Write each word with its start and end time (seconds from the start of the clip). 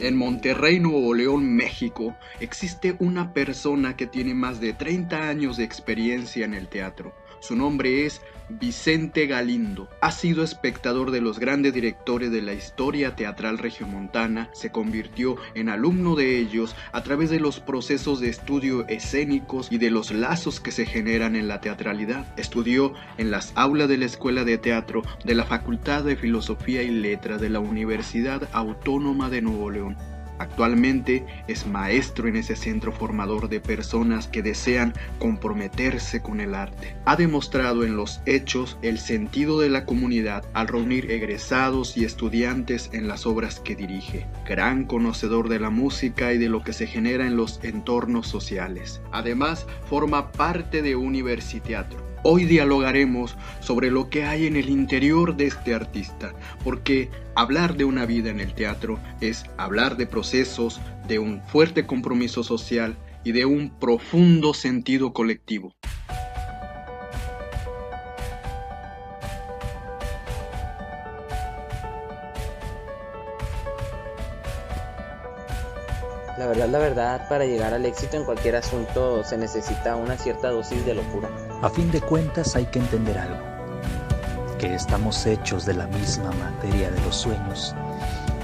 En 0.00 0.16
Monterrey, 0.16 0.80
Nuevo 0.80 1.12
León, 1.12 1.54
México, 1.54 2.16
existe 2.40 2.96
una 3.00 3.34
persona 3.34 3.96
que 3.96 4.06
tiene 4.06 4.32
más 4.32 4.58
de 4.58 4.72
30 4.72 5.28
años 5.28 5.58
de 5.58 5.64
experiencia 5.64 6.46
en 6.46 6.54
el 6.54 6.68
teatro. 6.68 7.12
Su 7.40 7.56
nombre 7.56 8.06
es 8.06 8.20
Vicente 8.50 9.26
Galindo. 9.26 9.88
Ha 10.00 10.10
sido 10.10 10.42
espectador 10.42 11.10
de 11.10 11.20
los 11.20 11.38
grandes 11.38 11.72
directores 11.72 12.32
de 12.32 12.42
la 12.42 12.52
historia 12.52 13.14
teatral 13.14 13.58
regiomontana, 13.58 14.50
se 14.52 14.72
convirtió 14.72 15.36
en 15.54 15.68
alumno 15.68 16.16
de 16.16 16.38
ellos 16.38 16.74
a 16.92 17.02
través 17.02 17.30
de 17.30 17.38
los 17.38 17.60
procesos 17.60 18.20
de 18.20 18.28
estudio 18.28 18.86
escénicos 18.88 19.68
y 19.70 19.78
de 19.78 19.90
los 19.90 20.10
lazos 20.10 20.60
que 20.60 20.72
se 20.72 20.86
generan 20.86 21.36
en 21.36 21.48
la 21.48 21.60
teatralidad. 21.60 22.26
Estudió 22.36 22.94
en 23.18 23.30
las 23.30 23.52
aulas 23.54 23.88
de 23.88 23.98
la 23.98 24.06
Escuela 24.06 24.44
de 24.44 24.58
Teatro 24.58 25.02
de 25.24 25.34
la 25.34 25.44
Facultad 25.44 26.04
de 26.04 26.16
Filosofía 26.16 26.82
y 26.82 26.90
Letras 26.90 27.40
de 27.40 27.50
la 27.50 27.60
Universidad 27.60 28.48
Autónoma 28.52 29.30
de 29.30 29.42
Nuevo 29.42 29.70
León 29.70 29.96
Actualmente 30.40 31.26
es 31.48 31.66
maestro 31.66 32.26
en 32.26 32.36
ese 32.36 32.56
centro 32.56 32.92
formador 32.92 33.50
de 33.50 33.60
personas 33.60 34.26
que 34.26 34.42
desean 34.42 34.94
comprometerse 35.18 36.22
con 36.22 36.40
el 36.40 36.54
arte. 36.54 36.96
Ha 37.04 37.16
demostrado 37.16 37.84
en 37.84 37.94
los 37.94 38.22
hechos 38.24 38.78
el 38.80 38.98
sentido 38.98 39.60
de 39.60 39.68
la 39.68 39.84
comunidad 39.84 40.46
al 40.54 40.68
reunir 40.68 41.10
egresados 41.10 41.94
y 41.98 42.06
estudiantes 42.06 42.88
en 42.94 43.06
las 43.06 43.26
obras 43.26 43.60
que 43.60 43.76
dirige. 43.76 44.26
Gran 44.48 44.86
conocedor 44.86 45.50
de 45.50 45.60
la 45.60 45.68
música 45.68 46.32
y 46.32 46.38
de 46.38 46.48
lo 46.48 46.64
que 46.64 46.72
se 46.72 46.86
genera 46.86 47.26
en 47.26 47.36
los 47.36 47.60
entornos 47.62 48.26
sociales. 48.26 49.02
Además, 49.12 49.66
forma 49.90 50.32
parte 50.32 50.80
de 50.80 50.96
Universiteatro 50.96 52.09
Hoy 52.22 52.44
dialogaremos 52.44 53.36
sobre 53.60 53.90
lo 53.90 54.10
que 54.10 54.24
hay 54.24 54.46
en 54.46 54.56
el 54.56 54.68
interior 54.68 55.36
de 55.36 55.46
este 55.46 55.74
artista, 55.74 56.34
porque 56.62 57.08
hablar 57.34 57.78
de 57.78 57.84
una 57.86 58.04
vida 58.04 58.28
en 58.28 58.40
el 58.40 58.52
teatro 58.52 58.98
es 59.22 59.44
hablar 59.56 59.96
de 59.96 60.06
procesos, 60.06 60.82
de 61.08 61.18
un 61.18 61.40
fuerte 61.42 61.86
compromiso 61.86 62.42
social 62.42 62.98
y 63.24 63.32
de 63.32 63.46
un 63.46 63.70
profundo 63.70 64.52
sentido 64.52 65.14
colectivo. 65.14 65.72
La 76.40 76.46
verdad, 76.46 76.68
la 76.68 76.78
verdad, 76.78 77.28
para 77.28 77.44
llegar 77.44 77.74
al 77.74 77.84
éxito 77.84 78.16
en 78.16 78.24
cualquier 78.24 78.56
asunto 78.56 79.22
se 79.24 79.36
necesita 79.36 79.94
una 79.94 80.16
cierta 80.16 80.48
dosis 80.48 80.86
de 80.86 80.94
locura. 80.94 81.28
A 81.60 81.68
fin 81.68 81.90
de 81.90 82.00
cuentas 82.00 82.56
hay 82.56 82.64
que 82.64 82.78
entender 82.78 83.18
algo, 83.18 83.36
que 84.58 84.74
estamos 84.74 85.26
hechos 85.26 85.66
de 85.66 85.74
la 85.74 85.86
misma 85.88 86.30
materia 86.32 86.90
de 86.90 86.98
los 87.02 87.14
sueños 87.14 87.74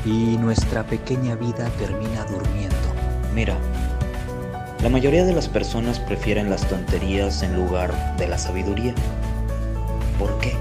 y 0.05 0.37
nuestra 0.37 0.85
pequeña 0.85 1.37
vida 1.37 1.71
termina 1.79 2.27
durmiendo. 2.27 2.77
Mira, 3.35 3.57
la 4.83 4.91
mayoría 4.91 5.25
de 5.25 5.33
las 5.33 5.49
personas 5.49 5.99
prefieren 5.99 6.51
las 6.51 6.69
tonterías 6.69 7.43
en 7.43 7.57
lugar 7.57 7.95
de 8.19 8.29
la 8.29 8.37
sabiduría. 8.37 8.95
¿Por 10.19 10.39
qué? 10.41 10.53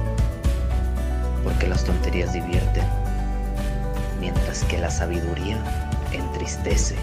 Porque 1.43 1.67
las 1.67 1.83
tonterías 1.83 2.31
divierten, 2.31 2.85
mientras 4.21 4.63
que 4.63 4.77
la 4.77 4.89
sabiduría 4.89 5.61
entristece. 6.13 6.95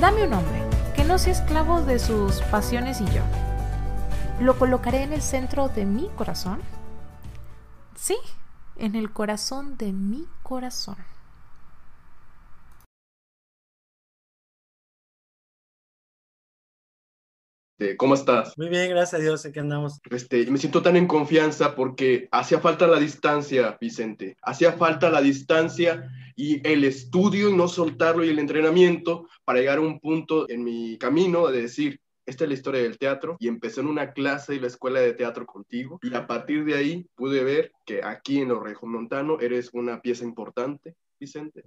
Dame 0.00 0.26
un 0.26 0.34
hombre 0.34 0.60
que 0.96 1.04
no 1.04 1.18
sea 1.18 1.32
esclavo 1.32 1.80
de 1.82 2.00
sus 2.00 2.40
pasiones 2.42 3.00
y 3.00 3.06
yo. 3.06 3.22
¿Lo 4.40 4.58
colocaré 4.58 5.02
en 5.02 5.12
el 5.12 5.22
centro 5.22 5.68
de 5.68 5.84
mi 5.84 6.08
corazón? 6.16 6.60
Sí, 7.94 8.16
en 8.76 8.96
el 8.96 9.12
corazón 9.12 9.76
de 9.76 9.92
mi 9.92 10.26
corazón. 10.42 10.96
¿Cómo 17.96 18.14
estás? 18.14 18.56
Muy 18.56 18.68
bien, 18.68 18.90
gracias 18.90 19.20
a 19.20 19.22
Dios, 19.22 19.44
aquí 19.44 19.58
andamos. 19.58 20.00
Este, 20.10 20.46
me 20.50 20.58
siento 20.58 20.80
tan 20.80 20.96
en 20.96 21.08
confianza 21.08 21.74
porque 21.74 22.28
hacía 22.30 22.60
falta 22.60 22.86
la 22.86 23.00
distancia, 23.00 23.76
Vicente. 23.80 24.36
Hacía 24.42 24.72
falta 24.74 25.10
la 25.10 25.20
distancia 25.20 26.08
y 26.36 26.66
el 26.66 26.84
estudio 26.84 27.50
y 27.50 27.56
no 27.56 27.66
soltarlo 27.66 28.24
y 28.24 28.28
el 28.28 28.38
entrenamiento 28.38 29.28
para 29.44 29.58
llegar 29.58 29.78
a 29.78 29.82
un 29.82 29.98
punto 29.98 30.48
en 30.48 30.62
mi 30.62 30.96
camino 30.98 31.48
de 31.48 31.62
decir, 31.62 32.00
esta 32.26 32.44
es 32.44 32.48
la 32.48 32.54
historia 32.54 32.82
del 32.82 32.96
teatro 32.96 33.36
y 33.40 33.48
empecé 33.48 33.80
en 33.80 33.88
una 33.88 34.12
clase 34.12 34.54
y 34.54 34.60
la 34.60 34.68
escuela 34.68 35.00
de 35.00 35.12
teatro 35.12 35.44
contigo 35.44 35.98
y 36.00 36.14
a 36.14 36.26
partir 36.26 36.64
de 36.64 36.74
ahí 36.76 37.06
pude 37.16 37.42
ver 37.42 37.72
que 37.84 38.02
aquí 38.04 38.40
en 38.40 38.52
Orejo 38.52 38.86
Montano 38.86 39.40
eres 39.40 39.70
una 39.72 40.00
pieza 40.00 40.24
importante 40.24 40.94
Vicente, 41.18 41.62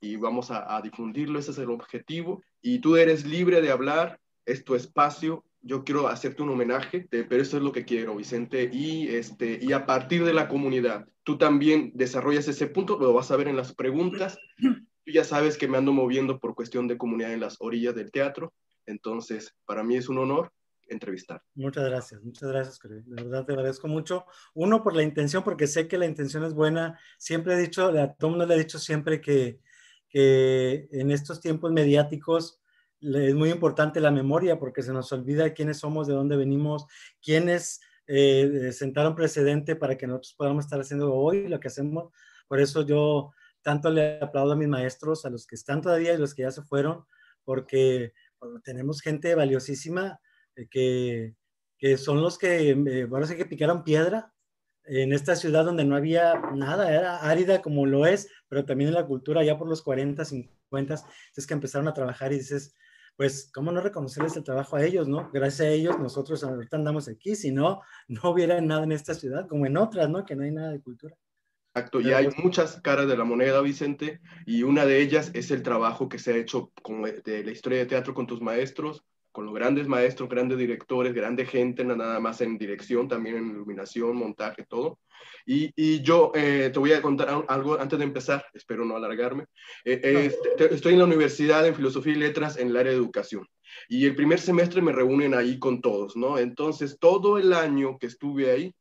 y 0.00 0.16
vamos 0.16 0.50
a, 0.50 0.76
a, 0.76 0.80
difundirlo, 0.80 1.38
ese 1.38 1.50
es 1.50 1.58
el 1.58 1.70
objetivo. 1.70 2.40
Y 2.62 2.78
tú 2.78 2.96
eres 2.96 3.26
libre 3.26 3.60
de 3.60 3.70
hablar, 3.70 4.20
es 4.46 4.64
tu 4.64 4.76
espacio, 4.76 5.44
yo 5.62 5.84
quiero 5.84 6.08
hacerte 6.08 6.42
un 6.42 6.50
homenaje, 6.50 7.06
pero 7.10 7.42
eso 7.42 7.56
es 7.56 7.62
lo 7.62 7.72
que 7.72 7.84
quiero, 7.84 8.16
Vicente, 8.16 8.68
y, 8.72 9.08
este, 9.08 9.58
y 9.62 9.72
a 9.72 9.86
partir 9.86 10.24
de 10.24 10.34
la 10.34 10.48
comunidad, 10.48 11.06
tú 11.22 11.38
también 11.38 11.92
desarrollas 11.94 12.48
ese 12.48 12.66
punto, 12.66 12.98
lo 12.98 13.12
vas 13.12 13.30
a 13.30 13.36
ver 13.36 13.48
en 13.48 13.56
las 13.56 13.74
preguntas, 13.74 14.38
tú 14.58 15.12
ya 15.12 15.24
sabes 15.24 15.56
que 15.56 15.68
me 15.68 15.78
ando 15.78 15.92
moviendo 15.92 16.38
por 16.38 16.54
cuestión 16.54 16.88
de 16.88 16.98
comunidad 16.98 17.32
en 17.32 17.40
las 17.40 17.56
orillas 17.60 17.94
del 17.94 18.10
teatro, 18.10 18.52
entonces 18.86 19.54
para 19.64 19.84
mí 19.84 19.96
es 19.96 20.08
un 20.08 20.18
honor 20.18 20.52
entrevistar. 20.88 21.42
Muchas 21.54 21.84
gracias, 21.84 22.22
muchas 22.22 22.48
gracias, 22.48 22.78
de 22.82 23.02
verdad 23.06 23.46
te 23.46 23.52
agradezco 23.52 23.88
mucho. 23.88 24.26
Uno, 24.54 24.82
por 24.82 24.94
la 24.94 25.02
intención, 25.02 25.44
porque 25.44 25.66
sé 25.66 25.86
que 25.86 25.96
la 25.96 26.06
intención 26.06 26.44
es 26.44 26.54
buena, 26.54 26.98
siempre 27.18 27.54
he 27.54 27.58
dicho, 27.58 27.86
a 27.86 28.12
todo 28.14 28.30
mundo 28.30 28.46
le 28.46 28.54
he 28.54 28.58
dicho 28.58 28.78
siempre 28.78 29.20
que, 29.20 29.60
que 30.08 30.88
en 30.90 31.10
estos 31.10 31.40
tiempos 31.40 31.72
mediáticos, 31.72 32.61
es 33.02 33.34
muy 33.34 33.50
importante 33.50 34.00
la 34.00 34.10
memoria 34.10 34.58
porque 34.58 34.82
se 34.82 34.92
nos 34.92 35.12
olvida 35.12 35.52
quiénes 35.52 35.78
somos, 35.78 36.06
de 36.06 36.14
dónde 36.14 36.36
venimos, 36.36 36.86
quiénes 37.20 37.80
eh, 38.06 38.70
sentaron 38.72 39.14
precedente 39.14 39.76
para 39.76 39.96
que 39.96 40.06
nosotros 40.06 40.34
podamos 40.36 40.64
estar 40.64 40.80
haciendo 40.80 41.12
hoy 41.12 41.48
lo 41.48 41.58
que 41.60 41.68
hacemos. 41.68 42.12
Por 42.46 42.60
eso 42.60 42.86
yo 42.86 43.32
tanto 43.62 43.90
le 43.90 44.18
aplaudo 44.20 44.52
a 44.52 44.56
mis 44.56 44.68
maestros, 44.68 45.24
a 45.24 45.30
los 45.30 45.46
que 45.46 45.54
están 45.54 45.80
todavía 45.80 46.14
y 46.14 46.18
los 46.18 46.34
que 46.34 46.42
ya 46.42 46.50
se 46.50 46.62
fueron, 46.62 47.04
porque 47.44 48.12
tenemos 48.64 49.00
gente 49.00 49.34
valiosísima 49.34 50.20
eh, 50.56 50.68
que, 50.68 51.34
que, 51.78 51.96
son 51.96 52.20
los 52.22 52.38
que, 52.38 52.70
eh, 52.70 53.08
ahora 53.10 53.26
sí 53.26 53.36
que 53.36 53.46
picaron 53.46 53.84
piedra 53.84 54.32
en 54.84 55.12
esta 55.12 55.36
ciudad 55.36 55.64
donde 55.64 55.84
no 55.84 55.94
había 55.94 56.34
nada, 56.54 56.92
era 56.92 57.18
árida 57.18 57.62
como 57.62 57.86
lo 57.86 58.04
es, 58.04 58.28
pero 58.48 58.64
también 58.64 58.88
en 58.88 58.94
la 58.94 59.06
cultura 59.06 59.44
ya 59.44 59.56
por 59.56 59.68
los 59.68 59.80
40, 59.82 60.24
50, 60.24 60.94
es 61.36 61.46
que 61.46 61.54
empezaron 61.54 61.86
a 61.86 61.94
trabajar 61.94 62.32
y 62.32 62.38
dices, 62.38 62.74
pues, 63.16 63.50
¿cómo 63.52 63.72
no 63.72 63.80
reconocerles 63.80 64.36
el 64.36 64.44
trabajo 64.44 64.76
a 64.76 64.84
ellos, 64.84 65.08
no? 65.08 65.30
Gracias 65.32 65.60
a 65.60 65.70
ellos 65.70 65.98
nosotros 65.98 66.42
ahorita 66.44 66.76
andamos 66.76 67.08
aquí, 67.08 67.36
si 67.36 67.52
no, 67.52 67.80
no 68.08 68.30
hubiera 68.30 68.60
nada 68.60 68.84
en 68.84 68.92
esta 68.92 69.14
ciudad, 69.14 69.46
como 69.48 69.66
en 69.66 69.76
otras, 69.76 70.08
¿no? 70.08 70.24
Que 70.24 70.36
no 70.36 70.44
hay 70.44 70.50
nada 70.50 70.72
de 70.72 70.80
cultura. 70.80 71.16
Exacto, 71.74 72.00
y 72.00 72.12
hay 72.12 72.28
muchas 72.36 72.82
caras 72.82 73.08
de 73.08 73.16
la 73.16 73.24
moneda, 73.24 73.62
Vicente, 73.62 74.20
y 74.44 74.62
una 74.62 74.84
de 74.84 75.00
ellas 75.00 75.30
es 75.32 75.50
el 75.50 75.62
trabajo 75.62 76.06
que 76.06 76.18
se 76.18 76.34
ha 76.34 76.36
hecho 76.36 76.70
con, 76.82 77.00
de 77.00 77.44
la 77.44 77.50
historia 77.50 77.78
de 77.78 77.86
teatro 77.86 78.12
con 78.12 78.26
tus 78.26 78.42
maestros, 78.42 79.06
con 79.32 79.46
los 79.46 79.54
grandes 79.54 79.88
maestros, 79.88 80.28
grandes 80.28 80.58
directores, 80.58 81.14
grande 81.14 81.46
gente, 81.46 81.84
nada 81.84 82.20
más 82.20 82.40
en 82.42 82.58
dirección, 82.58 83.08
también 83.08 83.36
en 83.36 83.50
iluminación, 83.50 84.14
montaje, 84.16 84.64
todo. 84.68 84.98
Y, 85.46 86.02
yo 86.02 86.30
eh, 86.34 86.70
te 86.72 86.78
voy 86.78 86.92
a 86.92 87.02
contar 87.02 87.44
algo 87.48 87.80
antes 87.80 87.98
de 87.98 88.04
empezar, 88.04 88.44
espero 88.52 88.84
no 88.84 88.96
alargarme. 88.96 89.46
Eh, 89.84 90.30
estoy 90.70 90.92
en 90.92 90.98
la 90.98 91.06
universidad 91.06 91.66
en 91.66 91.74
Filosofía 91.74 92.12
y 92.12 92.16
Letras 92.16 92.58
en 92.58 92.68
el 92.68 92.76
área 92.76 92.92
de 92.92 92.98
educación. 92.98 93.46
Y 93.88 94.06
el 94.06 94.14
primer 94.14 94.38
semestre 94.38 94.82
me 94.82 94.92
reúnen 94.92 95.34
ahí 95.34 95.58
con 95.58 95.80
todos, 95.80 96.14
¿no? 96.14 96.38
Entonces, 96.38 96.98
todo 97.00 97.38
el 97.38 97.52
año 97.52 97.98
que 97.98 98.06
estuve 98.06 98.50
ahí, 98.50 98.74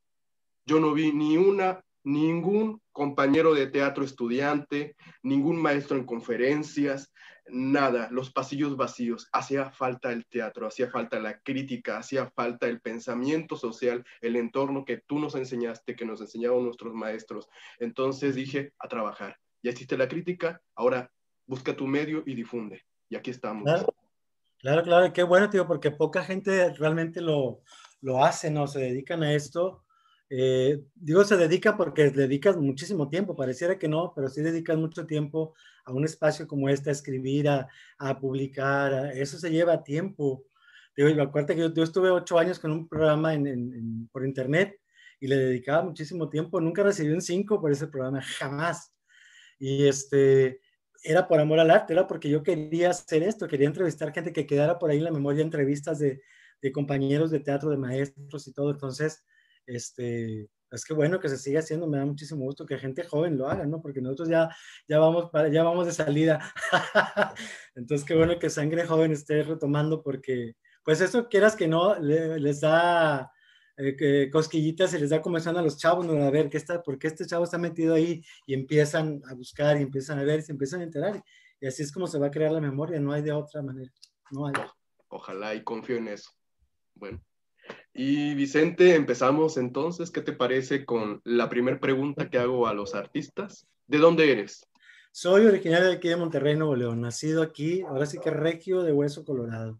yo 0.65 0.79
no 0.79 0.93
vi 0.93 1.11
ni 1.13 1.37
una, 1.37 1.81
ningún 2.03 2.81
compañero 2.91 3.53
de 3.53 3.67
teatro 3.67 4.03
estudiante, 4.03 4.95
ningún 5.23 5.61
maestro 5.61 5.97
en 5.97 6.05
conferencias, 6.05 7.11
nada, 7.49 8.09
los 8.11 8.31
pasillos 8.31 8.77
vacíos. 8.77 9.27
Hacía 9.31 9.71
falta 9.71 10.11
el 10.11 10.25
teatro, 10.25 10.67
hacía 10.67 10.89
falta 10.89 11.19
la 11.19 11.39
crítica, 11.39 11.97
hacía 11.97 12.29
falta 12.31 12.67
el 12.67 12.81
pensamiento 12.81 13.55
social, 13.55 14.05
el 14.21 14.35
entorno 14.35 14.85
que 14.85 14.97
tú 14.97 15.19
nos 15.19 15.35
enseñaste, 15.35 15.95
que 15.95 16.05
nos 16.05 16.21
enseñaron 16.21 16.63
nuestros 16.63 16.93
maestros. 16.93 17.49
Entonces 17.79 18.35
dije, 18.35 18.73
a 18.79 18.87
trabajar. 18.87 19.37
Ya 19.63 19.71
existe 19.71 19.97
la 19.97 20.07
crítica, 20.07 20.61
ahora 20.75 21.11
busca 21.45 21.75
tu 21.75 21.87
medio 21.87 22.23
y 22.25 22.35
difunde. 22.35 22.83
Y 23.09 23.15
aquí 23.15 23.31
estamos. 23.31 23.63
Claro, 24.59 24.83
claro, 24.83 25.11
qué 25.11 25.23
bueno, 25.23 25.49
tío, 25.49 25.67
porque 25.67 25.91
poca 25.91 26.23
gente 26.23 26.71
realmente 26.73 27.19
lo, 27.19 27.61
lo 28.01 28.23
hace, 28.23 28.51
¿no? 28.51 28.67
Se 28.67 28.79
dedican 28.79 29.23
a 29.23 29.33
esto 29.33 29.83
eh, 30.33 30.81
digo, 30.95 31.25
se 31.25 31.35
dedica 31.35 31.75
porque 31.75 32.09
dedicas 32.09 32.55
muchísimo 32.55 33.09
tiempo, 33.09 33.35
pareciera 33.35 33.77
que 33.77 33.89
no, 33.89 34.13
pero 34.15 34.29
sí 34.29 34.41
dedicas 34.41 34.77
mucho 34.77 35.05
tiempo 35.05 35.53
a 35.83 35.91
un 35.91 36.05
espacio 36.05 36.47
como 36.47 36.69
este, 36.69 36.89
a 36.89 36.93
escribir, 36.93 37.49
a, 37.49 37.67
publicar, 38.21 39.11
eso 39.13 39.37
se 39.37 39.51
lleva 39.51 39.83
tiempo. 39.83 40.45
Digo, 40.95 41.21
acuérdate 41.21 41.55
que 41.55 41.69
yo, 41.75 41.83
estuve 41.83 42.09
ocho 42.11 42.39
años 42.39 42.59
con 42.59 42.71
un 42.71 42.87
programa 42.87 43.33
por 44.13 44.25
internet 44.25 44.79
y 45.19 45.27
le 45.27 45.35
dedicaba 45.35 45.83
muchísimo 45.83 46.29
tiempo, 46.29 46.61
nunca 46.61 46.81
recibí 46.81 47.11
un 47.11 47.21
cinco 47.21 47.59
por 47.59 47.69
ese 47.69 47.87
programa, 47.87 48.21
jamás. 48.39 48.95
Y 49.59 49.85
este, 49.85 50.61
era 51.03 51.27
por 51.27 51.41
amor 51.41 51.59
al 51.59 51.71
arte, 51.71 51.91
era 51.91 52.07
porque 52.07 52.29
yo 52.29 52.41
quería 52.41 52.91
hacer 52.91 53.21
esto, 53.23 53.49
quería 53.49 53.67
entrevistar 53.67 54.13
gente 54.13 54.31
que 54.31 54.47
quedara 54.47 54.79
por 54.79 54.91
ahí 54.91 54.99
en 54.99 55.03
la 55.03 55.11
memoria, 55.11 55.43
entrevistas 55.43 55.99
de 55.99 56.71
compañeros 56.71 57.31
de 57.31 57.41
teatro, 57.41 57.69
de 57.69 57.75
maestros 57.75 58.47
y 58.47 58.53
todo. 58.53 58.71
Entonces, 58.71 59.25
este, 59.65 60.49
es 60.71 60.85
que 60.85 60.93
bueno 60.93 61.19
que 61.19 61.29
se 61.29 61.37
siga 61.37 61.59
haciendo, 61.59 61.85
me 61.87 61.97
da 61.97 62.05
muchísimo 62.05 62.45
gusto 62.45 62.65
que 62.65 62.77
gente 62.77 63.03
joven 63.03 63.37
lo 63.37 63.49
haga, 63.49 63.65
¿no? 63.65 63.81
Porque 63.81 64.01
nosotros 64.01 64.29
ya, 64.29 64.49
ya, 64.87 64.99
vamos, 64.99 65.29
para, 65.29 65.49
ya 65.49 65.63
vamos 65.63 65.85
de 65.85 65.91
salida. 65.91 66.53
Entonces, 67.75 68.07
qué 68.07 68.15
bueno 68.15 68.39
que 68.39 68.49
sangre 68.49 68.85
joven 68.85 69.11
esté 69.11 69.43
retomando 69.43 70.01
porque, 70.01 70.55
pues 70.83 71.01
eso 71.01 71.27
quieras 71.27 71.55
que 71.55 71.67
no, 71.67 71.99
les 71.99 72.61
da 72.61 73.31
eh, 73.77 74.29
cosquillitas 74.31 74.93
y 74.93 74.99
les 74.99 75.09
da 75.09 75.21
comenzando 75.21 75.59
a 75.59 75.63
los 75.63 75.77
chavos, 75.77 76.05
¿no? 76.05 76.23
A 76.23 76.31
ver, 76.31 76.49
¿qué 76.49 76.57
está, 76.57 76.81
¿por 76.81 76.97
qué 76.97 77.07
este 77.07 77.25
chavo 77.25 77.43
está 77.43 77.57
metido 77.57 77.93
ahí? 77.93 78.23
Y 78.45 78.53
empiezan 78.53 79.21
a 79.29 79.33
buscar 79.33 79.77
y 79.77 79.81
empiezan 79.83 80.19
a 80.19 80.23
ver 80.23 80.39
y 80.39 80.43
se 80.43 80.53
empiezan 80.53 80.79
a 80.79 80.85
enterar. 80.85 81.21
Y 81.59 81.67
así 81.67 81.83
es 81.83 81.91
como 81.91 82.07
se 82.07 82.17
va 82.17 82.27
a 82.27 82.31
crear 82.31 82.51
la 82.51 82.61
memoria, 82.61 82.99
no 82.99 83.11
hay 83.11 83.21
de 83.21 83.33
otra 83.33 83.61
manera. 83.61 83.91
No 84.31 84.47
hay. 84.47 84.53
Ojalá 85.09 85.53
y 85.53 85.63
confío 85.63 85.97
en 85.97 86.07
eso. 86.07 86.31
Bueno. 86.95 87.21
Y 87.93 88.33
Vicente, 88.35 88.95
empezamos 88.95 89.57
entonces. 89.57 90.11
¿Qué 90.11 90.21
te 90.21 90.33
parece 90.33 90.85
con 90.85 91.21
la 91.23 91.49
primera 91.49 91.79
pregunta 91.79 92.29
que 92.29 92.37
hago 92.37 92.67
a 92.67 92.73
los 92.73 92.95
artistas? 92.95 93.67
¿De 93.87 93.97
dónde 93.97 94.31
eres? 94.31 94.67
Soy 95.11 95.45
originario 95.45 95.87
de 95.87 95.95
aquí 95.95 96.07
de 96.07 96.15
Monterrey, 96.15 96.55
Nuevo 96.55 96.75
León. 96.75 97.01
Nacido 97.01 97.41
aquí, 97.41 97.81
ahora 97.81 98.05
sí 98.05 98.17
que 98.19 98.31
regio 98.31 98.81
de 98.81 98.93
Hueso 98.93 99.25
Colorado. 99.25 99.77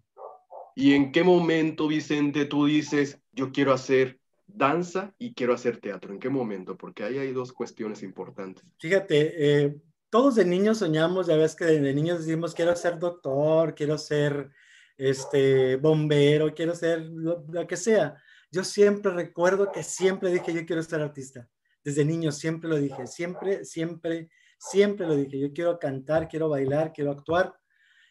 ¿Y 0.76 0.94
en 0.94 1.12
qué 1.12 1.24
momento, 1.24 1.88
Vicente, 1.88 2.46
tú 2.46 2.66
dices, 2.66 3.20
yo 3.32 3.52
quiero 3.52 3.74
hacer 3.74 4.20
danza 4.48 5.14
y 5.18 5.34
quiero 5.34 5.54
hacer 5.54 5.78
teatro? 5.78 6.14
¿En 6.14 6.20
qué 6.20 6.30
momento? 6.30 6.78
Porque 6.78 7.04
ahí 7.04 7.18
hay 7.18 7.32
dos 7.32 7.54
cuestiones 7.54 8.04
importantes. 8.04 8.66
Fíjate, 8.78 9.64
eh, 9.64 9.76
todos 10.10 10.36
de 10.36 10.44
niños 10.44 10.80
soñamos, 10.80 11.28
ya 11.28 11.38
ves 11.38 11.56
que 11.56 11.66
de, 11.66 11.94
niños 11.94 12.20
decimos, 12.20 12.54
quiero 12.54 12.76
ser 12.76 13.00
doctor, 13.00 13.74
quiero 13.74 13.98
ser 13.98 14.52
este, 15.02 15.78
bombero, 15.78 16.54
quiero 16.54 16.76
ser 16.76 17.02
lo, 17.02 17.44
que 17.68 17.76
sea. 17.76 18.16
Yo 18.52 18.64
siempre 18.64 19.12
recuerdo 19.12 19.72
que 19.72 19.82
siempre 19.82 20.30
dije, 20.30 20.54
yo 20.54 20.64
quiero 20.64 20.84
ser 20.84 21.02
artista. 21.02 21.50
Desde 21.84 22.06
niño 22.06 22.32
siempre 22.32 22.70
lo 22.70 22.76
dije, 22.76 23.08
siempre, 23.08 23.66
siempre, 23.66 24.30
siempre 24.60 25.08
lo 25.08 25.16
dije. 25.16 25.40
Yo 25.40 25.52
quiero 25.54 25.80
cantar, 25.80 26.28
quiero 26.28 26.50
bailar, 26.50 26.94
quiero 26.94 27.10
actuar, 27.10 27.56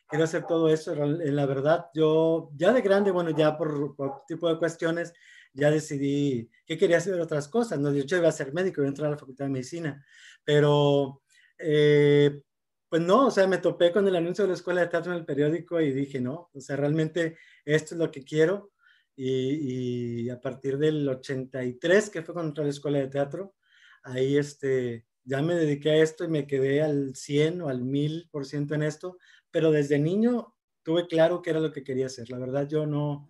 quiero 0.09 0.25
hacer 0.25 0.47
todo 0.47 0.69
eso. 0.69 0.93
En 0.93 1.37
la 1.37 1.47
verdad, 1.47 1.87
yo 1.95 2.51
ya 2.57 2.73
de 2.73 2.81
grande, 2.81 3.13
bueno, 3.13 3.31
ya 3.31 3.57
por, 3.57 3.95
por 3.95 4.25
tipo 4.27 4.49
de 4.49 4.59
cuestiones, 4.59 5.13
ya 5.53 5.71
decidí 5.71 6.51
que 6.67 6.77
quería 6.77 6.97
hacer 6.97 7.21
otras 7.21 7.47
cosas. 7.47 7.79
No, 7.79 7.93
yo 7.95 8.17
iba 8.17 8.29
a 8.29 8.33
ser 8.33 8.53
médico, 8.53 8.81
iba 8.81 8.87
a 8.87 8.89
entrar 8.89 9.07
a 9.07 9.11
la 9.13 9.19
Facultad 9.19 9.45
de 9.45 9.53
Medicina, 9.53 10.05
pero 10.45 11.23
eh, 11.57 12.43
pues 12.91 13.03
no, 13.03 13.29
o 13.29 13.31
sea, 13.31 13.47
me 13.47 13.59
topé 13.59 13.93
con 13.93 14.07
el 14.09 14.17
anuncio 14.17 14.43
de 14.43 14.49
la 14.49 14.55
escuela 14.55 14.81
de 14.81 14.89
teatro 14.89 15.13
en 15.13 15.19
el 15.19 15.25
periódico 15.25 15.81
y 15.81 15.93
dije, 15.93 16.21
no, 16.21 16.51
o 16.53 16.61
sea, 16.61 16.77
realmente 16.77 17.39
esto 17.65 17.95
es 17.95 18.01
lo 18.01 18.11
que 18.11 18.25
quiero. 18.25 18.73
Y, 19.17 20.29
a 20.31 20.41
partir 20.41 20.77
del 20.79 21.09
83, 21.09 22.11
que 22.11 22.23
fue 22.23 22.35
cuando 22.35 22.51
entré 22.51 22.63
a 22.63 22.67
la 22.67 22.71
escuela 22.71 22.99
de 22.99 23.09
teatro, 23.09 23.55
ahí 24.03 24.37
este, 24.37 25.07
ya 25.25 25.41
me 25.41 25.55
dediqué 25.55 25.91
a 25.91 26.03
esto 26.03 26.25
y 26.25 26.29
me 26.29 26.47
quedé 26.47 26.83
al 26.83 27.15
100 27.15 27.63
o 27.63 27.69
al 27.69 27.83
1000% 27.83 28.75
en 28.75 28.83
esto, 28.83 29.19
pero 29.53 29.71
desde 29.71 29.99
niño 29.99 30.55
tuve 30.83 31.07
claro 31.07 31.43
que 31.43 31.51
era 31.51 31.61
lo 31.61 31.71
que 31.71 31.85
quería 31.85 32.07
hacer. 32.07 32.29
La 32.31 32.39
verdad, 32.39 32.67
yo 32.67 32.87
no, 32.87 33.29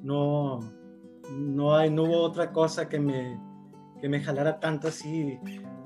no, 0.00 0.60
no, 1.30 1.76
hay, 1.76 1.90
no 1.90 2.04
hubo 2.04 2.20
otra 2.20 2.52
cosa 2.52 2.88
que 2.88 3.00
me, 3.00 3.38
que 4.00 4.08
me 4.08 4.22
jalara 4.22 4.60
tanto 4.60 4.88
así. 4.88 5.38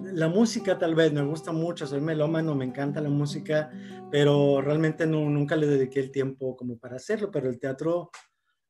La 0.03 0.29
música 0.29 0.79
tal 0.79 0.95
vez 0.95 1.12
me 1.12 1.23
gusta 1.23 1.53
mucho, 1.53 1.87
soy 1.87 2.00
melómano, 2.00 2.55
me 2.55 2.65
encanta 2.65 3.00
la 3.00 3.09
música, 3.09 3.71
pero 4.11 4.61
realmente 4.61 5.06
no, 5.06 5.29
nunca 5.29 5.56
le 5.56 5.67
dediqué 5.67 6.00
el 6.00 6.12
tiempo 6.12 6.56
como 6.56 6.79
para 6.79 6.97
hacerlo, 6.97 7.31
pero 7.31 7.49
el 7.49 7.59
teatro, 7.59 8.11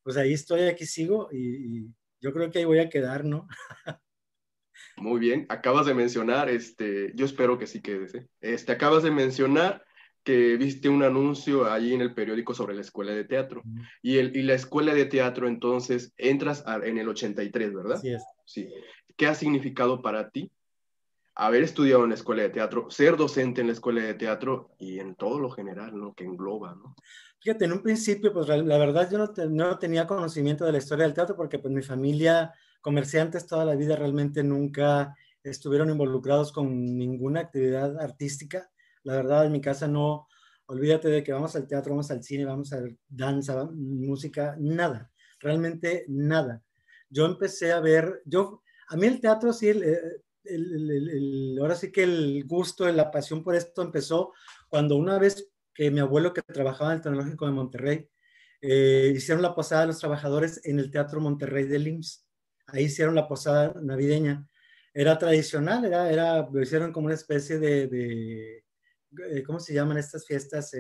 pues 0.03 0.17
ahí 0.17 0.33
estoy, 0.33 0.63
aquí 0.63 0.87
sigo 0.87 1.29
y, 1.33 1.87
yo 2.21 2.33
creo 2.33 2.51
que 2.51 2.59
ahí 2.59 2.65
voy 2.65 2.81
a 2.81 2.89
quedar, 2.89 3.25
¿no? 3.25 3.47
Muy 4.97 5.21
bien, 5.21 5.47
acabas 5.49 5.87
de 5.87 5.95
mencionar, 5.95 6.49
este, 6.49 7.13
yo 7.15 7.27
espero 7.27 7.59
que 7.59 7.69
sí 7.69 7.81
quedes, 7.81 8.15
¿eh? 8.15 8.29
este, 8.41 8.73
acabas 8.73 9.05
de 9.05 9.13
mencionar 9.13 9.85
que 10.25 10.57
viste 10.57 10.89
un 10.89 11.05
anuncio 11.05 11.71
allí 11.71 11.95
en 11.95 12.01
el 12.01 12.15
periódico 12.15 12.55
sobre 12.55 12.75
la 12.75 12.81
escuela 12.81 13.13
de 13.13 13.25
teatro. 13.25 13.63
Y, 14.03 14.19
el, 14.19 14.37
y 14.37 14.43
la 14.43 14.55
escuela 14.55 14.93
de 14.93 15.07
teatro, 15.07 15.47
entonces, 15.47 16.13
entras 16.19 16.65
en 16.83 16.99
el 16.99 17.09
83, 17.09 17.73
¿verdad? 17.73 17.99
Sí, 18.01 18.11
es. 18.11 18.25
Sí. 18.45 18.69
¿Qué 19.17 19.27
ha 19.27 19.35
significado 19.35 20.03
para 20.03 20.29
ti 20.29 20.51
haber 21.39 21.63
estudiado 21.63 22.03
en 22.03 22.11
la 22.11 22.17
escuela 22.17 22.43
de 22.43 22.51
teatro, 22.51 22.91
ser 22.91 23.17
docente 23.17 23.61
en 23.61 23.69
la 23.69 23.73
escuela 23.73 24.03
de 24.03 24.15
teatro 24.15 24.75
y 24.77 24.99
en 24.99 25.15
todo 25.15 25.39
lo 25.39 25.51
general, 25.51 25.97
¿no? 25.97 26.13
Que 26.13 26.25
engloba, 26.25 26.75
¿no? 26.75 26.97
Fíjate, 27.41 27.65
en 27.65 27.73
un 27.73 27.83
principio, 27.83 28.33
pues 28.33 28.49
la 28.49 28.77
verdad 28.77 29.09
yo 29.09 29.19
no, 29.19 29.33
no, 29.49 29.79
tenía 29.79 30.09
conocimiento 30.09 30.65
de 30.65 30.73
la 30.73 30.79
historia 30.79 31.05
del 31.05 31.15
teatro 31.15 31.37
porque 31.37 31.61
pues 31.61 31.73
mi 31.73 31.83
familia, 31.83 32.53
comerciantes 32.81 33.47
toda 33.47 33.65
la 33.65 33.77
vida, 33.77 33.95
realmente 33.95 34.43
nunca 34.43 35.15
estuvieron 35.45 35.91
involucrados 35.91 36.51
con 36.51 36.69
ninguna 36.85 37.41
actividad 37.41 38.01
artística. 38.01 38.69
La 39.05 39.15
verdad, 39.15 39.47
en 39.47 39.53
mi 39.53 39.61
casa 39.61 39.87
no, 39.87 40.27
olvídate 40.67 41.09
de 41.09 41.23
que 41.23 41.33
vamos 41.33 41.55
al 41.55 41.69
teatro, 41.69 41.93
vamos 41.93 42.11
al 42.11 42.25
cine, 42.25 42.47
vamos 42.47 42.73
a 42.73 42.83
danza, 43.09 43.71
música, 43.73 44.57
nada, 44.59 45.09
realmente 45.39 46.05
nada. 46.09 46.65
Yo 47.09 47.27
empecé 47.27 47.71
a 47.71 47.79
ver, 47.79 48.23
yo 48.25 48.65
a 48.89 48.97
mí 48.97 49.07
el 49.07 49.21
teatro 49.21 49.53
sí, 49.53 49.71
el, 50.49 51.59
ahora 51.61 51.75
sí 51.75 51.93
que 51.93 52.03
el 52.03 52.45
gusto, 52.47 52.91
la 52.91 53.11
pasión 53.11 53.43
por 53.43 53.55
esto 53.55 53.83
empezó 53.83 54.33
cuando 54.69 54.97
una 54.97 55.19
vez 55.19 55.51
que 55.75 55.91
mi 55.91 56.01
abuelo 56.01 56.33
que 56.33 56.43
trabajaba 56.43 56.91
en 56.91 56.97
el 56.97 57.03
Tecnológico 57.03 57.47
de 57.47 57.53
Monterrey, 57.53 58.09
eh, 58.61 59.13
hicieron 59.15 59.43
la 59.43 59.55
posada 59.55 59.83
de 59.83 59.87
los 59.89 59.99
trabajadores 60.01 60.61
en 60.65 60.81
el 60.81 60.91
Teatro 60.91 61.21
Monterrey 61.21 61.65
del 61.65 61.87
IMSS. 61.87 62.27
Ahí 62.67 62.85
hicieron 62.85 63.15
la 63.15 63.29
posada 63.29 63.75
navideña. 63.81 64.47
Era 64.93 65.17
tradicional, 65.19 65.85
era, 65.85 66.11
era, 66.11 66.49
lo 66.51 66.61
hicieron 66.61 66.93
como 66.93 67.07
una 67.07 67.15
especie 67.15 67.59
de, 67.59 68.65
eh, 69.31 69.43
¿cómo 69.47 69.61
se 69.61 69.73
llaman 69.73 69.99
estas 69.99 70.27
fiestas? 70.27 70.73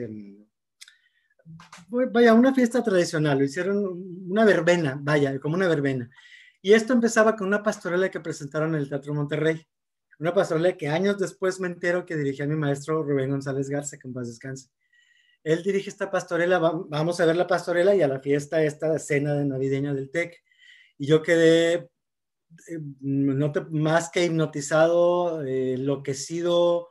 vaya, 2.10 2.34
una 2.34 2.54
fiesta 2.54 2.82
tradicional, 2.82 3.38
lo 3.38 3.44
hicieron 3.44 3.78
una 4.28 4.44
verbena, 4.44 4.98
vaya, 5.00 5.38
como 5.38 5.54
una 5.54 5.68
verbena. 5.68 6.10
Y 6.60 6.72
esto 6.72 6.92
empezaba 6.92 7.36
con 7.36 7.46
una 7.46 7.62
pastorela 7.62 8.10
que 8.10 8.20
presentaron 8.20 8.74
en 8.74 8.80
el 8.80 8.88
Teatro 8.88 9.14
Monterrey. 9.14 9.66
Una 10.18 10.34
pastorela 10.34 10.76
que 10.76 10.88
años 10.88 11.18
después 11.18 11.60
me 11.60 11.68
entero 11.68 12.04
que 12.04 12.16
dirigía 12.16 12.46
mi 12.46 12.56
maestro 12.56 13.02
Rubén 13.02 13.30
González 13.30 13.68
Garza, 13.68 13.98
que 13.98 14.08
en 14.08 14.14
paz 14.14 14.26
descanse. 14.26 14.70
Él 15.44 15.62
dirige 15.62 15.88
esta 15.88 16.10
pastorela, 16.10 16.58
vamos 16.58 17.20
a 17.20 17.26
ver 17.26 17.36
la 17.36 17.46
pastorela 17.46 17.94
y 17.94 18.02
a 18.02 18.08
la 18.08 18.20
fiesta, 18.20 18.62
esta 18.62 18.98
cena 18.98 19.34
de 19.34 19.44
navideña 19.44 19.94
del 19.94 20.10
TEC. 20.10 20.42
Y 20.98 21.06
yo 21.06 21.22
quedé 21.22 21.90
eh, 22.68 22.78
no 23.00 23.52
más 23.70 24.10
que 24.10 24.24
hipnotizado, 24.24 25.44
eh, 25.44 25.74
enloquecido, 25.74 26.88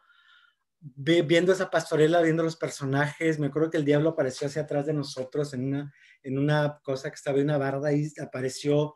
viendo 0.80 1.52
esa 1.52 1.70
pastorela, 1.70 2.22
viendo 2.22 2.44
los 2.44 2.56
personajes. 2.56 3.40
Me 3.40 3.48
acuerdo 3.48 3.70
que 3.70 3.78
el 3.78 3.86
diablo 3.86 4.12
apareció 4.12 4.48
hacia 4.48 4.62
atrás 4.62 4.86
de 4.86 4.94
nosotros 4.94 5.54
en 5.54 5.68
una, 5.68 5.94
en 6.24 6.40
una 6.40 6.80
cosa 6.84 7.10
que 7.10 7.16
estaba 7.16 7.40
en 7.40 7.46
una 7.46 7.58
barda 7.58 7.92
y 7.92 8.10
apareció 8.22 8.96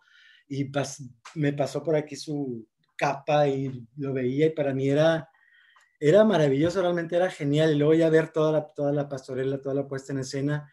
y 0.51 0.69
me 1.35 1.53
pasó 1.53 1.81
por 1.81 1.95
aquí 1.95 2.17
su 2.17 2.67
capa 2.97 3.47
y 3.47 3.87
lo 3.95 4.11
veía 4.11 4.47
y 4.47 4.49
para 4.49 4.73
mí 4.73 4.89
era, 4.89 5.29
era 5.97 6.25
maravilloso, 6.25 6.81
realmente 6.81 7.15
era 7.15 7.31
genial. 7.31 7.71
Y 7.71 7.77
luego 7.77 7.93
ya 7.93 8.09
ver 8.09 8.33
toda 8.33 8.51
la, 8.51 8.73
toda 8.73 8.91
la 8.91 9.07
pastorela, 9.07 9.61
toda 9.61 9.75
la 9.75 9.87
puesta 9.87 10.11
en 10.11 10.19
escena, 10.19 10.69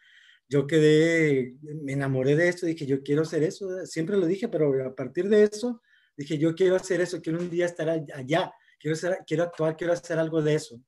yo 0.49 0.67
quedé, 0.67 1.55
me 1.61 1.93
enamoré 1.93 2.35
de 2.35 2.49
esto, 2.49 2.65
dije, 2.65 2.85
yo 2.85 3.01
quiero 3.03 3.21
hacer 3.21 3.41
eso, 3.43 3.85
siempre 3.85 4.17
lo 4.17 4.25
dije, 4.25 4.49
pero 4.49 4.85
a 4.85 4.93
partir 4.93 5.29
de 5.29 5.43
eso, 5.43 5.81
dije, 6.17 6.37
yo 6.37 6.55
quiero 6.55 6.75
hacer 6.75 6.99
eso, 6.99 7.21
quiero 7.21 7.39
un 7.39 7.49
día 7.49 7.65
estar 7.65 7.89
allá, 7.89 8.51
quiero, 8.79 8.97
ser, 8.97 9.19
quiero 9.25 9.43
actuar, 9.43 9.77
quiero 9.77 9.93
hacer 9.93 10.19
algo 10.19 10.41
de 10.41 10.55
eso. 10.55 10.81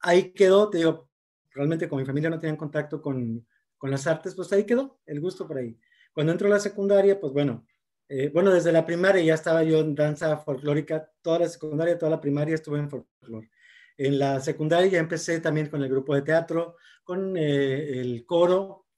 Ahí 0.00 0.32
quedó, 0.32 0.70
te 0.70 0.78
digo, 0.78 1.10
realmente 1.50 1.86
con 1.86 1.98
mi 1.98 2.06
familia 2.06 2.30
no 2.30 2.38
tenían 2.38 2.56
contacto 2.56 3.02
con, 3.02 3.46
con 3.76 3.90
las 3.90 4.06
artes, 4.06 4.34
pues 4.34 4.50
ahí 4.52 4.64
quedó 4.64 5.02
el 5.04 5.20
gusto 5.20 5.46
por 5.46 5.58
ahí. 5.58 5.78
Cuando 6.14 6.32
entro 6.32 6.46
a 6.46 6.50
la 6.50 6.60
secundaria, 6.60 7.20
pues 7.20 7.34
bueno, 7.34 7.66
eh, 8.12 8.28
bueno, 8.28 8.52
desde 8.52 8.72
la 8.72 8.84
primaria 8.84 9.22
ya 9.22 9.34
estaba 9.34 9.62
yo 9.62 9.78
en 9.78 9.94
danza 9.94 10.36
folclórica, 10.38 11.08
toda 11.22 11.38
la 11.38 11.48
secundaria, 11.48 11.96
toda 11.96 12.10
la 12.10 12.20
primaria 12.20 12.56
estuve 12.56 12.80
en 12.80 12.90
folclore. 12.90 13.52
En 13.96 14.18
la 14.18 14.40
secundaria 14.40 14.90
ya 14.90 14.98
empecé 14.98 15.38
también 15.38 15.68
con 15.68 15.80
el 15.80 15.88
grupo 15.88 16.16
de 16.16 16.22
teatro, 16.22 16.74
con 17.04 17.36
eh, 17.36 18.00
el 18.00 18.26
coro, 18.26 18.88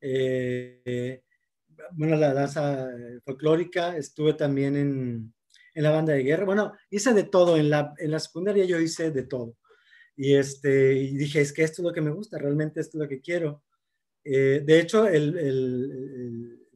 eh, 0.00 1.22
bueno, 1.92 2.16
la 2.16 2.32
danza 2.32 2.88
folclórica, 3.22 3.98
estuve 3.98 4.32
también 4.32 4.76
en, 4.76 5.34
en, 5.74 5.82
la 5.82 5.90
banda 5.90 6.14
de 6.14 6.22
guerra. 6.22 6.46
Bueno, 6.46 6.72
hice 6.88 7.12
de 7.12 7.24
todo, 7.24 7.58
en 7.58 7.68
la, 7.68 7.92
en 7.98 8.12
la 8.12 8.18
secundaria 8.18 8.64
yo 8.64 8.80
hice 8.80 9.10
de 9.10 9.24
todo. 9.24 9.58
Y, 10.16 10.36
este, 10.36 10.94
y 10.94 11.16
dije, 11.18 11.42
es 11.42 11.52
que 11.52 11.64
esto 11.64 11.82
es 11.82 11.86
lo 11.88 11.92
que 11.92 12.00
me 12.00 12.12
gusta, 12.12 12.38
realmente 12.38 12.80
esto 12.80 12.96
es 12.96 13.02
lo 13.02 13.08
que 13.10 13.20
quiero. 13.20 13.62
de 14.24 14.80
hecho, 14.80 15.06
el, 15.06 15.36
el 15.36 16.14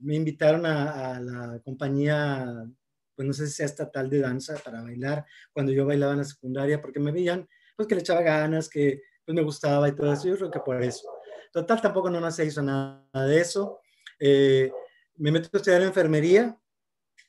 me 0.01 0.15
invitaron 0.17 0.67
a, 0.67 1.21
la 1.21 1.61
compañía, 1.65 2.67
pues 3.15 3.27
no 3.27 3.33
sé 3.33 3.47
si 3.47 3.53
sea 3.55 3.67
estatal 3.67 4.09
de 4.09 4.21
danza 4.21 4.57
para 4.65 4.83
bailar, 4.83 5.25
cuando 5.53 5.73
yo 5.73 5.87
bailaba 5.87 6.13
en 6.13 6.19
la 6.19 6.25
secundaria, 6.25 6.81
porque 6.81 7.01
me 7.01 7.13
veían, 7.13 7.49
pues 7.77 7.89
que 7.89 7.95
le 7.95 8.01
echaba 8.01 8.23
ganas, 8.23 8.69
que 8.69 9.03
pues 9.25 9.35
me 9.35 9.43
gustaba 9.43 9.89
y 9.89 9.95
todo 9.95 10.13
eso, 10.13 10.29
yo 10.29 10.37
creo 10.37 10.51
que 10.51 10.61
por 10.61 10.83
eso. 10.83 11.09
Total, 11.53 11.81
tampoco 11.81 12.11
no, 12.11 12.31
se 12.31 12.45
hizo 12.45 12.63
nada 12.63 13.27
de 13.27 13.41
eso. 13.41 13.81
Eh, 14.19 14.71
me 15.17 15.33
metí 15.33 15.49
a 15.53 15.57
estudiar 15.57 15.83
enfermería 15.83 16.59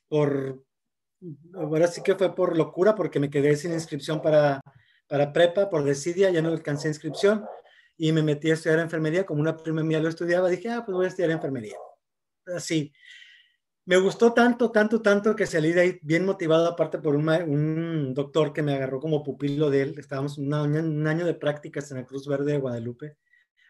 por, 0.08 0.64
ahora 1.54 1.86
sí 1.86 2.02
que 2.02 2.14
fue 2.14 2.34
por 2.34 2.56
locura, 2.56 2.94
porque 2.94 3.20
me 3.20 3.30
quedé 3.30 3.56
sin 3.56 3.72
inscripción 3.72 4.22
para, 4.22 4.60
para 5.08 5.32
prepa, 5.32 5.68
por 5.68 5.84
desidia, 5.84 6.30
ya 6.30 6.42
no 6.42 6.50
alcancé 6.50 6.88
inscripción 6.88 7.44
y 8.02 8.12
me 8.12 8.22
metí 8.22 8.50
a 8.50 8.54
estudiar 8.54 8.78
enfermería, 8.78 9.26
como 9.26 9.42
una 9.42 9.54
prima 9.54 9.82
mía 9.82 10.00
lo 10.00 10.08
estudiaba, 10.08 10.48
dije, 10.48 10.70
ah, 10.70 10.82
pues 10.86 10.96
voy 10.96 11.04
a 11.04 11.08
estudiar 11.08 11.32
enfermería. 11.32 11.76
Así. 12.46 12.92
Me 13.86 13.96
gustó 13.96 14.32
tanto, 14.32 14.70
tanto, 14.70 15.02
tanto 15.02 15.34
que 15.34 15.46
salí 15.46 15.72
de 15.72 15.80
ahí 15.80 15.98
bien 16.02 16.24
motivado, 16.24 16.68
aparte 16.68 16.98
por 16.98 17.16
un, 17.16 17.28
un 17.28 18.14
doctor 18.14 18.52
que 18.52 18.62
me 18.62 18.74
agarró 18.74 19.00
como 19.00 19.22
pupilo 19.22 19.70
de 19.70 19.82
él. 19.82 19.94
Estábamos 19.98 20.38
un 20.38 20.52
año, 20.54 20.80
un 20.80 21.06
año 21.06 21.26
de 21.26 21.34
prácticas 21.34 21.90
en 21.90 21.96
la 21.96 22.06
Cruz 22.06 22.28
Verde 22.28 22.52
de 22.52 22.58
Guadalupe. 22.58 23.16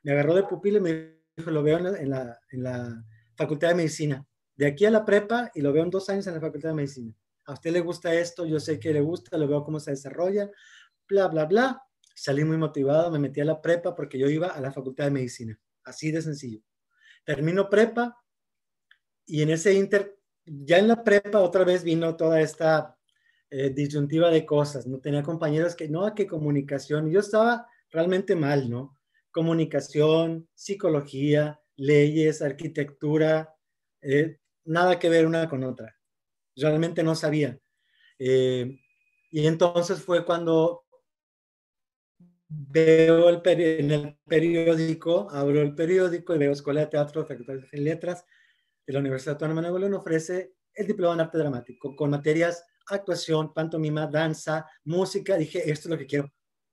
Me 0.02 0.12
agarró 0.12 0.34
de 0.34 0.42
pupilo 0.42 0.78
y 0.78 0.80
me 0.80 1.16
dijo, 1.36 1.50
lo 1.50 1.62
veo 1.62 1.78
en 1.78 2.10
la, 2.10 2.38
en 2.50 2.62
la 2.62 3.04
Facultad 3.36 3.68
de 3.68 3.76
Medicina. 3.76 4.26
De 4.56 4.66
aquí 4.66 4.84
a 4.84 4.90
la 4.90 5.06
prepa 5.06 5.50
y 5.54 5.62
lo 5.62 5.72
veo 5.72 5.84
en 5.84 5.90
dos 5.90 6.10
años 6.10 6.26
en 6.26 6.34
la 6.34 6.40
Facultad 6.40 6.70
de 6.70 6.74
Medicina. 6.74 7.14
A 7.46 7.54
usted 7.54 7.72
le 7.72 7.80
gusta 7.80 8.12
esto, 8.12 8.44
yo 8.44 8.60
sé 8.60 8.78
que 8.78 8.92
le 8.92 9.00
gusta, 9.00 9.38
lo 9.38 9.48
veo 9.48 9.64
cómo 9.64 9.80
se 9.80 9.92
desarrolla, 9.92 10.50
bla, 11.08 11.28
bla, 11.28 11.46
bla. 11.46 11.82
Salí 12.14 12.44
muy 12.44 12.58
motivado, 12.58 13.10
me 13.10 13.18
metí 13.18 13.40
a 13.40 13.44
la 13.46 13.62
prepa 13.62 13.94
porque 13.94 14.18
yo 14.18 14.28
iba 14.28 14.48
a 14.48 14.60
la 14.60 14.70
Facultad 14.70 15.04
de 15.04 15.12
Medicina. 15.12 15.58
Así 15.84 16.12
de 16.12 16.20
sencillo. 16.20 16.60
Termino 17.24 17.70
prepa 17.70 18.19
y 19.30 19.42
en 19.42 19.50
ese 19.50 19.74
inter, 19.74 20.18
ya 20.44 20.78
en 20.78 20.88
la 20.88 21.04
prepa 21.04 21.38
otra 21.38 21.62
vez 21.62 21.84
vino 21.84 22.16
toda 22.16 22.40
esta 22.40 22.96
eh, 23.48 23.70
disyuntiva 23.70 24.28
de 24.28 24.44
cosas. 24.44 24.88
No 24.88 24.98
tenía 24.98 25.22
compañeros 25.22 25.76
que, 25.76 25.88
no, 25.88 26.12
que 26.16 26.26
comunicación. 26.26 27.12
Yo 27.12 27.20
estaba 27.20 27.68
realmente 27.92 28.34
mal, 28.34 28.68
¿no? 28.68 28.98
Comunicación, 29.30 30.48
psicología, 30.52 31.60
leyes, 31.76 32.42
arquitectura, 32.42 33.54
eh, 34.02 34.38
nada 34.64 34.98
que 34.98 35.08
ver 35.08 35.26
una 35.26 35.48
con 35.48 35.62
otra. 35.62 35.96
Realmente 36.56 37.04
no 37.04 37.14
sabía. 37.14 37.56
Eh, 38.18 38.80
y 39.30 39.46
entonces 39.46 40.00
fue 40.00 40.24
cuando 40.24 40.82
veo 42.48 43.28
el 43.28 43.40
en 43.44 43.90
el 43.92 44.18
periódico, 44.26 45.28
abro 45.30 45.62
el 45.62 45.76
periódico 45.76 46.34
y 46.34 46.38
veo 46.38 46.50
Escuela 46.50 46.80
de 46.80 46.86
Teatro, 46.88 47.24
Facultad 47.24 47.54
de 47.70 47.78
Letras 47.78 48.24
de 48.90 48.94
la 48.94 49.00
Universidad 49.00 49.34
Autónoma 49.34 49.60
de 49.60 49.68
Nuevo 49.68 49.78
León 49.78 49.94
ofrece 49.94 50.54
el 50.74 50.86
diploma 50.86 51.14
en 51.14 51.20
arte 51.20 51.38
dramático 51.38 51.94
con 51.94 52.10
materias 52.10 52.64
actuación, 52.88 53.54
pantomima, 53.54 54.06
danza, 54.06 54.66
música. 54.84 55.36
Dije, 55.36 55.70
esto 55.70 55.88
es 55.88 55.90
lo 55.90 55.98
que 55.98 56.06
quiero. 56.06 56.32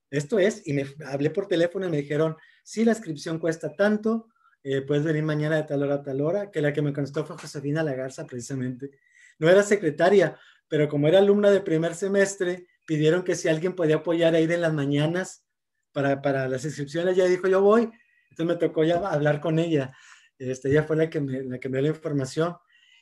Esto 0.09 0.39
es, 0.39 0.65
y 0.65 0.73
me 0.73 0.85
hablé 1.05 1.29
por 1.29 1.47
teléfono 1.47 1.85
y 1.85 1.89
me 1.89 1.97
dijeron, 1.97 2.35
si 2.63 2.85
la 2.85 2.93
inscripción 2.93 3.39
cuesta 3.39 3.75
tanto, 3.75 4.29
eh, 4.63 4.81
puedes 4.81 5.03
venir 5.03 5.23
mañana 5.23 5.57
de 5.57 5.63
tal 5.63 5.83
hora 5.83 5.95
a 5.95 6.01
tal 6.01 6.21
hora, 6.21 6.49
que 6.49 6.61
la 6.61 6.73
que 6.73 6.81
me 6.81 6.93
contestó 6.93 7.25
fue 7.25 7.37
Josefina 7.37 7.83
Lagarza 7.83 8.25
precisamente. 8.25 8.91
No 9.37 9.49
era 9.49 9.63
secretaria, 9.63 10.39
pero 10.67 10.87
como 10.87 11.07
era 11.07 11.19
alumna 11.19 11.51
de 11.51 11.61
primer 11.61 11.93
semestre, 11.93 12.67
pidieron 12.85 13.23
que 13.23 13.35
si 13.35 13.47
alguien 13.49 13.75
podía 13.75 13.97
apoyar 13.97 14.33
a 14.33 14.39
ir 14.39 14.51
en 14.51 14.61
las 14.61 14.73
mañanas 14.73 15.43
para, 15.91 16.47
las 16.47 16.63
inscripciones, 16.63 17.15
ya 17.15 17.25
dijo, 17.25 17.47
yo 17.47 17.61
voy. 17.61 17.89
Entonces 18.29 18.45
me 18.45 18.55
tocó 18.55 18.83
ya 18.83 18.97
hablar 18.97 19.41
con 19.41 19.59
ella. 19.59 19.93
Este, 20.37 20.69
ella 20.69 20.83
fue 20.83 20.95
la 20.95 21.09
que, 21.09 21.19
me, 21.19 21.43
la 21.43 21.59
que 21.59 21.69
me 21.69 21.77
dio 21.77 21.89
la 21.89 21.95
información. 21.95 22.55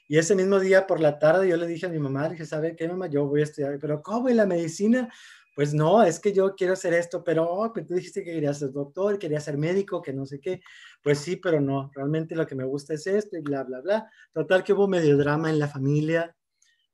Y 0.07 0.17
ese 0.17 0.35
mismo 0.35 0.59
día 0.59 0.85
por 0.85 0.99
la 0.99 1.17
tarde 1.17 1.49
yo 1.49 1.57
le 1.57 1.67
dije 1.67 1.87
a 1.87 1.89
mi 1.89 1.99
mamá, 1.99 2.29
dije, 2.29 2.45
¿sabe 2.45 2.75
qué, 2.75 2.87
mamá? 2.87 3.07
Yo 3.07 3.25
voy 3.25 3.41
a 3.41 3.43
estudiar, 3.43 3.79
pero 3.79 4.01
¿cómo 4.03 4.29
en 4.29 4.37
la 4.37 4.45
medicina? 4.45 5.09
Pues 5.55 5.73
no, 5.73 6.03
es 6.03 6.19
que 6.19 6.33
yo 6.33 6.53
quiero 6.53 6.73
hacer 6.73 6.93
esto, 6.93 7.23
pero 7.23 7.49
oh, 7.49 7.71
pues 7.71 7.87
tú 7.87 7.95
dijiste 7.95 8.23
que 8.23 8.33
querías 8.33 8.59
ser 8.59 8.71
doctor, 8.71 9.17
querías 9.17 9.45
ser 9.45 9.57
médico, 9.57 10.01
que 10.01 10.13
no 10.13 10.25
sé 10.25 10.39
qué. 10.39 10.61
Pues 11.01 11.19
sí, 11.19 11.37
pero 11.37 11.61
no, 11.61 11.89
realmente 11.95 12.35
lo 12.35 12.45
que 12.45 12.55
me 12.55 12.65
gusta 12.65 12.93
es 12.93 13.07
esto 13.07 13.37
y 13.37 13.41
bla, 13.41 13.63
bla, 13.63 13.79
bla. 13.79 14.11
Total 14.33 14.63
que 14.63 14.73
hubo 14.73 14.87
medio 14.87 15.17
drama 15.17 15.49
en 15.49 15.57
la 15.57 15.69
familia, 15.69 16.35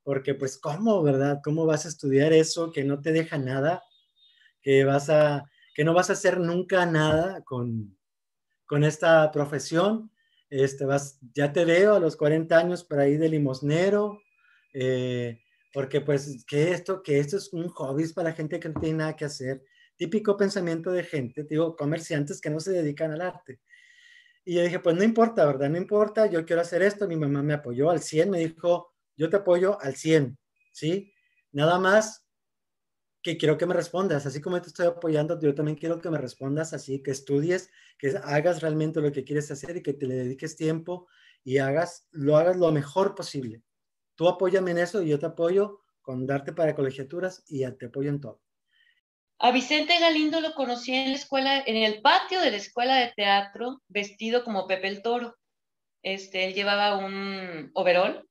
porque 0.04 0.34
pues 0.34 0.58
¿cómo, 0.58 1.02
verdad? 1.02 1.40
¿Cómo 1.42 1.66
vas 1.66 1.86
a 1.86 1.88
estudiar 1.88 2.32
eso 2.32 2.70
que 2.70 2.84
no 2.84 3.00
te 3.00 3.12
deja 3.12 3.36
nada? 3.36 3.82
Que 4.62 4.84
vas 4.84 5.10
a, 5.10 5.44
que 5.74 5.84
no 5.84 5.92
vas 5.92 6.10
a 6.10 6.14
hacer 6.14 6.38
nunca 6.38 6.86
nada 6.86 7.42
con, 7.42 7.98
con 8.64 8.84
esta 8.84 9.30
profesión. 9.32 10.10
Este, 10.52 10.84
vas, 10.84 11.18
ya 11.34 11.50
te 11.50 11.64
veo 11.64 11.94
a 11.94 11.98
los 11.98 12.14
40 12.14 12.58
años 12.58 12.84
por 12.84 12.98
ahí 12.98 13.16
de 13.16 13.30
limosnero, 13.30 14.20
eh, 14.74 15.40
porque 15.72 16.02
pues 16.02 16.44
que 16.46 16.72
esto, 16.72 17.02
que 17.02 17.18
esto 17.18 17.38
es 17.38 17.54
un 17.54 17.70
hobby 17.70 18.06
para 18.08 18.28
la 18.28 18.34
gente 18.34 18.60
que 18.60 18.68
no 18.68 18.78
tiene 18.78 18.98
nada 18.98 19.16
que 19.16 19.24
hacer. 19.24 19.62
Típico 19.96 20.36
pensamiento 20.36 20.92
de 20.92 21.04
gente, 21.04 21.44
digo, 21.44 21.74
comerciantes 21.74 22.38
que 22.38 22.50
no 22.50 22.60
se 22.60 22.72
dedican 22.72 23.12
al 23.12 23.22
arte. 23.22 23.60
Y 24.44 24.56
yo 24.56 24.62
dije, 24.62 24.78
pues 24.80 24.94
no 24.94 25.02
importa, 25.02 25.46
¿verdad? 25.46 25.70
No 25.70 25.78
importa, 25.78 26.26
yo 26.26 26.44
quiero 26.44 26.60
hacer 26.60 26.82
esto. 26.82 27.08
Mi 27.08 27.16
mamá 27.16 27.42
me 27.42 27.54
apoyó 27.54 27.90
al 27.90 28.00
100, 28.00 28.28
me 28.28 28.38
dijo, 28.40 28.92
yo 29.16 29.30
te 29.30 29.36
apoyo 29.36 29.80
al 29.80 29.96
100, 29.96 30.36
¿sí? 30.70 31.14
Nada 31.52 31.78
más 31.78 32.21
que 33.22 33.36
quiero 33.38 33.56
que 33.56 33.66
me 33.66 33.74
respondas, 33.74 34.26
así 34.26 34.40
como 34.40 34.60
te 34.60 34.68
estoy 34.68 34.86
apoyando, 34.86 35.38
yo 35.40 35.54
también 35.54 35.76
quiero 35.76 36.00
que 36.00 36.10
me 36.10 36.18
respondas 36.18 36.72
así, 36.72 37.02
que 37.02 37.12
estudies, 37.12 37.70
que 37.98 38.14
hagas 38.24 38.60
realmente 38.60 39.00
lo 39.00 39.12
que 39.12 39.24
quieres 39.24 39.50
hacer 39.50 39.76
y 39.76 39.82
que 39.82 39.92
te 39.92 40.06
le 40.06 40.16
dediques 40.16 40.56
tiempo 40.56 41.06
y 41.44 41.58
hagas, 41.58 42.08
lo 42.10 42.36
hagas 42.36 42.56
lo 42.56 42.72
mejor 42.72 43.14
posible. 43.14 43.62
Tú 44.16 44.28
apóyame 44.28 44.72
en 44.72 44.78
eso 44.78 45.02
y 45.02 45.08
yo 45.08 45.18
te 45.18 45.26
apoyo 45.26 45.80
con 46.00 46.26
darte 46.26 46.52
para 46.52 46.74
colegiaturas 46.74 47.44
y 47.46 47.64
te 47.72 47.86
apoyo 47.86 48.10
en 48.10 48.20
todo. 48.20 48.40
A 49.38 49.52
Vicente 49.52 49.98
Galindo 49.98 50.40
lo 50.40 50.54
conocí 50.54 50.94
en 50.94 51.10
la 51.10 51.16
escuela, 51.16 51.62
en 51.64 51.76
el 51.76 52.02
patio 52.02 52.40
de 52.40 52.50
la 52.50 52.56
escuela 52.56 52.96
de 52.96 53.12
teatro, 53.14 53.82
vestido 53.88 54.44
como 54.44 54.66
Pepe 54.66 54.88
el 54.88 55.02
Toro. 55.02 55.36
Este, 56.02 56.44
él 56.44 56.54
llevaba 56.54 56.96
un 56.96 57.70
overol 57.74 58.28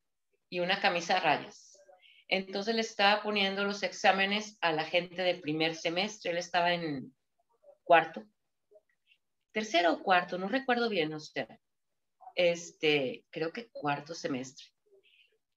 y 0.49 0.59
una 0.59 0.81
camisa 0.81 1.17
a 1.17 1.19
rayas 1.21 1.70
entonces 2.31 2.73
le 2.73 2.81
estaba 2.81 3.21
poniendo 3.21 3.65
los 3.65 3.83
exámenes 3.83 4.57
a 4.61 4.71
la 4.71 4.85
gente 4.85 5.21
del 5.21 5.41
primer 5.41 5.75
semestre, 5.75 6.31
él 6.31 6.37
estaba 6.37 6.73
en 6.73 7.13
cuarto, 7.83 8.23
tercero 9.51 9.93
o 9.93 10.01
cuarto, 10.01 10.37
no 10.37 10.47
recuerdo 10.47 10.87
bien, 10.87 11.13
o 11.13 11.19
sea, 11.19 11.59
este, 12.35 13.25
creo 13.31 13.51
que 13.51 13.67
cuarto 13.67 14.15
semestre. 14.15 14.65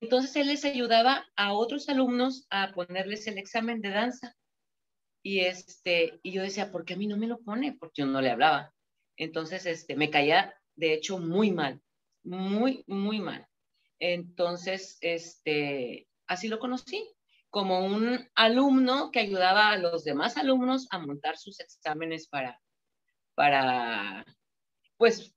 Entonces 0.00 0.34
él 0.34 0.48
les 0.48 0.64
ayudaba 0.64 1.24
a 1.36 1.52
otros 1.52 1.88
alumnos 1.88 2.44
a 2.50 2.72
ponerles 2.72 3.28
el 3.28 3.38
examen 3.38 3.80
de 3.80 3.90
danza. 3.90 4.36
Y 5.22 5.40
este, 5.40 6.18
y 6.24 6.32
yo 6.32 6.42
decía, 6.42 6.72
¿por 6.72 6.84
qué 6.84 6.94
a 6.94 6.96
mí 6.96 7.06
no 7.06 7.16
me 7.16 7.28
lo 7.28 7.38
pone? 7.38 7.76
Porque 7.78 8.02
yo 8.02 8.06
no 8.06 8.20
le 8.20 8.30
hablaba. 8.30 8.74
Entonces, 9.16 9.64
este, 9.64 9.94
me 9.94 10.10
caía, 10.10 10.52
de 10.74 10.92
hecho, 10.92 11.18
muy 11.18 11.52
mal, 11.52 11.80
muy, 12.24 12.82
muy 12.88 13.20
mal. 13.20 13.46
Entonces, 14.00 14.98
este, 15.00 16.08
así 16.26 16.48
lo 16.48 16.58
conocí, 16.58 17.08
como 17.50 17.84
un 17.84 18.28
alumno 18.34 19.10
que 19.12 19.20
ayudaba 19.20 19.70
a 19.70 19.78
los 19.78 20.04
demás 20.04 20.36
alumnos 20.36 20.88
a 20.90 20.98
montar 20.98 21.36
sus 21.36 21.60
exámenes 21.60 22.26
para, 22.28 22.60
para 23.34 24.24
pues, 24.96 25.34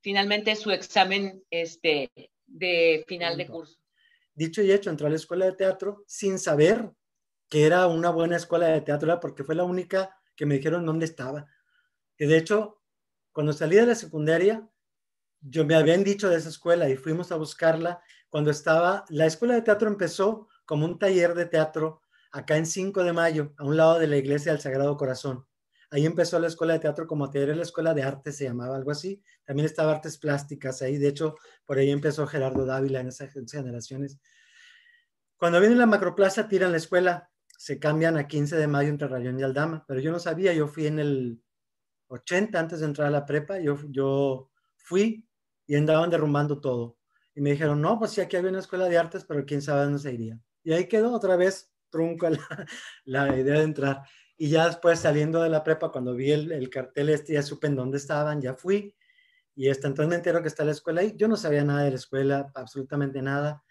finalmente 0.00 0.56
su 0.56 0.70
examen 0.70 1.44
este, 1.50 2.10
de 2.46 3.04
final 3.06 3.36
de 3.36 3.46
curso. 3.46 3.78
Dicho 4.34 4.62
y 4.62 4.72
hecho, 4.72 4.90
entró 4.90 5.06
a 5.06 5.10
la 5.10 5.16
escuela 5.16 5.44
de 5.44 5.52
teatro 5.52 6.02
sin 6.06 6.38
saber 6.38 6.90
que 7.48 7.66
era 7.66 7.86
una 7.88 8.10
buena 8.10 8.36
escuela 8.36 8.68
de 8.68 8.80
teatro, 8.80 9.18
porque 9.20 9.44
fue 9.44 9.54
la 9.54 9.64
única 9.64 10.16
que 10.36 10.46
me 10.46 10.56
dijeron 10.56 10.86
dónde 10.86 11.04
estaba. 11.04 11.46
Que 12.16 12.26
de 12.26 12.38
hecho, 12.38 12.80
cuando 13.32 13.52
salí 13.52 13.76
de 13.76 13.86
la 13.86 13.94
secundaria, 13.94 14.68
yo 15.40 15.64
me 15.64 15.74
habían 15.74 16.04
dicho 16.04 16.28
de 16.28 16.36
esa 16.36 16.48
escuela 16.48 16.88
y 16.88 16.96
fuimos 16.96 17.32
a 17.32 17.36
buscarla 17.36 18.02
cuando 18.30 18.50
estaba, 18.50 19.04
la 19.08 19.26
escuela 19.26 19.54
de 19.54 19.62
teatro 19.62 19.88
empezó 19.88 20.48
como 20.64 20.86
un 20.86 20.98
taller 20.98 21.34
de 21.34 21.46
teatro 21.46 22.00
acá 22.32 22.56
en 22.56 22.64
5 22.64 23.02
de 23.02 23.12
mayo, 23.12 23.52
a 23.58 23.64
un 23.64 23.76
lado 23.76 23.98
de 23.98 24.06
la 24.06 24.16
iglesia 24.16 24.52
del 24.52 24.60
Sagrado 24.60 24.96
Corazón. 24.96 25.44
Ahí 25.90 26.06
empezó 26.06 26.38
la 26.38 26.46
escuela 26.46 26.74
de 26.74 26.78
teatro 26.78 27.08
como 27.08 27.28
taller, 27.28 27.56
la 27.56 27.64
escuela 27.64 27.92
de 27.92 28.04
arte 28.04 28.30
se 28.30 28.44
llamaba 28.44 28.76
algo 28.76 28.92
así. 28.92 29.20
También 29.44 29.66
estaba 29.66 29.90
artes 29.90 30.16
plásticas 30.16 30.80
ahí, 30.82 30.96
de 30.96 31.08
hecho, 31.08 31.34
por 31.64 31.78
ahí 31.78 31.90
empezó 31.90 32.26
Gerardo 32.28 32.64
Dávila 32.64 33.00
en 33.00 33.08
esas 33.08 33.32
generaciones. 33.50 34.20
Cuando 35.36 35.58
viene 35.58 35.74
la 35.74 35.86
macroplaza, 35.86 36.46
tiran 36.46 36.70
la 36.70 36.76
escuela, 36.76 37.30
se 37.48 37.80
cambian 37.80 38.16
a 38.16 38.28
15 38.28 38.56
de 38.56 38.68
mayo 38.68 38.90
entre 38.90 39.08
Rayón 39.08 39.40
y 39.40 39.42
Aldama, 39.42 39.84
pero 39.88 39.98
yo 39.98 40.12
no 40.12 40.20
sabía, 40.20 40.52
yo 40.52 40.68
fui 40.68 40.86
en 40.86 41.00
el 41.00 41.42
80 42.06 42.60
antes 42.60 42.80
de 42.80 42.86
entrar 42.86 43.08
a 43.08 43.10
la 43.10 43.26
prepa, 43.26 43.58
yo, 43.58 43.76
yo 43.88 44.50
fui 44.76 45.26
y 45.66 45.74
andaban 45.74 46.10
derrumbando 46.10 46.60
todo. 46.60 46.99
Me 47.40 47.52
dijeron, 47.52 47.80
no, 47.80 47.98
pues 47.98 48.10
sí, 48.12 48.20
aquí 48.20 48.36
había 48.36 48.50
una 48.50 48.58
escuela 48.58 48.88
de 48.88 48.98
artes, 48.98 49.24
pero 49.24 49.46
quién 49.46 49.62
sabe 49.62 49.84
dónde 49.84 49.98
se 49.98 50.12
iría. 50.12 50.38
Y 50.62 50.72
ahí 50.72 50.86
quedó 50.86 51.12
otra 51.12 51.36
vez 51.36 51.72
trunco 51.88 52.28
la, 53.04 53.38
idea 53.38 53.58
de 53.58 53.62
entrar. 53.62 54.02
Y 54.36 54.50
ya 54.50 54.66
después 54.66 55.00
saliendo 55.00 55.42
de 55.42 55.48
la 55.48 55.64
prepa, 55.64 55.90
cuando 55.90 56.14
vi 56.14 56.32
el, 56.32 56.52
el, 56.52 56.70
cartel 56.70 57.08
este, 57.08 57.34
ya 57.34 57.42
supe 57.42 57.66
en 57.66 57.76
dónde 57.76 57.98
estaban, 57.98 58.40
ya 58.40 58.54
fui. 58.54 58.94
Y 59.54 59.68
hasta 59.68 59.88
entonces 59.88 60.08
me 60.08 60.16
entero 60.16 60.42
que 60.42 60.48
está 60.48 60.64
la 60.64 60.72
escuela 60.72 61.00
ahí. 61.00 61.14
Yo 61.16 61.28
no 61.28 61.36
sabía 61.36 61.64
nada 61.64 61.84
de 61.84 61.90
la 61.90 61.96
escuela, 61.96 62.50
absolutamente 62.54 63.20
nada. 63.22 63.62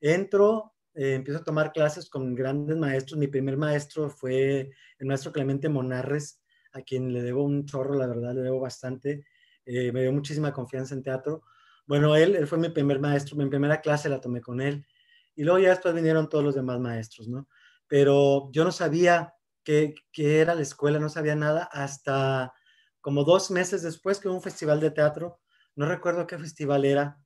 Entro, 0.00 0.74
eh, 0.94 1.14
empiezo 1.14 1.40
a 1.40 1.44
tomar 1.44 1.72
clases 1.72 2.08
con 2.10 2.34
grandes 2.34 2.76
maestros. 2.76 3.18
Mi 3.18 3.28
primer 3.28 3.56
maestro 3.56 4.10
fue 4.10 4.70
el 4.98 5.06
maestro 5.06 5.32
Clemente 5.32 5.68
Monarres, 5.68 6.42
a 6.72 6.82
quien 6.82 7.12
le 7.12 7.22
debo 7.22 7.44
un 7.44 7.64
chorro, 7.64 7.94
la 7.94 8.06
verdad, 8.06 8.34
le 8.34 8.42
debo 8.42 8.60
bastante. 8.60 9.24
Eh, 9.64 9.92
me 9.92 10.02
dio 10.02 10.12
muchísima 10.12 10.52
confianza 10.52 10.94
en 10.94 11.02
teatro. 11.02 11.42
Bueno, 11.88 12.14
él, 12.14 12.46
fue 12.46 12.58
mi 12.58 12.68
primer 12.68 13.00
maestro, 13.00 13.36
mi 13.36 13.48
primera 13.48 13.80
clase 13.80 14.08
la 14.08 14.20
tomé 14.20 14.40
con 14.40 14.60
él. 14.60 14.86
Y 15.34 15.42
luego 15.42 15.58
ya 15.58 15.70
después 15.70 15.94
vinieron 15.94 16.28
todos 16.28 16.44
los 16.44 16.54
demás 16.54 16.78
maestros, 16.78 17.28
¿no? 17.28 17.48
Pero 17.88 18.50
yo 18.52 18.62
no 18.64 18.70
sabía 18.72 19.34
qué, 19.64 19.94
qué 20.12 20.40
era 20.40 20.54
la 20.54 20.62
escuela, 20.62 20.98
no 20.98 21.08
sabía 21.08 21.34
nada 21.34 21.64
hasta 21.72 22.52
como 23.00 23.24
dos 23.24 23.50
meses 23.50 23.82
después 23.82 24.20
que 24.20 24.28
hubo 24.28 24.36
un 24.36 24.42
festival 24.42 24.80
de 24.80 24.90
teatro, 24.90 25.40
no 25.76 25.86
recuerdo 25.86 26.26
qué 26.26 26.38
festival 26.38 26.84
era, 26.84 27.18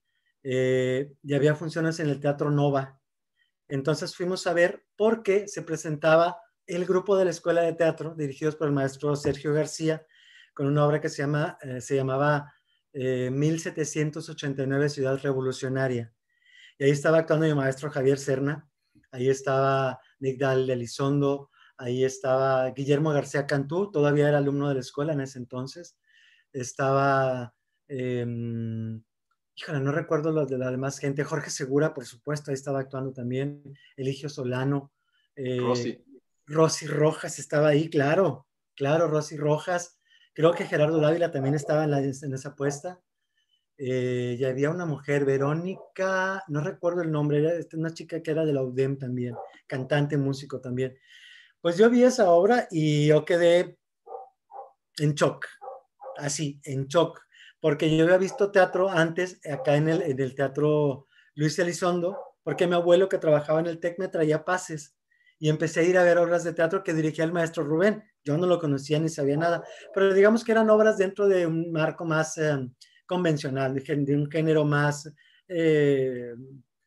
eh, 0.45 1.12
y 1.23 1.35
había 1.35 1.57
funciones 1.57 1.99
en 1.99 2.09
el 2.09 2.21
Teatro 2.21 2.50
Nova. 2.50 3.00
Entonces 3.69 4.14
fuimos 4.14 4.47
a 4.47 4.52
ver 4.52 4.85
por 4.97 5.23
qué 5.23 5.49
se 5.49 5.62
presentaba 5.62 6.38
el 6.66 6.85
grupo 6.85 7.16
de 7.16 7.25
la 7.25 7.31
Escuela 7.31 7.62
de 7.62 7.73
Teatro, 7.73 8.14
dirigidos 8.14 8.54
por 8.54 8.69
el 8.69 8.75
maestro 8.75 9.16
Sergio 9.16 9.52
García, 9.52 10.07
con 10.54 10.66
una 10.66 10.87
obra 10.87 11.00
que 11.00 11.09
se, 11.09 11.23
llama, 11.23 11.59
eh, 11.62 11.81
se 11.81 11.97
llamaba 11.97 12.52
1789 12.92 14.87
eh, 14.87 14.88
Ciudad 14.88 15.18
Revolucionaria. 15.18 16.12
Y 16.78 16.84
ahí 16.84 16.90
estaba 16.90 17.18
actuando 17.18 17.46
mi 17.46 17.54
maestro 17.54 17.90
Javier 17.90 18.18
Serna, 18.18 18.68
ahí 19.11 19.28
estaba 19.28 20.00
Nigdal 20.20 20.68
Elizondo, 20.68 21.50
ahí 21.76 22.04
estaba 22.04 22.70
Guillermo 22.70 23.12
García 23.12 23.46
Cantú, 23.46 23.90
todavía 23.90 24.28
era 24.28 24.38
alumno 24.38 24.68
de 24.68 24.75
la 24.75 24.80
escuela 24.80 25.12
en 25.12 25.20
ese 25.20 25.38
entonces, 25.38 25.96
estaba, 26.52 27.54
em, 27.88 29.02
híjole, 29.54 29.80
no 29.80 29.92
recuerdo 29.92 30.32
los 30.32 30.49
de 30.49 30.58
la 30.58 30.70
demás 30.70 30.99
gente, 30.99 31.25
Jorge 31.25 31.50
Segura, 31.50 31.94
por 31.94 32.06
supuesto, 32.06 32.50
ahí 32.50 32.54
estaba 32.54 32.80
actuando 32.80 33.12
también, 33.12 33.62
Eligio 33.96 34.28
Solano, 34.28 34.92
eh, 35.37 35.58
Rosy. 35.61 36.04
Rosy 36.46 36.87
Rojas 36.87 37.38
estaba 37.38 37.68
ahí, 37.68 37.88
claro, 37.88 38.46
claro, 38.75 39.08
Rosy 39.08 39.37
Rojas, 39.37 39.99
creo 40.33 40.53
que 40.53 40.67
Gerardo 40.67 40.99
Dávila 41.01 41.31
también 41.31 41.55
estaba 41.55 41.85
en, 41.85 41.93
en 41.95 42.35
esa 42.35 42.51
apuesta. 42.51 43.01
Eh, 43.79 44.37
y 44.39 44.45
había 44.45 44.71
una 44.71 44.87
mujer, 44.87 45.25
Verónica, 45.25 46.45
no 46.49 46.61
recuerdo 46.61 47.03
el 47.03 47.11
nombre, 47.11 47.39
era 47.39 47.67
una 47.73 47.93
chica 47.93 48.23
que 48.23 48.31
era 48.31 48.45
de 48.45 48.53
la 48.53 48.62
UDEM 48.62 48.99
también, 48.99 49.35
cantante, 49.67 50.17
músico 50.17 50.61
también. 50.61 50.97
Pues 51.61 51.79
yo 51.79 51.91
vi 51.91 52.05
esa 52.05 52.31
obra 52.31 52.69
y 52.71 53.07
yo 53.09 53.25
quedé 53.25 53.79
en 54.99 55.15
shock, 55.15 55.47
así, 56.17 56.61
en 56.65 56.87
shock, 56.87 57.21
porque 57.61 57.97
yo 57.97 58.05
había 58.05 58.19
visto 58.19 58.53
teatro 58.53 58.89
antes 58.89 59.41
acá 59.51 59.77
en 59.77 59.89
el, 59.89 60.03
en 60.03 60.21
el 60.21 60.35
teatro 60.35 61.09
Luis 61.35 61.59
Elizondo, 61.59 62.19
porque 62.43 62.67
mi 62.67 62.75
abuelo 62.75 63.09
que 63.09 63.19
trabajaba 63.19 63.61
en 63.61 63.67
el 63.67 63.81
TEC 63.81 63.99
me 63.99 64.09
traía 64.09 64.45
pases 64.45 64.95
y 65.42 65.49
empecé 65.49 65.80
a 65.80 65.82
ir 65.82 65.99
a 65.99 66.04
ver 66.04 66.18
obras 66.18 66.44
de 66.44 66.52
teatro 66.52 66.84
que 66.84 66.94
dirigía 66.94 67.25
el 67.25 67.32
maestro 67.32 67.64
Rubén. 67.64 68.04
Yo 68.22 68.38
no 68.38 68.46
lo 68.46 68.61
conocía 68.61 69.00
ni 69.00 69.08
sabía 69.08 69.37
nada, 69.37 69.64
pero 69.92 70.14
digamos 70.14 70.44
que 70.44 70.52
eran 70.52 70.70
obras 70.70 70.99
dentro 70.99 71.26
de 71.26 71.49
un 71.49 71.72
marco 71.72 72.04
más 72.04 72.38
eh, 72.38 72.70
convencional, 73.06 73.75
de, 73.75 74.14
un 74.14 74.30
género 74.30 74.64
más, 74.64 75.12
eh, 75.49 76.32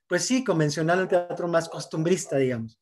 pues 0.08 0.24
sí, 0.24 0.42
convencional, 0.42 1.02
un 1.02 1.10
teatro 1.10 1.50
más 1.50 1.68
costumbrista, 1.68 2.38
digamos. 2.38 2.80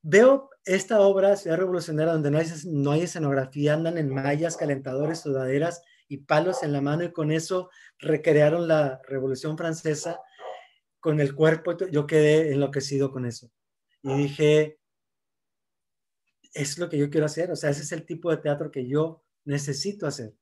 Veo 0.00 0.48
esta 0.64 0.98
obra, 1.00 1.36
Ciudad 1.36 1.58
Revolucionaria, 1.58 2.14
donde 2.14 2.30
no 2.30 2.38
hay, 2.38 2.46
no 2.64 2.92
hay 2.92 3.02
escenografía, 3.02 3.74
andan 3.74 3.98
en 3.98 4.08
mallas, 4.08 4.56
calentadores, 4.56 5.20
sudaderas 5.20 5.82
y 6.08 6.16
palos 6.16 6.62
en 6.62 6.72
la 6.72 6.80
mano 6.80 7.04
y 7.04 7.12
con 7.12 7.30
eso 7.30 7.68
recrearon 7.98 8.68
la 8.68 9.02
Revolución 9.06 9.58
Francesa 9.58 10.18
con 10.98 11.20
el 11.20 11.34
cuerpo. 11.34 11.76
Yo 11.90 12.06
quedé 12.06 12.54
enloquecido 12.54 13.12
con 13.12 13.26
eso. 13.26 13.50
Y 14.02 14.14
dije, 14.14 14.78
es 16.54 16.78
lo 16.78 16.88
que 16.88 16.96
yo 16.98 17.10
quiero 17.10 17.26
hacer, 17.26 17.50
o 17.50 17.56
sea, 17.56 17.70
ese 17.70 17.82
es 17.82 17.92
el 17.92 18.06
tipo 18.06 18.30
de 18.30 18.38
teatro 18.38 18.70
que 18.70 18.86
yo 18.86 19.22
necesito 19.44 20.06
hacer. 20.06 20.34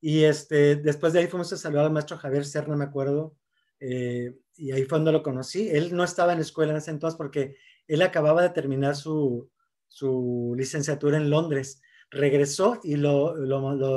Y 0.00 0.24
este, 0.24 0.76
después 0.76 1.12
de 1.12 1.20
ahí 1.20 1.26
fuimos 1.26 1.52
a 1.52 1.56
saludar 1.56 1.86
al 1.86 1.92
maestro 1.92 2.16
Javier 2.16 2.44
Serna, 2.44 2.76
me 2.76 2.84
acuerdo, 2.84 3.36
eh, 3.80 4.34
y 4.56 4.70
ahí 4.72 4.84
fue 4.84 4.98
donde 4.98 5.12
lo 5.12 5.22
conocí. 5.22 5.68
Él 5.68 5.94
no 5.94 6.04
estaba 6.04 6.32
en 6.32 6.38
la 6.38 6.44
escuela 6.44 6.72
en 6.72 6.78
ese 6.78 6.90
entonces 6.90 7.16
porque 7.16 7.56
él 7.88 8.02
acababa 8.02 8.42
de 8.42 8.50
terminar 8.50 8.96
su, 8.96 9.50
su 9.88 10.54
licenciatura 10.56 11.16
en 11.16 11.30
Londres. 11.30 11.80
Regresó 12.10 12.80
y 12.82 12.96
lo, 12.96 13.36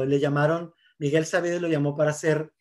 le 0.05 0.19
llamaron, 0.19 0.73
Miguel 0.97 1.25
Sabido 1.25 1.59
lo 1.59 1.67
llamó 1.67 1.95
para 1.95 2.11
hacer 2.11 2.51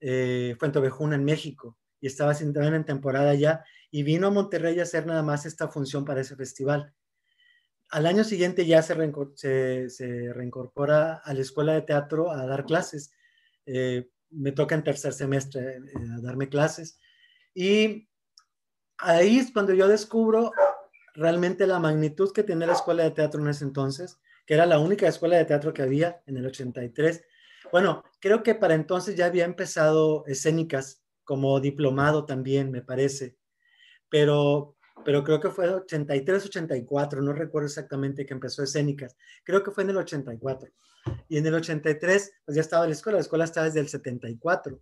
eh, 0.00 0.56
Fuente 0.58 0.78
Ovejuna 0.78 1.16
en 1.16 1.24
México 1.24 1.76
y 2.00 2.06
estaba 2.06 2.32
en 2.32 2.84
temporada 2.84 3.34
ya 3.34 3.64
y 3.90 4.02
vino 4.02 4.28
a 4.28 4.30
Monterrey 4.30 4.78
a 4.78 4.84
hacer 4.84 5.06
nada 5.06 5.22
más 5.22 5.46
esta 5.46 5.68
función 5.68 6.04
para 6.04 6.20
ese 6.20 6.36
festival. 6.36 6.94
Al 7.90 8.06
año 8.06 8.24
siguiente 8.24 8.66
ya 8.66 8.82
se, 8.82 9.88
se, 9.88 10.32
reincorpora 10.32 11.14
a 11.24 11.34
la 11.34 11.40
escuela 11.40 11.72
de 11.72 11.82
teatro 11.82 12.30
a 12.30 12.46
dar 12.46 12.64
clases. 12.66 13.12
Eh, 13.66 14.10
me 14.30 14.52
toca 14.52 14.74
en 14.74 14.84
tercer 14.84 15.12
semestre 15.12 15.76
eh, 15.76 15.82
a 16.16 16.20
darme 16.20 16.48
clases. 16.48 17.00
Y 17.54 18.08
ahí 18.98 19.38
es 19.38 19.52
cuando 19.52 19.72
yo 19.72 19.88
descubro 19.88 20.52
realmente 21.14 21.66
la 21.66 21.78
magnitud 21.78 22.32
que 22.32 22.42
tenía 22.42 22.66
la 22.66 22.74
escuela 22.74 23.04
de 23.04 23.10
teatro 23.10 23.40
en 23.40 23.48
ese 23.48 23.64
entonces, 23.64 24.18
que 24.46 24.54
era 24.54 24.66
la 24.66 24.78
única 24.78 25.08
escuela 25.08 25.36
de 25.36 25.44
teatro 25.44 25.72
que 25.72 25.82
había 25.82 26.22
en 26.26 26.36
el 26.36 26.46
83. 26.46 27.24
Bueno, 27.72 28.04
creo 28.20 28.42
que 28.42 28.54
para 28.54 28.74
entonces 28.74 29.16
ya 29.16 29.26
había 29.26 29.44
empezado 29.44 30.24
escénicas 30.26 31.02
como 31.24 31.60
diplomado 31.60 32.24
también, 32.24 32.70
me 32.70 32.80
parece, 32.80 33.36
pero, 34.08 34.77
pero 35.04 35.24
creo 35.24 35.40
que 35.40 35.50
fue 35.50 35.68
83, 35.68 36.46
84, 36.46 37.22
no 37.22 37.32
recuerdo 37.32 37.66
exactamente 37.66 38.26
que 38.26 38.34
empezó 38.34 38.62
escénicas, 38.62 39.16
creo 39.44 39.62
que 39.62 39.70
fue 39.70 39.84
en 39.84 39.90
el 39.90 39.96
84. 39.98 40.70
Y 41.28 41.38
en 41.38 41.46
el 41.46 41.54
83, 41.54 42.32
pues 42.44 42.54
ya 42.54 42.60
estaba 42.60 42.86
la 42.86 42.92
escuela, 42.92 43.16
la 43.16 43.22
escuela 43.22 43.44
estaba 43.44 43.66
desde 43.66 43.80
el 43.80 43.88
74. 43.88 44.80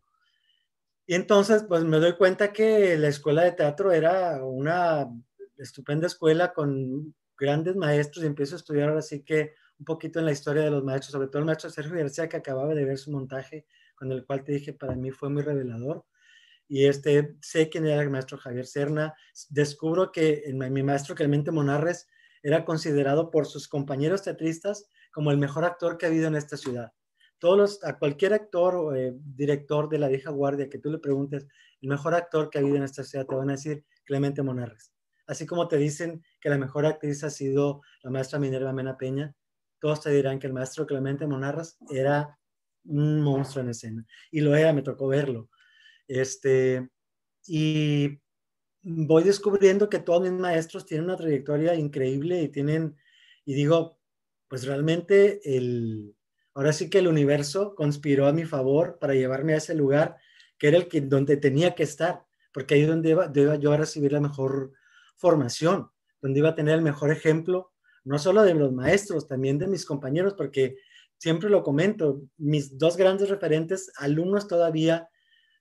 Y 1.06 1.14
entonces, 1.14 1.64
pues 1.68 1.84
me 1.84 1.98
doy 1.98 2.16
cuenta 2.16 2.52
que 2.52 2.96
la 2.98 3.08
escuela 3.08 3.44
de 3.44 3.52
teatro 3.52 3.92
era 3.92 4.44
una 4.44 5.08
estupenda 5.56 6.06
escuela 6.08 6.52
con 6.52 7.14
grandes 7.38 7.76
maestros 7.76 8.24
y 8.24 8.26
empiezo 8.26 8.56
a 8.56 8.58
estudiar 8.58 8.88
ahora 8.88 9.02
sí 9.02 9.22
que 9.22 9.54
un 9.78 9.84
poquito 9.84 10.18
en 10.18 10.24
la 10.24 10.32
historia 10.32 10.62
de 10.62 10.70
los 10.70 10.82
maestros, 10.82 11.12
sobre 11.12 11.28
todo 11.28 11.40
el 11.40 11.44
maestro 11.44 11.70
Sergio 11.70 11.96
García 11.96 12.28
que 12.28 12.38
acababa 12.38 12.74
de 12.74 12.84
ver 12.84 12.98
su 12.98 13.12
montaje, 13.12 13.66
con 13.94 14.10
el 14.10 14.24
cual 14.24 14.42
te 14.42 14.52
dije, 14.52 14.72
para 14.72 14.96
mí 14.96 15.10
fue 15.10 15.28
muy 15.28 15.42
revelador. 15.42 16.04
Y 16.68 16.86
este, 16.86 17.36
sé 17.40 17.68
quién 17.68 17.86
era 17.86 18.02
el 18.02 18.10
maestro 18.10 18.38
Javier 18.38 18.66
Serna, 18.66 19.14
descubro 19.48 20.10
que 20.12 20.44
mi 20.52 20.82
maestro 20.82 21.14
Clemente 21.14 21.50
Monarres 21.50 22.08
era 22.42 22.64
considerado 22.64 23.30
por 23.30 23.46
sus 23.46 23.68
compañeros 23.68 24.22
teatristas 24.22 24.88
como 25.12 25.30
el 25.30 25.38
mejor 25.38 25.64
actor 25.64 25.96
que 25.96 26.06
ha 26.06 26.08
habido 26.08 26.28
en 26.28 26.36
esta 26.36 26.56
ciudad 26.56 26.92
todos 27.38 27.82
a 27.84 27.98
cualquier 27.98 28.32
actor 28.34 28.74
o 28.76 28.94
eh, 28.94 29.14
director 29.16 29.88
de 29.88 29.98
la 29.98 30.08
vieja 30.08 30.30
guardia 30.30 30.68
que 30.68 30.78
tú 30.78 30.90
le 30.90 30.98
preguntes, 30.98 31.46
el 31.80 31.88
mejor 31.88 32.14
actor 32.14 32.50
que 32.50 32.58
ha 32.58 32.60
habido 32.60 32.76
en 32.76 32.82
esta 32.82 33.04
ciudad, 33.04 33.26
te 33.26 33.34
van 33.34 33.50
a 33.50 33.52
decir 33.52 33.84
Clemente 34.04 34.42
Monarres. 34.42 34.92
Así 35.26 35.46
como 35.46 35.68
te 35.68 35.76
dicen 35.76 36.24
que 36.40 36.48
la 36.48 36.58
mejor 36.58 36.86
actriz 36.86 37.24
ha 37.24 37.30
sido 37.30 37.82
la 38.02 38.10
maestra 38.10 38.38
Minerva 38.38 38.72
Mena 38.72 38.96
Peña, 38.96 39.34
todos 39.80 40.00
te 40.00 40.10
dirán 40.10 40.38
que 40.38 40.46
el 40.46 40.52
maestro 40.52 40.86
Clemente 40.86 41.26
Monarres 41.26 41.76
era 41.90 42.38
un 42.84 43.20
monstruo 43.20 43.62
en 43.62 43.70
escena. 43.70 44.06
Y 44.30 44.40
lo 44.40 44.54
era, 44.54 44.72
me 44.72 44.82
tocó 44.82 45.08
verlo. 45.08 45.50
Este, 46.08 46.88
y 47.46 48.18
voy 48.82 49.24
descubriendo 49.24 49.88
que 49.88 49.98
todos 49.98 50.22
mis 50.22 50.32
maestros 50.32 50.86
tienen 50.86 51.06
una 51.06 51.16
trayectoria 51.16 51.74
increíble 51.74 52.42
y 52.42 52.48
tienen, 52.48 52.96
y 53.44 53.54
digo, 53.54 53.98
pues 54.48 54.64
realmente 54.64 55.40
el, 55.56 56.16
Ahora 56.56 56.72
sí 56.72 56.88
que 56.88 57.00
el 57.00 57.06
universo 57.06 57.74
conspiró 57.74 58.26
a 58.26 58.32
mi 58.32 58.46
favor 58.46 58.98
para 58.98 59.12
llevarme 59.12 59.52
a 59.52 59.58
ese 59.58 59.74
lugar 59.74 60.16
que 60.56 60.68
era 60.68 60.78
el 60.78 60.88
que, 60.88 61.02
donde 61.02 61.36
tenía 61.36 61.74
que 61.74 61.82
estar, 61.82 62.24
porque 62.50 62.74
ahí 62.74 62.80
es 62.80 62.88
donde 62.88 63.10
iba, 63.10 63.30
yo 63.58 63.72
a 63.72 63.76
recibir 63.76 64.12
la 64.12 64.22
mejor 64.22 64.72
formación, 65.18 65.90
donde 66.22 66.38
iba 66.38 66.48
a 66.48 66.54
tener 66.54 66.76
el 66.76 66.80
mejor 66.80 67.10
ejemplo, 67.10 67.74
no 68.04 68.18
solo 68.18 68.42
de 68.42 68.54
los 68.54 68.72
maestros, 68.72 69.28
también 69.28 69.58
de 69.58 69.66
mis 69.66 69.84
compañeros, 69.84 70.32
porque 70.32 70.78
siempre 71.18 71.50
lo 71.50 71.62
comento, 71.62 72.22
mis 72.38 72.78
dos 72.78 72.96
grandes 72.96 73.28
referentes, 73.28 73.92
alumnos 73.98 74.48
todavía, 74.48 75.10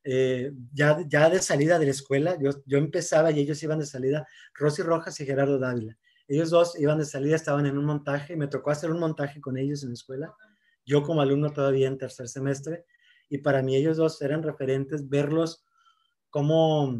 eh, 0.06 0.54
ya, 0.72 1.00
ya 1.08 1.30
de 1.30 1.40
salida 1.40 1.78
de 1.78 1.86
la 1.86 1.92
escuela, 1.92 2.38
yo, 2.40 2.52
yo 2.66 2.78
empezaba 2.78 3.32
y 3.32 3.40
ellos 3.40 3.62
iban 3.64 3.80
de 3.80 3.86
salida, 3.86 4.26
Rosy 4.54 4.82
Rojas 4.82 5.20
y 5.20 5.26
Gerardo 5.26 5.60
Dávila. 5.60 5.98
Ellos 6.28 6.50
dos 6.50 6.80
iban 6.80 7.00
de 7.00 7.06
salida, 7.06 7.36
estaban 7.36 7.66
en 7.66 7.78
un 7.78 7.86
montaje, 7.86 8.38
me 8.38 8.48
tocó 8.48 8.72
hacer 8.72 8.92
un 8.92 9.00
montaje 9.00 9.42
con 9.42 9.58
ellos 9.58 9.84
en 9.84 9.90
la 9.90 9.96
escuela 9.96 10.34
yo 10.86 11.04
como 11.04 11.22
alumno 11.22 11.52
todavía 11.52 11.88
en 11.88 11.98
tercer 11.98 12.28
semestre, 12.28 12.86
y 13.28 13.40
para 13.40 13.62
mí 13.64 13.76
ellos 13.76 13.98
dos 13.98 14.22
eran 14.22 14.44
referentes, 14.44 15.10
verlos 15.10 15.66
como 16.30 16.96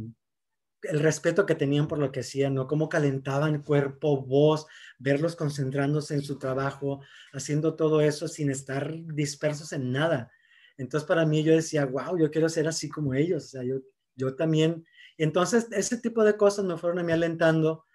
el 0.82 1.00
respeto 1.00 1.46
que 1.46 1.56
tenían 1.56 1.88
por 1.88 2.00
lo 2.00 2.12
que 2.12 2.22
hacían, 2.22 2.56
¿no? 2.56 2.68
Cómo 2.68 2.90
calentaban 2.90 3.62
cuerpo, 3.64 4.24
voz, 4.24 4.66
verlos 4.98 5.36
concentrándose 5.36 6.16
en 6.16 6.22
su 6.22 6.38
trabajo, 6.38 7.02
haciendo 7.34 7.76
todo 7.76 8.02
eso 8.02 8.28
sin 8.28 8.50
estar 8.50 8.92
dispersos 9.14 9.72
en 9.74 9.92
nada. 9.92 10.32
Entonces 10.78 11.08
para 11.08 11.26
mí 11.26 11.44
yo 11.44 11.54
decía, 11.54 11.86
wow, 11.86 12.18
yo 12.18 12.30
quiero 12.32 12.50
ser 12.50 12.68
así 12.68 12.90
como 12.90 13.14
ellos, 13.14 13.46
o 13.46 13.48
sea, 13.48 13.64
yo, 13.64 13.78
yo 14.16 14.36
también. 14.36 14.86
Entonces 15.18 15.68
ese 15.72 15.98
tipo 15.98 16.24
de 16.24 16.36
cosas 16.36 16.66
me 16.66 16.78
fueron 16.78 17.00
a 17.00 17.04
mí 17.04 17.12
alentando 17.12 17.86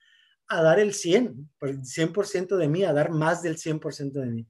a 0.48 0.62
dar 0.62 0.80
el 0.80 0.94
100, 0.94 1.50
el 1.60 1.82
100% 1.82 2.56
de 2.56 2.68
mí, 2.68 2.82
a 2.82 2.92
dar 2.92 3.10
más 3.10 3.42
del 3.42 3.56
100% 3.56 4.12
de 4.12 4.26
mí. 4.26 4.46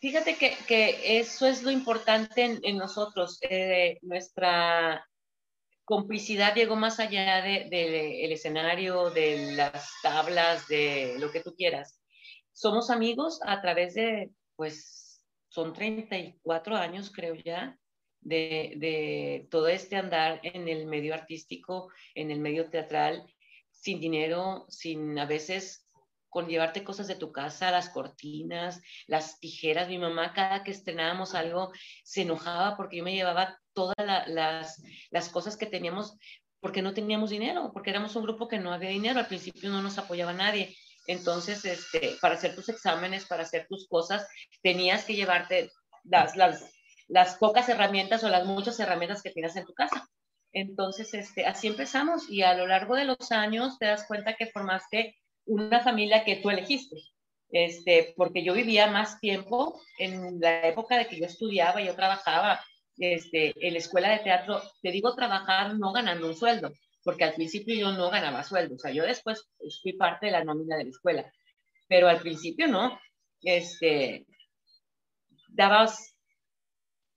Fíjate 0.00 0.36
que, 0.36 0.56
que, 0.66 1.18
eso 1.18 1.46
es 1.46 1.62
lo 1.62 1.70
importante 1.70 2.58
en, 2.62 2.76
nosotros. 2.76 3.38
Eh, 3.42 3.98
nuestra 4.02 5.04
complicidad 5.84 6.54
llegó 6.54 6.76
más 6.76 7.00
allá 7.00 7.42
del 7.42 7.68
de, 7.70 8.24
el 8.24 8.32
escenario, 8.32 9.10
de 9.10 9.52
las 9.56 9.90
tablas, 10.02 10.68
de 10.68 11.16
lo 11.18 11.32
que 11.32 11.40
tú 11.40 11.54
quieras. 11.54 12.00
Somos 12.52 12.90
amigos 12.90 13.40
a 13.44 13.60
través 13.60 13.94
de, 13.94 14.30
pues, 14.54 14.97
son 15.48 15.72
34 15.72 16.76
años, 16.76 17.10
creo 17.10 17.34
ya, 17.34 17.78
de, 18.20 18.74
de 18.76 19.48
todo 19.50 19.68
este 19.68 19.96
andar 19.96 20.40
en 20.42 20.68
el 20.68 20.86
medio 20.86 21.14
artístico, 21.14 21.90
en 22.14 22.30
el 22.30 22.40
medio 22.40 22.68
teatral, 22.68 23.24
sin 23.70 24.00
dinero, 24.00 24.66
sin 24.68 25.18
a 25.18 25.26
veces 25.26 25.88
con 26.28 26.46
llevarte 26.46 26.84
cosas 26.84 27.06
de 27.08 27.16
tu 27.16 27.32
casa, 27.32 27.70
las 27.70 27.90
cortinas, 27.90 28.82
las 29.06 29.40
tijeras. 29.40 29.88
Mi 29.88 29.98
mamá 29.98 30.32
cada 30.34 30.62
que 30.62 30.70
estrenábamos 30.70 31.34
algo 31.34 31.72
se 32.04 32.22
enojaba 32.22 32.76
porque 32.76 32.98
yo 32.98 33.04
me 33.04 33.14
llevaba 33.14 33.58
todas 33.72 33.96
las, 34.26 34.82
las 35.10 35.28
cosas 35.30 35.56
que 35.56 35.66
teníamos 35.66 36.18
porque 36.60 36.82
no 36.82 36.92
teníamos 36.92 37.30
dinero, 37.30 37.70
porque 37.72 37.90
éramos 37.90 38.16
un 38.16 38.24
grupo 38.24 38.48
que 38.48 38.58
no 38.58 38.72
había 38.72 38.90
dinero. 38.90 39.20
Al 39.20 39.28
principio 39.28 39.70
no 39.70 39.80
nos 39.80 39.96
apoyaba 39.96 40.32
nadie. 40.32 40.76
Entonces, 41.08 41.64
este, 41.64 42.16
para 42.20 42.34
hacer 42.34 42.54
tus 42.54 42.68
exámenes, 42.68 43.24
para 43.24 43.42
hacer 43.42 43.66
tus 43.66 43.88
cosas, 43.88 44.28
tenías 44.62 45.04
que 45.04 45.14
llevarte 45.14 45.70
las, 46.04 46.36
las, 46.36 46.70
las 47.08 47.36
pocas 47.36 47.68
herramientas 47.70 48.22
o 48.22 48.28
las 48.28 48.46
muchas 48.46 48.78
herramientas 48.78 49.22
que 49.22 49.30
tienes 49.30 49.56
en 49.56 49.64
tu 49.64 49.72
casa. 49.72 50.06
Entonces, 50.52 51.12
este, 51.14 51.46
así 51.46 51.66
empezamos 51.66 52.28
y 52.28 52.42
a 52.42 52.54
lo 52.54 52.66
largo 52.66 52.94
de 52.94 53.06
los 53.06 53.32
años 53.32 53.78
te 53.78 53.86
das 53.86 54.06
cuenta 54.06 54.34
que 54.34 54.50
formaste 54.50 55.16
una 55.46 55.80
familia 55.80 56.24
que 56.24 56.36
tú 56.36 56.50
elegiste. 56.50 56.96
Este, 57.50 58.12
porque 58.14 58.44
yo 58.44 58.52
vivía 58.52 58.86
más 58.86 59.18
tiempo 59.18 59.80
en 59.98 60.38
la 60.38 60.66
época 60.66 60.98
de 60.98 61.06
que 61.06 61.18
yo 61.18 61.24
estudiaba, 61.24 61.80
yo 61.80 61.94
trabajaba 61.94 62.62
este, 62.98 63.54
en 63.66 63.72
la 63.72 63.78
escuela 63.78 64.10
de 64.10 64.18
teatro, 64.18 64.60
te 64.82 64.90
digo 64.90 65.14
trabajar 65.14 65.78
no 65.78 65.92
ganando 65.92 66.26
un 66.26 66.36
sueldo, 66.36 66.70
porque 67.08 67.24
al 67.24 67.32
principio 67.32 67.74
yo 67.74 67.90
no 67.92 68.10
ganaba 68.10 68.44
sueldo, 68.44 68.74
o 68.74 68.78
sea, 68.78 68.90
yo 68.90 69.02
después 69.02 69.48
fui 69.80 69.94
parte 69.94 70.26
de 70.26 70.32
la 70.32 70.44
nómina 70.44 70.76
de 70.76 70.84
la 70.84 70.90
escuela, 70.90 71.32
pero 71.88 72.06
al 72.06 72.20
principio 72.20 72.68
no, 72.68 73.00
este, 73.40 74.26
dabas 75.48 76.14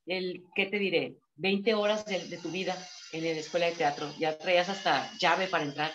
el, 0.05 0.45
¿qué 0.55 0.67
te 0.67 0.79
diré? 0.79 1.17
20 1.35 1.73
horas 1.73 2.05
de, 2.05 2.25
de 2.29 2.37
tu 2.37 2.51
vida 2.51 2.73
en 3.11 3.25
la 3.25 3.31
escuela 3.31 3.65
de 3.65 3.73
teatro, 3.73 4.09
ya 4.17 4.37
traías 4.37 4.69
hasta 4.69 5.11
llave 5.19 5.49
para 5.49 5.65
entrar, 5.65 5.91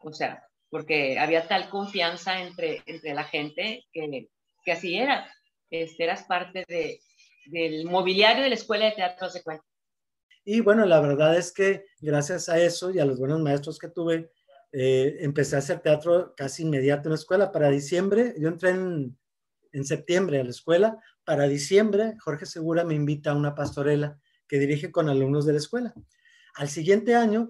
o 0.00 0.14
sea, 0.14 0.42
porque 0.70 1.18
había 1.18 1.46
tal 1.46 1.68
confianza 1.68 2.40
entre, 2.40 2.82
entre 2.86 3.12
la 3.12 3.24
gente 3.24 3.84
que, 3.92 4.30
que 4.64 4.72
así 4.72 4.96
era. 4.96 5.30
Este, 5.68 6.04
eras 6.04 6.24
parte 6.24 6.64
de, 6.66 7.00
del 7.44 7.84
mobiliario 7.84 8.44
de 8.44 8.48
la 8.48 8.54
escuela 8.54 8.86
de 8.86 8.92
teatro, 8.92 9.28
de 9.28 9.42
cuenta. 9.42 9.65
Y 10.48 10.60
bueno, 10.60 10.86
la 10.86 11.00
verdad 11.00 11.36
es 11.36 11.50
que 11.50 11.86
gracias 12.00 12.48
a 12.48 12.60
eso 12.60 12.92
y 12.92 13.00
a 13.00 13.04
los 13.04 13.18
buenos 13.18 13.40
maestros 13.40 13.80
que 13.80 13.88
tuve, 13.88 14.30
eh, 14.70 15.16
empecé 15.20 15.56
a 15.56 15.58
hacer 15.58 15.80
teatro 15.80 16.34
casi 16.36 16.62
inmediato 16.62 17.08
en 17.08 17.14
la 17.14 17.16
escuela. 17.16 17.50
Para 17.50 17.68
diciembre, 17.68 18.32
yo 18.38 18.46
entré 18.46 18.70
en, 18.70 19.18
en 19.72 19.84
septiembre 19.84 20.38
a 20.38 20.44
la 20.44 20.50
escuela. 20.50 21.00
Para 21.24 21.48
diciembre, 21.48 22.14
Jorge 22.20 22.46
Segura 22.46 22.84
me 22.84 22.94
invita 22.94 23.32
a 23.32 23.34
una 23.34 23.56
pastorela 23.56 24.20
que 24.46 24.60
dirige 24.60 24.92
con 24.92 25.08
alumnos 25.08 25.46
de 25.46 25.52
la 25.52 25.58
escuela. 25.58 25.92
Al 26.54 26.68
siguiente 26.68 27.16
año, 27.16 27.48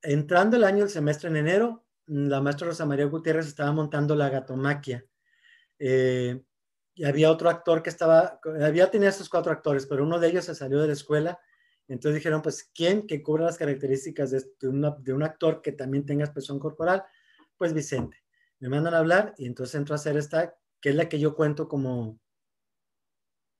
entrando 0.00 0.56
el 0.56 0.64
año, 0.64 0.84
el 0.84 0.90
semestre 0.90 1.28
en 1.28 1.36
enero, 1.36 1.84
la 2.06 2.40
maestra 2.40 2.68
Rosa 2.68 2.86
María 2.86 3.04
Gutiérrez 3.04 3.46
estaba 3.46 3.70
montando 3.70 4.16
la 4.16 4.30
gatomaquia. 4.30 5.04
Eh, 5.78 6.42
y 6.94 7.04
había 7.04 7.30
otro 7.30 7.50
actor 7.50 7.82
que 7.82 7.90
estaba, 7.90 8.40
había 8.62 8.90
tenido 8.90 9.10
estos 9.10 9.28
cuatro 9.28 9.52
actores, 9.52 9.86
pero 9.86 10.04
uno 10.04 10.18
de 10.18 10.28
ellos 10.28 10.46
se 10.46 10.54
salió 10.54 10.80
de 10.80 10.86
la 10.86 10.94
escuela. 10.94 11.38
Entonces 11.88 12.16
dijeron, 12.16 12.42
pues, 12.42 12.70
¿quién 12.74 13.06
que 13.06 13.22
cubra 13.22 13.44
las 13.44 13.58
características 13.58 14.30
de, 14.30 14.44
de, 14.60 15.12
un 15.12 15.22
actor 15.22 15.60
que 15.62 15.72
también 15.72 16.06
tenga 16.06 16.24
expresión 16.24 16.58
corporal? 16.58 17.04
Pues 17.56 17.72
Vicente. 17.72 18.18
Me 18.60 18.68
mandan 18.68 18.94
a 18.94 18.98
hablar 18.98 19.34
y 19.36 19.46
entonces 19.46 19.74
entro 19.74 19.94
a 19.94 19.96
hacer 19.96 20.16
esta, 20.16 20.56
que 20.80 20.90
es 20.90 20.94
la 20.94 21.08
que 21.08 21.18
yo 21.18 21.34
cuento 21.34 21.68
como, 21.68 22.20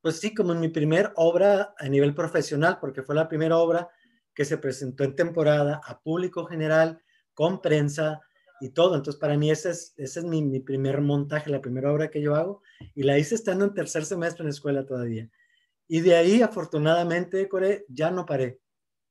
pues 0.01 0.21
sí, 0.21 0.35
como 0.35 0.55
mi 0.55 0.69
primer 0.69 1.13
obra 1.17 1.75
a 1.79 1.89
nivel 1.89 2.15
profesional, 2.15 2.79
porque 2.81 3.03
fue 3.03 3.15
la 3.15 3.29
primera 3.29 3.59
obra 3.59 3.91
que 4.35 4.45
se 4.45 4.59
presentó 4.59 5.05
en 5.05 5.17
temporada 5.17 5.81
a 5.85 6.01
público 6.01 6.47
general, 6.47 7.03
con 7.35 7.61
prensa, 7.61 8.21
y 8.63 8.71
todo. 8.71 8.95
Entonces, 8.95 9.21
para 9.21 9.37
mí 9.37 9.51
ese 9.51 9.71
es, 9.71 9.93
ese 9.97 10.21
es 10.21 10.25
mi, 10.25 10.61
primer 10.61 11.01
montaje, 11.01 11.51
la 11.51 11.61
primera 11.61 11.93
obra 11.93 12.11
que 12.11 12.23
yo 12.23 12.37
hago, 12.37 12.63
y 12.95 13.03
la 13.03 13.19
hice 13.19 13.35
estando 13.35 13.65
en 13.65 13.75
tercer 13.75 14.05
semestre 14.05 14.43
en 14.43 14.47
la 14.47 14.53
escuela 14.53 14.87
todavía. 14.87 15.29
Y 15.93 16.01
de 16.01 16.17
ahí, 16.17 16.41
afortunadamente, 16.41 17.47
Core, 17.51 17.85
ya 17.87 18.11
no 18.11 18.25
paré. 18.25 18.63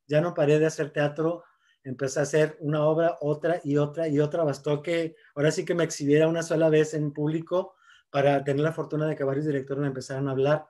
Ya 0.07 0.19
no 0.19 0.33
paré 0.33 0.57
de 0.57 0.65
hacer 0.65 0.89
teatro. 0.89 1.43
Empecé 1.83 2.19
a 2.19 2.23
hacer 2.23 2.57
una 2.59 2.83
obra, 2.87 3.19
otra 3.21 3.61
y 3.63 3.77
otra 3.77 4.07
y 4.07 4.19
otra. 4.19 4.43
Bastó 4.43 4.81
que 4.81 5.15
ahora 5.35 5.51
sí 5.51 5.63
que 5.63 5.75
me 5.75 5.83
exhibiera 5.83 6.27
una 6.27 6.41
sola 6.41 6.69
vez 6.69 6.95
en 6.95 7.13
público 7.13 7.75
para 8.09 8.43
tener 8.43 8.63
la 8.63 8.73
fortuna 8.73 9.05
de 9.05 9.15
que 9.15 9.23
varios 9.23 9.45
directores 9.45 9.79
me 9.79 9.89
empezaran 9.89 10.27
a 10.27 10.31
hablar. 10.31 10.69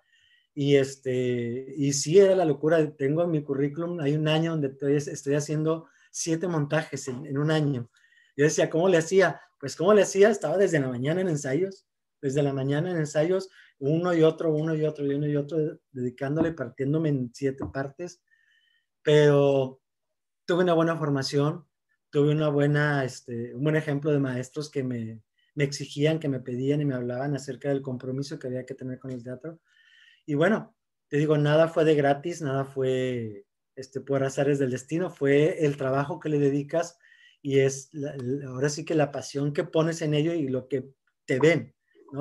Y, 0.54 0.76
este, 0.76 1.74
y 1.78 1.94
sí, 1.94 2.20
era 2.20 2.36
la 2.36 2.44
locura. 2.44 2.94
Tengo 2.98 3.24
en 3.24 3.32
mi 3.32 3.42
currículum, 3.42 4.02
hay 4.02 4.14
un 4.14 4.28
año 4.28 4.52
donde 4.52 4.76
estoy, 4.98 5.36
haciendo 5.38 5.88
siete 6.12 6.46
montajes 6.50 7.08
en, 7.08 7.26
en 7.26 7.38
un 7.38 7.52
año. 7.52 7.90
Yo 8.36 8.44
decía, 8.44 8.70
¿cómo 8.70 8.90
le 8.90 8.98
hacía? 8.98 9.40
Pues, 9.62 9.78
¿cómo 9.78 9.94
le 9.94 10.02
hacía? 10.02 10.30
Estaba 10.30 10.58
desde 10.58 10.82
la 10.82 10.90
mañana 10.90 11.22
en 11.22 11.30
ensayos, 11.30 11.88
desde 12.22 12.44
la 12.44 12.52
mañana 12.52 12.92
en 12.92 12.98
ensayos, 12.98 13.50
uno 13.82 14.14
y 14.14 14.24
otro, 14.24 14.54
uno 14.54 14.76
y 14.76 14.86
otro, 14.86 15.06
y 15.06 15.14
uno 15.16 15.28
y 15.28 15.36
otro, 15.36 15.80
dedicándole, 15.92 16.54
partiéndome 16.54 17.10
en 17.10 17.32
siete 17.34 17.66
partes. 17.74 18.22
Pero 19.02 19.82
tuve 20.46 20.64
una 20.64 20.74
buena 20.74 20.96
formación, 20.98 21.66
tuve 22.12 22.32
una 22.32 22.50
buena, 22.50 23.04
este, 23.04 23.56
un 23.56 23.64
buen 23.64 23.76
ejemplo 23.76 24.12
de 24.12 24.20
maestros 24.20 24.70
que 24.70 24.84
me, 24.84 25.22
me 25.56 25.64
exigían, 25.64 26.20
que 26.20 26.30
me 26.30 26.40
pedían 26.40 26.82
y 26.82 26.86
me 26.86 26.94
hablaban 26.94 27.36
acerca 27.36 27.70
del 27.70 27.82
compromiso 27.82 28.38
que 28.38 28.48
había 28.48 28.66
que 28.66 28.76
tener 28.76 29.00
con 29.00 29.12
el 29.12 29.24
teatro. 29.24 29.60
Y 30.28 30.36
bueno, 30.36 30.76
te 31.10 31.18
digo, 31.18 31.38
nada 31.38 31.68
fue 31.68 31.84
de 31.84 31.96
gratis, 31.96 32.42
nada 32.42 32.66
fue 32.66 33.46
este, 33.76 34.00
por 34.00 34.24
azares 34.24 34.60
del 34.60 34.72
destino, 34.72 35.10
fue 35.10 35.66
el 35.66 35.76
trabajo 35.76 36.20
que 36.20 36.30
le 36.30 36.38
dedicas 36.38 37.00
y 37.42 37.60
es 37.60 37.90
ahora 38.48 38.70
sí 38.70 38.86
que 38.86 38.94
la 38.94 39.12
pasión 39.12 39.54
que 39.54 39.64
pones 39.64 40.04
en 40.04 40.14
ello 40.14 40.34
y 40.34 40.48
lo 40.48 40.68
que 40.68 40.94
te 41.26 41.40
ven, 41.40 41.74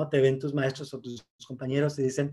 Te 0.09 0.21
ven 0.21 0.39
tus 0.39 0.53
maestros 0.53 0.93
o 0.93 0.99
tus, 0.99 1.25
compañeros 1.45 1.97
y 1.99 2.03
dicen, 2.03 2.31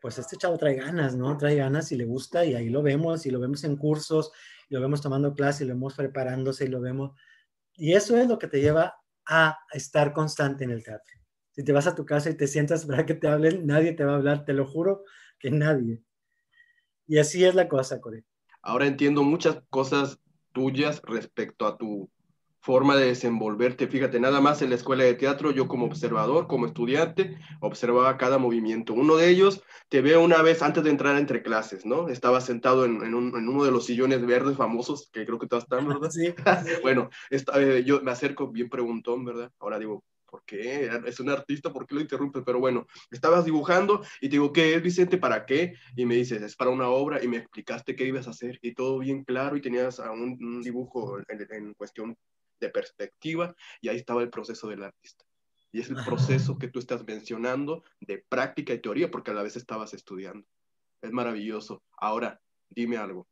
pues 0.00 0.18
este 0.18 0.36
chavo 0.36 0.58
trae 0.58 0.74
ganas, 0.74 1.16
¿no? 1.16 1.36
Trae 1.36 1.56
ganas 1.56 1.92
y 1.92 1.96
le 1.96 2.04
gusta 2.04 2.44
y 2.44 2.54
ahí 2.54 2.68
lo 2.68 2.82
vemos 2.82 3.26
y 3.26 3.30
lo 3.30 3.40
vemos 3.40 3.64
en 3.64 3.76
cursos, 3.76 4.32
y 4.68 4.74
lo 4.74 4.80
vemos 4.80 5.00
tomando 5.00 5.34
clases 5.34 5.62
y 5.62 5.64
lo 5.64 5.74
vemos 5.74 5.94
preparándose 5.94 6.64
y 6.64 6.68
lo 6.68 6.80
vemos. 6.80 7.12
Y 7.74 7.94
eso 7.94 8.16
es 8.16 8.28
lo 8.28 8.38
que 8.38 8.48
te 8.48 8.60
lleva 8.60 8.96
a 9.26 9.58
estar 9.72 10.12
constante 10.12 10.64
en 10.64 10.70
el 10.70 10.82
teatro. 10.82 11.18
Si 11.52 11.64
te 11.64 11.72
vas 11.72 11.86
a 11.86 11.94
tu 11.94 12.04
casa 12.04 12.30
y 12.30 12.36
te 12.36 12.46
sientas 12.46 12.86
para 12.86 13.06
que 13.06 13.14
te 13.14 13.28
hablen, 13.28 13.66
nadie 13.66 13.92
te 13.92 14.04
va 14.04 14.12
a 14.12 14.16
hablar, 14.16 14.44
te 14.44 14.52
lo 14.52 14.66
juro 14.66 15.04
que 15.38 15.50
nadie. 15.50 16.02
Y 17.06 17.18
así 17.18 17.44
es 17.44 17.54
la 17.54 17.68
cosa, 17.68 18.00
Corey. 18.00 18.22
Ahora 18.62 18.86
entiendo 18.86 19.22
muchas 19.22 19.60
cosas 19.70 20.18
tuyas 20.52 21.00
respecto 21.04 21.66
a 21.66 21.76
tu 21.76 22.10
forma 22.68 22.96
de 22.96 23.06
desenvolverte. 23.06 23.86
Fíjate, 23.86 24.20
nada 24.20 24.42
más 24.42 24.60
en 24.60 24.68
la 24.68 24.76
escuela 24.76 25.02
de 25.02 25.14
teatro, 25.14 25.52
yo 25.52 25.66
como 25.68 25.86
observador, 25.86 26.46
como 26.46 26.66
estudiante, 26.66 27.38
observaba 27.60 28.18
cada 28.18 28.36
movimiento. 28.36 28.92
Uno 28.92 29.16
de 29.16 29.30
ellos 29.30 29.62
te 29.88 30.02
veo 30.02 30.22
una 30.22 30.42
vez 30.42 30.60
antes 30.60 30.84
de 30.84 30.90
entrar 30.90 31.16
entre 31.16 31.42
clases, 31.42 31.86
¿no? 31.86 32.10
Estaba 32.10 32.42
sentado 32.42 32.84
en, 32.84 33.14
uno 33.14 33.64
de 33.64 33.70
los 33.70 33.86
sillones 33.86 34.20
verdes 34.26 34.58
famosos, 34.58 35.08
que 35.10 35.24
creo 35.24 35.38
que 35.38 35.46
todos 35.46 35.62
están, 35.62 35.88
¿verdad? 35.88 36.10
Sí. 36.10 36.34
bueno, 36.82 37.08
eh, 37.30 37.84
yo 37.86 38.02
me 38.02 38.10
acerco 38.10 38.48
bien 38.48 38.68
preguntón, 38.68 39.24
¿verdad? 39.24 39.50
Ahora 39.60 39.78
digo, 39.78 40.04
¿por 40.26 40.44
qué? 40.44 40.90
Es 41.06 41.20
un 41.20 41.30
artista, 41.30 41.72
¿por 41.72 41.86
qué 41.86 41.94
lo 41.94 42.02
interrumpes? 42.02 42.42
Pero 42.44 42.60
bueno, 42.60 42.86
estabas 43.10 43.46
dibujando 43.46 44.02
y 44.20 44.28
te 44.28 44.32
digo, 44.32 44.52
¿qué 44.52 44.74
es, 44.74 44.82
Vicente? 44.82 45.16
¿Para 45.16 45.46
qué? 45.46 45.72
Y 45.96 46.04
me 46.04 46.16
dices, 46.16 46.42
es 46.42 46.54
para 46.54 46.70
una 46.70 46.90
obra 46.90 47.24
y 47.24 47.28
me 47.28 47.38
explicaste 47.38 47.96
qué 47.96 48.04
ibas 48.04 48.26
a 48.26 48.32
hacer 48.32 48.58
y 48.60 48.74
todo 48.74 48.98
bien 48.98 49.24
claro 49.24 49.56
y 49.56 49.62
tenías 49.62 49.98
un, 50.00 50.36
un 50.38 50.60
dibujo 50.60 51.18
en, 51.28 51.46
en, 51.50 51.72
cuestión 51.72 52.14
de 52.60 52.70
perspectiva 52.70 53.54
y 53.80 53.88
ahí 53.88 53.96
estaba 53.96 54.22
el 54.22 54.30
proceso 54.30 54.68
del 54.68 54.84
artista. 54.84 55.24
Y 55.70 55.80
es 55.80 55.90
el 55.90 55.96
proceso 56.04 56.58
que 56.58 56.68
tú 56.68 56.78
estás 56.78 57.06
mencionando 57.06 57.84
de 58.00 58.24
práctica 58.28 58.72
y 58.72 58.80
teoría 58.80 59.10
porque 59.10 59.30
a 59.30 59.34
la 59.34 59.42
vez 59.42 59.56
estabas 59.56 59.92
estudiando. 59.92 60.46
Es 61.02 61.12
maravilloso. 61.12 61.82
Ahora, 61.98 62.40
dime 62.70 62.96
algo. 62.96 63.28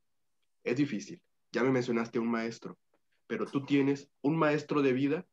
Es 0.62 0.76
difícil. 0.76 1.20
Ya 1.52 1.62
me 1.62 1.70
mencionaste 1.70 2.18
un 2.18 2.30
maestro, 2.30 2.78
pero 3.26 3.46
tú 3.46 3.64
tienes 3.64 4.10
un 4.20 4.36
maestro 4.36 4.82
de 4.82 4.92
vida 4.92 5.26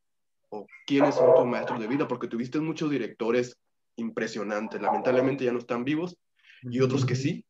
o 0.49 0.65
quiénes 0.86 1.15
son 1.15 1.36
tus 1.36 1.45
maestros 1.45 1.79
de 1.79 1.88
vida 1.88 2.08
porque 2.08 2.27
tuviste 2.27 2.60
muchos 2.60 2.89
directores 2.89 3.58
impresionantes. 3.97 4.82
Lamentablemente 4.82 5.43
ya 5.43 5.51
no 5.51 5.60
están 5.60 5.84
vivos 5.84 6.17
y 6.62 6.79
otros 6.82 7.06
que 7.06 7.15
sí. 7.15 7.45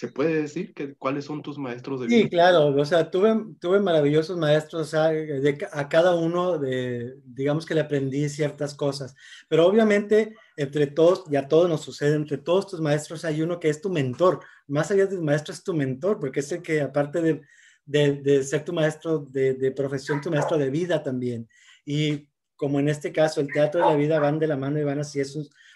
¿Se 0.00 0.08
puede 0.08 0.40
decir 0.40 0.72
que 0.72 0.94
cuáles 0.94 1.26
son 1.26 1.42
tus 1.42 1.58
maestros 1.58 2.00
de 2.00 2.06
vida? 2.06 2.22
Sí, 2.22 2.30
claro, 2.30 2.68
o 2.68 2.84
sea, 2.86 3.10
tuve, 3.10 3.36
tuve 3.60 3.80
maravillosos 3.80 4.38
maestros, 4.38 4.80
o 4.80 4.90
sea, 4.90 5.08
de, 5.08 5.68
a 5.70 5.90
cada 5.90 6.14
uno, 6.14 6.56
de, 6.56 7.16
digamos 7.22 7.66
que 7.66 7.74
le 7.74 7.82
aprendí 7.82 8.26
ciertas 8.30 8.72
cosas, 8.74 9.14
pero 9.46 9.66
obviamente 9.66 10.34
entre 10.56 10.86
todos, 10.86 11.24
y 11.30 11.36
a 11.36 11.48
todos 11.48 11.68
nos 11.68 11.82
sucede, 11.82 12.16
entre 12.16 12.38
todos 12.38 12.66
tus 12.66 12.80
maestros 12.80 13.26
hay 13.26 13.42
uno 13.42 13.60
que 13.60 13.68
es 13.68 13.82
tu 13.82 13.90
mentor, 13.90 14.40
más 14.68 14.90
allá 14.90 15.04
del 15.04 15.20
maestro 15.20 15.52
es 15.52 15.62
tu 15.62 15.74
mentor, 15.74 16.18
porque 16.18 16.40
es 16.40 16.50
el 16.50 16.62
que 16.62 16.80
aparte 16.80 17.20
de, 17.20 17.42
de, 17.84 18.12
de 18.22 18.42
ser 18.42 18.64
tu 18.64 18.72
maestro 18.72 19.18
de, 19.18 19.52
de, 19.52 19.70
profesión, 19.70 20.22
tu 20.22 20.30
maestro 20.30 20.56
de 20.56 20.70
vida 20.70 21.02
también. 21.02 21.46
Y 21.84 22.26
como 22.56 22.80
en 22.80 22.88
este 22.88 23.12
caso, 23.12 23.42
el 23.42 23.52
teatro 23.52 23.80
y 23.80 23.90
la 23.90 23.96
vida 23.96 24.18
van 24.18 24.38
de 24.38 24.46
la 24.46 24.56
mano 24.56 24.78
y 24.78 24.82
van 24.82 25.00
así, 25.00 25.20
es 25.20 25.34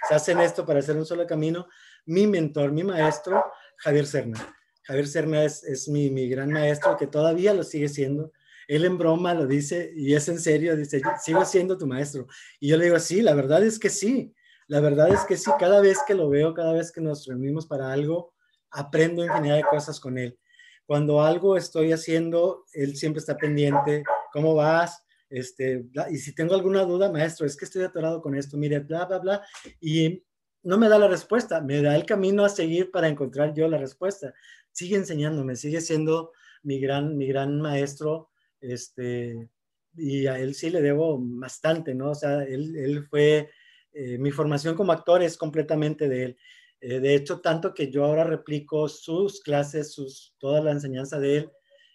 se 0.09 0.15
hacen 0.15 0.41
esto 0.41 0.65
para 0.65 0.79
hacer 0.79 0.97
un 0.97 1.05
solo 1.05 1.27
camino, 1.27 1.67
mi 2.07 2.27
mentor, 2.27 2.73
mi 2.73 2.85
maestro, 2.85 3.45
Javier 3.79 4.07
Serna. 4.07 4.55
Javier 4.83 5.07
Serna 5.07 5.45
es, 5.45 5.89
mi, 5.89 6.29
gran 6.29 6.51
maestro 6.51 6.97
que 6.97 7.07
todavía 7.07 7.55
lo 7.55 7.65
sigue 7.65 7.89
siendo. 7.89 8.33
Él 8.69 8.85
en 8.85 8.99
broma 8.99 9.35
lo 9.35 9.47
dice 9.47 9.93
y 9.95 10.15
es 10.15 10.29
en 10.29 10.39
serio, 10.39 10.77
dice, 10.77 11.03
sigo 11.23 11.45
siendo 11.45 11.77
tu 11.77 11.87
maestro. 11.87 12.27
Y 12.61 12.69
yo 12.69 12.77
le 12.77 12.87
digo, 12.87 12.99
sí, 12.99 13.23
la 13.23 13.35
verdad 13.35 13.63
es 13.63 13.79
que 13.79 13.91
sí. 13.91 14.35
La 14.67 14.81
verdad 14.81 15.11
es 15.13 15.21
que 15.21 15.37
sí, 15.37 15.51
cada 15.59 15.81
vez 15.81 15.99
que 16.07 16.15
lo 16.15 16.29
veo, 16.31 16.55
cada 16.55 16.73
vez 16.73 16.91
que 16.91 17.01
nos 17.01 17.27
reunimos 17.27 17.67
para 17.67 17.93
algo, 17.93 18.33
aprendo 18.71 19.25
infinidad 19.25 19.57
de 19.57 19.63
cosas 19.63 20.01
con 20.01 20.17
él. 20.17 20.39
Cuando 20.87 21.23
algo 21.23 21.57
estoy 21.57 21.93
haciendo, 21.93 22.65
él 22.73 22.97
siempre 22.97 23.21
está 23.21 23.37
pendiente, 23.37 24.03
¿cómo 24.33 24.55
vas? 24.55 25.05
Este, 25.31 25.85
y 26.11 26.17
si 26.19 26.35
tengo 26.35 26.55
alguna 26.55 26.85
duda, 26.85 27.11
maestro, 27.11 27.47
es 27.47 27.57
que 27.57 27.65
estoy 27.65 27.83
atorado 27.83 28.21
con 28.21 28.35
esto, 28.35 28.57
mire, 28.57 28.81
bla, 28.81 29.05
bla, 29.07 29.19
bla. 29.19 29.47
Y 29.81 30.23
no 30.65 30.79
me 30.79 30.89
da 30.89 30.99
la 30.99 31.09
respuesta, 31.09 31.61
me 31.61 31.83
da 31.83 31.95
el 31.95 32.07
camino 32.07 32.45
a 32.45 32.49
seguir 32.49 32.91
para 32.91 33.09
encontrar 33.09 33.55
yo 33.55 33.69
la 33.69 33.79
respuesta. 33.79 34.35
Sigue 34.73 34.97
enseñándome, 34.97 35.57
sigue 35.57 35.81
siendo 35.81 36.33
mi 36.63 36.81
gran, 36.81 37.17
mi 37.17 37.27
gran 37.27 37.61
maestro, 37.61 38.31
este, 38.61 39.49
y 39.95 40.27
a 40.27 40.39
él 40.39 40.55
sí 40.55 40.71
le 40.71 40.81
debo 40.81 41.19
bastante, 41.21 41.95
¿no? 41.95 42.11
O 42.11 42.15
sea, 42.15 42.43
él, 42.43 42.75
él 42.77 43.05
fue, 43.05 43.51
eh, 43.93 44.19
mi 44.19 44.31
formación 44.31 44.75
como 44.75 44.93
actor 44.93 45.23
es 45.23 45.37
completamente 45.37 46.09
de 46.09 46.25
él. 46.25 46.39
Eh, 46.81 47.01
de 47.01 47.15
hecho, 47.15 47.41
tanto 47.41 47.73
que 47.73 47.91
yo 47.91 48.05
ahora 48.05 48.25
replico 48.25 48.89
sus 48.89 49.41
clases, 49.41 49.93
sus, 49.93 50.35
toda 50.39 50.61
la 50.63 50.73
enseñanza 50.73 51.19
de 51.19 51.37
él, 51.37 51.51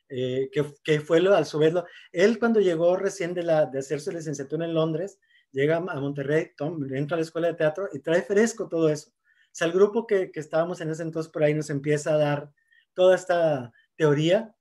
eh, 0.09 0.49
que, 0.83 0.99
fue 0.99 1.19
lo, 1.19 1.35
al 1.35 1.45
su 1.45 1.59
vez, 1.59 1.73
él 2.11 2.39
cuando 2.39 2.59
llegó 2.59 2.95
recién 2.95 3.33
de, 3.33 3.43
la, 3.43 3.67
de 3.67 3.79
hacer 3.79 3.99
su 3.99 4.11
licenciatura 4.11 4.65
en 4.65 4.73
Londres, 4.73 5.19
llega 5.51 5.77
a 5.77 5.99
Monterrey, 5.99 6.51
entra 6.91 7.15
a 7.15 7.19
la 7.19 7.23
escuela 7.23 7.47
de 7.47 7.53
teatro 7.55 7.89
y 7.91 7.99
trae 7.99 8.21
fresco 8.21 8.67
todo 8.67 8.89
eso. 8.89 9.09
O 9.09 9.51
sea, 9.51 9.67
el 9.67 9.73
grupo 9.73 10.05
que, 10.05 10.31
que 10.31 10.39
estábamos 10.39 10.79
en 10.81 10.89
ese 10.89 11.03
entonces 11.03 11.31
por 11.31 11.43
ahí 11.43 11.53
nos 11.53 11.69
empieza 11.69 12.13
a 12.13 12.17
dar 12.17 12.51
toda 12.93 13.15
esta 13.15 13.71
teoría 13.95 14.55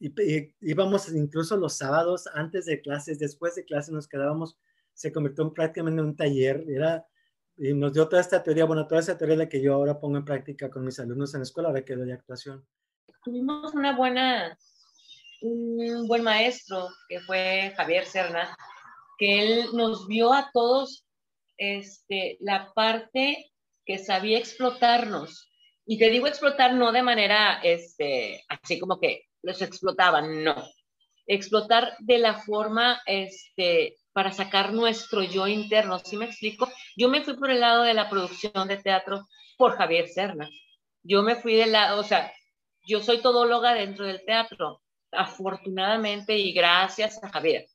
y, 0.00 0.54
íbamos 0.60 1.08
incluso 1.12 1.56
los 1.56 1.76
sábados 1.76 2.28
antes 2.32 2.66
de 2.66 2.80
clases, 2.80 3.18
después 3.18 3.54
de 3.54 3.64
clases 3.64 3.92
nos 3.92 4.08
quedábamos, 4.08 4.56
se 4.94 5.12
convirtió 5.12 5.44
en 5.44 5.52
prácticamente 5.52 6.02
un 6.02 6.16
taller, 6.16 6.64
era, 6.68 7.06
y 7.56 7.74
nos 7.74 7.92
dio 7.92 8.08
toda 8.08 8.22
esta 8.22 8.42
teoría, 8.42 8.64
bueno, 8.64 8.86
toda 8.86 9.00
esta 9.00 9.18
teoría 9.18 9.36
la 9.36 9.48
que 9.48 9.60
yo 9.60 9.74
ahora 9.74 9.98
pongo 9.98 10.16
en 10.16 10.24
práctica 10.24 10.70
con 10.70 10.84
mis 10.84 10.98
alumnos 11.00 11.34
en 11.34 11.40
la 11.40 11.44
escuela, 11.44 11.68
ahora 11.68 11.84
que 11.84 11.96
doy 11.96 12.12
actuación. 12.12 12.64
Tuvimos 13.24 13.74
una 13.74 13.96
buena, 13.96 14.56
un 15.42 16.06
buen 16.06 16.22
maestro 16.22 16.88
que 17.08 17.20
fue 17.20 17.72
Javier 17.76 18.04
Serna, 18.04 18.56
que 19.18 19.42
él 19.42 19.66
nos 19.74 20.06
vio 20.06 20.32
a 20.32 20.50
todos 20.52 21.04
este, 21.58 22.38
la 22.40 22.72
parte 22.72 23.50
que 23.84 23.98
sabía 23.98 24.38
explotarnos. 24.38 25.50
Y 25.84 25.98
te 25.98 26.08
digo 26.10 26.26
explotar 26.26 26.74
no 26.74 26.92
de 26.92 27.02
manera 27.02 27.60
este, 27.62 28.44
así 28.48 28.78
como 28.78 29.00
que 29.00 29.24
los 29.42 29.60
explotaban, 29.60 30.44
no. 30.44 30.54
Explotar 31.26 31.96
de 31.98 32.18
la 32.18 32.34
forma 32.34 33.00
este, 33.06 33.96
para 34.12 34.32
sacar 34.32 34.72
nuestro 34.72 35.22
yo 35.22 35.48
interno. 35.48 35.98
¿Sí 35.98 36.16
me 36.16 36.26
explico? 36.26 36.70
Yo 36.96 37.08
me 37.08 37.22
fui 37.22 37.36
por 37.36 37.50
el 37.50 37.60
lado 37.60 37.82
de 37.82 37.94
la 37.94 38.08
producción 38.08 38.68
de 38.68 38.76
teatro 38.76 39.26
por 39.56 39.76
Javier 39.76 40.08
Serna. 40.08 40.48
Yo 41.02 41.22
me 41.22 41.36
fui 41.36 41.54
del 41.54 41.72
lado, 41.72 42.00
o 42.00 42.04
sea, 42.04 42.32
yo 42.86 43.00
soy 43.00 43.20
todóloga 43.20 43.74
dentro 43.74 44.06
del 44.06 44.24
teatro, 44.24 44.82
afortunadamente 45.10 46.36
y 46.36 46.52
gracias 46.52 47.22
a 47.22 47.30
Javier 47.30 47.66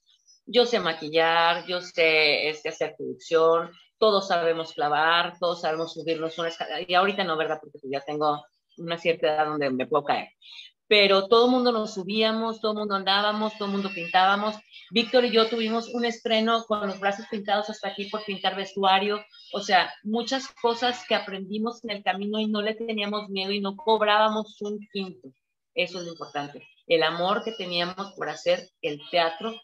yo 0.46 0.66
sé 0.66 0.80
maquillar, 0.80 1.66
yo 1.68 1.82
sé 1.82 2.50
este, 2.50 2.70
hacer 2.70 2.96
producción, 2.98 3.72
todos 3.98 4.28
sabemos 4.28 4.74
clavar, 4.74 5.38
todos 5.40 5.62
sabemos 5.62 5.94
subirnos 5.94 6.38
una 6.38 6.50
escalera. 6.50 6.84
Y 6.86 6.94
ahorita 6.94 7.24
no, 7.24 7.38
¿verdad? 7.38 7.60
Porque 7.62 7.80
pues 7.80 7.92
ya 7.92 8.02
tengo 8.02 8.44
una 8.78 8.98
cierta 8.98 9.28
edad 9.28 9.46
donde 9.46 9.70
me 9.70 9.88
puedo 9.88 10.04
caer. 10.04 10.30
Pero 10.88 11.28
todo 11.28 11.46
el 11.46 11.52
mundo 11.52 11.72
nos 11.72 11.94
subíamos, 11.94 12.60
todo 12.60 12.74
el 12.74 12.80
mundo 12.80 12.96
andábamos, 12.96 13.58
todo 13.58 13.68
el 13.68 13.74
mundo 13.74 13.90
pintábamos. 13.96 14.56
Víctor 14.92 15.26
y 15.26 15.32
yo 15.32 15.48
tuvimos 15.48 15.88
un 15.94 16.06
estreno 16.06 16.66
con 16.66 16.86
los 16.86 17.00
brazos 17.00 17.26
pintados 17.32 17.70
hasta 17.70 17.88
aquí 17.88 18.10
por 18.10 18.24
pintar 18.26 18.56
vestuario. 18.56 19.24
O 19.54 19.62
sea, 19.62 19.94
muchas 20.04 20.50
cosas 20.62 21.06
que 21.08 21.16
aprendimos 21.16 21.84
en 21.84 21.92
el 21.92 22.04
camino 22.04 22.40
y 22.40 22.48
no 22.48 22.62
le 22.62 22.76
teníamos 22.76 23.30
miedo 23.30 23.52
y 23.52 23.62
no 23.62 23.76
cobrábamos 23.78 24.62
un 24.62 24.80
quinto. 24.92 25.30
Eso 25.74 26.00
es 26.00 26.06
lo 26.06 26.12
importante. 26.12 26.68
El 26.86 27.04
amor 27.04 27.44
que 27.44 27.54
teníamos 27.54 28.12
por 28.18 28.30
hacer 28.30 28.70
el 28.82 29.00
teatro 29.10 29.56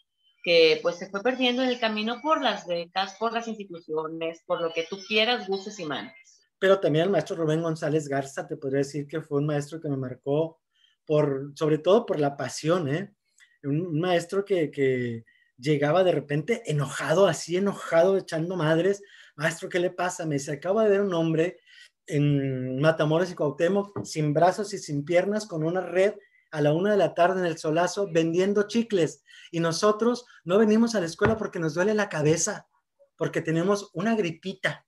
que 0.42 0.78
pues 0.82 0.96
se 0.96 1.08
fue 1.10 1.22
perdiendo 1.22 1.62
en 1.62 1.68
el 1.68 1.80
camino 1.80 2.20
por 2.22 2.42
las 2.42 2.66
becas, 2.66 3.16
por 3.18 3.32
las 3.32 3.48
instituciones, 3.48 4.42
por 4.46 4.60
lo 4.60 4.72
que 4.72 4.86
tú 4.88 4.98
quieras, 5.06 5.46
gustes 5.46 5.78
y 5.78 5.84
mandes. 5.84 6.14
Pero 6.58 6.78
también 6.80 7.06
el 7.06 7.10
maestro 7.10 7.36
Rubén 7.36 7.62
González 7.62 8.08
Garza, 8.08 8.46
te 8.46 8.56
podría 8.56 8.78
decir 8.78 9.06
que 9.06 9.20
fue 9.20 9.38
un 9.38 9.46
maestro 9.46 9.80
que 9.80 9.88
me 9.88 9.96
marcó 9.96 10.60
por, 11.04 11.52
sobre 11.54 11.78
todo 11.78 12.06
por 12.06 12.20
la 12.20 12.36
pasión, 12.36 12.88
¿eh? 12.88 13.14
Un, 13.62 13.98
maestro 14.00 14.44
que, 14.44 14.70
que 14.70 15.24
llegaba 15.58 16.04
de 16.04 16.12
repente 16.12 16.62
enojado, 16.66 17.26
así 17.26 17.56
enojado, 17.56 18.16
echando 18.16 18.56
madres. 18.56 19.02
Maestro, 19.36 19.68
¿qué 19.68 19.78
le 19.78 19.90
pasa? 19.90 20.26
Me 20.26 20.36
dice, 20.36 20.52
acaba 20.52 20.84
de 20.84 20.90
ver 20.90 21.00
un 21.02 21.14
hombre 21.14 21.60
en 22.06 22.80
Matamoros 22.80 23.30
y 23.30 23.34
Cuauhtémoc 23.34 24.04
sin 24.04 24.34
brazos 24.34 24.74
y 24.74 24.78
sin 24.78 25.04
piernas 25.04 25.46
con 25.46 25.62
una 25.62 25.80
red 25.80 26.14
a 26.50 26.60
la 26.60 26.72
una 26.72 26.92
de 26.92 26.96
la 26.96 27.14
tarde 27.14 27.40
en 27.40 27.46
el 27.46 27.58
solazo 27.58 28.08
vendiendo 28.12 28.66
chicles 28.66 29.22
y 29.50 29.60
nosotros 29.60 30.26
no 30.44 30.58
venimos 30.58 30.94
a 30.94 31.00
la 31.00 31.06
escuela 31.06 31.36
porque 31.36 31.58
nos 31.58 31.74
duele 31.74 31.94
la 31.94 32.08
cabeza, 32.08 32.68
porque 33.16 33.40
tenemos 33.40 33.90
una 33.94 34.14
gripita, 34.14 34.86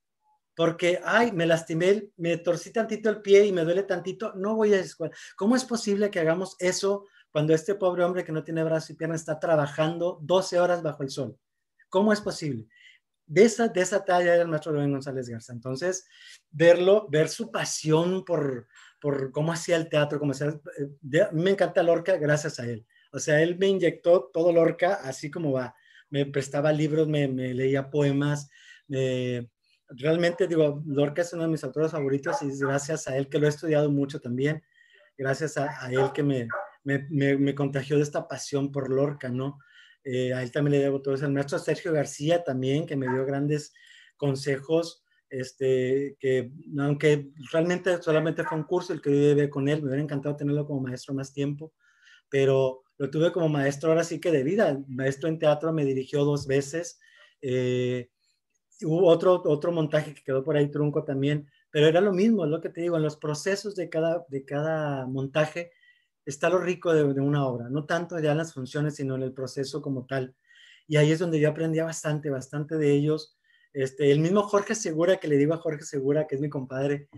porque, 0.55 1.01
ay, 1.03 1.31
me 1.31 1.45
lastimé, 1.45 2.09
me 2.17 2.37
torcí 2.37 2.71
tantito 2.71 3.09
el 3.09 3.21
pie 3.21 3.45
y 3.45 3.51
me 3.51 3.63
duele 3.63 3.83
tantito, 3.83 4.33
no 4.35 4.55
voy 4.55 4.73
a 4.73 4.77
la 4.77 4.83
escuela. 4.83 5.15
¿Cómo 5.35 5.55
es 5.55 5.65
posible 5.65 6.11
que 6.11 6.19
hagamos 6.19 6.55
eso 6.59 7.05
cuando 7.31 7.53
este 7.53 7.75
pobre 7.75 8.03
hombre 8.03 8.23
que 8.23 8.31
no 8.31 8.43
tiene 8.43 8.63
brazos 8.63 8.91
y 8.91 8.95
piernas 8.95 9.21
está 9.21 9.39
trabajando 9.39 10.19
12 10.21 10.59
horas 10.59 10.83
bajo 10.83 11.03
el 11.03 11.09
sol? 11.09 11.37
¿Cómo 11.89 12.13
es 12.13 12.21
posible? 12.21 12.67
De 13.25 13.45
esa, 13.45 13.67
de 13.67 13.81
esa 13.81 14.03
talla 14.03 14.33
era 14.33 14.43
el 14.43 14.47
maestro 14.47 14.73
Rubén 14.73 14.91
González 14.91 15.29
Garza. 15.29 15.53
Entonces, 15.53 16.05
verlo, 16.51 17.07
ver 17.09 17.29
su 17.29 17.51
pasión 17.51 18.23
por, 18.25 18.67
por 19.03 19.33
cómo 19.33 19.51
hacía 19.51 19.75
el 19.75 19.89
teatro, 19.89 20.17
cómo 20.17 20.31
hacía, 20.31 20.47
eh, 20.77 21.27
me 21.33 21.49
encanta 21.49 21.83
Lorca 21.83 22.15
gracias 22.15 22.57
a 22.61 22.65
él. 22.65 22.85
O 23.11 23.19
sea, 23.19 23.41
él 23.41 23.57
me 23.59 23.67
inyectó 23.67 24.29
todo 24.33 24.53
Lorca 24.53 24.93
así 24.93 25.29
como 25.29 25.51
va. 25.51 25.75
Me 26.09 26.25
prestaba 26.25 26.71
libros, 26.71 27.09
me, 27.09 27.27
leía 27.27 27.89
poemas. 27.89 28.49
realmente, 29.89 30.47
digo, 30.47 30.81
Lorca 30.85 31.21
es 31.21 31.33
uno 31.33 31.43
de 31.43 31.49
mis 31.49 31.65
autores 31.65 31.91
favoritos 31.91 32.41
y 32.43 32.47
es 32.47 32.61
gracias 32.61 33.09
a 33.09 33.17
él 33.17 33.27
que 33.27 33.39
lo 33.39 33.47
he 33.47 33.49
estudiado 33.49 33.91
mucho 33.91 34.21
también. 34.21 34.63
Gracias 35.17 35.57
a, 35.57 35.91
él 35.91 36.13
que 36.13 36.23
me, 36.23 36.47
me, 36.85 37.55
contagió 37.55 37.97
de 37.97 38.03
esta 38.03 38.25
pasión 38.25 38.71
por 38.71 38.89
Lorca, 38.89 39.27
¿no? 39.27 39.59
Eh, 40.05 40.33
a 40.33 40.41
él 40.43 40.51
también 40.53 40.79
le 40.79 40.83
debo 40.85 41.01
todo 41.01 41.15
eso. 41.15 41.25
El 41.25 41.33
maestro 41.33 41.59
Sergio 41.59 41.91
García 41.91 42.41
también, 42.45 42.85
que 42.85 42.95
me 42.95 43.09
dio 43.09 43.25
grandes 43.25 43.73
consejos 44.15 45.02
este, 45.33 46.15
que 46.19 46.51
aunque 46.77 47.31
realmente 47.51 47.99
solamente 48.03 48.43
fue 48.43 48.57
un 48.57 48.65
curso 48.65 48.93
el 48.93 49.01
que 49.01 49.09
yo 49.09 49.17
llevé 49.17 49.49
con 49.49 49.67
él, 49.67 49.81
me 49.81 49.87
hubiera 49.87 50.03
encantado 50.03 50.35
tenerlo 50.35 50.67
como 50.67 50.81
maestro 50.81 51.15
más 51.15 51.33
tiempo, 51.33 51.73
pero 52.29 52.83
lo 52.97 53.09
tuve 53.09 53.31
como 53.31 53.49
maestro 53.49 53.89
ahora 53.89 54.03
sí 54.03 54.19
que 54.19 54.31
de 54.31 54.43
vida. 54.43 54.79
maestro 54.87 55.29
en 55.29 55.39
teatro 55.39 55.73
me 55.73 55.85
dirigió 55.85 56.23
dos 56.23 56.45
veces. 56.45 56.99
Eh, 57.41 58.11
hubo 58.83 59.07
otro, 59.07 59.41
otro 59.45 59.71
montaje 59.71 60.13
que 60.13 60.23
quedó 60.23 60.43
por 60.43 60.55
ahí 60.55 60.69
trunco 60.69 61.03
también, 61.03 61.49
pero 61.71 61.87
era 61.87 61.99
lo 61.99 62.13
mismo, 62.13 62.45
es 62.45 62.51
lo 62.51 62.61
que 62.61 62.69
te 62.69 62.81
digo, 62.81 62.97
en 62.97 63.03
los 63.03 63.17
procesos 63.17 63.75
de 63.75 63.89
cada, 63.89 64.25
de 64.29 64.45
cada 64.45 65.07
montaje 65.07 65.71
está 66.25 66.49
lo 66.49 66.59
rico 66.59 66.93
de, 66.93 67.03
una 67.19 67.47
obra, 67.47 67.69
no 67.69 67.85
tanto 67.85 68.19
ya 68.19 68.33
en 68.33 68.37
las 68.37 68.53
funciones, 68.53 68.95
sino 68.95 69.15
en 69.15 69.23
el 69.23 69.33
proceso 69.33 69.81
como 69.81 70.05
tal. 70.05 70.35
Y 70.87 70.97
ahí 70.97 71.11
es 71.11 71.19
donde 71.19 71.39
yo 71.39 71.49
aprendía 71.49 71.85
bastante, 71.85 72.29
bastante 72.29 72.77
de 72.77 72.91
ellos 72.91 73.35
este, 73.73 74.11
el 74.11 74.19
mismo 74.19 74.43
Jorge 74.43 74.75
Segura, 74.75 75.17
que 75.17 75.27
le 75.27 75.37
digo 75.37 75.53
a 75.53 75.57
Jorge 75.57 75.83
Segura, 75.83 76.27
que 76.27 76.35
es 76.35 76.41
mi 76.41 76.49
compadre, 76.49 77.09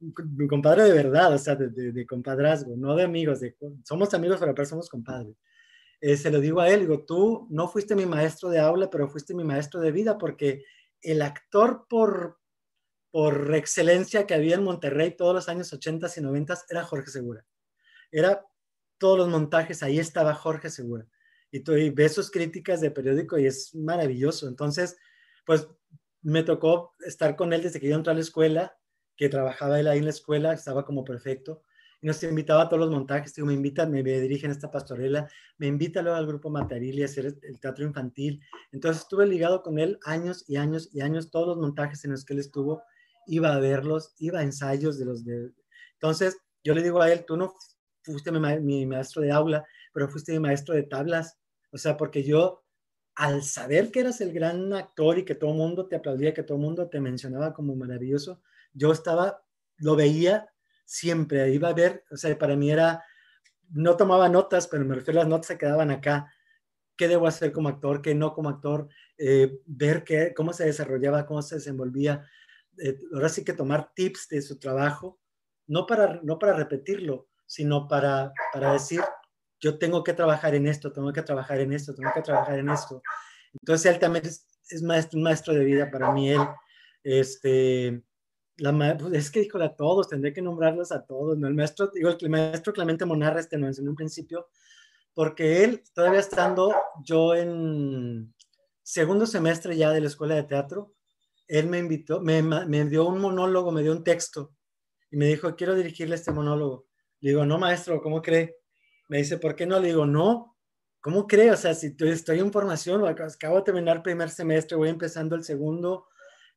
mi 0.00 0.48
compadre 0.48 0.84
de 0.84 0.92
verdad, 0.92 1.34
o 1.34 1.38
sea, 1.38 1.54
de, 1.54 2.06
compadrazgo, 2.06 2.76
no 2.76 2.96
de 2.96 3.04
amigos, 3.04 3.40
de, 3.40 3.56
somos 3.84 4.14
amigos, 4.14 4.40
pero 4.40 4.66
somos 4.66 4.88
compadres. 4.88 5.36
Eh, 6.00 6.16
se 6.16 6.30
lo 6.30 6.40
digo 6.40 6.60
a 6.60 6.68
él, 6.70 6.80
digo, 6.80 7.04
tú 7.04 7.46
no 7.50 7.68
fuiste 7.68 7.94
mi 7.94 8.06
maestro 8.06 8.48
de 8.48 8.60
aula, 8.60 8.88
pero 8.88 9.08
fuiste 9.08 9.34
mi 9.34 9.44
maestro 9.44 9.80
de 9.80 9.92
vida, 9.92 10.16
porque 10.16 10.64
el 11.02 11.22
actor 11.22 11.86
por, 11.88 12.38
por 13.10 13.54
excelencia 13.54 14.26
que 14.26 14.34
había 14.34 14.54
en 14.54 14.64
Monterrey 14.64 15.16
todos 15.16 15.34
los 15.34 15.48
años 15.48 15.72
80 15.72 16.08
y 16.16 16.20
90 16.20 16.58
era 16.70 16.84
Jorge 16.84 17.10
Segura. 17.10 17.44
Era 18.10 18.44
todos 18.98 19.18
los 19.18 19.28
montajes, 19.28 19.82
ahí 19.82 19.98
estaba 19.98 20.34
Jorge 20.34 20.70
Segura. 20.70 21.06
Y, 21.50 21.60
tú, 21.60 21.72
ves 21.94 22.14
sus 22.14 22.30
críticas 22.30 22.80
de 22.80 22.90
periódico 22.90 23.38
y 23.38 23.46
es 23.46 23.74
maravilloso. 23.74 24.46
Entonces, 24.48 24.96
pues 25.44 25.66
me 26.30 26.42
tocó 26.42 26.94
estar 27.00 27.36
con 27.36 27.52
él 27.52 27.62
desde 27.62 27.80
que 27.80 27.88
yo 27.88 27.96
entré 27.96 28.10
a 28.10 28.14
la 28.14 28.20
escuela, 28.20 28.76
que 29.16 29.28
trabajaba 29.28 29.80
él 29.80 29.88
ahí 29.88 29.98
en 29.98 30.04
la 30.04 30.10
escuela, 30.10 30.52
estaba 30.52 30.84
como 30.84 31.04
perfecto. 31.04 31.62
Y 32.00 32.06
nos 32.06 32.22
invitaba 32.22 32.62
a 32.62 32.68
todos 32.68 32.80
los 32.80 32.90
montajes, 32.90 33.34
digo, 33.34 33.48
me 33.48 33.54
invitan, 33.54 33.90
me, 33.90 34.02
dirigen 34.02 34.50
esta 34.50 34.70
pastorela, 34.70 35.28
me 35.56 35.66
invita 35.66 36.00
luego 36.02 36.16
al 36.16 36.26
grupo 36.26 36.50
Matarili 36.50 37.02
a 37.02 37.06
hacer 37.06 37.34
el 37.42 37.58
teatro 37.58 37.84
infantil. 37.84 38.40
Entonces 38.70 39.02
estuve 39.02 39.26
ligado 39.26 39.62
con 39.62 39.78
él 39.78 39.98
años 40.04 40.44
y 40.46 40.56
años 40.56 40.90
y 40.92 41.00
años, 41.00 41.30
todos 41.30 41.48
los 41.48 41.56
montajes 41.56 42.04
en 42.04 42.12
los 42.12 42.24
que 42.24 42.34
él 42.34 42.40
estuvo, 42.40 42.82
iba 43.26 43.52
a 43.52 43.58
verlos, 43.58 44.14
iba 44.18 44.40
a 44.40 44.42
ensayos 44.42 44.98
de 44.98 45.04
los 45.06 45.24
de... 45.24 45.52
Entonces 45.94 46.36
yo 46.62 46.74
le 46.74 46.82
digo 46.82 47.00
a 47.00 47.10
él, 47.10 47.24
tú 47.26 47.36
no 47.36 47.54
fuiste 48.02 48.30
mi, 48.30 48.86
maestro 48.86 49.22
de 49.22 49.32
aula, 49.32 49.66
pero 49.92 50.08
fuiste 50.08 50.32
mi 50.32 50.40
maestro 50.40 50.74
de 50.74 50.84
tablas. 50.84 51.38
O 51.72 51.78
sea, 51.78 51.96
porque 51.96 52.22
yo, 52.22 52.64
al 53.18 53.42
saber 53.42 53.90
que 53.90 53.98
eras 53.98 54.20
el 54.20 54.32
gran 54.32 54.72
actor 54.72 55.18
y 55.18 55.24
que 55.24 55.34
todo 55.34 55.52
mundo 55.52 55.88
te 55.88 55.96
aplaudía, 55.96 56.32
que 56.32 56.44
todo 56.44 56.56
mundo 56.56 56.88
te 56.88 57.00
mencionaba 57.00 57.52
como 57.52 57.74
maravilloso, 57.74 58.40
yo 58.72 58.92
estaba, 58.92 59.42
lo 59.78 59.96
veía 59.96 60.48
siempre, 60.84 61.50
iba 61.50 61.68
a 61.68 61.74
ver, 61.74 62.04
o 62.12 62.16
sea, 62.16 62.38
para 62.38 62.54
mí 62.54 62.70
era, 62.70 63.04
no 63.70 63.96
tomaba 63.96 64.28
notas, 64.28 64.68
pero 64.68 64.84
me 64.84 64.94
refiero 64.94 65.18
a 65.18 65.24
las 65.24 65.30
notas 65.30 65.48
se 65.48 65.58
quedaban 65.58 65.90
acá. 65.90 66.32
¿Qué 66.96 67.08
debo 67.08 67.26
hacer 67.26 67.50
como 67.50 67.68
actor? 67.68 68.02
¿Qué 68.02 68.14
no 68.14 68.32
como 68.34 68.50
actor? 68.50 68.88
Eh, 69.18 69.62
ver 69.66 70.04
qué, 70.04 70.32
cómo 70.32 70.52
se 70.52 70.66
desarrollaba, 70.66 71.26
cómo 71.26 71.42
se 71.42 71.56
desenvolvía. 71.56 72.24
Eh, 72.78 73.00
ahora 73.12 73.28
sí 73.30 73.44
que 73.44 73.52
tomar 73.52 73.92
tips 73.94 74.28
de 74.28 74.42
su 74.42 74.60
trabajo, 74.60 75.18
no 75.66 75.86
para, 75.86 76.20
no 76.22 76.38
para 76.38 76.52
repetirlo, 76.52 77.26
sino 77.46 77.88
para, 77.88 78.32
para 78.52 78.74
decir, 78.74 79.00
yo 79.60 79.78
tengo 79.78 80.04
que 80.04 80.12
trabajar 80.12 80.54
en 80.54 80.66
esto, 80.66 80.92
tengo 80.92 81.12
que 81.12 81.22
trabajar 81.22 81.60
en 81.60 81.72
esto, 81.72 81.94
tengo 81.94 82.10
que 82.14 82.22
trabajar 82.22 82.58
en 82.58 82.68
esto. 82.68 83.02
Entonces 83.52 83.92
él 83.92 83.98
también 83.98 84.26
es, 84.26 84.46
es 84.68 84.82
maestro, 84.82 85.18
un 85.18 85.24
maestro 85.24 85.54
de 85.54 85.64
vida 85.64 85.90
para 85.90 86.12
mí, 86.12 86.30
él, 86.30 86.40
este, 87.02 88.02
la, 88.58 88.96
pues 88.98 89.12
es 89.14 89.30
que 89.30 89.42
híjole, 89.42 89.66
a 89.66 89.76
todos, 89.76 90.08
tendré 90.08 90.32
que 90.32 90.42
nombrarlos 90.42 90.92
a 90.92 91.04
todos, 91.04 91.38
¿no? 91.38 91.48
El 91.48 91.54
maestro, 91.54 91.90
digo, 91.92 92.10
el 92.10 92.30
maestro 92.30 92.72
Clemente 92.72 93.04
Monarra, 93.04 93.40
este 93.40 93.56
nos 93.56 93.78
en 93.78 93.88
un 93.88 93.94
principio, 93.94 94.48
porque 95.14 95.64
él, 95.64 95.82
todavía 95.94 96.20
estando 96.20 96.74
yo 97.04 97.34
en 97.34 98.34
segundo 98.82 99.26
semestre 99.26 99.76
ya 99.76 99.90
de 99.90 100.00
la 100.00 100.06
escuela 100.06 100.34
de 100.34 100.44
teatro, 100.44 100.94
él 101.46 101.66
me 101.66 101.78
invitó, 101.78 102.20
me, 102.20 102.42
me 102.42 102.84
dio 102.84 103.06
un 103.06 103.20
monólogo, 103.20 103.72
me 103.72 103.82
dio 103.82 103.92
un 103.92 104.04
texto, 104.04 104.52
y 105.10 105.16
me 105.16 105.26
dijo, 105.26 105.56
quiero 105.56 105.74
dirigirle 105.74 106.14
este 106.14 106.32
monólogo. 106.32 106.86
Le 107.20 107.30
digo, 107.30 107.46
no, 107.46 107.58
maestro, 107.58 108.00
¿cómo 108.02 108.20
cree? 108.20 108.56
Me 109.08 109.18
dice, 109.18 109.38
¿por 109.38 109.56
qué 109.56 109.66
no? 109.66 109.80
Le 109.80 109.88
digo, 109.88 110.06
no, 110.06 110.56
¿cómo 111.00 111.26
cree? 111.26 111.50
O 111.50 111.56
sea, 111.56 111.74
si 111.74 111.96
estoy 111.98 112.38
en 112.40 112.52
formación, 112.52 113.06
acabo 113.06 113.56
de 113.56 113.62
terminar 113.62 114.02
primer 114.02 114.30
semestre, 114.30 114.76
voy 114.76 114.90
empezando 114.90 115.34
el 115.34 115.44
segundo, 115.44 116.08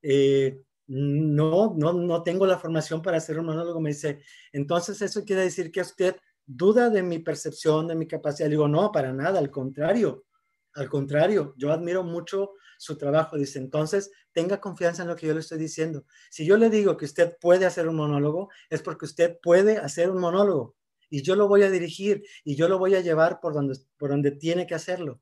eh, 0.02 0.62
no, 0.88 1.74
no, 1.78 1.94
no 1.94 2.24
tengo 2.24 2.46
la 2.46 2.58
formación 2.58 3.02
para 3.02 3.18
hacer 3.18 3.40
un 3.40 3.46
monólogo. 3.46 3.80
Me 3.80 3.92
dice, 3.92 4.24
entonces 4.52 5.02
eso 5.02 5.24
quiere 5.24 5.44
decir 5.44 5.72
que 5.72 5.82
usted 5.82 6.18
duda 6.46 6.90
de 6.90 7.02
mi 7.02 7.20
percepción, 7.20 7.88
de 7.88 7.96
mi 7.96 8.08
capacidad. 8.08 8.48
Le 8.48 8.56
digo, 8.56 8.68
no, 8.68 8.92
para 8.92 9.14
nada, 9.14 9.40
al 9.40 9.50
contrario, 9.50 10.26
al 10.74 10.90
contrario, 10.90 11.54
yo 11.58 11.72
admiro 11.72 12.04
mucho 12.04 12.52
su 12.78 12.98
trabajo. 12.98 13.38
Dice, 13.38 13.60
entonces 13.60 14.12
tenga 14.34 14.60
confianza 14.60 15.04
en 15.04 15.08
lo 15.08 15.16
que 15.16 15.28
yo 15.28 15.34
le 15.34 15.40
estoy 15.40 15.60
diciendo. 15.60 16.04
Si 16.30 16.46
yo 16.46 16.58
le 16.58 16.70
digo 16.70 16.98
que 16.98 17.06
usted 17.06 17.38
puede 17.40 17.66
hacer 17.66 17.88
un 17.88 17.96
monólogo, 17.96 18.50
es 18.70 18.82
porque 18.82 19.06
usted 19.06 19.38
puede 19.42 19.78
hacer 19.78 20.10
un 20.10 20.20
monólogo 20.20 20.76
y 21.12 21.22
yo 21.22 21.36
lo 21.36 21.48
voy 21.48 21.62
a 21.62 21.70
dirigir 21.70 22.24
y 22.44 22.56
yo 22.56 22.68
lo 22.70 22.80
voy 22.80 22.96
a 22.96 23.02
llevar 23.02 23.42
por 23.42 23.54
donde, 23.54 23.78
por 23.98 24.10
donde 24.10 24.32
tiene 24.32 24.66
que 24.66 24.74
hacerlo. 24.74 25.22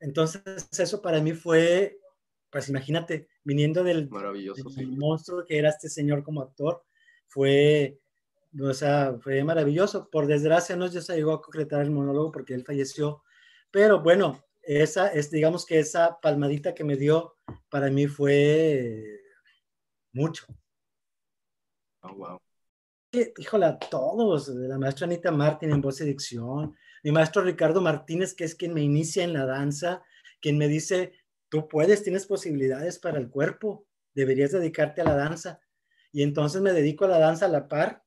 Entonces, 0.00 0.42
eso 0.76 1.00
para 1.00 1.22
mí 1.22 1.32
fue, 1.32 1.98
pues 2.50 2.68
imagínate, 2.68 3.28
viniendo 3.44 3.84
del, 3.84 4.10
Maravilloso, 4.10 4.68
monstruo 4.88 5.44
que 5.46 5.56
era 5.56 5.70
este 5.70 5.88
señor 5.88 6.24
como 6.24 6.42
actor, 6.42 6.84
fue, 7.28 8.00
o 8.60 8.74
sea, 8.74 9.16
fue 9.20 9.42
maravilloso. 9.44 10.10
Por 10.10 10.26
desgracia 10.26 10.74
no 10.76 10.88
se 10.88 11.14
llegó 11.14 11.32
a 11.32 11.40
concretar 11.40 11.80
el 11.80 11.92
monólogo 11.92 12.32
porque 12.32 12.54
él 12.54 12.64
falleció, 12.64 13.22
pero 13.70 14.02
bueno, 14.02 14.44
esa 14.62 15.08
es, 15.08 15.30
digamos 15.30 15.64
que 15.64 15.78
esa 15.78 16.18
palmadita 16.20 16.74
que 16.74 16.84
me 16.84 16.96
dio 16.96 17.36
para 17.70 17.88
mí 17.88 18.08
fue 18.08 19.20
mucho. 20.12 20.44
Oh, 22.02 22.14
wow. 22.14 22.43
Híjole, 23.14 23.66
a 23.66 23.78
todos, 23.78 24.48
la 24.48 24.76
maestra 24.76 25.06
Anita 25.06 25.30
Martín 25.30 25.70
en 25.70 25.80
voz 25.80 26.00
y 26.00 26.04
dicción, 26.04 26.74
mi 27.04 27.12
maestro 27.12 27.42
Ricardo 27.42 27.80
Martínez, 27.80 28.34
que 28.34 28.42
es 28.42 28.56
quien 28.56 28.74
me 28.74 28.82
inicia 28.82 29.22
en 29.22 29.32
la 29.32 29.46
danza, 29.46 30.02
quien 30.40 30.58
me 30.58 30.66
dice, 30.66 31.12
tú 31.48 31.68
puedes, 31.68 32.02
tienes 32.02 32.26
posibilidades 32.26 32.98
para 32.98 33.18
el 33.18 33.30
cuerpo, 33.30 33.86
deberías 34.14 34.50
dedicarte 34.50 35.02
a 35.02 35.04
la 35.04 35.14
danza. 35.14 35.60
Y 36.10 36.22
entonces 36.22 36.60
me 36.60 36.72
dedico 36.72 37.04
a 37.04 37.08
la 37.08 37.18
danza 37.18 37.46
a 37.46 37.48
la 37.48 37.68
par 37.68 38.02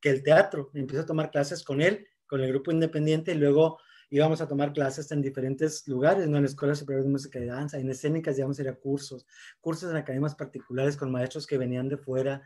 que 0.00 0.10
el 0.10 0.22
teatro. 0.22 0.70
Empiezo 0.72 1.02
a 1.02 1.06
tomar 1.06 1.30
clases 1.30 1.62
con 1.62 1.82
él, 1.82 2.06
con 2.26 2.40
el 2.40 2.48
grupo 2.48 2.70
independiente, 2.70 3.32
y 3.32 3.36
luego 3.36 3.78
íbamos 4.08 4.40
a 4.40 4.48
tomar 4.48 4.72
clases 4.72 5.10
en 5.12 5.20
diferentes 5.20 5.86
lugares, 5.88 6.26
¿no? 6.28 6.36
En 6.36 6.44
la 6.44 6.48
Escuela 6.48 6.74
Superior 6.74 7.04
de 7.04 7.10
Música 7.10 7.38
y 7.38 7.46
Danza, 7.46 7.78
en 7.78 7.90
escénicas 7.90 8.38
íbamos 8.38 8.58
a 8.60 8.74
cursos, 8.74 9.26
cursos 9.60 9.90
en 9.90 9.96
academias 9.96 10.34
particulares 10.34 10.96
con 10.96 11.10
maestros 11.10 11.46
que 11.46 11.58
venían 11.58 11.88
de 11.88 11.98
fuera 11.98 12.42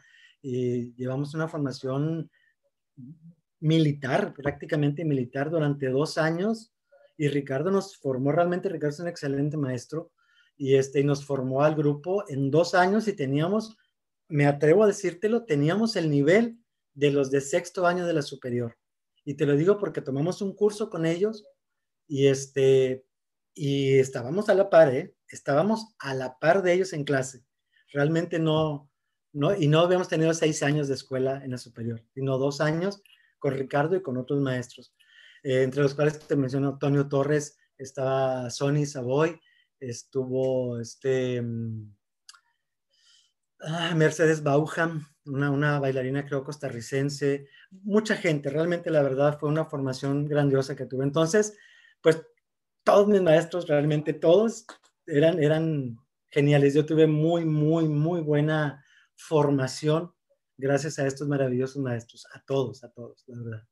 y 0.49 0.95
llevamos 0.95 1.35
una 1.35 1.49
formación 1.49 2.31
militar, 3.59 4.33
prácticamente 4.33 5.05
militar, 5.05 5.51
durante 5.51 5.89
dos 5.89 6.19
años 6.19 6.73
y 7.17 7.27
Ricardo 7.27 7.73
nos 7.73 7.97
formó, 7.97 8.31
realmente 8.31 8.69
Ricardo 8.69 8.95
es 8.95 9.01
un 9.01 9.09
excelente 9.09 9.57
maestro 9.57 10.13
y, 10.57 10.77
este, 10.77 11.01
y 11.01 11.05
nos 11.05 11.25
formó 11.25 11.63
al 11.65 11.75
grupo 11.75 12.23
en 12.29 12.53
dos 12.53 12.75
años 12.75 13.09
y 13.09 13.15
teníamos, 13.15 13.77
me 14.29 14.47
atrevo 14.47 14.85
a 14.85 14.87
decírtelo, 14.87 15.45
teníamos 15.45 15.97
el 15.97 16.11
nivel 16.11 16.61
de 16.95 17.11
los 17.11 17.33
de 17.33 17.41
sexto 17.41 17.85
año 17.85 18.07
de 18.07 18.13
la 18.13 18.23
superior. 18.23 18.79
Y 19.25 19.35
te 19.35 19.47
lo 19.47 19.57
digo 19.57 19.79
porque 19.79 20.01
tomamos 20.01 20.43
un 20.43 20.55
curso 20.55 20.91
con 20.91 21.07
ellos 21.07 21.45
y 22.07 22.29
este, 22.29 23.05
y 23.53 23.99
estábamos 23.99 24.49
a 24.49 24.55
la 24.55 24.71
par, 24.71 24.95
¿eh? 24.95 25.13
Estábamos 25.27 25.97
a 25.99 26.15
la 26.15 26.39
par 26.39 26.63
de 26.63 26.73
ellos 26.73 26.93
en 26.93 27.03
clase. 27.03 27.45
Realmente 27.93 28.39
no, 28.39 28.89
no, 29.37 29.55
y 29.55 29.69
no 29.69 29.81
habíamos 29.81 30.09
tenido 30.09 30.33
seis 30.33 30.63
años 30.63 30.89
de 30.89 30.95
escuela 30.95 31.45
en 31.45 31.51
la 31.51 31.59
superior, 31.59 32.03
sino 32.15 32.39
dos 32.39 32.63
años 32.63 33.03
con 33.39 33.53
Ricardo 33.53 33.95
y 33.95 34.03
con 34.03 34.17
otros 34.17 34.41
maestros, 34.41 34.95
eh, 35.43 35.63
entre 35.63 35.83
los 35.83 35.95
cuales 35.95 36.19
te 36.21 36.37
menciono 36.37 36.71
Antonio 36.71 37.07
Torres, 37.07 37.59
estaba 37.77 38.49
Sonny 38.49 38.87
Savoy, 38.87 39.39
estuvo 39.79 40.81
este, 40.81 41.43
mm, 41.43 41.95
ah, 43.61 43.95
Mercedes 43.95 44.43
Bauham, 44.43 45.07
una, 45.27 45.51
una, 45.51 45.81
bailarina 45.81 46.25
creo 46.25 46.43
costarricense, 46.43 47.47
mucha 47.83 48.17
gente, 48.17 48.49
realmente 48.49 48.91
la 48.91 49.03
verdad 49.03 49.39
fue 49.39 49.51
una 49.51 49.67
formación 49.67 50.27
grandiosa 50.27 50.75
que 50.75 50.87
tuve. 50.87 51.05
Entonces, 51.05 51.59
pues 52.01 52.23
todos 52.85 53.07
mis 53.07 53.21
maestros, 53.21 53.69
realmente 53.69 54.15
todos, 54.15 54.65
eran, 55.07 55.43
eran 55.43 55.99
geniales. 56.31 56.73
Yo 56.73 56.87
tuve 56.87 57.07
muy, 57.07 57.45
muy, 57.45 57.87
muy 57.87 58.23
buena 58.23 58.83
formación 59.17 60.13
gracias 60.57 60.99
a 60.99 61.07
estos 61.07 61.29
maravillosos 61.29 61.83
maestros, 61.83 62.27
a 62.33 62.41
todos, 62.41 62.85
a 62.85 62.91
todos, 62.91 63.25
la 63.27 63.43
verdad. 63.43 63.63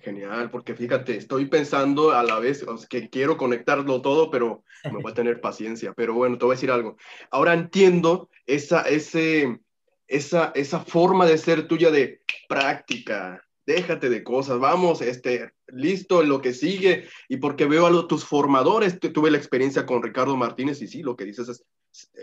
Genial, 0.00 0.50
porque 0.50 0.74
fíjate, 0.74 1.16
estoy 1.16 1.46
pensando 1.46 2.10
a 2.10 2.22
la 2.22 2.38
vez 2.38 2.64
que 2.88 3.08
quiero 3.08 3.36
conectarlo 3.36 4.02
todo, 4.02 4.30
pero 4.30 4.64
me 4.84 5.02
voy 5.02 5.12
a 5.12 5.14
tener 5.14 5.40
paciencia. 5.40 5.92
Pero 5.94 6.14
bueno, 6.14 6.36
te 6.36 6.44
voy 6.44 6.54
a 6.54 6.56
decir 6.56 6.70
algo. 6.70 6.96
Ahora 7.30 7.54
entiendo 7.54 8.28
esa, 8.46 8.82
ese, 8.82 9.60
esa, 10.06 10.52
esa 10.54 10.80
forma 10.80 11.26
de 11.26 11.38
ser 11.38 11.68
tuya 11.68 11.90
de 11.90 12.22
práctica, 12.48 13.44
déjate 13.66 14.08
de 14.08 14.24
cosas, 14.24 14.58
vamos, 14.58 15.00
este, 15.02 15.52
listo, 15.66 16.22
lo 16.22 16.40
que 16.40 16.54
sigue, 16.54 17.06
y 17.28 17.36
porque 17.36 17.66
veo 17.66 17.86
a 17.86 17.90
los, 17.90 18.08
tus 18.08 18.24
formadores, 18.24 18.98
tuve 18.98 19.30
la 19.30 19.36
experiencia 19.36 19.84
con 19.84 20.02
Ricardo 20.02 20.36
Martínez, 20.36 20.80
y 20.80 20.88
sí, 20.88 21.02
lo 21.02 21.16
que 21.16 21.24
dices 21.24 21.48
es, 21.48 21.64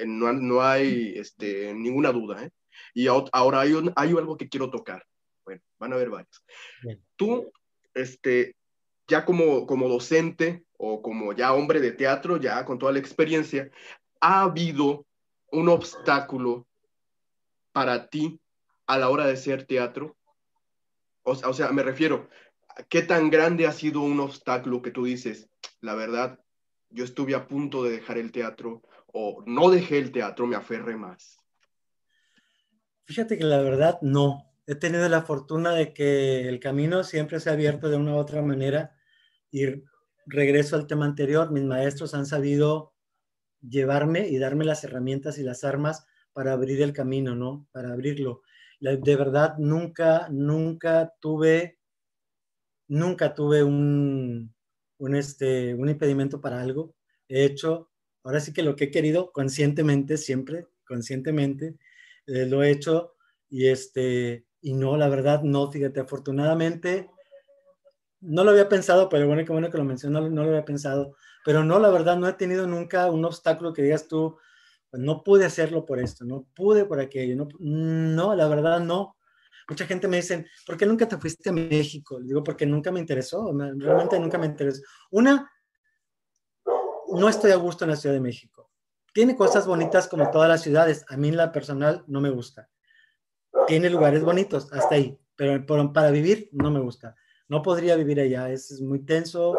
no, 0.06 0.34
no 0.34 0.62
hay 0.62 1.14
este, 1.18 1.74
ninguna 1.74 2.12
duda, 2.12 2.44
¿eh? 2.44 2.52
Y 2.94 3.08
ahora 3.08 3.62
hay, 3.62 3.74
hay 3.96 4.10
algo 4.10 4.38
que 4.38 4.50
quiero 4.50 4.70
tocar. 4.70 5.06
Bueno, 5.44 5.62
van 5.80 5.94
a 5.94 5.98
ver 5.98 6.10
varios. 6.10 6.44
Tú, 7.16 7.52
este, 7.94 8.56
ya 9.08 9.26
como, 9.26 9.66
como 9.68 9.88
docente 9.88 10.64
o 10.78 11.02
como 11.02 11.34
ya 11.34 11.54
hombre 11.54 11.80
de 11.80 11.92
teatro, 11.92 12.38
ya 12.38 12.66
con 12.66 12.80
toda 12.80 12.92
la 12.92 13.00
experiencia, 13.00 13.70
¿ha 14.20 14.42
habido 14.42 15.06
un 15.52 15.70
obstáculo 15.70 16.68
para 17.72 18.10
ti 18.10 18.40
a 18.88 18.98
la 18.98 19.10
hora 19.10 19.28
de 19.28 19.38
ser 19.38 19.66
teatro? 19.66 20.18
O, 21.24 21.54
sea, 21.54 21.72
me 21.72 21.84
refiero, 21.84 22.30
¿qué 22.88 23.02
tan 23.02 23.30
grande 23.30 23.66
ha 23.66 23.72
sido 23.72 24.02
un 24.02 24.20
obstáculo 24.20 24.82
que 24.82 24.92
tú 24.92 25.06
dices, 25.06 25.50
la 25.82 25.96
verdad, 25.96 26.40
yo 26.90 27.04
estuve 27.04 27.34
a 27.36 27.48
punto 27.48 27.84
de 27.84 27.92
dejar 27.92 28.18
el 28.18 28.32
teatro 28.32 28.84
o 29.18 29.42
no 29.48 29.70
dejé 29.70 29.98
el 29.98 30.12
teatro, 30.12 30.46
me 30.46 30.58
aferré 30.58 30.98
más? 30.98 31.38
Fíjate 33.06 33.38
que 33.38 33.46
la 33.46 33.62
verdad 33.62 33.98
no. 34.02 34.52
He 34.68 34.76
tenido 34.76 35.08
la 35.08 35.22
fortuna 35.22 35.72
de 35.72 35.94
que 35.94 36.50
el 36.50 36.60
camino 36.60 37.02
siempre 37.06 37.40
se 37.40 37.50
ha 37.50 37.54
abierto 37.54 37.90
de 37.90 37.96
una 37.96 38.16
u 38.16 38.18
otra 38.18 38.42
manera 38.42 38.94
y 39.52 39.68
regreso 40.26 40.76
al 40.76 40.86
tema 40.86 41.06
anterior. 41.06 41.50
Mis 41.50 41.64
maestros 41.64 42.14
han 42.14 42.26
sabido 42.26 42.94
llevarme 43.62 44.28
y 44.28 44.38
darme 44.38 44.66
las 44.66 44.84
herramientas 44.84 45.38
y 45.38 45.44
las 45.44 45.64
armas 45.64 46.06
para 46.34 46.52
abrir 46.52 46.82
el 46.82 46.92
camino, 46.92 47.36
¿no? 47.36 47.70
Para 47.72 47.94
abrirlo. 47.94 48.42
De 48.82 49.16
verdad, 49.16 49.56
nunca, 49.58 50.28
nunca 50.30 51.14
tuve, 51.22 51.80
nunca 52.90 53.34
tuve 53.34 53.64
un, 53.64 54.54
un, 54.98 55.16
este, 55.16 55.74
un 55.74 55.88
impedimento 55.88 56.42
para 56.42 56.60
algo. 56.60 56.96
He 57.30 57.46
hecho, 57.46 57.92
ahora 58.26 58.40
sí 58.40 58.52
que 58.52 58.64
lo 58.64 58.76
que 58.76 58.86
he 58.86 58.92
querido 58.92 59.32
conscientemente, 59.32 60.18
siempre, 60.18 60.68
conscientemente, 60.86 61.76
eh, 62.26 62.46
lo 62.48 62.64
he 62.64 62.72
hecho 62.72 63.14
y 63.50 63.68
este, 63.68 64.46
y 64.62 64.74
no, 64.74 64.98
la 64.98 65.08
verdad, 65.08 65.44
no, 65.44 65.72
fíjate, 65.72 66.00
afortunadamente, 66.00 67.10
no 68.22 68.44
lo 68.44 68.50
había 68.50 68.68
pensado, 68.68 69.10
pero 69.10 69.28
bueno, 69.28 69.46
qué 69.46 69.52
bueno 69.52 69.70
que 69.70 69.78
lo 69.78 69.86
mencionó, 69.86 70.28
no, 70.28 70.44
lo 70.44 70.50
había 70.50 70.66
pensado, 70.66 71.16
pero 71.46 71.64
no, 71.64 71.80
la 71.80 71.92
verdad, 71.92 72.18
no 72.18 72.28
he 72.28 72.34
tenido 72.34 72.66
nunca 72.66 73.12
un 73.12 73.24
obstáculo 73.24 73.74
que 73.74 73.84
digas 73.84 74.08
tú, 74.08 74.38
pues 74.90 75.04
no 75.04 75.24
pude 75.24 75.46
hacerlo 75.46 75.86
por 75.86 76.00
esto, 76.00 76.26
no 76.26 76.48
pude 76.56 76.86
por 76.86 77.00
aquello, 77.00 77.36
no, 77.36 77.48
no, 77.60 78.36
la 78.36 78.48
verdad, 78.48 78.80
no. 78.80 79.18
Mucha 79.70 79.86
gente 79.86 80.08
me 80.08 80.18
dice, 80.18 80.48
¿por 80.66 80.78
qué 80.78 80.86
nunca 80.88 81.08
te 81.08 81.18
fuiste 81.18 81.50
a 81.50 81.54
México? 81.54 82.20
Digo, 82.22 82.44
porque 82.44 82.66
nunca 82.66 82.92
me 82.92 83.00
interesó, 83.00 83.52
realmente 83.78 84.20
nunca 84.20 84.40
me 84.40 84.48
interesó. 84.48 84.82
Una, 85.12 85.52
no 87.18 87.30
estoy 87.30 87.52
a 87.52 87.56
gusto 87.56 87.86
en 87.86 87.92
la 87.92 87.96
Ciudad 87.96 88.16
de 88.16 88.22
México. 88.22 88.70
Tiene 89.14 89.36
cosas 89.36 89.66
bonitas 89.66 90.08
como 90.08 90.30
todas 90.30 90.50
las 90.50 90.62
ciudades. 90.62 91.06
A 91.10 91.18
mí 91.18 91.30
en 91.30 91.38
la 91.38 91.52
personal 91.52 92.04
no 92.08 92.22
me 92.22 92.30
gusta. 92.30 92.70
Tiene 93.68 93.90
lugares 93.90 94.24
bonitos, 94.24 94.72
hasta 94.74 94.96
ahí. 94.96 95.18
Pero 95.36 95.66
para 95.94 96.12
vivir 96.12 96.50
no 96.52 96.70
me 96.72 96.80
gusta. 96.80 97.16
No 97.48 97.62
podría 97.62 97.96
vivir 97.96 98.20
allá. 98.20 98.50
Es, 98.50 98.82
muy 98.82 99.00
tenso. 99.06 99.58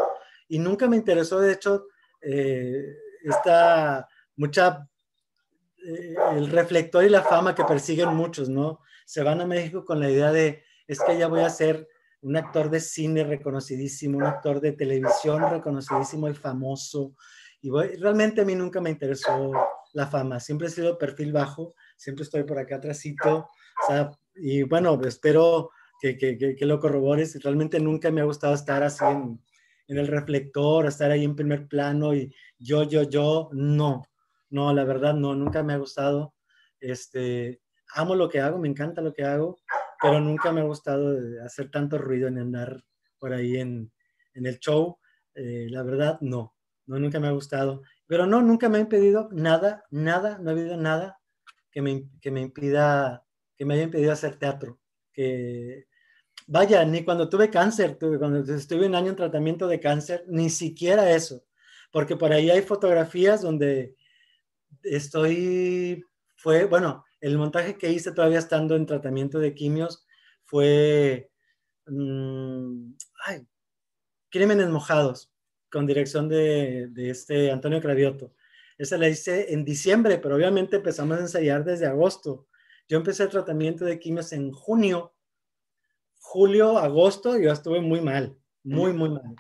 Y 0.48 0.58
nunca 0.58 0.88
me 0.88 0.96
interesó, 0.96 1.40
de 1.40 1.52
hecho, 1.52 1.86
eh, 2.20 2.84
esta 3.22 4.08
mucha 4.36 4.88
eh, 5.86 6.14
el 6.34 6.50
reflector 6.50 7.04
y 7.04 7.08
la 7.08 7.22
fama 7.22 7.54
que 7.54 7.64
persiguen 7.64 8.08
muchos, 8.14 8.48
¿no? 8.48 8.80
Se 9.04 9.22
van 9.22 9.40
a 9.40 9.46
México 9.46 9.84
con 9.84 10.00
la 10.00 10.10
idea 10.10 10.32
de, 10.32 10.64
es 10.86 11.00
que 11.00 11.16
ya 11.16 11.28
voy 11.28 11.40
a 11.40 11.50
ser 11.50 11.88
un 12.22 12.36
actor 12.36 12.70
de 12.70 12.80
cine 12.80 13.22
reconocidísimo, 13.22 14.18
un 14.18 14.24
actor 14.24 14.60
de 14.60 14.72
televisión 14.72 15.48
reconocidísimo 15.48 16.28
y 16.28 16.34
famoso. 16.34 17.14
Y 17.66 17.96
realmente 17.96 18.42
a 18.42 18.44
mí 18.44 18.54
nunca 18.54 18.80
me 18.80 18.90
interesó 18.90 19.50
la 19.92 20.06
fama, 20.06 20.38
siempre 20.38 20.68
he 20.68 20.70
sido 20.70 20.98
perfil 20.98 21.32
bajo, 21.32 21.74
siempre 21.96 22.22
estoy 22.22 22.44
por 22.44 22.60
acá 22.60 22.76
atrásito, 22.76 23.48
y 24.36 24.62
bueno, 24.62 25.00
espero 25.04 25.70
que, 26.00 26.16
que, 26.16 26.36
que, 26.38 26.64
lo 26.64 26.78
corrobores, 26.78 27.42
realmente 27.42 27.80
nunca 27.80 28.12
me 28.12 28.20
ha 28.20 28.24
gustado 28.24 28.54
estar 28.54 28.84
así 28.84 29.04
en, 29.04 29.40
en 29.88 29.98
el 29.98 30.06
reflector, 30.06 30.86
estar 30.86 31.10
ahí 31.10 31.24
en 31.24 31.34
primer 31.34 31.66
plano 31.66 32.14
y 32.14 32.32
yo, 32.56 32.84
yo, 32.84 33.02
yo, 33.02 33.48
no, 33.52 34.04
no, 34.50 34.72
la 34.72 34.84
verdad 34.84 35.14
no, 35.14 35.34
nunca 35.34 35.64
me 35.64 35.72
ha 35.72 35.78
gustado. 35.78 36.34
Este, 36.78 37.62
amo 37.94 38.14
lo 38.14 38.28
que 38.28 38.38
hago, 38.38 38.58
me 38.58 38.68
encanta 38.68 39.00
lo 39.00 39.12
que 39.12 39.24
hago, 39.24 39.58
pero 40.00 40.20
nunca 40.20 40.52
me 40.52 40.60
ha 40.60 40.64
gustado 40.64 41.18
hacer 41.44 41.68
tanto 41.72 41.98
ruido 41.98 42.28
en 42.28 42.38
andar 42.38 42.84
por 43.18 43.32
ahí 43.32 43.56
en, 43.56 43.90
el 44.34 44.58
show. 44.60 44.98
Eh, 45.34 45.66
la 45.68 45.82
verdad, 45.82 46.18
no, 46.20 46.55
no, 46.86 46.98
nunca 46.98 47.20
me 47.20 47.28
ha 47.28 47.32
gustado. 47.32 47.82
Pero 48.06 48.26
no, 48.26 48.42
nunca 48.42 48.68
me 48.68 48.78
ha 48.78 48.80
impedido 48.80 49.28
nada, 49.32 49.84
nada, 49.90 50.38
no 50.38 50.50
ha 50.50 50.52
habido 50.52 50.76
nada 50.76 51.20
que 51.70 51.82
me, 51.82 52.08
que 52.20 52.30
me 52.30 52.40
impida, 52.40 53.24
que 53.56 53.64
me 53.64 53.74
haya 53.74 53.84
impedido 53.84 54.12
hacer 54.12 54.36
teatro. 54.36 54.78
Que, 55.12 55.86
vaya, 56.46 56.84
ni 56.84 57.04
cuando 57.04 57.28
tuve 57.28 57.50
cáncer, 57.50 57.98
tuve, 57.98 58.18
cuando 58.18 58.40
estuve 58.54 58.86
un 58.86 58.94
año 58.94 59.10
en 59.10 59.16
tratamiento 59.16 59.66
de 59.66 59.80
cáncer, 59.80 60.24
ni 60.28 60.50
siquiera 60.50 61.10
eso. 61.10 61.44
Porque 61.92 62.16
por 62.16 62.32
ahí 62.32 62.50
hay 62.50 62.62
fotografías 62.62 63.42
donde 63.42 63.96
estoy, 64.82 66.04
fue, 66.36 66.64
bueno, 66.64 67.04
el 67.20 67.38
montaje 67.38 67.76
que 67.76 67.90
hice 67.90 68.12
todavía 68.12 68.38
estando 68.38 68.76
en 68.76 68.86
tratamiento 68.86 69.38
de 69.38 69.54
quimios 69.54 70.06
fue, 70.44 71.30
mm, 71.86 72.92
ay, 73.26 73.46
Crímenes 74.30 74.68
Mojados, 74.68 75.32
con 75.70 75.86
dirección 75.86 76.28
de, 76.28 76.88
de 76.88 77.10
este 77.10 77.50
Antonio 77.50 77.80
Cravioto. 77.80 78.34
Esa 78.78 78.98
la 78.98 79.08
hice 79.08 79.52
en 79.52 79.64
diciembre, 79.64 80.18
pero 80.18 80.36
obviamente 80.36 80.76
empezamos 80.76 81.18
a 81.18 81.22
ensayar 81.22 81.64
desde 81.64 81.86
agosto. 81.86 82.46
Yo 82.88 82.98
empecé 82.98 83.24
el 83.24 83.30
tratamiento 83.30 83.84
de 83.84 83.98
quimios 83.98 84.32
en 84.32 84.52
junio, 84.52 85.14
julio, 86.20 86.78
agosto, 86.78 87.38
yo 87.38 87.52
estuve 87.52 87.80
muy 87.80 88.00
mal, 88.00 88.36
muy, 88.62 88.92
muy 88.92 89.10
mal. 89.10 89.34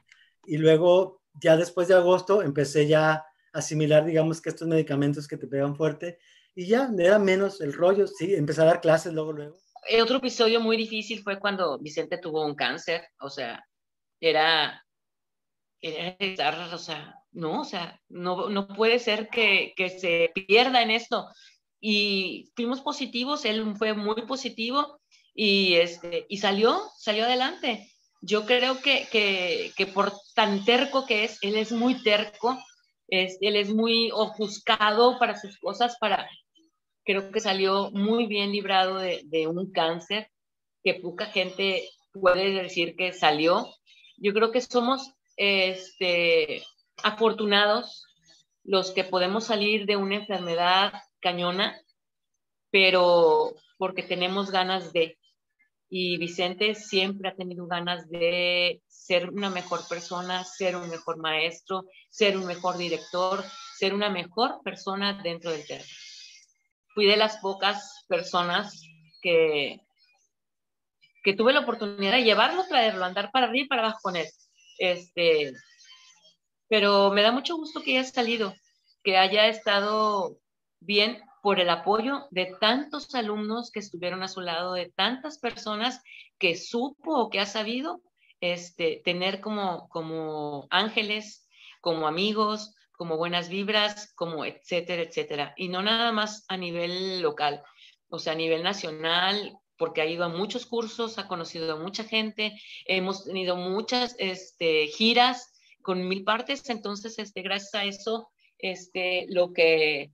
Y 0.44 0.56
luego, 0.56 1.22
ya 1.34 1.56
después 1.56 1.88
de 1.88 1.94
agosto, 1.94 2.42
empecé 2.42 2.86
ya 2.86 3.24
asimilar, 3.52 4.04
digamos, 4.04 4.40
que 4.40 4.50
estos 4.50 4.68
medicamentos 4.68 5.26
que 5.26 5.36
te 5.36 5.46
pegan 5.46 5.76
fuerte 5.76 6.18
y 6.54 6.66
ya, 6.66 6.90
era 6.98 7.18
menos 7.18 7.60
el 7.60 7.74
rollo, 7.74 8.06
sí, 8.06 8.34
empezar 8.34 8.66
a 8.66 8.70
dar 8.70 8.80
clases 8.80 9.12
luego, 9.12 9.32
luego. 9.32 9.58
Otro 10.02 10.16
episodio 10.16 10.58
muy 10.58 10.78
difícil 10.78 11.22
fue 11.22 11.38
cuando 11.38 11.78
Vicente 11.78 12.18
tuvo 12.18 12.46
un 12.46 12.54
cáncer, 12.54 13.02
o 13.20 13.28
sea, 13.28 13.62
era, 14.20 14.82
era 15.80 16.74
o 16.74 16.78
sea, 16.78 17.14
no, 17.32 17.60
o 17.60 17.64
sea, 17.64 18.00
no, 18.08 18.48
no 18.48 18.68
puede 18.68 18.98
ser 18.98 19.28
que, 19.28 19.72
que 19.76 19.90
se 19.90 20.32
pierda 20.34 20.82
en 20.82 20.90
esto. 20.90 21.26
Y 21.80 22.50
fuimos 22.56 22.80
positivos, 22.80 23.44
él 23.44 23.76
fue 23.76 23.92
muy 23.92 24.22
positivo 24.22 24.98
y, 25.34 25.74
este, 25.74 26.26
y 26.28 26.38
salió, 26.38 26.80
salió 26.96 27.24
adelante. 27.24 27.92
Yo 28.22 28.46
creo 28.46 28.80
que, 28.80 29.06
que, 29.12 29.72
que 29.76 29.86
por 29.86 30.12
tan 30.34 30.64
terco 30.64 31.06
que 31.06 31.24
es, 31.24 31.38
él 31.42 31.56
es 31.56 31.72
muy 31.72 32.02
terco, 32.02 32.58
es, 33.08 33.36
él 33.40 33.56
es 33.56 33.72
muy 33.72 34.10
ofuscado 34.12 35.18
para 35.18 35.38
sus 35.38 35.58
cosas, 35.58 35.96
para, 36.00 36.28
creo 37.04 37.30
que 37.30 37.40
salió 37.40 37.90
muy 37.92 38.26
bien 38.26 38.50
librado 38.50 38.98
de, 38.98 39.22
de 39.26 39.46
un 39.46 39.70
cáncer 39.70 40.30
que 40.82 40.94
poca 40.94 41.26
gente 41.26 41.88
puede 42.12 42.50
decir 42.50 42.96
que 42.96 43.12
salió. 43.12 43.68
Yo 44.16 44.32
creo 44.32 44.50
que 44.50 44.62
somos 44.62 45.15
este, 45.36 46.64
afortunados 47.02 48.06
los 48.64 48.90
que 48.90 49.04
podemos 49.04 49.44
salir 49.44 49.86
de 49.86 49.96
una 49.96 50.16
enfermedad 50.16 50.92
cañona, 51.20 51.80
pero 52.70 53.54
porque 53.78 54.02
tenemos 54.02 54.50
ganas 54.50 54.92
de. 54.92 55.18
Y 55.88 56.18
Vicente 56.18 56.74
siempre 56.74 57.28
ha 57.28 57.36
tenido 57.36 57.66
ganas 57.68 58.08
de 58.08 58.82
ser 58.88 59.30
una 59.30 59.50
mejor 59.50 59.86
persona, 59.88 60.42
ser 60.42 60.74
un 60.74 60.90
mejor 60.90 61.16
maestro, 61.18 61.84
ser 62.10 62.36
un 62.36 62.44
mejor 62.44 62.76
director, 62.76 63.44
ser 63.78 63.94
una 63.94 64.10
mejor 64.10 64.60
persona 64.64 65.20
dentro 65.22 65.52
del 65.52 65.64
teatro. 65.64 65.86
Fui 66.92 67.06
de 67.06 67.16
las 67.16 67.36
pocas 67.36 68.04
personas 68.08 68.82
que, 69.22 69.78
que 71.22 71.34
tuve 71.34 71.52
la 71.52 71.60
oportunidad 71.60 72.12
de 72.12 72.24
llevarlo, 72.24 72.64
traerlo, 72.66 73.04
andar 73.04 73.30
para 73.30 73.46
arriba 73.46 73.66
y 73.66 73.68
para 73.68 73.82
abajo 73.82 74.00
con 74.02 74.16
él. 74.16 74.26
Este, 74.78 75.52
pero 76.68 77.10
me 77.10 77.22
da 77.22 77.32
mucho 77.32 77.56
gusto 77.56 77.82
que 77.82 77.98
haya 77.98 78.08
salido, 78.08 78.54
que 79.02 79.16
haya 79.16 79.46
estado 79.46 80.38
bien 80.80 81.22
por 81.42 81.60
el 81.60 81.70
apoyo 81.70 82.26
de 82.30 82.56
tantos 82.60 83.14
alumnos 83.14 83.70
que 83.70 83.80
estuvieron 83.80 84.22
a 84.22 84.28
su 84.28 84.40
lado, 84.40 84.74
de 84.74 84.90
tantas 84.90 85.38
personas 85.38 86.02
que 86.38 86.56
supo 86.56 87.14
o 87.14 87.30
que 87.30 87.40
ha 87.40 87.46
sabido 87.46 88.02
este, 88.40 89.00
tener 89.04 89.40
como, 89.40 89.88
como 89.88 90.66
ángeles, 90.70 91.48
como 91.80 92.08
amigos, 92.08 92.74
como 92.92 93.16
buenas 93.16 93.48
vibras, 93.48 94.12
como 94.14 94.44
etcétera, 94.44 95.02
etcétera. 95.02 95.54
Y 95.56 95.68
no 95.68 95.82
nada 95.82 96.12
más 96.12 96.44
a 96.48 96.56
nivel 96.56 97.22
local, 97.22 97.62
o 98.08 98.18
sea, 98.18 98.32
a 98.32 98.36
nivel 98.36 98.62
nacional, 98.62 99.56
porque 99.76 100.00
ha 100.00 100.06
ido 100.06 100.24
a 100.24 100.28
muchos 100.28 100.66
cursos, 100.66 101.18
ha 101.18 101.28
conocido 101.28 101.72
a 101.72 101.78
mucha 101.78 102.04
gente, 102.04 102.60
hemos 102.86 103.24
tenido 103.24 103.56
muchas 103.56 104.16
este, 104.18 104.86
giras 104.88 105.52
con 105.82 106.08
mil 106.08 106.24
partes, 106.24 106.68
entonces, 106.68 107.18
este, 107.18 107.42
gracias 107.42 107.74
a 107.74 107.84
eso, 107.84 108.30
este, 108.58 109.26
lo 109.28 109.52
que 109.52 110.10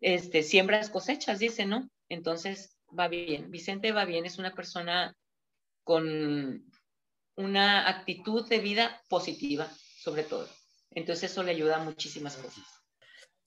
este, 0.00 0.42
siembras 0.42 0.90
cosechas, 0.90 1.38
dice, 1.38 1.64
¿no? 1.64 1.88
Entonces 2.08 2.76
va 2.96 3.08
bien. 3.08 3.50
Vicente 3.50 3.92
va 3.92 4.04
bien, 4.04 4.26
es 4.26 4.38
una 4.38 4.54
persona 4.54 5.16
con 5.84 6.64
una 7.36 7.88
actitud 7.88 8.46
de 8.48 8.58
vida 8.58 9.00
positiva, 9.08 9.70
sobre 10.02 10.24
todo. 10.24 10.48
Entonces 10.90 11.30
eso 11.30 11.42
le 11.42 11.52
ayuda 11.52 11.76
a 11.76 11.84
muchísimas 11.84 12.36
cosas. 12.36 12.77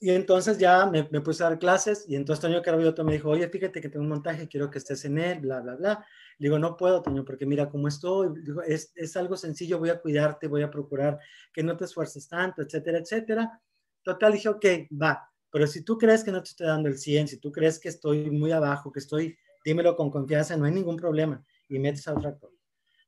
Y 0.03 0.09
entonces 0.09 0.57
ya 0.57 0.87
me, 0.87 1.03
puse 1.21 1.43
a 1.43 1.49
dar 1.49 1.59
clases 1.59 2.05
y 2.07 2.15
entonces 2.15 2.41
Toño 2.41 2.63
Carabiotto 2.63 3.03
me 3.03 3.13
dijo, 3.13 3.29
oye, 3.29 3.47
fíjate 3.47 3.79
que 3.79 3.87
tengo 3.87 4.03
un 4.03 4.09
montaje, 4.09 4.47
quiero 4.47 4.71
que 4.71 4.79
estés 4.79 5.05
en 5.05 5.19
él, 5.19 5.41
bla, 5.41 5.61
bla, 5.61 5.75
bla. 5.75 6.05
Le 6.39 6.47
digo, 6.47 6.57
no 6.57 6.75
puedo, 6.75 7.03
Toño, 7.03 7.23
porque 7.23 7.45
mira 7.45 7.69
cómo 7.69 7.87
estoy. 7.87 8.29
Digo, 8.43 8.63
es, 8.63 8.91
es 8.95 9.15
algo 9.15 9.37
sencillo, 9.37 9.77
voy 9.77 9.91
a 9.91 10.01
cuidarte, 10.01 10.47
voy 10.47 10.63
a 10.63 10.71
procurar 10.71 11.19
que 11.53 11.61
no 11.61 11.77
te 11.77 11.85
esfuerces 11.85 12.27
tanto, 12.27 12.63
etcétera, 12.63 12.97
etcétera. 12.97 13.61
Total, 14.01 14.33
dije, 14.33 14.49
ok, 14.49 14.65
va. 14.99 15.29
Pero 15.51 15.67
si 15.67 15.83
tú 15.83 15.99
crees 15.99 16.23
que 16.23 16.31
no 16.31 16.41
te 16.41 16.49
estoy 16.49 16.65
dando 16.65 16.89
el 16.89 16.97
100, 16.97 17.27
si 17.27 17.37
tú 17.37 17.51
crees 17.51 17.77
que 17.77 17.89
estoy 17.89 18.31
muy 18.31 18.51
abajo, 18.51 18.91
que 18.91 18.99
estoy 18.99 19.37
dímelo 19.63 19.95
con 19.95 20.09
confianza, 20.09 20.57
no 20.57 20.65
hay 20.65 20.71
ningún 20.71 20.97
problema, 20.97 21.43
y 21.69 21.79
metes 21.79 22.07
a 22.07 22.13
otro 22.13 22.29
actor. 22.29 22.51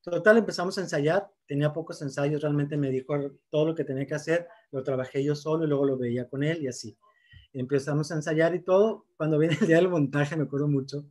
Total, 0.02 0.38
empezamos 0.38 0.78
a 0.78 0.82
ensayar, 0.82 1.28
tenía 1.48 1.72
pocos 1.72 2.02
ensayos, 2.02 2.42
realmente 2.42 2.78
me 2.78 2.90
dijo 2.90 3.16
todo 3.50 3.68
lo 3.68 3.76
que 3.76 3.84
tenía 3.84 4.06
que 4.06 4.16
hacer, 4.16 4.48
lo 4.74 4.84
trabajé 4.84 5.24
yo 5.24 5.36
solo 5.36 5.64
y 5.64 5.68
luego 5.68 5.86
lo 5.86 5.98
veía 5.98 6.28
con 6.28 6.44
él 6.44 6.64
y 6.64 6.68
así. 6.68 6.98
Empezamos 7.54 8.12
a 8.12 8.16
ensayar 8.16 8.56
y 8.56 8.64
todo, 8.64 9.06
cuando 9.16 9.38
viene 9.38 9.56
el 9.62 9.68
día 9.68 9.78
del 9.78 9.88
montaje, 9.88 10.36
me 10.36 10.44
acuerdo 10.44 10.68
mucho, 10.68 11.06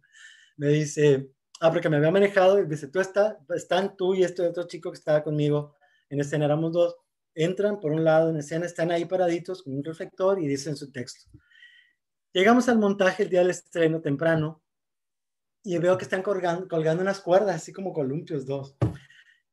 me 0.57 0.69
dice, 0.69 1.31
ah, 1.61 1.71
porque 1.71 1.89
me 1.89 1.97
había 1.97 2.11
manejado, 2.11 2.59
y 2.59 2.67
dice, 2.67 2.89
tú 2.89 3.01
estás, 3.01 3.37
están 3.55 3.97
tú 3.97 4.15
y 4.15 4.25
este 4.25 4.43
otro 4.43 4.67
chico 4.67 4.91
que 4.91 4.99
estaba 4.99 5.23
conmigo, 5.23 5.77
en 6.11 6.21
escena 6.21 6.45
éramos 6.45 6.73
dos, 6.73 6.97
entran 7.35 7.81
por 7.81 7.93
un 7.93 8.05
lado 8.05 8.31
en 8.31 8.37
escena, 8.37 8.67
están 8.67 8.91
ahí 8.91 9.05
paraditos 9.05 9.63
con 9.63 9.75
un 9.75 9.85
reflector 9.85 10.41
y 10.41 10.49
dicen 10.49 10.77
su 10.77 10.91
texto. 10.91 11.31
Llegamos 12.33 12.69
al 12.69 12.79
montaje 12.79 13.23
el 13.23 13.31
día 13.31 13.41
del 13.41 13.51
estreno 13.51 14.01
temprano 14.01 14.63
y 15.63 15.79
veo 15.79 15.97
que 15.97 16.05
están 16.05 16.23
colgando, 16.23 16.67
colgando 16.67 17.03
unas 17.03 17.21
cuerdas, 17.21 17.57
así 17.57 17.73
como 17.73 17.93
columpios 17.93 18.45
dos. 18.45 18.77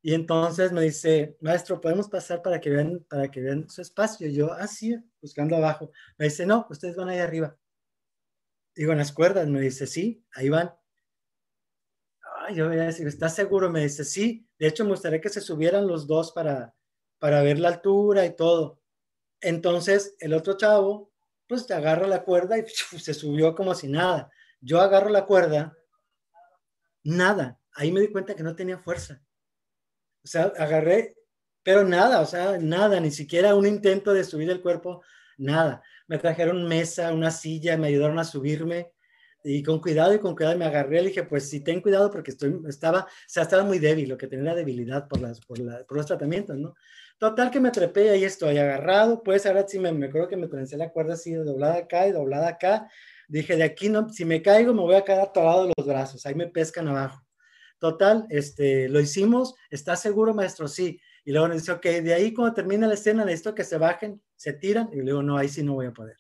Y 0.02 0.14
entonces 0.14 0.72
me 0.72 0.82
dice, 0.82 1.38
maestro, 1.42 1.82
¿podemos 1.82 2.08
pasar 2.08 2.42
para 2.42 2.60
que 2.62 2.70
vean, 2.70 3.06
para 3.10 3.30
que 3.30 3.42
vean 3.42 3.70
su 3.70 3.82
espacio? 3.82 4.28
Y 4.28 4.34
yo, 4.34 4.54
ah, 4.54 4.68
sí, 4.68 4.96
buscando 5.22 5.58
abajo. 5.58 5.92
Me 6.18 6.26
dice, 6.26 6.46
no, 6.46 6.66
ustedes 6.70 6.96
van 6.96 7.10
ahí 7.10 7.20
arriba. 7.20 7.58
Digo, 8.76 8.94
en 8.94 9.00
las 9.00 9.12
cuerdas. 9.12 9.48
Me 9.48 9.60
dice, 9.60 9.88
sí, 9.88 10.24
ahí 10.34 10.50
van. 10.50 10.74
Yo 12.54 12.68
voy 12.68 12.80
a 12.80 12.84
decir, 12.84 13.08
¿estás 13.08 13.36
seguro? 13.36 13.70
Me 13.70 13.82
dice, 13.82 14.06
sí. 14.06 14.48
De 14.58 14.68
hecho, 14.68 14.84
me 14.86 14.92
gustaría 14.92 15.22
que 15.22 15.30
se 15.30 15.42
subieran 15.42 15.86
los 15.86 16.08
dos 16.08 16.32
para, 16.32 16.74
para 17.20 17.42
ver 17.42 17.60
la 17.60 17.70
altura 17.70 18.26
y 18.26 18.36
todo. 18.36 18.82
Entonces, 19.42 20.16
el 20.20 20.34
otro 20.34 20.58
chavo, 20.58 21.12
pues 21.48 21.68
te 21.68 21.74
agarra 21.74 22.08
la 22.08 22.24
cuerda 22.24 22.58
y 22.58 22.66
se 22.68 23.14
subió 23.14 23.54
como 23.54 23.76
si 23.76 23.90
nada. 23.90 24.32
Yo 24.62 24.80
agarro 24.82 25.10
la 25.10 25.26
cuerda, 25.26 25.78
nada. 27.04 27.60
Ahí 27.74 27.92
me 27.92 28.02
di 28.02 28.12
cuenta 28.12 28.36
que 28.36 28.44
no 28.44 28.56
tenía 28.56 28.80
fuerza. 28.80 29.22
O 30.24 30.28
sea, 30.28 30.54
agarré, 30.58 31.16
pero 31.64 31.84
nada, 31.84 32.22
o 32.22 32.26
sea, 32.26 32.58
nada, 32.58 33.00
ni 33.00 33.12
siquiera 33.12 33.56
un 33.56 33.66
intento 33.66 34.14
de 34.14 34.24
subir 34.24 34.50
el 34.50 34.62
cuerpo, 34.62 35.02
nada. 35.38 35.82
Me 36.08 36.18
trajeron 36.18 36.68
mesa, 36.68 37.14
una 37.14 37.32
silla, 37.32 37.78
me 37.78 37.88
ayudaron 37.88 38.20
a 38.20 38.24
subirme 38.24 38.92
y 39.44 39.64
con 39.64 39.80
cuidado 39.80 40.14
y 40.14 40.20
con 40.20 40.36
cuidado 40.36 40.58
me 40.58 40.66
agarré, 40.66 41.02
le 41.02 41.10
dije, 41.10 41.24
pues 41.24 41.50
sí, 41.50 41.62
ten 41.62 41.82
cuidado 41.82 42.12
porque 42.12 42.32
estoy, 42.32 42.60
estaba, 42.68 43.02
o 43.02 43.08
sea, 43.28 43.44
estaba 43.44 43.64
muy 43.64 43.80
débil, 43.80 44.10
lo 44.10 44.18
que 44.18 44.28
tenía 44.28 44.54
debilidad 44.54 45.08
por, 45.08 45.22
las, 45.22 45.40
por, 45.40 45.60
la, 45.60 45.86
por 45.86 45.98
los 45.98 46.06
tratamientos, 46.06 46.58
¿no? 46.58 46.76
Total 47.18 47.52
que 47.52 47.60
me 47.60 47.72
trepé 47.72 48.06
y 48.06 48.10
ahí 48.10 48.24
estoy 48.24 48.58
agarrado, 48.58 49.24
pues 49.24 49.46
ahora 49.46 49.66
sí 49.68 49.80
me, 49.80 49.92
me 49.92 50.08
acuerdo 50.08 50.28
que 50.28 50.38
me 50.38 50.48
trencé 50.48 50.78
la 50.78 50.90
cuerda 50.90 51.14
así 51.14 51.34
doblada 51.34 51.76
acá 51.76 52.08
y 52.08 52.12
doblada 52.12 52.50
acá. 52.50 52.90
Dije, 53.28 53.56
de 53.56 53.64
aquí 53.64 53.90
no, 53.90 54.10
si 54.10 54.26
me 54.26 54.42
caigo 54.42 54.74
me 54.74 54.82
voy 54.82 54.96
a 54.96 55.04
quedar 55.04 55.22
atorado 55.22 55.70
los 55.78 55.86
brazos, 55.86 56.26
ahí 56.26 56.36
me 56.36 56.48
pescan 56.48 56.88
abajo. 56.88 57.22
Total, 57.80 58.28
este, 58.30 58.90
lo 58.90 59.00
hicimos, 59.00 59.56
¿estás 59.70 60.02
seguro, 60.02 60.34
maestro? 60.34 60.68
Sí. 60.68 61.00
Y 61.24 61.32
luego 61.32 61.48
me 61.48 61.56
dice, 61.56 61.72
ok, 61.72 61.84
de 61.84 62.14
ahí 62.14 62.34
cuando 62.34 62.54
termina 62.54 62.88
la 62.88 62.94
escena, 62.94 63.24
necesito 63.24 63.56
que 63.56 63.64
se 63.64 63.78
bajen, 63.78 64.22
se 64.36 64.54
tiran. 64.54 64.90
Y 64.92 64.98
le 64.98 65.04
digo, 65.04 65.24
no, 65.24 65.38
ahí 65.38 65.48
sí 65.48 65.64
no 65.64 65.74
voy 65.76 65.86
a 65.86 65.94
poder. 65.94 66.18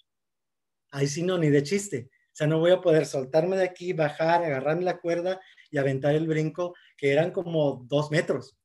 Ahí 0.91 1.07
sí 1.07 1.23
no, 1.23 1.37
ni 1.37 1.49
de 1.49 1.63
chiste. 1.63 2.09
O 2.13 2.35
sea, 2.39 2.47
no 2.47 2.59
voy 2.59 2.71
a 2.71 2.79
poder 2.79 3.05
soltarme 3.05 3.57
de 3.57 3.63
aquí, 3.63 3.91
bajar, 3.91 4.43
agarrarme 4.43 4.83
la 4.83 4.99
cuerda 4.99 5.41
y 5.69 5.77
aventar 5.77 6.15
el 6.15 6.27
brinco, 6.27 6.73
que 6.95 7.11
eran 7.11 7.31
como 7.31 7.85
dos 7.87 8.11
metros. 8.11 8.57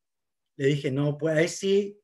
Le 0.57 0.67
dije, 0.67 0.93
no, 0.93 1.19
pues 1.19 1.37
ahí 1.37 1.49
sí, 1.49 2.01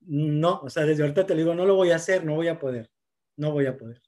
no, 0.00 0.60
o 0.60 0.70
sea, 0.70 0.84
desde 0.84 1.02
ahorita 1.02 1.26
te 1.26 1.34
digo, 1.34 1.54
no 1.54 1.66
lo 1.66 1.74
voy 1.74 1.90
a 1.90 1.96
hacer, 1.96 2.24
no 2.24 2.36
voy 2.36 2.48
a 2.48 2.58
poder, 2.58 2.90
no 3.36 3.50
voy 3.50 3.66
a 3.66 3.76
poder. 3.76 4.00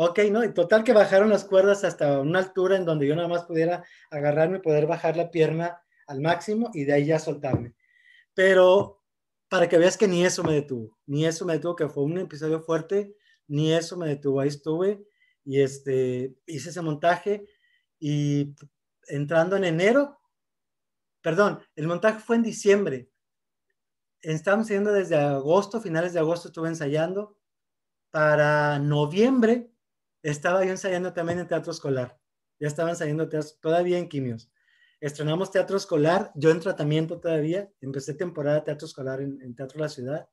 Ok, 0.00 0.20
no, 0.30 0.44
y 0.44 0.54
total 0.54 0.84
que 0.84 0.92
bajaron 0.92 1.28
las 1.28 1.44
cuerdas 1.44 1.82
hasta 1.82 2.20
una 2.20 2.38
altura 2.38 2.76
en 2.76 2.84
donde 2.84 3.08
yo 3.08 3.16
nada 3.16 3.26
más 3.26 3.46
pudiera 3.46 3.82
agarrarme, 4.12 4.60
poder 4.60 4.86
bajar 4.86 5.16
la 5.16 5.28
pierna 5.28 5.82
al 6.06 6.20
máximo 6.20 6.70
y 6.72 6.84
de 6.84 6.92
ahí 6.92 7.06
ya 7.06 7.18
soltarme. 7.18 7.74
Pero 8.32 9.02
para 9.48 9.68
que 9.68 9.76
veas 9.76 9.96
que 9.96 10.06
ni 10.06 10.24
eso 10.24 10.44
me 10.44 10.52
detuvo, 10.52 10.96
ni 11.06 11.26
eso 11.26 11.44
me 11.44 11.54
detuvo, 11.54 11.74
que 11.74 11.88
fue 11.88 12.04
un 12.04 12.16
episodio 12.16 12.60
fuerte, 12.60 13.16
ni 13.48 13.72
eso 13.72 13.96
me 13.96 14.06
detuvo, 14.06 14.38
ahí 14.38 14.46
estuve 14.46 15.04
y 15.44 15.62
este, 15.62 16.36
hice 16.46 16.70
ese 16.70 16.80
montaje 16.80 17.48
y 17.98 18.54
entrando 19.08 19.56
en 19.56 19.64
enero, 19.64 20.20
perdón, 21.22 21.58
el 21.74 21.88
montaje 21.88 22.20
fue 22.20 22.36
en 22.36 22.44
diciembre, 22.44 23.10
estábamos 24.22 24.68
yendo 24.68 24.92
desde 24.92 25.16
agosto, 25.16 25.80
finales 25.80 26.12
de 26.12 26.20
agosto 26.20 26.46
estuve 26.46 26.68
ensayando. 26.68 27.36
Para 28.10 28.78
noviembre 28.78 29.72
estaba 30.22 30.64
yo 30.64 30.70
ensayando 30.70 31.12
también 31.12 31.38
en 31.38 31.48
teatro 31.48 31.72
escolar. 31.72 32.18
Ya 32.60 32.68
estaba 32.68 32.90
ensayando 32.90 33.28
teatro, 33.28 33.50
todavía 33.60 33.98
en 33.98 34.08
quimios. 34.08 34.50
Estrenamos 35.00 35.52
teatro 35.52 35.76
escolar, 35.76 36.32
yo 36.34 36.50
en 36.50 36.60
tratamiento 36.60 37.20
todavía. 37.20 37.70
Empecé 37.80 38.14
temporada 38.14 38.56
de 38.56 38.62
teatro 38.62 38.86
escolar 38.86 39.20
en, 39.20 39.54
Teatro 39.54 39.80
La 39.80 39.88
Ciudad. 39.88 40.28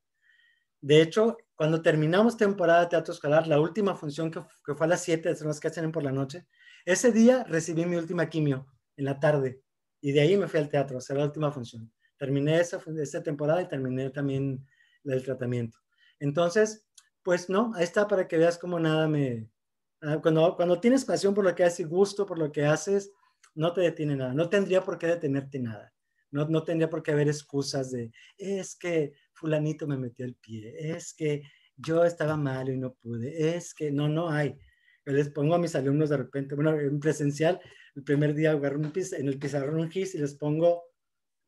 De 0.80 1.00
hecho, 1.00 1.36
cuando 1.54 1.82
terminamos 1.82 2.36
temporada 2.36 2.80
de 2.80 2.86
teatro 2.88 3.14
escolar, 3.14 3.46
la 3.46 3.60
última 3.60 3.94
función 3.94 4.30
que, 4.30 4.40
fue 4.74 4.86
a 4.86 4.90
las 4.90 5.02
7, 5.02 5.34
son 5.36 5.48
las 5.48 5.60
que 5.60 5.68
hacen 5.68 5.92
por 5.92 6.02
la 6.02 6.12
noche, 6.12 6.46
ese 6.84 7.12
día 7.12 7.44
recibí 7.44 7.86
mi 7.86 7.96
última 7.96 8.28
quimio 8.28 8.66
en 8.96 9.04
la 9.04 9.18
tarde 9.18 9.62
y 10.00 10.12
de 10.12 10.20
ahí 10.20 10.36
me 10.36 10.48
fui 10.48 10.60
al 10.60 10.68
teatro, 10.68 10.98
a 10.98 11.14
la 11.14 11.24
última 11.24 11.50
función. 11.50 11.92
Terminé 12.18 12.60
esa, 12.60 12.80
esa 13.00 13.22
temporada 13.22 13.62
y 13.62 13.68
terminé 13.68 14.10
también 14.10 14.66
el 15.04 15.22
tratamiento. 15.24 15.78
Entonces, 16.18 16.86
pues 17.22 17.48
no, 17.48 17.72
ahí 17.74 17.84
está 17.84 18.06
para 18.06 18.28
que 18.28 18.38
veas 18.38 18.58
cómo 18.58 18.78
nada 18.78 19.08
me... 19.08 19.50
Ah, 20.02 20.18
cuando, 20.22 20.54
cuando 20.56 20.80
tienes 20.80 21.04
pasión 21.04 21.34
por 21.34 21.44
lo 21.44 21.54
que 21.54 21.64
haces 21.64 21.80
y 21.80 21.84
gusto 21.84 22.26
por 22.26 22.38
lo 22.38 22.52
que 22.52 22.64
haces, 22.64 23.12
no 23.54 23.72
te 23.72 23.80
detiene 23.80 24.16
nada. 24.16 24.34
No 24.34 24.48
tendría 24.48 24.82
por 24.82 24.98
qué 24.98 25.06
detenerte 25.06 25.58
nada. 25.58 25.92
No, 26.30 26.46
no 26.48 26.64
tendría 26.64 26.90
por 26.90 27.02
qué 27.02 27.12
haber 27.12 27.28
excusas 27.28 27.90
de, 27.92 28.10
es 28.36 28.76
que 28.76 29.12
fulanito 29.32 29.86
me 29.86 29.96
metió 29.96 30.24
el 30.24 30.34
pie, 30.34 30.74
es 30.76 31.14
que 31.14 31.42
yo 31.76 32.04
estaba 32.04 32.36
mal 32.36 32.68
y 32.68 32.76
no 32.76 32.94
pude, 32.94 33.56
es 33.56 33.72
que 33.74 33.90
no, 33.90 34.08
no 34.08 34.28
hay. 34.28 34.58
Yo 35.04 35.12
les 35.12 35.30
pongo 35.30 35.54
a 35.54 35.58
mis 35.58 35.74
alumnos 35.76 36.10
de 36.10 36.16
repente, 36.16 36.54
bueno, 36.54 36.78
en 36.78 36.98
presencial, 36.98 37.60
el 37.94 38.02
primer 38.02 38.34
día 38.34 38.50
agarro 38.50 38.78
un 38.78 38.92
en 38.94 39.28
el 39.28 39.38
pizarrón 39.38 39.80
un 39.80 39.90
gis 39.90 40.14
y 40.14 40.18
les 40.18 40.34
pongo 40.34 40.84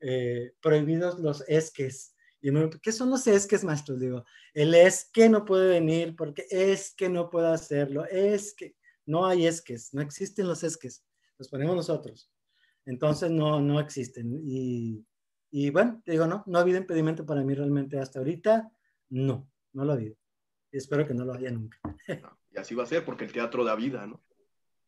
eh, 0.00 0.52
prohibidos 0.62 1.18
los 1.18 1.44
esques. 1.48 2.14
Y 2.40 2.50
me, 2.50 2.70
¿qué 2.82 2.92
son 2.92 3.10
los 3.10 3.26
esques, 3.26 3.64
maestro? 3.64 3.96
Digo, 3.96 4.24
el 4.54 4.74
es 4.74 5.10
que 5.12 5.28
no 5.28 5.44
puede 5.44 5.68
venir 5.68 6.14
porque 6.14 6.46
es 6.50 6.94
que 6.94 7.08
no 7.08 7.28
puedo 7.30 7.48
hacerlo, 7.48 8.04
es 8.06 8.54
que 8.54 8.76
no 9.06 9.26
hay 9.26 9.46
esques, 9.46 9.92
no 9.92 10.02
existen 10.02 10.46
los 10.46 10.62
esques, 10.62 11.04
los 11.38 11.48
ponemos 11.48 11.74
nosotros. 11.74 12.30
Entonces 12.84 13.30
no, 13.30 13.60
no 13.60 13.80
existen. 13.80 14.40
Y, 14.44 15.04
y 15.50 15.70
bueno, 15.70 16.00
te 16.04 16.12
digo, 16.12 16.26
no, 16.26 16.44
no 16.46 16.58
ha 16.58 16.62
habido 16.62 16.78
impedimento 16.78 17.26
para 17.26 17.42
mí 17.42 17.54
realmente 17.54 17.98
hasta 17.98 18.18
ahorita, 18.18 18.70
no, 19.10 19.50
no 19.72 19.84
lo 19.84 19.92
ha 19.92 19.94
habido. 19.94 20.16
Y 20.70 20.76
espero 20.76 21.06
que 21.06 21.14
no 21.14 21.24
lo 21.24 21.34
haya 21.34 21.50
nunca. 21.50 21.78
y 22.50 22.58
así 22.58 22.74
va 22.74 22.84
a 22.84 22.86
ser 22.86 23.04
porque 23.04 23.24
el 23.24 23.32
teatro 23.32 23.64
da 23.64 23.74
vida, 23.74 24.06
¿no? 24.06 24.22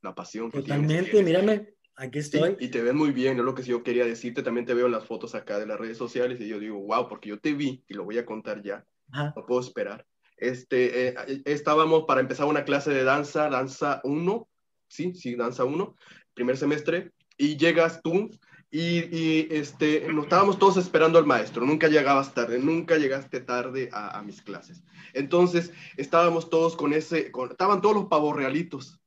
La 0.02 0.14
pasión 0.14 0.50
que 0.50 0.60
Totalmente, 0.60 1.22
mírame, 1.22 1.74
Aquí 2.00 2.18
estoy. 2.18 2.56
y 2.58 2.68
te 2.68 2.80
ven 2.80 2.96
muy 2.96 3.12
bien, 3.12 3.38
es 3.38 3.44
lo 3.44 3.54
que 3.54 3.62
yo 3.62 3.82
quería 3.82 4.06
decirte. 4.06 4.42
También 4.42 4.64
te 4.64 4.72
veo 4.72 4.86
en 4.86 4.92
las 4.92 5.04
fotos 5.04 5.34
acá 5.34 5.58
de 5.58 5.66
las 5.66 5.78
redes 5.78 5.98
sociales 5.98 6.40
y 6.40 6.48
yo 6.48 6.58
digo, 6.58 6.78
wow, 6.78 7.06
porque 7.06 7.28
yo 7.28 7.38
te 7.38 7.52
vi 7.52 7.84
y 7.86 7.92
lo 7.92 8.04
voy 8.04 8.16
a 8.16 8.24
contar 8.24 8.62
ya. 8.62 8.86
No 9.12 9.44
puedo 9.46 9.60
esperar. 9.60 10.06
Este, 10.38 11.08
eh, 11.08 11.42
estábamos 11.44 12.04
para 12.04 12.22
empezar 12.22 12.46
una 12.46 12.64
clase 12.64 12.90
de 12.90 13.04
danza, 13.04 13.50
danza 13.50 14.00
1, 14.04 14.48
sí, 14.88 15.12
sí, 15.14 15.34
danza 15.34 15.64
1, 15.64 15.94
primer 16.32 16.56
semestre, 16.56 17.12
y 17.36 17.58
llegas 17.58 18.00
tú 18.02 18.30
y, 18.70 19.14
y, 19.14 19.48
este, 19.50 20.10
nos 20.10 20.24
estábamos 20.24 20.58
todos 20.58 20.78
esperando 20.78 21.18
al 21.18 21.26
maestro, 21.26 21.66
nunca 21.66 21.88
llegabas 21.88 22.32
tarde, 22.32 22.58
nunca 22.58 22.96
llegaste 22.96 23.40
tarde 23.40 23.90
a, 23.92 24.18
a 24.18 24.22
mis 24.22 24.40
clases. 24.40 24.82
Entonces, 25.12 25.72
estábamos 25.98 26.48
todos 26.48 26.76
con 26.76 26.94
ese, 26.94 27.30
con, 27.30 27.50
estaban 27.50 27.82
todos 27.82 27.96
los 27.96 28.06
pavos 28.06 28.34
realitos, 28.34 28.99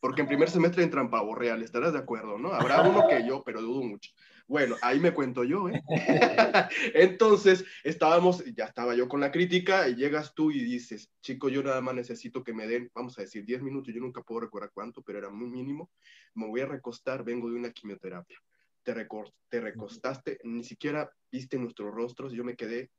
porque 0.00 0.22
en 0.22 0.28
primer 0.28 0.50
semestre 0.50 0.82
entran 0.82 1.10
pavos 1.10 1.38
reales, 1.38 1.66
estarás 1.66 1.92
de 1.92 1.98
acuerdo, 1.98 2.38
¿no? 2.38 2.52
Habrá 2.52 2.82
uno 2.88 3.06
que 3.08 3.26
yo, 3.26 3.42
pero 3.44 3.60
dudo 3.60 3.82
mucho. 3.82 4.10
Bueno, 4.46 4.74
ahí 4.82 4.98
me 4.98 5.14
cuento 5.14 5.44
yo, 5.44 5.68
¿eh? 5.68 5.80
Entonces, 6.94 7.64
estábamos, 7.84 8.44
ya 8.56 8.64
estaba 8.64 8.96
yo 8.96 9.08
con 9.08 9.20
la 9.20 9.30
crítica 9.30 9.88
y 9.88 9.94
llegas 9.94 10.34
tú 10.34 10.50
y 10.50 10.64
dices, 10.64 11.12
chico, 11.20 11.48
yo 11.48 11.62
nada 11.62 11.80
más 11.80 11.94
necesito 11.94 12.42
que 12.42 12.52
me 12.52 12.66
den, 12.66 12.90
vamos 12.94 13.16
a 13.18 13.22
decir, 13.22 13.44
10 13.44 13.62
minutos, 13.62 13.94
yo 13.94 14.00
nunca 14.00 14.22
puedo 14.22 14.40
recordar 14.40 14.70
cuánto, 14.74 15.02
pero 15.02 15.18
era 15.18 15.30
muy 15.30 15.48
mínimo, 15.48 15.90
me 16.34 16.48
voy 16.48 16.62
a 16.62 16.66
recostar, 16.66 17.22
vengo 17.22 17.48
de 17.48 17.56
una 17.56 17.70
quimioterapia. 17.70 18.38
Te, 18.82 19.06
te 19.48 19.60
recostaste, 19.60 20.38
ni 20.42 20.64
siquiera 20.64 21.10
viste 21.30 21.58
nuestros 21.58 21.94
rostros, 21.94 22.32
yo 22.32 22.42
me 22.42 22.56
quedé 22.56 22.90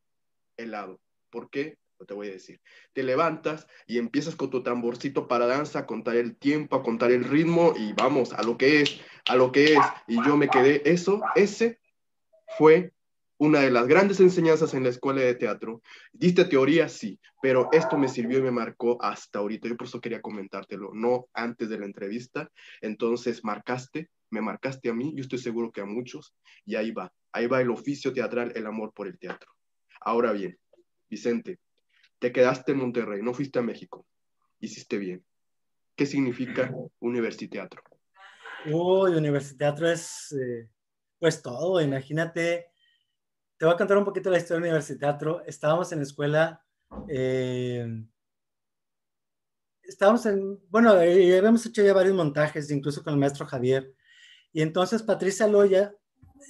helado. 0.55 1.01
¿Por 1.29 1.49
qué? 1.49 1.77
Te 2.05 2.13
voy 2.13 2.27
a 2.27 2.31
decir. 2.31 2.61
Te 2.93 3.03
levantas 3.03 3.67
y 3.87 3.97
empiezas 3.97 4.35
con 4.35 4.49
tu 4.49 4.63
tamborcito 4.63 5.27
para 5.27 5.47
danza 5.47 5.79
a 5.79 5.85
contar 5.85 6.15
el 6.15 6.35
tiempo, 6.35 6.75
a 6.75 6.83
contar 6.83 7.11
el 7.11 7.23
ritmo 7.23 7.73
y 7.77 7.93
vamos 7.93 8.33
a 8.33 8.43
lo 8.43 8.57
que 8.57 8.81
es, 8.81 8.99
a 9.27 9.35
lo 9.35 9.51
que 9.51 9.73
es. 9.73 9.79
Y 10.07 10.15
yo 10.25 10.37
me 10.37 10.47
quedé, 10.49 10.81
eso, 10.85 11.21
ese 11.35 11.79
fue 12.57 12.93
una 13.37 13.61
de 13.61 13.71
las 13.71 13.87
grandes 13.87 14.19
enseñanzas 14.19 14.73
en 14.73 14.83
la 14.83 14.89
escuela 14.89 15.21
de 15.21 15.35
teatro. 15.35 15.81
Diste 16.13 16.45
teoría, 16.45 16.89
sí, 16.89 17.19
pero 17.41 17.69
esto 17.71 17.97
me 17.97 18.07
sirvió 18.07 18.39
y 18.39 18.43
me 18.43 18.51
marcó 18.51 19.03
hasta 19.03 19.39
ahorita. 19.39 19.67
Yo 19.67 19.77
por 19.77 19.87
eso 19.87 19.99
quería 20.01 20.21
comentártelo, 20.21 20.91
no 20.93 21.27
antes 21.33 21.69
de 21.69 21.79
la 21.79 21.85
entrevista. 21.85 22.51
Entonces, 22.81 23.43
marcaste 23.43 24.09
me 24.31 24.41
marcaste 24.41 24.89
a 24.89 24.93
mí, 24.93 25.13
yo 25.13 25.21
estoy 25.21 25.37
seguro 25.37 25.71
que 25.71 25.81
a 25.81 25.85
muchos, 25.85 26.33
y 26.65 26.75
ahí 26.75 26.91
va, 26.91 27.13
ahí 27.33 27.47
va 27.47 27.61
el 27.61 27.69
oficio 27.69 28.13
teatral, 28.13 28.51
el 28.55 28.65
amor 28.65 28.93
por 28.93 29.07
el 29.07 29.19
teatro. 29.19 29.51
Ahora 29.99 30.31
bien, 30.31 30.57
Vicente, 31.09 31.59
te 32.21 32.31
quedaste 32.31 32.73
en 32.73 32.77
Monterrey, 32.77 33.23
no 33.23 33.33
fuiste 33.33 33.57
a 33.57 33.63
México, 33.63 34.05
hiciste 34.59 34.99
bien. 34.99 35.25
¿Qué 35.95 36.05
significa 36.05 36.71
universiteatro? 36.99 37.81
Uy, 38.67 39.15
universiteatro 39.15 39.89
es 39.89 40.31
eh, 40.39 40.69
pues 41.17 41.41
todo, 41.41 41.81
imagínate, 41.81 42.67
te 43.57 43.65
voy 43.65 43.73
a 43.73 43.77
contar 43.77 43.97
un 43.97 44.05
poquito 44.05 44.29
la 44.29 44.37
historia 44.37 44.61
de 44.61 44.69
universiteatro. 44.69 45.43
Estábamos 45.47 45.91
en 45.91 45.97
la 45.97 46.03
escuela, 46.03 46.63
eh, 47.09 47.87
estábamos 49.81 50.23
en, 50.27 50.59
bueno, 50.69 51.01
eh, 51.01 51.39
habíamos 51.39 51.65
hecho 51.65 51.83
ya 51.83 51.91
varios 51.91 52.15
montajes, 52.15 52.69
incluso 52.69 53.03
con 53.03 53.13
el 53.13 53.19
maestro 53.19 53.47
Javier, 53.47 53.95
y 54.53 54.61
entonces 54.61 55.01
Patricia 55.01 55.47
Loya 55.47 55.95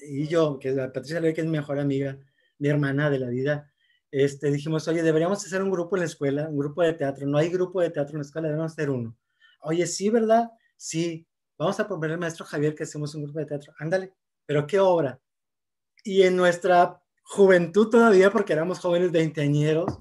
y 0.06 0.28
yo, 0.28 0.60
que 0.60 0.74
Patricia 0.74 1.22
Loya, 1.22 1.34
que 1.34 1.42
es 1.42 1.48
mi 1.48 1.54
mejor 1.54 1.80
amiga, 1.80 2.20
mi 2.58 2.68
hermana 2.68 3.10
de 3.10 3.20
la 3.20 3.30
vida, 3.30 3.71
este, 4.12 4.52
dijimos, 4.52 4.88
oye, 4.88 5.02
deberíamos 5.02 5.44
hacer 5.44 5.64
un 5.64 5.72
grupo 5.72 5.96
en 5.96 6.02
la 6.02 6.06
escuela, 6.06 6.50
un 6.50 6.58
grupo 6.58 6.82
de 6.82 6.94
teatro. 6.94 7.26
No 7.26 7.38
hay 7.38 7.50
grupo 7.50 7.82
de 7.82 7.90
teatro 7.90 8.14
en 8.14 8.20
la 8.20 8.26
escuela, 8.26 8.50
debemos 8.50 8.74
hacer 8.74 8.90
uno. 8.90 9.18
Oye, 9.62 9.88
sí, 9.88 10.10
¿verdad? 10.10 10.52
Sí. 10.76 11.26
Vamos 11.58 11.80
a 11.80 11.88
proponer 11.88 12.14
al 12.14 12.20
maestro 12.20 12.46
Javier 12.46 12.76
que 12.76 12.84
hacemos 12.84 13.16
un 13.16 13.24
grupo 13.24 13.40
de 13.40 13.46
teatro. 13.46 13.74
Ándale, 13.78 14.14
pero 14.46 14.68
¿qué 14.68 14.80
obra? 14.80 15.20
Y 16.04 16.24
en 16.24 16.36
nuestra 16.36 17.02
juventud 17.24 17.90
todavía, 17.90 18.32
porque 18.32 18.54
éramos 18.54 18.80
jóvenes 18.80 19.12
veinteañeros, 19.12 20.00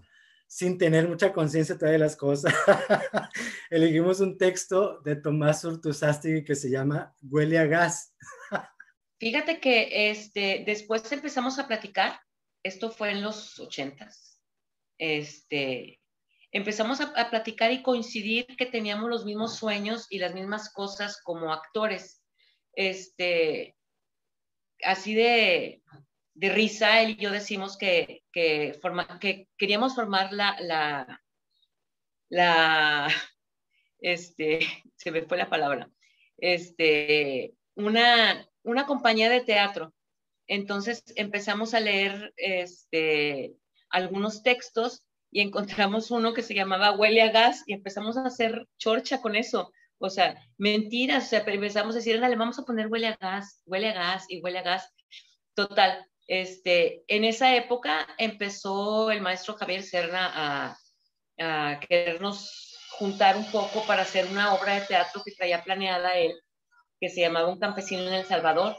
sin 0.49 0.79
tener 0.79 1.07
mucha 1.07 1.33
conciencia 1.33 1.77
todavía 1.77 1.99
de 1.99 2.05
las 2.05 2.17
cosas, 2.17 2.53
elegimos 3.71 4.19
un 4.21 4.37
texto 4.37 5.01
de 5.03 5.15
Tomás 5.15 5.65
Urtuzástegui 5.65 6.43
que 6.43 6.57
se 6.57 6.71
llama 6.71 7.15
Huele 7.23 7.59
a 7.59 7.67
gas. 7.67 8.15
Fíjate 9.21 9.61
que 9.61 10.11
este, 10.11 10.65
después 10.67 11.13
empezamos 11.13 11.59
a 11.61 11.69
platicar 11.69 12.19
esto 12.63 12.91
fue 12.91 13.11
en 13.11 13.23
los 13.23 13.59
ochentas. 13.59 14.41
Este, 14.99 16.01
empezamos 16.53 17.01
a, 17.01 17.31
platicar 17.31 17.73
y 17.73 17.83
coincidir 17.83 18.47
que 18.57 18.67
teníamos 18.67 19.09
los 19.09 19.25
mismos 19.25 19.57
sueños 19.57 20.07
y 20.11 20.19
las 20.19 20.35
mismas 20.35 20.73
cosas 20.73 21.21
como 21.23 21.53
actores. 21.53 22.23
Este, 22.75 23.77
así 24.83 25.15
de, 25.15 25.83
risa, 26.35 27.03
él 27.03 27.11
y 27.11 27.23
yo 27.23 27.31
decimos 27.31 27.77
que, 27.77 28.23
que, 28.33 28.79
que 29.21 29.49
queríamos 29.57 29.95
formar 29.95 30.33
la, 30.33 30.57
la, 30.61 31.23
la, 32.29 33.09
este, 34.01 34.61
se 34.97 35.11
me 35.11 35.23
fue 35.23 35.37
la 35.37 35.49
palabra, 35.49 35.91
este, 36.39 37.55
una, 37.75 38.47
una 38.63 38.87
compañía 38.87 39.29
de 39.29 39.41
teatro 39.41 39.95
entonces 40.51 41.05
empezamos 41.15 41.75
a 41.75 41.81
leer 41.81 42.35
este, 42.37 43.55
algunos 43.89 44.43
textos 44.43 45.05
y 45.31 45.43
encontramos 45.43 46.11
uno 46.11 46.35
que 46.35 46.43
se 46.43 46.55
llamaba 46.55 46.91
Huele 46.91 47.23
a 47.23 47.31
gas 47.31 47.63
y 47.67 47.73
empezamos 47.73 48.17
a 48.17 48.25
hacer 48.25 48.67
chorcha 48.77 49.21
con 49.21 49.37
eso. 49.37 49.71
O 49.99 50.11
sea, 50.11 50.45
mentiras, 50.59 51.27
o 51.27 51.29
sea, 51.29 51.45
empezamos 51.47 51.95
a 51.95 51.99
decir, 51.99 52.21
dale, 52.21 52.35
vamos 52.35 52.59
a 52.59 52.65
poner 52.65 52.89
huele 52.89 53.07
a 53.07 53.17
gas, 53.21 53.63
huele 53.65 53.91
a 53.91 53.95
gas 53.95 54.25
y 54.29 54.41
huele 54.41 54.59
a 54.59 54.63
gas. 54.63 54.93
Total, 55.55 56.05
este, 56.27 57.05
en 57.07 57.23
esa 57.23 57.55
época 57.55 58.09
empezó 58.19 59.13
el 59.13 59.21
maestro 59.21 59.55
Javier 59.55 59.85
Serna 59.85 60.33
a, 60.35 60.77
a 61.39 61.79
querernos 61.79 62.77
juntar 62.99 63.37
un 63.37 63.49
poco 63.53 63.87
para 63.87 64.03
hacer 64.03 64.27
una 64.27 64.53
obra 64.55 64.81
de 64.81 64.87
teatro 64.87 65.23
que 65.25 65.31
traía 65.31 65.63
planeada 65.63 66.19
él, 66.19 66.33
que 66.99 67.09
se 67.09 67.21
llamaba 67.21 67.47
Un 67.47 67.61
campesino 67.61 68.03
en 68.03 68.15
El 68.15 68.27
Salvador 68.27 68.75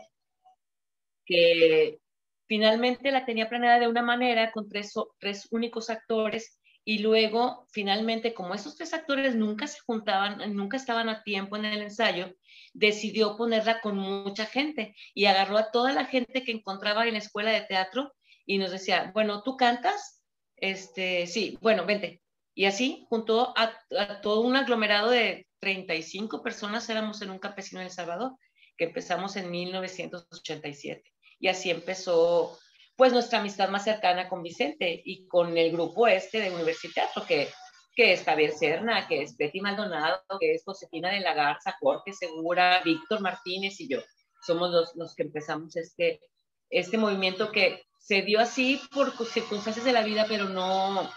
que 1.31 1.99
finalmente 2.47 3.09
la 3.11 3.25
tenía 3.25 3.47
planeada 3.47 3.79
de 3.79 3.87
una 3.87 4.01
manera 4.01 4.51
con 4.51 4.67
tres, 4.67 4.93
tres 5.19 5.47
únicos 5.51 5.89
actores 5.89 6.59
y 6.83 6.99
luego 6.99 7.67
finalmente 7.71 8.33
como 8.33 8.53
esos 8.53 8.75
tres 8.75 8.93
actores 8.93 9.35
nunca 9.35 9.67
se 9.67 9.79
juntaban, 9.79 10.53
nunca 10.53 10.75
estaban 10.75 11.07
a 11.07 11.23
tiempo 11.23 11.55
en 11.55 11.63
el 11.63 11.81
ensayo, 11.81 12.35
decidió 12.73 13.37
ponerla 13.37 13.79
con 13.79 13.95
mucha 13.95 14.45
gente 14.45 14.93
y 15.13 15.25
agarró 15.25 15.57
a 15.57 15.71
toda 15.71 15.93
la 15.93 16.03
gente 16.03 16.43
que 16.43 16.51
encontraba 16.51 17.07
en 17.07 17.13
la 17.13 17.19
escuela 17.19 17.51
de 17.51 17.61
teatro 17.61 18.13
y 18.45 18.57
nos 18.57 18.71
decía, 18.71 19.11
bueno, 19.13 19.43
¿tú 19.43 19.55
cantas? 19.55 20.21
Este, 20.57 21.27
sí, 21.27 21.57
bueno, 21.61 21.85
vente. 21.85 22.21
Y 22.53 22.65
así 22.65 23.05
juntó 23.07 23.53
a, 23.55 23.71
a 23.97 24.19
todo 24.19 24.41
un 24.41 24.57
aglomerado 24.57 25.09
de 25.09 25.47
35 25.59 26.43
personas, 26.43 26.89
éramos 26.89 27.21
en 27.21 27.29
un 27.29 27.39
campesino 27.39 27.79
en 27.79 27.87
El 27.87 27.93
Salvador, 27.93 28.33
que 28.75 28.85
empezamos 28.85 29.37
en 29.37 29.49
1987 29.49 31.11
y 31.41 31.47
así 31.47 31.71
empezó 31.71 32.57
pues 32.95 33.11
nuestra 33.11 33.39
amistad 33.39 33.69
más 33.69 33.83
cercana 33.83 34.29
con 34.29 34.43
Vicente 34.43 35.01
y 35.03 35.25
con 35.27 35.57
el 35.57 35.71
grupo 35.71 36.07
este 36.07 36.39
de 36.39 36.51
Universiteatro, 36.51 37.25
que, 37.25 37.49
que 37.95 38.13
es 38.13 38.23
Javier 38.23 38.51
Serna, 38.51 39.07
que 39.07 39.23
es 39.23 39.35
Betty 39.35 39.59
Maldonado, 39.59 40.21
que 40.39 40.53
es 40.53 40.63
Josefina 40.63 41.09
de 41.09 41.21
la 41.21 41.33
Garza, 41.33 41.75
Jorge 41.81 42.13
Segura, 42.13 42.81
Víctor 42.85 43.21
Martínez 43.21 43.79
y 43.81 43.89
yo. 43.89 43.99
Somos 44.45 44.69
los, 44.69 44.95
los 44.95 45.15
que 45.15 45.23
empezamos 45.23 45.75
este, 45.75 46.21
este 46.69 46.97
movimiento 46.99 47.51
que 47.51 47.83
se 47.97 48.21
dio 48.21 48.39
así 48.39 48.79
por 48.93 49.11
circunstancias 49.25 49.83
de 49.83 49.93
la 49.93 50.03
vida, 50.03 50.25
pero 50.27 50.47
no, 50.47 51.09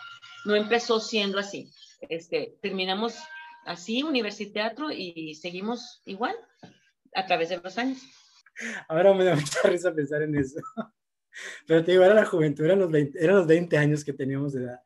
no 0.47 0.55
empezó 0.55 1.01
siendo 1.01 1.39
así. 1.39 1.71
Este, 2.09 2.57
terminamos 2.63 3.15
así, 3.67 4.03
Universiteatro, 4.03 4.91
y 4.91 5.35
seguimos 5.35 6.01
igual 6.07 6.35
a 7.15 7.27
través 7.27 7.51
de 7.51 7.59
los 7.59 7.77
años. 7.77 7.99
Ahora 8.89 9.15
me 9.15 9.25
da 9.25 9.37
mucha 9.37 9.69
risa 9.69 9.95
pensar 9.95 10.23
en 10.23 10.37
eso. 10.37 10.61
Pero 11.67 11.85
te 11.85 11.93
digo, 11.93 12.05
era 12.05 12.15
la 12.15 12.25
juventud, 12.25 12.65
eran 12.65 12.79
los 12.79 12.91
20, 12.91 13.23
eran 13.23 13.37
los 13.37 13.47
20 13.47 13.77
años 13.77 14.05
que 14.05 14.13
teníamos 14.13 14.53
de 14.53 14.65
edad. 14.65 14.81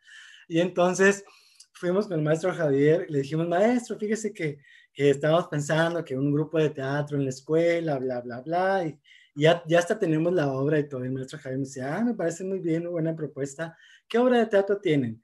Y 0.48 0.60
entonces 0.60 1.24
fuimos 1.72 2.08
con 2.08 2.18
el 2.18 2.24
maestro 2.24 2.54
Javier, 2.54 3.06
le 3.08 3.18
dijimos, 3.20 3.46
maestro, 3.48 3.98
fíjese 3.98 4.32
que, 4.32 4.58
que 4.92 5.10
estábamos 5.10 5.48
pensando 5.48 6.04
que 6.04 6.16
un 6.16 6.32
grupo 6.32 6.58
de 6.58 6.70
teatro 6.70 7.16
en 7.16 7.24
la 7.24 7.30
escuela, 7.30 7.98
bla, 7.98 8.20
bla, 8.20 8.40
bla, 8.40 8.86
y, 8.86 8.98
ya, 9.38 9.62
ya 9.66 9.78
hasta 9.78 9.98
tenemos 9.98 10.32
la 10.32 10.50
obra 10.52 10.80
y 10.80 10.88
todo. 10.88 11.04
El 11.04 11.12
maestro 11.12 11.38
Javier 11.38 11.58
me 11.58 11.64
decía, 11.64 11.96
ah, 11.96 12.04
me 12.04 12.14
parece 12.14 12.42
muy 12.44 12.58
bien, 12.58 12.82
una 12.82 12.90
buena 12.90 13.14
propuesta. 13.16 13.76
¿Qué 14.08 14.18
obra 14.18 14.38
de 14.38 14.46
teatro 14.46 14.80
tienen? 14.80 15.22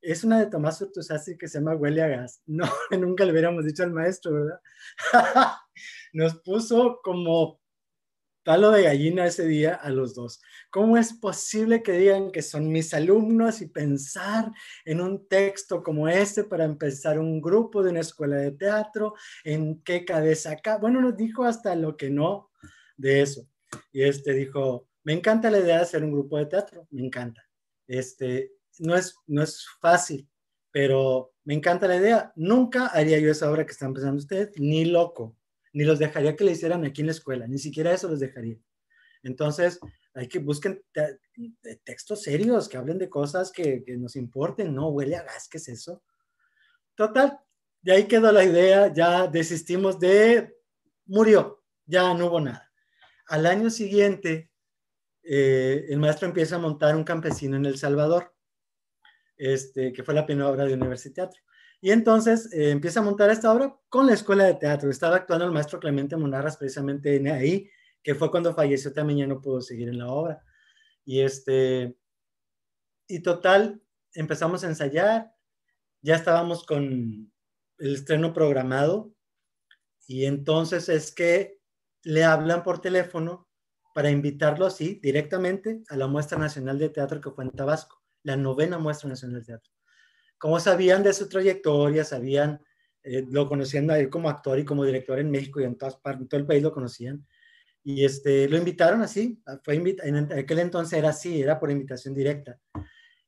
Es 0.00 0.24
una 0.24 0.40
de 0.40 0.46
Tomás 0.46 0.80
Urtuzasi 0.82 1.38
que 1.38 1.46
se 1.46 1.58
llama 1.58 1.76
Huele 1.76 2.02
a 2.02 2.08
Gas. 2.08 2.42
No, 2.46 2.68
nunca 2.90 3.24
le 3.24 3.30
hubiéramos 3.30 3.64
dicho 3.64 3.84
al 3.84 3.92
maestro, 3.92 4.32
¿verdad? 4.32 4.60
Nos 6.12 6.40
puso 6.40 7.00
como 7.04 7.61
palo 8.44 8.70
de 8.70 8.82
gallina 8.82 9.26
ese 9.26 9.46
día 9.46 9.74
a 9.74 9.90
los 9.90 10.14
dos. 10.14 10.40
¿Cómo 10.70 10.96
es 10.96 11.12
posible 11.12 11.82
que 11.82 11.92
digan 11.92 12.30
que 12.30 12.42
son 12.42 12.70
mis 12.70 12.92
alumnos 12.94 13.60
y 13.60 13.66
pensar 13.66 14.50
en 14.84 15.00
un 15.00 15.28
texto 15.28 15.82
como 15.82 16.08
este 16.08 16.44
para 16.44 16.64
empezar 16.64 17.18
un 17.18 17.40
grupo 17.40 17.82
de 17.82 17.90
una 17.90 18.00
escuela 18.00 18.36
de 18.36 18.52
teatro? 18.52 19.14
¿En 19.44 19.82
qué 19.82 20.04
cabeza 20.04 20.52
acá? 20.52 20.78
Bueno, 20.78 21.00
nos 21.00 21.16
dijo 21.16 21.44
hasta 21.44 21.74
lo 21.74 21.96
que 21.96 22.10
no 22.10 22.50
de 22.96 23.22
eso. 23.22 23.48
Y 23.92 24.02
este 24.02 24.32
dijo, 24.32 24.88
me 25.04 25.12
encanta 25.12 25.50
la 25.50 25.58
idea 25.58 25.76
de 25.76 25.82
hacer 25.82 26.04
un 26.04 26.12
grupo 26.12 26.38
de 26.38 26.46
teatro, 26.46 26.86
me 26.90 27.04
encanta. 27.04 27.42
Este, 27.86 28.52
no 28.78 28.94
es, 28.94 29.16
no 29.26 29.42
es 29.42 29.66
fácil, 29.80 30.28
pero 30.70 31.34
me 31.44 31.54
encanta 31.54 31.88
la 31.88 31.96
idea. 31.96 32.32
Nunca 32.36 32.86
haría 32.86 33.18
yo 33.18 33.30
esa 33.30 33.50
obra 33.50 33.64
que 33.64 33.72
están 33.72 33.92
pensando 33.92 34.18
ustedes, 34.18 34.50
ni 34.58 34.84
loco 34.84 35.36
ni 35.72 35.84
los 35.84 35.98
dejaría 35.98 36.36
que 36.36 36.44
le 36.44 36.52
hicieran 36.52 36.84
aquí 36.84 37.00
en 37.00 37.08
la 37.08 37.12
escuela, 37.12 37.46
ni 37.46 37.58
siquiera 37.58 37.92
eso 37.92 38.08
los 38.08 38.20
dejaría. 38.20 38.58
Entonces, 39.22 39.78
hay 40.14 40.28
que 40.28 40.38
busquen 40.38 40.82
textos 41.84 42.22
serios 42.22 42.68
que 42.68 42.76
hablen 42.76 42.98
de 42.98 43.08
cosas 43.08 43.50
que, 43.52 43.84
nos 43.98 44.16
importen, 44.16 44.74
no 44.74 44.88
huele 44.88 45.16
a 45.16 45.22
gas, 45.22 45.48
¿qué 45.48 45.58
es 45.58 45.68
eso? 45.68 46.02
Total, 46.94 47.38
de 47.80 47.92
ahí 47.92 48.04
quedó 48.04 48.30
la 48.32 48.44
idea, 48.44 48.92
ya 48.92 49.26
desistimos 49.26 49.98
de, 49.98 50.54
murió, 51.06 51.62
ya 51.86 52.12
no 52.14 52.26
hubo 52.26 52.40
nada. 52.40 52.70
Al 53.28 53.46
año 53.46 53.70
siguiente, 53.70 54.50
eh, 55.22 55.86
el 55.88 55.98
maestro 55.98 56.28
empieza 56.28 56.56
a 56.56 56.60
montar 56.60 56.96
un 56.96 57.04
campesino 57.04 57.56
en 57.56 57.64
El 57.64 57.78
Salvador, 57.78 58.34
este, 59.36 59.92
que 59.92 60.02
fue 60.02 60.14
la 60.14 60.26
primera 60.26 60.48
obra 60.48 60.64
de 60.64 60.74
Universidad 60.74 61.14
Teatro. 61.14 61.40
Y 61.84 61.90
entonces 61.90 62.50
eh, 62.52 62.70
empieza 62.70 63.00
a 63.00 63.02
montar 63.02 63.28
esta 63.30 63.52
obra 63.52 63.76
con 63.88 64.06
la 64.06 64.14
escuela 64.14 64.44
de 64.44 64.54
teatro. 64.54 64.88
Estaba 64.88 65.16
actuando 65.16 65.44
el 65.44 65.50
maestro 65.50 65.80
Clemente 65.80 66.16
Monarras 66.16 66.56
precisamente 66.56 67.28
ahí, 67.28 67.68
que 68.04 68.14
fue 68.14 68.30
cuando 68.30 68.54
falleció 68.54 68.92
también 68.92 69.18
ya 69.18 69.26
no 69.26 69.40
pudo 69.40 69.60
seguir 69.60 69.88
en 69.88 69.98
la 69.98 70.06
obra. 70.06 70.44
Y 71.04 71.20
este, 71.22 71.98
y 73.08 73.18
total, 73.20 73.82
empezamos 74.14 74.62
a 74.62 74.68
ensayar, 74.68 75.34
ya 76.02 76.14
estábamos 76.14 76.64
con 76.64 77.32
el 77.78 77.94
estreno 77.94 78.32
programado 78.32 79.12
y 80.06 80.26
entonces 80.26 80.88
es 80.88 81.12
que 81.12 81.60
le 82.04 82.22
hablan 82.22 82.62
por 82.62 82.80
teléfono 82.80 83.48
para 83.92 84.10
invitarlo 84.10 84.66
así 84.66 85.00
directamente 85.02 85.82
a 85.88 85.96
la 85.96 86.06
muestra 86.06 86.38
nacional 86.38 86.78
de 86.78 86.90
teatro 86.90 87.20
que 87.20 87.32
fue 87.32 87.42
en 87.42 87.50
Tabasco, 87.50 88.00
la 88.22 88.36
novena 88.36 88.78
muestra 88.78 89.08
nacional 89.08 89.40
de 89.40 89.46
teatro 89.46 89.72
como 90.42 90.58
sabían 90.58 91.04
de 91.04 91.12
su 91.12 91.28
trayectoria, 91.28 92.02
sabían 92.02 92.60
eh, 93.04 93.24
lo 93.30 93.48
conocían 93.48 93.88
a 93.92 93.98
él 93.98 94.10
como 94.10 94.28
actor 94.28 94.58
y 94.58 94.64
como 94.64 94.84
director 94.84 95.20
en 95.20 95.30
México 95.30 95.60
y 95.60 95.64
en 95.64 95.78
todas 95.78 96.00
en 96.04 96.26
todo 96.26 96.40
el 96.40 96.46
país 96.46 96.60
lo 96.60 96.72
conocían. 96.72 97.24
Y 97.84 98.04
este, 98.04 98.48
lo 98.48 98.56
invitaron 98.56 99.02
así, 99.02 99.40
fue 99.62 99.76
en 99.76 100.32
aquel 100.32 100.58
entonces 100.58 100.98
era 100.98 101.10
así, 101.10 101.40
era 101.40 101.60
por 101.60 101.70
invitación 101.70 102.12
directa. 102.12 102.58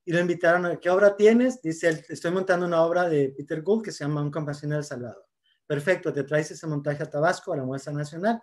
Y 0.05 0.13
lo 0.13 0.19
invitaron 0.19 0.77
¿qué 0.83 0.91
obra 0.91 1.15
tienes? 1.15 1.63
Dice, 1.63 2.05
estoy 2.09 2.33
montando 2.33 2.67
una 2.67 2.83
obra 2.83 3.09
de 3.09 3.29
Peter 3.29 3.63
Gould 3.63 3.85
que 3.85 3.93
se 3.93 4.03
llama 4.03 4.21
Un 4.21 4.33
compasión 4.33 4.73
del 4.73 4.83
Salvador. 4.83 5.25
Perfecto, 5.69 6.13
te 6.13 6.25
traes 6.25 6.51
ese 6.51 6.67
montaje 6.67 7.05
a 7.05 7.07
Tabasco, 7.09 7.53
a 7.53 7.57
la 7.57 7.63
muestra 7.63 7.93
nacional. 7.93 8.43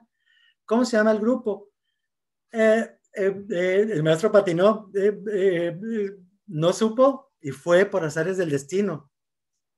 ¿Cómo 0.63 0.86
se 0.86 0.95
llama 0.95 1.11
el 1.11 1.19
grupo? 1.19 1.72
Eh, 2.49 2.89
eh, 3.15 3.45
eh, 3.49 3.88
el 3.91 4.01
maestro 4.01 4.32
patinó, 4.32 4.89
no 6.47 6.72
supo 6.72 7.31
y 7.42 7.52
fue 7.52 7.86
por 7.86 8.04
azares 8.04 8.38
del 8.38 8.50
destino. 8.50 9.12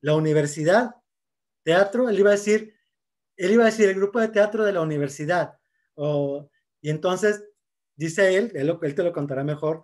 La 0.01 0.15
universidad, 0.15 0.95
teatro, 1.63 2.09
él 2.09 2.19
iba 2.19 2.29
a 2.29 2.33
decir, 2.33 2.75
él 3.37 3.51
iba 3.51 3.63
a 3.63 3.67
decir 3.67 3.89
el 3.89 3.95
grupo 3.95 4.19
de 4.19 4.27
teatro 4.27 4.65
de 4.65 4.73
la 4.73 4.81
universidad. 4.81 5.57
y 6.81 6.89
entonces, 6.89 7.43
dice 7.95 8.35
él, 8.35 8.51
él, 8.55 8.77
él 8.81 8.95
te 8.95 9.03
lo 9.03 9.13
contará 9.13 9.43
mejor, 9.43 9.83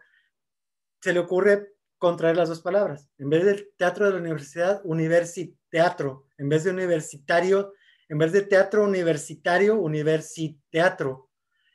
se 1.02 1.14
le 1.14 1.20
ocurre 1.20 1.74
contraer 1.98 2.38
las 2.38 2.50
dos 2.50 2.62
palabras. 2.62 3.10
En 3.18 3.30
vez 3.30 3.46
del 3.46 3.70
teatro 3.78 4.06
de 4.06 4.12
la 4.12 4.18
universidad, 4.18 4.82
universiteatro. 4.84 6.26
En 6.38 6.50
vez 6.50 6.64
de 6.64 6.72
universitario, 6.72 7.74
en 8.08 8.18
vez 8.18 8.32
de 8.32 8.42
teatro 8.42 8.84
universitario, 8.84 9.76
universiteatro. 9.76 11.30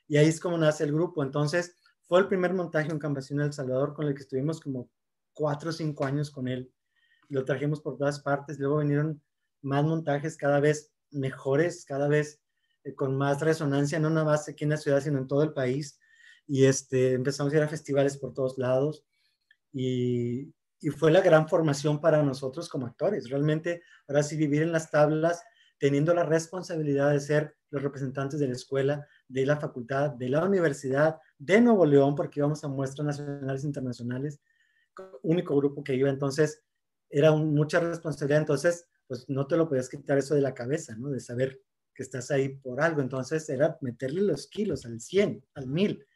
Y 0.08 0.16
ahí 0.16 0.28
es 0.28 0.40
como 0.40 0.58
nace 0.58 0.84
el 0.84 0.92
grupo. 0.92 1.22
Entonces, 1.22 1.76
fue 2.06 2.20
el 2.20 2.28
primer 2.28 2.52
montaje 2.52 2.90
en 2.90 2.98
Campesino 2.98 3.44
El 3.44 3.52
Salvador 3.52 3.94
con 3.94 4.06
el 4.06 4.14
que 4.14 4.22
estuvimos 4.22 4.60
como 4.60 4.90
cuatro 5.34 5.70
o 5.70 5.72
cinco 5.72 6.04
años 6.04 6.30
con 6.30 6.48
él. 6.48 6.72
Lo 7.28 7.44
trajimos 7.44 7.80
por 7.80 7.96
todas 7.96 8.20
partes. 8.20 8.58
Luego 8.58 8.78
vinieron 8.78 9.20
más 9.62 9.84
montajes 9.84 10.36
cada 10.36 10.60
vez 10.60 10.92
mejores, 11.10 11.84
cada 11.84 12.08
vez 12.08 12.40
eh, 12.84 12.94
con 12.94 13.16
más 13.16 13.40
resonancia, 13.40 13.98
no 13.98 14.10
nada 14.10 14.26
más 14.26 14.48
aquí 14.48 14.64
en 14.64 14.70
la 14.70 14.76
ciudad, 14.76 15.00
sino 15.00 15.18
en 15.18 15.26
todo 15.26 15.42
el 15.42 15.52
país. 15.52 15.98
Y 16.46 16.64
este, 16.64 17.12
empezamos 17.12 17.52
a 17.52 17.56
ir 17.56 17.62
a 17.62 17.68
festivales 17.68 18.16
por 18.16 18.32
todos 18.32 18.58
lados. 18.58 19.04
Y, 19.72 20.54
y 20.80 20.90
fue 20.90 21.10
la 21.10 21.22
gran 21.22 21.48
formación 21.48 22.00
para 22.00 22.22
nosotros 22.22 22.68
como 22.68 22.86
actores. 22.86 23.30
Realmente, 23.30 23.82
ahora 24.06 24.22
sí, 24.22 24.36
vivir 24.36 24.62
en 24.62 24.72
las 24.72 24.90
tablas, 24.90 25.42
teniendo 25.78 26.14
la 26.14 26.24
responsabilidad 26.24 27.10
de 27.10 27.20
ser 27.20 27.56
los 27.70 27.82
representantes 27.82 28.38
de 28.38 28.46
la 28.46 28.52
escuela, 28.52 29.06
de 29.26 29.46
la 29.46 29.56
facultad, 29.56 30.10
de 30.10 30.28
la 30.28 30.44
universidad, 30.44 31.18
de 31.38 31.60
Nuevo 31.60 31.84
León, 31.86 32.14
porque 32.14 32.40
íbamos 32.40 32.62
a 32.62 32.68
muestras 32.68 33.06
nacionales 33.06 33.64
e 33.64 33.66
internacionales, 33.66 34.40
único 35.22 35.56
grupo 35.56 35.82
que 35.82 35.94
iba, 35.94 36.08
entonces 36.08 36.62
era 37.10 37.32
mucha 37.32 37.80
responsabilidad, 37.80 38.40
entonces 38.40 38.88
pues 39.06 39.28
no 39.28 39.46
te 39.46 39.56
lo 39.56 39.68
podías 39.68 39.88
quitar 39.88 40.18
eso 40.18 40.34
de 40.34 40.40
la 40.40 40.54
cabeza, 40.54 40.96
¿no? 40.96 41.10
De 41.10 41.20
saber 41.20 41.60
que 41.94 42.02
estás 42.02 42.30
ahí 42.30 42.48
por 42.48 42.80
algo, 42.80 43.00
entonces 43.00 43.48
era 43.48 43.78
meterle 43.80 44.22
los 44.22 44.48
kilos 44.48 44.84
al 44.86 45.00
100, 45.00 45.44
al 45.54 45.66
1000. 45.68 46.06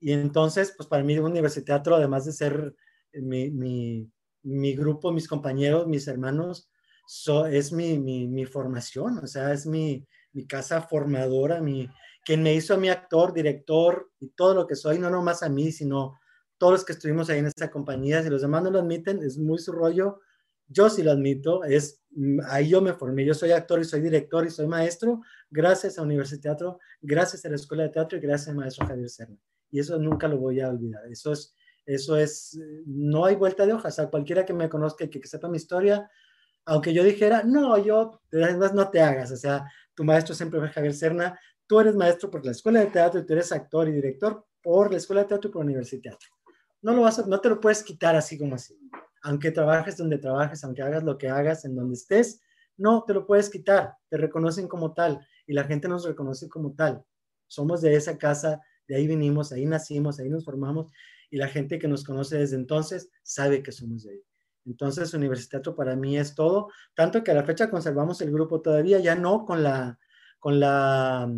Y 0.00 0.12
entonces, 0.12 0.74
pues 0.76 0.88
para 0.88 1.04
mí 1.04 1.16
Universidad 1.18 1.64
Teatro, 1.64 1.96
además 1.96 2.24
de 2.24 2.32
ser 2.32 2.74
mi, 3.12 3.50
mi, 3.50 4.10
mi 4.42 4.74
grupo, 4.74 5.12
mis 5.12 5.28
compañeros, 5.28 5.86
mis 5.86 6.08
hermanos, 6.08 6.70
es 7.50 7.72
mi, 7.72 7.98
mi, 7.98 8.46
formación, 8.46 9.18
o 9.18 9.26
sea, 9.26 9.52
es 9.52 9.66
mi, 9.66 10.06
casa 10.48 10.82
formadora, 10.82 11.60
mi, 11.60 11.88
quien 12.24 12.42
me 12.42 12.54
hizo 12.54 12.74
a 12.74 12.78
mi 12.78 12.88
actor, 12.88 13.32
director 13.32 14.10
y 14.18 14.30
todo 14.30 14.54
lo 14.54 14.66
que 14.66 14.74
soy, 14.74 14.98
no 14.98 15.10
nomás 15.10 15.42
a 15.42 15.48
mí, 15.48 15.70
sino 15.70 16.18
todos 16.58 16.72
los 16.72 16.84
que 16.84 16.92
estuvimos 16.92 17.28
ahí 17.30 17.38
en 17.38 17.46
esa 17.46 17.70
compañía, 17.70 18.22
si 18.22 18.30
los 18.30 18.42
demás 18.42 18.62
no 18.62 18.70
lo 18.70 18.80
admiten, 18.80 19.22
es 19.22 19.38
muy 19.38 19.58
su 19.58 19.72
rollo, 19.72 20.20
yo 20.68 20.88
sí 20.88 21.02
lo 21.02 21.10
admito, 21.10 21.64
es, 21.64 22.02
ahí 22.48 22.68
yo 22.68 22.80
me 22.80 22.92
formé, 22.92 23.24
yo 23.24 23.34
soy 23.34 23.52
actor 23.52 23.80
y 23.80 23.84
soy 23.84 24.00
director 24.00 24.46
y 24.46 24.50
soy 24.50 24.66
maestro, 24.66 25.20
gracias 25.50 25.98
a 25.98 26.02
Universidad 26.02 26.38
de 26.38 26.42
Teatro, 26.42 26.78
gracias 27.02 27.44
a 27.44 27.48
la 27.48 27.56
Escuela 27.56 27.82
de 27.84 27.90
Teatro 27.90 28.18
y 28.18 28.20
gracias 28.20 28.48
al 28.48 28.56
maestro 28.56 28.86
Javier 28.86 29.10
Serna. 29.10 29.36
Y 29.70 29.80
eso 29.80 29.98
nunca 29.98 30.28
lo 30.28 30.38
voy 30.38 30.60
a 30.60 30.68
olvidar, 30.68 31.04
eso 31.10 31.32
es, 31.32 31.54
eso 31.84 32.16
es, 32.16 32.58
no 32.86 33.26
hay 33.26 33.34
vuelta 33.34 33.66
de 33.66 33.72
hojas, 33.72 33.98
a 33.98 34.08
cualquiera 34.08 34.46
que 34.46 34.54
me 34.54 34.68
conozca 34.68 35.04
y 35.04 35.10
que, 35.10 35.20
que 35.20 35.28
sepa 35.28 35.48
mi 35.48 35.56
historia, 35.56 36.08
aunque 36.66 36.94
yo 36.94 37.04
dijera, 37.04 37.42
no, 37.42 37.76
yo, 37.78 38.20
no 38.32 38.90
te 38.90 39.00
hagas, 39.00 39.30
o 39.32 39.36
sea, 39.36 39.66
tu 39.94 40.04
maestro 40.04 40.34
siempre 40.34 40.60
fue 40.60 40.68
Javier 40.70 40.94
Serna, 40.94 41.38
tú 41.66 41.80
eres 41.80 41.94
maestro 41.94 42.30
por 42.30 42.44
la 42.44 42.52
Escuela 42.52 42.80
de 42.80 42.86
Teatro 42.86 43.20
y 43.20 43.26
tú 43.26 43.32
eres 43.34 43.52
actor 43.52 43.88
y 43.88 43.92
director 43.92 44.46
por 44.62 44.90
la 44.90 44.96
Escuela 44.96 45.22
de 45.22 45.28
Teatro 45.28 45.50
y 45.50 45.52
por 45.52 45.60
la 45.60 45.66
Universidad 45.66 46.02
de 46.02 46.08
Teatro. 46.08 46.28
No, 46.84 46.92
lo 46.92 47.00
vas 47.00 47.26
no 47.26 47.40
te 47.40 47.48
lo 47.48 47.60
puedes 47.60 47.82
quitar 47.82 48.14
así 48.14 48.36
como 48.36 48.56
así. 48.56 48.78
Aunque 49.22 49.50
trabajes 49.50 49.96
donde 49.96 50.18
trabajes, 50.18 50.62
aunque 50.64 50.82
hagas 50.82 51.02
lo 51.02 51.16
que 51.16 51.30
hagas, 51.30 51.64
en 51.64 51.74
donde 51.74 51.94
estés, 51.94 52.42
no 52.76 53.04
te 53.04 53.14
lo 53.14 53.26
puedes 53.26 53.48
quitar. 53.48 53.96
Te 54.10 54.18
reconocen 54.18 54.68
como 54.68 54.92
tal 54.92 55.26
y 55.46 55.54
la 55.54 55.64
gente 55.64 55.88
nos 55.88 56.04
reconoce 56.04 56.46
como 56.46 56.74
tal. 56.74 57.02
Somos 57.46 57.80
de 57.80 57.94
esa 57.94 58.18
casa, 58.18 58.60
de 58.86 58.96
ahí 58.96 59.06
vinimos, 59.06 59.50
ahí 59.50 59.64
nacimos, 59.64 60.20
ahí 60.20 60.28
nos 60.28 60.44
formamos 60.44 60.92
y 61.30 61.38
la 61.38 61.48
gente 61.48 61.78
que 61.78 61.88
nos 61.88 62.04
conoce 62.04 62.36
desde 62.36 62.56
entonces 62.56 63.08
sabe 63.22 63.62
que 63.62 63.72
somos 63.72 64.04
de 64.04 64.12
ahí. 64.12 64.22
Entonces, 64.66 65.14
Universitato 65.14 65.74
para 65.74 65.96
mí 65.96 66.18
es 66.18 66.34
todo, 66.34 66.68
tanto 66.94 67.24
que 67.24 67.30
a 67.30 67.34
la 67.34 67.44
fecha 67.44 67.70
conservamos 67.70 68.20
el 68.20 68.30
grupo 68.30 68.60
todavía, 68.60 68.98
ya 68.98 69.14
no 69.14 69.46
con 69.46 69.62
la, 69.62 69.98
con 70.38 70.60
la, 70.60 71.32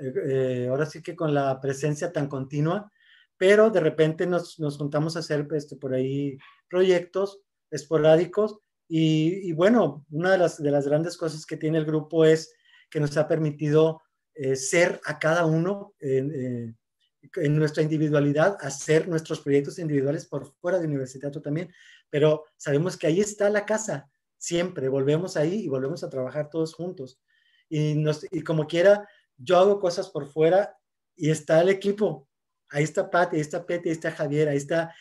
eh, 0.00 0.12
eh, 0.26 0.66
ahora 0.68 0.86
sí 0.86 1.02
que 1.02 1.14
con 1.14 1.34
la 1.34 1.60
presencia 1.60 2.12
tan 2.12 2.26
continua, 2.26 2.90
pero 3.38 3.70
de 3.70 3.80
repente 3.80 4.26
nos, 4.26 4.58
nos 4.58 4.78
juntamos 4.78 5.16
a 5.16 5.20
hacer 5.20 5.46
este, 5.52 5.76
por 5.76 5.94
ahí 5.94 6.38
proyectos 6.68 7.40
esporádicos 7.70 8.58
y, 8.88 9.52
bueno, 9.52 10.06
una 10.10 10.30
de 10.30 10.38
las, 10.38 10.62
de 10.62 10.70
las 10.70 10.86
grandes 10.86 11.16
cosas 11.16 11.44
que 11.44 11.56
tiene 11.56 11.78
el 11.78 11.84
grupo 11.84 12.24
es 12.24 12.54
que 12.88 13.00
nos 13.00 13.16
ha 13.16 13.26
permitido 13.26 14.00
eh, 14.34 14.54
ser 14.54 15.00
a 15.04 15.18
cada 15.18 15.44
uno 15.44 15.94
en 15.98 17.58
nuestra 17.58 17.82
individualidad, 17.82 18.56
hacer 18.60 19.08
nuestros 19.08 19.40
proyectos 19.40 19.78
individuales 19.78 20.26
por 20.26 20.54
fuera 20.60 20.78
de 20.78 20.86
Universidad 20.86 21.32
también, 21.32 21.72
pero 22.10 22.44
sabemos 22.56 22.96
que 22.96 23.08
ahí 23.08 23.20
está 23.20 23.50
la 23.50 23.66
casa, 23.66 24.08
siempre, 24.38 24.88
volvemos 24.88 25.36
ahí 25.36 25.64
y 25.64 25.68
volvemos 25.68 26.04
a 26.04 26.10
trabajar 26.10 26.48
todos 26.48 26.74
juntos. 26.74 27.20
Y, 27.68 27.94
nos, 27.94 28.24
y 28.30 28.42
como 28.42 28.66
quiera, 28.66 29.08
yo 29.36 29.58
hago 29.58 29.80
cosas 29.80 30.08
por 30.10 30.26
fuera 30.26 30.76
y 31.16 31.30
está 31.30 31.60
el 31.60 31.68
equipo, 31.68 32.28
ahí 32.70 32.84
está 32.84 33.10
Pati, 33.10 33.36
ahí 33.36 33.42
está 33.42 33.64
Peti, 33.64 33.88
ahí 33.88 33.92
está 33.92 34.10
Javier, 34.10 34.48
ahí 34.48 34.56
está 34.56 34.94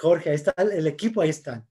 Jorge, 0.00 0.30
ahí 0.30 0.36
está 0.36 0.52
el, 0.56 0.86
equipo, 0.86 1.20
ahí 1.20 1.30
están, 1.30 1.66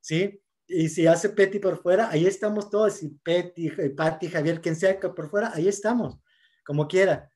¿sí? 0.00 0.40
Y 0.66 0.88
si 0.88 1.06
hace 1.06 1.30
Peti 1.30 1.58
por 1.58 1.82
fuera, 1.82 2.10
ahí 2.10 2.26
estamos 2.26 2.70
todos, 2.70 3.02
y 3.02 3.08
Peti, 3.08 3.70
Pati, 3.96 4.28
Javier, 4.28 4.60
quien 4.60 4.76
sea 4.76 4.98
que 4.98 5.08
por 5.08 5.28
fuera, 5.28 5.52
ahí 5.54 5.68
estamos, 5.68 6.18
como 6.64 6.88
quiera. 6.88 7.30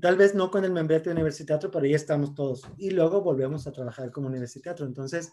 Tal 0.00 0.16
vez 0.16 0.34
no 0.34 0.50
con 0.50 0.64
el 0.64 0.72
membrete 0.72 1.10
de 1.10 1.14
Universitato, 1.14 1.70
pero 1.70 1.84
ahí 1.84 1.94
estamos 1.94 2.34
todos. 2.34 2.62
Y 2.76 2.90
luego 2.90 3.22
volvemos 3.22 3.68
a 3.68 3.72
trabajar 3.72 4.10
como 4.10 4.26
Universitato. 4.26 4.84
Entonces, 4.84 5.30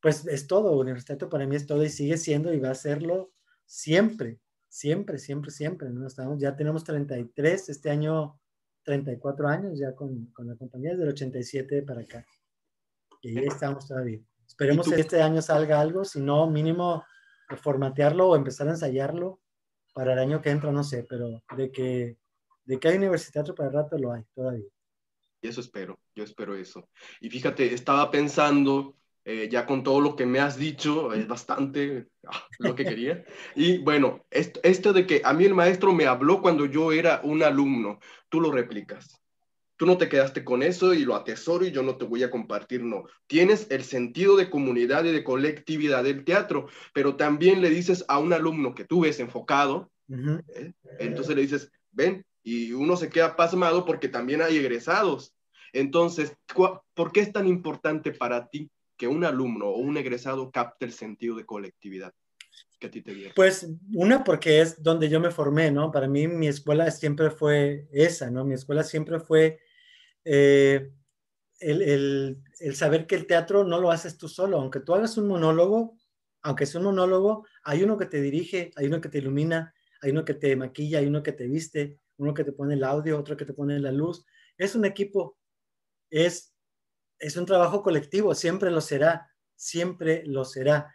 pues 0.00 0.26
es 0.26 0.46
todo, 0.46 0.78
Universitato 0.78 1.28
para 1.28 1.46
mí 1.46 1.56
es 1.56 1.66
todo 1.66 1.84
y 1.84 1.90
sigue 1.90 2.16
siendo 2.16 2.54
y 2.54 2.58
va 2.58 2.70
a 2.70 2.74
serlo 2.74 3.32
siempre, 3.66 4.40
siempre, 4.68 5.18
siempre, 5.18 5.50
siempre. 5.50 5.90
¿no? 5.90 6.06
Estamos, 6.06 6.40
ya 6.40 6.56
tenemos 6.56 6.84
33, 6.84 7.68
este 7.68 7.90
año 7.90 8.40
34 8.84 9.48
años 9.48 9.78
ya 9.78 9.94
con, 9.94 10.26
con 10.26 10.46
la 10.48 10.56
compañía, 10.56 10.90
desde 10.90 11.04
el 11.04 11.10
87 11.10 11.82
para 11.82 12.02
acá. 12.02 12.26
Y 13.22 13.38
ahí 13.38 13.46
estamos 13.46 13.86
todavía. 13.86 14.20
Esperemos 14.46 14.88
que 14.88 15.00
este 15.00 15.22
año 15.22 15.40
salga 15.40 15.80
algo, 15.80 16.04
si 16.04 16.20
no, 16.20 16.48
mínimo 16.48 17.04
formatearlo 17.56 18.28
o 18.28 18.36
empezar 18.36 18.68
a 18.68 18.72
ensayarlo 18.72 19.40
para 19.94 20.14
el 20.14 20.18
año 20.18 20.40
que 20.40 20.50
entra, 20.50 20.72
no 20.72 20.84
sé, 20.84 21.06
pero 21.08 21.42
de 21.56 21.70
que, 21.70 22.18
de 22.64 22.78
que 22.78 22.88
hay 22.88 22.96
universitario 22.96 23.54
para 23.54 23.68
el 23.68 23.74
rato 23.74 23.98
lo 23.98 24.12
hay 24.12 24.24
todavía. 24.34 24.66
Y 25.40 25.48
eso 25.48 25.60
espero, 25.60 25.98
yo 26.14 26.24
espero 26.24 26.54
eso. 26.54 26.88
Y 27.20 27.28
fíjate, 27.28 27.74
estaba 27.74 28.10
pensando 28.10 28.96
eh, 29.24 29.48
ya 29.48 29.66
con 29.66 29.84
todo 29.84 30.00
lo 30.00 30.16
que 30.16 30.26
me 30.26 30.40
has 30.40 30.56
dicho, 30.56 31.12
es 31.12 31.28
bastante 31.28 32.08
ah, 32.26 32.44
lo 32.58 32.74
que 32.74 32.84
quería. 32.84 33.24
Y 33.54 33.78
bueno, 33.78 34.24
esto, 34.30 34.58
esto 34.64 34.92
de 34.92 35.06
que 35.06 35.22
a 35.24 35.32
mí 35.32 35.44
el 35.44 35.54
maestro 35.54 35.92
me 35.92 36.06
habló 36.06 36.42
cuando 36.42 36.66
yo 36.66 36.90
era 36.90 37.20
un 37.22 37.42
alumno, 37.42 38.00
tú 38.28 38.40
lo 38.40 38.50
replicas. 38.50 39.20
Tú 39.76 39.86
no 39.86 39.96
te 39.96 40.08
quedaste 40.08 40.44
con 40.44 40.62
eso 40.62 40.92
y 40.92 41.04
lo 41.04 41.14
atesoro 41.14 41.64
y 41.64 41.70
yo 41.70 41.82
no 41.82 41.96
te 41.96 42.04
voy 42.04 42.24
a 42.24 42.30
compartir, 42.30 42.82
no. 42.82 43.04
Tienes 43.28 43.68
el 43.70 43.84
sentido 43.84 44.36
de 44.36 44.50
comunidad 44.50 45.04
y 45.04 45.12
de 45.12 45.24
colectividad 45.24 46.02
del 46.02 46.24
teatro, 46.24 46.66
pero 46.92 47.14
también 47.16 47.60
le 47.60 47.70
dices 47.70 48.04
a 48.08 48.18
un 48.18 48.32
alumno 48.32 48.74
que 48.74 48.84
tú 48.84 49.02
ves 49.02 49.20
enfocado, 49.20 49.90
¿eh? 50.08 50.72
entonces 50.98 51.34
le 51.34 51.42
dices, 51.42 51.72
ven, 51.90 52.24
y 52.42 52.72
uno 52.72 52.96
se 52.96 53.08
queda 53.08 53.36
pasmado 53.36 53.84
porque 53.84 54.08
también 54.08 54.42
hay 54.42 54.56
egresados. 54.56 55.32
Entonces, 55.72 56.36
¿por 56.94 57.12
qué 57.12 57.20
es 57.20 57.32
tan 57.32 57.46
importante 57.46 58.12
para 58.12 58.48
ti 58.48 58.70
que 58.96 59.08
un 59.08 59.24
alumno 59.24 59.66
o 59.68 59.78
un 59.78 59.96
egresado 59.96 60.50
capte 60.50 60.84
el 60.84 60.92
sentido 60.92 61.36
de 61.36 61.46
colectividad 61.46 62.12
que 62.78 62.86
a 62.86 62.90
ti 62.90 63.02
te 63.02 63.14
dio? 63.14 63.30
Pues 63.34 63.68
una 63.94 64.24
porque 64.24 64.60
es 64.60 64.82
donde 64.82 65.08
yo 65.08 65.20
me 65.20 65.30
formé, 65.30 65.70
¿no? 65.70 65.90
Para 65.90 66.08
mí 66.08 66.28
mi 66.28 66.48
escuela 66.48 66.90
siempre 66.90 67.30
fue 67.30 67.88
esa, 67.92 68.30
¿no? 68.30 68.44
Mi 68.44 68.54
escuela 68.54 68.82
siempre 68.82 69.20
fue 69.20 69.60
eh, 70.24 70.92
el, 71.58 71.82
el, 71.82 72.42
el, 72.60 72.74
saber 72.74 73.06
que 73.06 73.14
el 73.14 73.26
teatro 73.26 73.64
no 73.64 73.80
lo 73.80 73.90
haces 73.90 74.18
tú 74.18 74.28
solo, 74.28 74.60
aunque 74.60 74.80
tú 74.80 74.94
hagas 74.94 75.16
un 75.16 75.28
monólogo, 75.28 75.96
Aunque 76.44 76.64
es 76.64 76.74
un 76.74 76.82
monólogo, 76.82 77.46
hay 77.62 77.84
uno 77.84 77.96
que 77.96 78.06
te 78.06 78.20
dirige, 78.20 78.72
hay 78.74 78.86
uno 78.86 79.00
que 79.00 79.08
te 79.08 79.18
ilumina, 79.18 79.72
hay 80.00 80.10
uno 80.10 80.24
que 80.24 80.34
te 80.34 80.56
maquilla, 80.56 80.98
hay 80.98 81.06
uno 81.06 81.22
que 81.22 81.32
te 81.32 81.46
viste, 81.46 82.00
uno 82.16 82.34
que 82.34 82.42
te 82.44 82.52
pone 82.52 82.74
el 82.74 82.82
audio, 82.84 83.18
otro 83.18 83.36
que 83.36 83.44
te 83.44 83.54
pone 83.54 83.78
la 83.78 83.92
luz. 83.92 84.24
Es 84.58 84.74
un 84.74 84.84
equipo, 84.84 85.38
es, 86.10 86.51
es 87.22 87.36
un 87.36 87.46
trabajo 87.46 87.82
colectivo, 87.82 88.34
siempre 88.34 88.70
lo 88.70 88.80
será, 88.80 89.30
siempre 89.54 90.24
lo 90.26 90.44
será. 90.44 90.92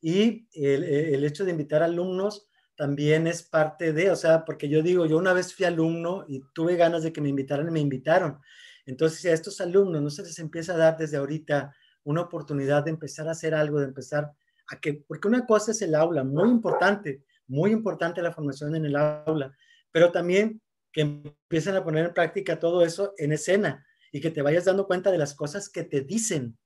Y 0.00 0.46
el, 0.52 1.24
hecho 1.24 1.44
de 1.44 1.50
invitar 1.50 1.82
alumnos 1.82 2.48
también 2.76 3.26
es 3.26 3.42
parte 3.42 3.92
de, 3.92 4.10
o 4.10 4.16
sea, 4.16 4.44
porque 4.44 4.68
yo 4.68 4.82
digo, 4.82 5.06
yo 5.06 5.16
una 5.16 5.32
vez 5.32 5.54
fui 5.54 5.64
alumno 5.64 6.24
y 6.28 6.42
tuve 6.54 6.76
ganas 6.76 7.02
de 7.02 7.12
que 7.12 7.20
me 7.20 7.30
invitaran 7.30 7.68
y 7.68 7.70
me 7.70 7.80
invitaron. 7.80 8.40
Entonces, 8.86 9.20
si 9.20 9.28
a 9.28 9.32
estos 9.32 9.60
alumnos 9.60 10.02
no 10.02 10.10
se 10.10 10.22
les 10.22 10.38
empieza 10.38 10.74
a 10.74 10.78
dar 10.78 10.96
desde 10.96 11.16
ahorita 11.16 11.74
una 12.04 12.22
oportunidad 12.22 12.84
de 12.84 12.90
empezar 12.90 13.28
a 13.28 13.32
hacer 13.32 13.54
algo, 13.54 13.80
de 13.80 13.86
empezar 13.86 14.32
a 14.68 14.80
que, 14.80 15.04
porque 15.06 15.28
una 15.28 15.46
cosa 15.46 15.72
es 15.72 15.80
el 15.82 15.94
aula, 15.94 16.24
muy 16.24 16.48
importante, 16.48 17.24
muy 17.46 17.72
importante 17.72 18.22
la 18.22 18.32
formación 18.32 18.74
en 18.76 18.84
el 18.84 18.96
aula, 18.96 19.56
pero 19.90 20.12
también 20.12 20.60
que 20.92 21.02
empiecen 21.02 21.76
a 21.76 21.84
poner 21.84 22.06
en 22.06 22.14
práctica 22.14 22.58
todo 22.58 22.84
eso 22.84 23.14
en 23.16 23.32
escena 23.32 23.86
y 24.12 24.20
que 24.20 24.30
te 24.30 24.42
vayas 24.42 24.64
dando 24.64 24.86
cuenta 24.86 25.10
de 25.10 25.18
las 25.18 25.34
cosas 25.34 25.68
que 25.68 25.84
te 25.84 26.00
dicen 26.02 26.58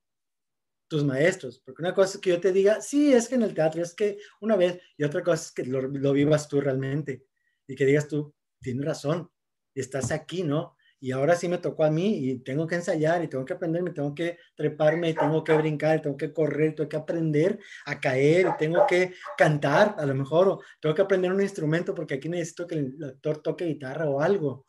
tus 0.89 1.05
maestros. 1.05 1.61
Porque 1.65 1.83
una 1.83 1.95
cosa 1.95 2.17
es 2.17 2.21
que 2.21 2.31
yo 2.31 2.41
te 2.41 2.53
diga, 2.53 2.81
sí, 2.81 3.13
es 3.13 3.29
que 3.29 3.35
en 3.35 3.43
el 3.43 3.55
teatro, 3.55 3.83
es 3.83 3.95
que 3.95 4.19
una 4.41 4.57
vez, 4.57 4.81
y 4.97 5.05
otra 5.05 5.23
cosa 5.23 5.45
es 5.45 5.53
que 5.53 5.65
lo, 5.65 6.13
vivas 6.13 6.49
tú 6.49 6.61
realmente 6.61 7.25
y 7.67 7.75
que 7.75 7.87
digas 7.87 8.09
tú, 8.09 8.35
tienes 8.61 8.85
razón, 8.85 9.31
estás 9.75 10.11
aquí, 10.13 10.43
¿no? 10.43 10.77
Y 11.01 11.11
ahora 11.11 11.37
sí 11.37 11.49
me 11.49 11.59
tocó 11.59 11.85
a 11.85 11.91
mí 11.91 12.31
y 12.31 12.39
tengo 12.39 12.67
que 12.67 12.77
ensayar 12.77 13.23
y 13.23 13.29
tengo 13.29 13.45
que 13.45 13.53
aprender, 13.53 13.83
me 13.83 13.91
tengo 13.91 14.15
que 14.15 14.39
treparme 14.57 15.11
y 15.11 15.15
tengo 15.15 15.45
que 15.45 15.53
brincar, 15.55 15.99
y 15.99 16.03
tengo 16.03 16.17
que 16.17 16.33
correr, 16.33 16.75
tengo 16.75 16.89
que 16.89 16.97
aprender 16.97 17.59
a 17.85 18.01
caer, 18.01 18.57
tengo 18.59 18.87
que 18.87 19.13
cantar 19.37 19.97
a 19.99 20.07
lo 20.07 20.15
mejor, 20.15 20.49
o 20.49 20.61
tengo 20.81 20.95
que 20.95 21.03
aprender 21.03 21.31
un 21.31 21.43
instrumento 21.43 21.95
porque 21.95 22.15
aquí 22.15 22.31
necesito 22.31 22.67
que 22.67 22.77
el 22.77 23.05
actor 23.05 23.43
toque 23.43 23.67
guitarra 23.67 24.09
o 24.09 24.21
algo. 24.21 24.67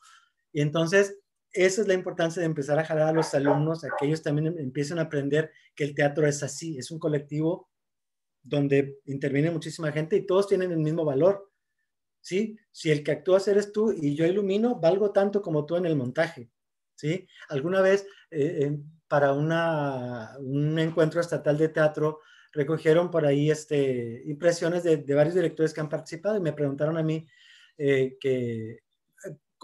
Y 0.52 0.62
entonces, 0.62 1.18
esa 1.56 1.82
es 1.82 1.88
la 1.88 1.94
importancia 1.94 2.42
de 2.42 2.46
empezar 2.46 2.78
a 2.78 2.86
jalar 2.86 3.08
a 3.08 3.14
los 3.14 3.34
alumnos, 3.34 3.84
a 3.84 3.90
que 3.98 4.06
ellos 4.06 4.22
también 4.22 4.48
em, 4.48 4.60
empiecen 4.60 5.00
a 5.00 5.04
aprender 5.04 5.52
que 5.74 5.84
el 5.84 5.96
teatro 5.96 6.28
es 6.28 6.44
así, 6.44 6.78
es 6.78 6.92
un 6.92 7.00
colectivo 7.00 7.70
donde 8.44 9.00
interviene 9.06 9.52
muchísima 9.52 9.92
gente 9.92 10.18
y 10.18 10.26
todos 10.26 10.48
tienen 10.48 10.72
el 10.72 10.80
mismo 10.80 11.06
valor. 11.06 11.52
¿Sí? 12.22 12.58
Si 12.72 12.92
el 12.92 13.04
que 13.04 13.12
actúas 13.12 13.48
eres 13.48 13.72
tú 13.72 13.92
y 13.92 14.16
yo 14.16 14.26
ilumino, 14.26 14.80
valgo 14.80 15.12
tanto 15.12 15.42
como 15.42 15.66
tú 15.66 15.76
en 15.76 15.86
el 15.86 15.96
montaje. 15.96 16.50
¿Sí? 16.96 17.28
Alguna 17.50 17.82
vez 17.82 18.08
eh, 18.32 18.78
para 19.08 19.34
una, 19.34 20.36
un 20.40 20.78
encuentro 20.80 21.22
estatal 21.22 21.58
de 21.58 21.70
teatro 21.70 22.20
recogieron 22.52 23.12
por 23.12 23.26
ahí 23.26 23.52
este, 23.52 24.24
impresiones 24.26 24.84
de, 24.84 24.98
de 24.98 25.14
varios 25.14 25.36
directores 25.36 25.74
que 25.74 25.82
han 25.82 25.90
participado 25.90 26.38
y 26.38 26.42
me 26.42 26.54
preguntaron 26.54 26.98
a 26.98 27.04
mí 27.04 27.28
eh, 27.78 28.18
que 28.20 28.85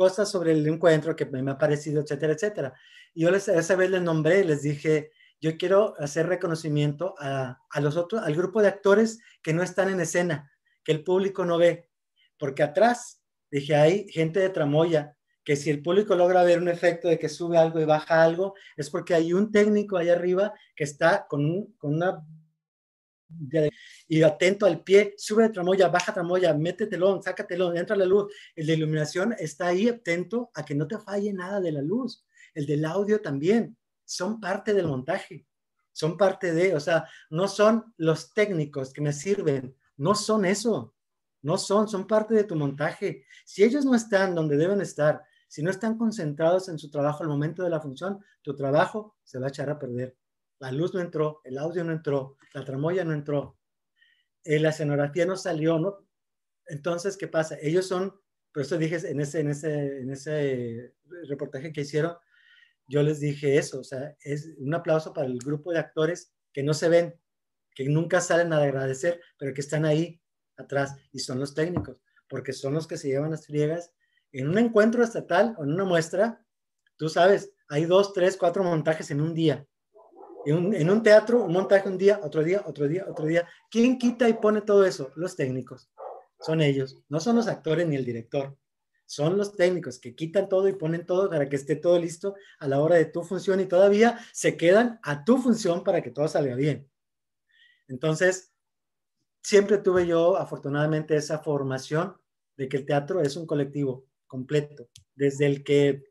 cosas 0.02 0.32
sobre 0.32 0.54
el 0.54 0.66
encuentro 0.66 1.16
que 1.16 1.28
me 1.28 1.52
ha 1.52 1.60
parecido, 1.60 2.02
etcétera, 2.02 2.34
etcétera. 2.34 2.74
Y 3.14 3.22
yo 3.22 3.30
les, 3.30 3.48
esa 3.48 3.76
vez 3.76 3.92
les 3.92 4.02
nombré, 4.02 4.44
les 4.44 4.64
dije, 4.64 5.12
yo 5.40 5.58
quiero 5.58 5.94
hacer 6.00 6.26
reconocimiento 6.26 7.14
a, 7.20 7.60
a, 7.70 7.82
los 7.82 7.98
otros, 7.98 8.24
al 8.24 8.36
grupo 8.36 8.64
de 8.64 8.70
actores 8.70 9.20
que 9.44 9.54
no 9.54 9.62
están 9.62 9.90
en 9.90 10.00
escena, 10.00 10.52
que 10.84 10.92
el 10.92 11.04
público 11.04 11.46
no 11.46 11.60
ve, 11.60 11.88
porque 12.40 12.64
atrás, 12.64 13.22
dije, 13.52 13.76
hay 13.76 14.10
gente 14.10 14.40
de 14.40 14.50
tramoya, 14.50 15.16
que 15.44 15.56
si 15.56 15.70
el 15.70 15.84
público 15.84 16.16
logra 16.16 16.42
ver 16.42 16.60
un 16.60 16.68
efecto 16.68 17.08
de 17.08 17.20
que 17.20 17.30
sube 17.30 17.60
algo 17.60 17.80
y 17.80 17.86
baja 17.86 18.24
algo, 18.24 18.56
es 18.78 18.90
porque 18.90 19.14
hay 19.14 19.34
un 19.34 19.52
técnico 19.52 19.98
ahí 19.98 20.10
arriba 20.10 20.52
que 20.76 20.84
está 20.84 21.28
con, 21.30 21.46
un, 21.46 21.76
con 21.78 21.94
una 21.94 22.26
y 24.08 24.24
atento 24.24 24.66
al 24.66 24.84
pie, 24.84 25.14
sube 25.18 25.50
tramoya, 25.50 25.88
baja 25.88 26.14
tramoya, 26.14 26.54
mete 26.54 26.88
telón, 26.88 27.24
saca 27.24 27.48
telón, 27.48 27.78
entra 27.78 27.96
la 27.96 28.06
luz. 28.06 28.34
El 28.56 28.68
de 28.68 28.74
iluminación 28.74 29.36
está 29.40 29.68
ahí 29.68 29.88
atento 29.88 30.52
a 30.54 30.64
que 30.66 30.76
no 30.76 30.88
te 30.88 30.98
falle 30.98 31.34
nada 31.34 31.60
de 31.62 31.72
la 31.72 31.82
luz. 31.82 32.26
El 32.54 32.66
del 32.66 32.86
audio 32.86 33.22
también. 33.22 33.78
Son 34.06 34.40
parte 34.40 34.74
del 34.74 34.88
montaje. 34.88 35.48
Son 35.94 36.18
parte 36.18 36.54
de, 36.54 36.76
o 36.76 36.80
sea, 36.80 37.08
no 37.30 37.48
son 37.48 37.94
los 37.98 38.34
técnicos 38.34 38.92
que 38.94 39.02
me 39.02 39.14
sirven. 39.14 39.76
No 39.98 40.16
son 40.16 40.46
eso. 40.46 40.96
No 41.42 41.58
son, 41.58 41.88
son 41.88 42.06
parte 42.08 42.34
de 42.34 42.44
tu 42.44 42.56
montaje. 42.56 43.26
Si 43.46 43.64
ellos 43.64 43.86
no 43.86 43.96
están 43.96 44.36
donde 44.36 44.58
deben 44.58 44.82
estar, 44.82 45.24
si 45.48 45.64
no 45.64 45.72
están 45.72 45.98
concentrados 45.98 46.70
en 46.70 46.78
su 46.78 46.90
trabajo 46.90 47.24
al 47.24 47.30
momento 47.30 47.64
de 47.64 47.70
la 47.70 47.82
función, 47.82 48.20
tu 48.42 48.56
trabajo 48.56 49.18
se 49.24 49.40
va 49.40 49.48
a 49.48 49.50
echar 49.50 49.70
a 49.70 49.80
perder 49.80 50.18
la 50.62 50.72
luz 50.72 50.94
no 50.94 51.00
entró, 51.00 51.42
el 51.44 51.58
audio 51.58 51.84
no 51.84 51.92
entró, 51.92 52.38
la 52.54 52.64
tramoya 52.64 53.04
no 53.04 53.14
entró, 53.14 53.58
eh, 54.44 54.60
la 54.60 54.70
escenografía 54.70 55.26
no 55.26 55.36
salió, 55.36 55.80
¿no? 55.80 56.08
Entonces, 56.68 57.18
¿qué 57.18 57.28
pasa? 57.28 57.58
Ellos 57.60 57.88
son, 57.88 58.14
por 58.54 58.62
eso 58.62 58.78
dije 58.78 58.98
en 59.10 59.20
ese, 59.20 59.40
en 59.40 59.50
ese, 59.50 60.02
en 60.02 60.12
ese 60.12 60.94
reportaje 61.28 61.74
que 61.74 61.82
hicieron, 61.82 62.16
yo 62.88 63.02
les 63.02 63.20
dije 63.20 63.58
eso, 63.58 63.80
o 63.80 63.84
sea, 63.84 64.16
es 64.24 64.52
un 64.60 64.74
aplauso 64.76 65.14
para 65.14 65.26
el 65.26 65.40
grupo 65.40 65.72
de 65.72 65.80
actores 65.80 66.32
que 66.54 66.62
no 66.62 66.76
se 66.76 66.90
ven, 66.90 67.20
que 67.74 67.86
nunca 67.90 68.22
salen 68.22 68.54
a 68.54 68.58
agradecer, 68.58 69.20
pero 69.40 69.56
que 69.56 69.62
están 69.62 69.84
ahí 69.84 70.22
atrás 70.58 70.96
y 71.12 71.20
son 71.20 71.40
los 71.40 71.56
técnicos, 71.56 71.98
porque 72.30 72.54
son 72.54 72.76
los 72.76 72.86
que 72.86 72.98
se 72.98 73.08
llevan 73.08 73.32
las 73.32 73.48
friegas 73.48 73.94
en 74.32 74.48
un 74.48 74.60
encuentro 74.60 75.04
estatal 75.04 75.56
o 75.58 75.64
en 75.64 75.74
una 75.74 75.86
muestra, 75.86 76.46
tú 76.98 77.10
sabes, 77.10 77.52
hay 77.68 77.86
dos, 77.86 78.14
tres, 78.14 78.38
cuatro 78.38 78.64
montajes 78.64 79.10
en 79.10 79.22
un 79.22 79.34
día 79.34 79.68
en 80.46 80.90
un, 80.90 81.04
teatro, 81.04 81.44
un 81.44 81.54
montaje 81.54 81.88
un 81.88 81.98
día, 81.98 82.20
otro 82.24 82.44
día, 82.44 82.64
otro 82.66 82.88
día, 82.88 83.06
otro 83.08 83.26
día. 83.26 83.48
¿Quién 83.70 83.98
quita 83.98 84.28
y 84.28 84.34
pone 84.34 84.62
todo 84.62 84.86
eso? 84.86 85.12
Los 85.16 85.36
técnicos. 85.36 85.90
Son 86.40 86.62
ellos. 86.62 87.00
No 87.10 87.20
son 87.20 87.36
los 87.36 87.48
actores 87.48 87.88
ni 87.88 87.96
el 87.96 88.06
director. 88.06 88.58
Son 89.06 89.38
los 89.38 89.56
técnicos 89.56 90.00
que 90.00 90.16
quitan 90.16 90.48
todo 90.48 90.68
y 90.68 90.74
ponen 90.74 91.06
todo 91.06 91.30
para 91.30 91.50
que 91.50 91.58
esté 91.58 91.76
todo 91.76 92.00
listo 92.00 92.36
a 92.60 92.68
la 92.68 92.80
hora 92.80 92.96
de 92.96 93.06
tu 93.06 93.24
función 93.24 93.60
y 93.60 93.66
todavía 93.66 94.20
se 94.34 94.58
quedan 94.58 95.00
a 95.04 95.24
tu 95.26 95.38
función 95.38 95.84
para 95.84 96.02
que 96.02 96.12
todo 96.12 96.28
salga 96.28 96.56
bien. 96.56 96.90
Entonces, 97.88 98.54
siempre 99.44 99.78
tuve 99.78 100.08
yo, 100.08 100.38
afortunadamente, 100.38 101.16
esa 101.16 101.40
formación 101.40 102.16
de 102.56 102.70
que 102.70 102.78
el 102.78 102.86
teatro 102.86 103.22
es 103.22 103.36
un 103.36 103.46
colectivo 103.46 104.06
completo, 104.28 104.88
desde 105.14 105.46
el 105.46 105.64
que 105.64 106.11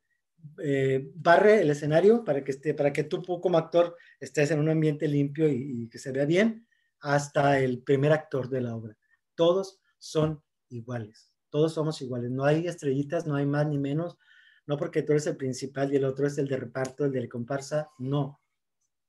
eh, 0.59 1.11
barre 1.15 1.63
el 1.63 1.71
escenario 1.71 2.25
para 2.25 2.45
que, 2.45 2.53
esté, 2.53 2.75
para 2.75 2.93
que 2.93 3.05
tú 3.05 3.23
como 3.23 3.59
actor 3.59 3.97
estés 4.19 4.51
en 4.51 4.61
un 4.61 4.69
ambiente 4.69 5.09
limpio 5.09 5.49
y, 5.49 5.89
que 5.89 5.99
se 5.99 6.13
vea 6.13 6.25
bien, 6.25 6.67
hasta 7.01 7.59
el 7.61 7.83
primer 7.83 8.13
actor 8.13 8.49
de 8.49 8.61
la 8.61 8.77
obra. 8.77 8.97
Todos 9.35 9.81
son 9.99 10.43
iguales, 10.69 11.33
todos 11.49 11.75
somos 11.75 12.01
iguales, 12.03 12.31
no 12.31 12.45
hay 12.45 12.67
estrellitas, 12.67 13.27
no 13.27 13.37
hay 13.37 13.47
más 13.47 13.67
ni 13.67 13.79
menos, 13.79 14.19
no 14.67 14.77
porque 14.77 15.03
tú 15.03 15.13
eres 15.13 15.27
el 15.27 15.37
principal 15.37 15.93
y 15.93 15.97
el 15.97 16.05
otro 16.05 16.27
es 16.27 16.39
el 16.39 16.49
de 16.49 16.57
reparto, 16.57 17.05
el 17.05 17.13
de 17.13 17.29
comparsa, 17.29 17.91
no, 17.99 18.41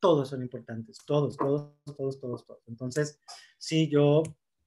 todos 0.02 0.30
son 0.30 0.42
importantes, 0.42 0.98
todos, 1.06 1.38
todos, 1.38 1.74
todos, 1.86 2.20
todos. 2.20 2.46
Entonces, 2.68 3.20
sí, 3.58 3.88
yo 3.88 4.24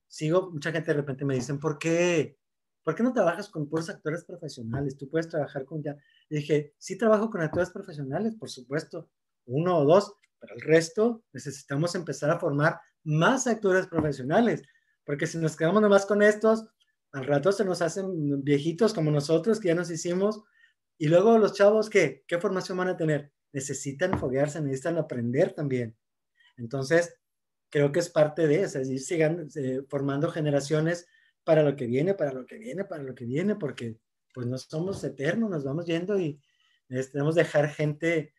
sigo, 0.07 0.51
mucha 0.53 0.71
gente 0.71 0.93
de 0.93 0.99
repente 0.99 1.25
me 1.25 1.35
dicen, 1.35 1.59
¿por 1.59 1.79
qué? 1.79 2.39
¿Por 2.85 2.95
qué 2.95 3.03
no 3.03 3.13
trabajas 3.13 3.49
con 3.49 3.69
puros 3.69 3.89
actores 3.91 4.25
profesionales? 4.25 4.97
Tú 4.97 5.09
puedes 5.09 5.29
trabajar 5.29 5.65
con 5.65 5.83
ya. 5.83 5.97
Y 6.29 6.37
dije, 6.37 6.75
sí 6.79 6.97
trabajo 6.97 7.31
con 7.31 7.43
actores 7.43 7.71
profesionales, 7.71 8.35
por 8.37 8.51
supuesto, 8.51 9.11
uno 9.47 9.79
o 9.79 9.85
dos, 9.85 10.15
pero 10.39 10.55
el 10.55 10.61
resto 10.63 11.25
necesitamos 11.33 11.95
empezar 11.95 12.31
a 12.31 12.39
formar 12.39 12.81
más 13.05 13.47
actores 13.47 13.87
profesionales, 13.87 14.63
porque 15.05 15.27
si 15.27 15.39
nos 15.39 15.57
quedamos 15.57 15.83
nomás 15.83 16.07
con 16.07 16.23
estos, 16.23 16.67
al 17.13 17.27
rato 17.27 17.53
se 17.53 17.65
nos 17.65 17.83
hacen 17.83 18.43
viejitos 18.43 18.95
como 18.95 19.11
nosotros 19.11 19.61
que 19.61 19.69
ya 19.69 19.75
nos 19.75 19.91
hicimos, 19.91 20.43
y 20.99 21.09
luego 21.09 21.39
los 21.39 21.55
chavos, 21.55 21.91
¿qué? 21.91 22.25
¿Qué 22.27 22.39
formación 22.39 22.79
van 22.79 22.89
a 22.89 22.97
tener? 22.97 23.33
Necesitan 23.53 24.19
foguearse, 24.19 24.61
necesitan 24.61 24.97
aprender 24.97 25.53
también. 25.53 25.97
Entonces, 26.57 27.17
creo 27.71 27.93
que 27.93 28.01
es 28.01 28.09
parte 28.09 28.47
de 28.47 28.63
eso, 28.63 28.79
es 28.79 28.89
ir 28.89 29.01
sigan, 29.01 29.49
eh, 29.57 29.83
formando 29.89 30.31
generaciones 30.31 31.07
para 31.43 31.63
lo 31.63 31.77
que 31.77 31.87
viene, 31.87 32.15
para 32.15 32.33
lo 32.33 32.47
que 32.47 32.59
viene, 32.59 32.85
para 32.85 33.03
lo 33.03 33.15
que 33.15 33.25
viene, 33.25 33.57
porque 33.57 33.99
pues 34.35 34.47
no 34.49 34.59
somos 34.59 35.03
eternos, 35.05 35.49
nos 35.49 35.65
vamos 35.65 35.87
yendo 35.87 36.19
y 36.19 36.41
necesitamos 36.89 37.37
dejar 37.37 37.71
gente 37.71 38.35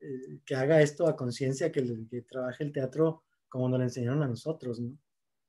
eh, 0.00 0.40
que 0.44 0.56
haga 0.56 0.80
esto 0.80 1.06
a 1.06 1.16
conciencia, 1.16 1.70
que, 1.70 1.84
que, 2.10 2.22
trabaje 2.22 2.64
el 2.64 2.72
teatro 2.72 3.22
como 3.48 3.68
nos 3.68 3.78
lo 3.78 3.84
enseñaron 3.84 4.22
a 4.22 4.26
nosotros, 4.26 4.80
¿no? 4.80 4.98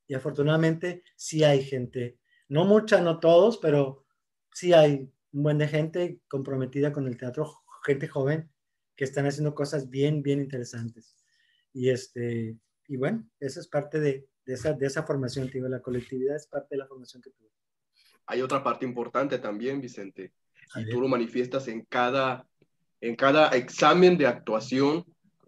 Y 0.07 0.13
afortunadamente 0.13 1.03
sí 1.15 1.43
hay 1.43 1.63
gente, 1.63 2.19
no 2.49 2.65
mucha, 2.65 3.01
no 3.01 3.19
todos, 3.19 3.57
pero 3.57 4.05
sí 4.53 4.73
hay 4.73 5.11
un 5.31 5.43
buen 5.43 5.57
de 5.57 5.67
gente 5.67 6.21
comprometida 6.27 6.93
con 6.93 7.07
el 7.07 7.17
teatro, 7.17 7.63
gente 7.83 8.07
joven 8.07 8.51
que 8.95 9.05
están 9.05 9.25
haciendo 9.25 9.55
cosas 9.55 9.89
bien, 9.89 10.21
bien 10.21 10.39
interesantes. 10.41 11.15
Y 11.73 11.89
este, 11.89 12.57
y 12.87 12.97
bueno, 12.97 13.27
eso 13.39 13.59
es 13.59 13.67
parte 13.67 13.99
de, 13.99 14.27
de 14.45 14.53
esa, 14.53 14.73
de 14.73 14.85
esa 14.85 15.03
formación, 15.03 15.49
tío. 15.49 15.67
La 15.67 15.81
colectividad 15.81 16.35
es 16.35 16.47
parte 16.47 16.75
de 16.75 16.77
la 16.77 16.87
formación 16.87 17.21
que 17.21 17.31
tuve. 17.31 17.54
Hay 18.27 18.41
otra 18.41 18.63
parte 18.63 18.85
importante 18.85 19.39
también, 19.39 19.81
Vicente, 19.81 20.31
y 20.75 20.89
tú 20.89 20.99
lo 21.01 21.07
manifiestas 21.07 21.67
en 21.67 21.85
cada, 21.85 22.45
en 23.01 23.15
cada 23.15 23.49
examen 23.49 24.17
de 24.17 24.27
actuación 24.27 25.05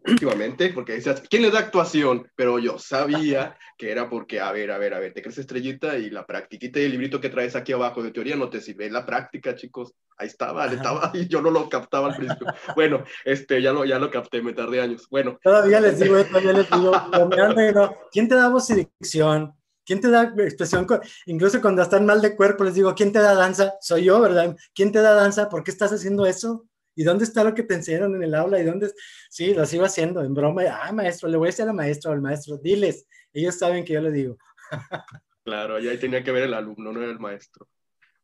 últimamente, 0.07 0.69
porque 0.69 0.93
decías, 0.93 1.21
¿quién 1.29 1.41
le 1.41 1.51
da 1.51 1.59
actuación? 1.59 2.29
Pero 2.35 2.59
yo 2.59 2.79
sabía 2.79 3.57
que 3.77 3.91
era 3.91 4.09
porque, 4.09 4.39
a 4.39 4.51
ver, 4.51 4.71
a 4.71 4.77
ver, 4.77 4.93
a 4.93 4.99
ver, 4.99 5.13
te 5.13 5.21
crees 5.21 5.37
estrellita 5.37 5.97
y 5.97 6.09
la 6.09 6.25
practiquita 6.25 6.79
y 6.79 6.83
el 6.83 6.91
librito 6.91 7.19
que 7.19 7.29
traes 7.29 7.55
aquí 7.55 7.73
abajo 7.73 8.01
de 8.01 8.11
teoría 8.11 8.35
no 8.35 8.49
te 8.49 8.61
sirve. 8.61 8.89
La 8.89 9.05
práctica, 9.05 9.55
chicos, 9.55 9.93
ahí 10.17 10.27
estaba, 10.27 10.65
estaba 10.67 11.11
y 11.13 11.27
yo 11.27 11.41
no 11.41 11.51
lo 11.51 11.67
captaba 11.69 12.07
al 12.07 12.15
principio. 12.15 12.47
bueno, 12.75 13.03
este, 13.25 13.61
ya 13.61 13.73
lo, 13.73 13.85
ya 13.85 13.99
lo 13.99 14.09
capté, 14.09 14.41
me 14.41 14.53
tardé 14.53 14.81
años. 14.81 15.07
Bueno. 15.09 15.39
Todavía 15.43 15.79
les 15.81 15.99
digo, 15.99 16.23
todavía 16.23 16.53
les 16.53 16.69
digo, 16.69 17.97
¿quién 18.11 18.27
te 18.27 18.35
da 18.35 18.49
voz 18.49 18.69
y 18.69 18.75
dicción? 18.75 19.56
¿Quién 19.87 20.01
te 20.01 20.09
da 20.09 20.23
expresión? 20.23 20.85
Incluso 21.27 21.61
cuando 21.61 21.81
están 21.81 22.05
mal 22.05 22.21
de 22.21 22.35
cuerpo, 22.35 22.65
les 22.65 22.75
digo, 22.75 22.93
¿quién 22.93 23.13
te 23.13 23.19
da 23.19 23.33
danza? 23.33 23.75
Soy 23.79 24.03
yo, 24.03 24.19
¿verdad? 24.19 24.57
¿Quién 24.75 24.91
te 24.91 24.99
da 24.99 25.13
danza? 25.13 25.47
¿Por 25.47 25.63
qué 25.63 25.71
estás 25.71 25.93
haciendo 25.93 26.25
eso? 26.25 26.67
¿Y 26.93 27.05
dónde 27.05 27.23
está 27.23 27.41
lo 27.45 27.55
que 27.55 27.63
te 27.63 27.75
enseñaron 27.75 28.13
en 28.13 28.23
el 28.23 28.35
aula? 28.35 28.59
¿Y 28.59 28.65
dónde? 28.65 28.91
Sí, 29.29 29.53
lo 29.53 29.65
sigo 29.65 29.85
haciendo 29.85 30.21
en 30.21 30.33
broma. 30.33 30.63
Ah, 30.69 30.91
maestro, 30.91 31.29
le 31.29 31.37
voy 31.37 31.47
a 31.47 31.51
decir 31.51 31.63
a 31.63 31.67
la 31.67 31.73
maestra 31.73 32.11
o 32.11 32.13
al 32.13 32.21
maestro, 32.21 32.57
diles. 32.57 33.07
Ellos 33.31 33.57
saben 33.57 33.85
que 33.85 33.93
yo 33.93 34.01
le 34.01 34.11
digo. 34.11 34.37
claro, 35.45 35.77
ahí 35.77 35.97
tenía 35.97 36.21
que 36.21 36.33
ver 36.33 36.43
el 36.43 36.53
alumno, 36.53 36.91
no 36.91 37.01
el 37.01 37.19
maestro. 37.19 37.69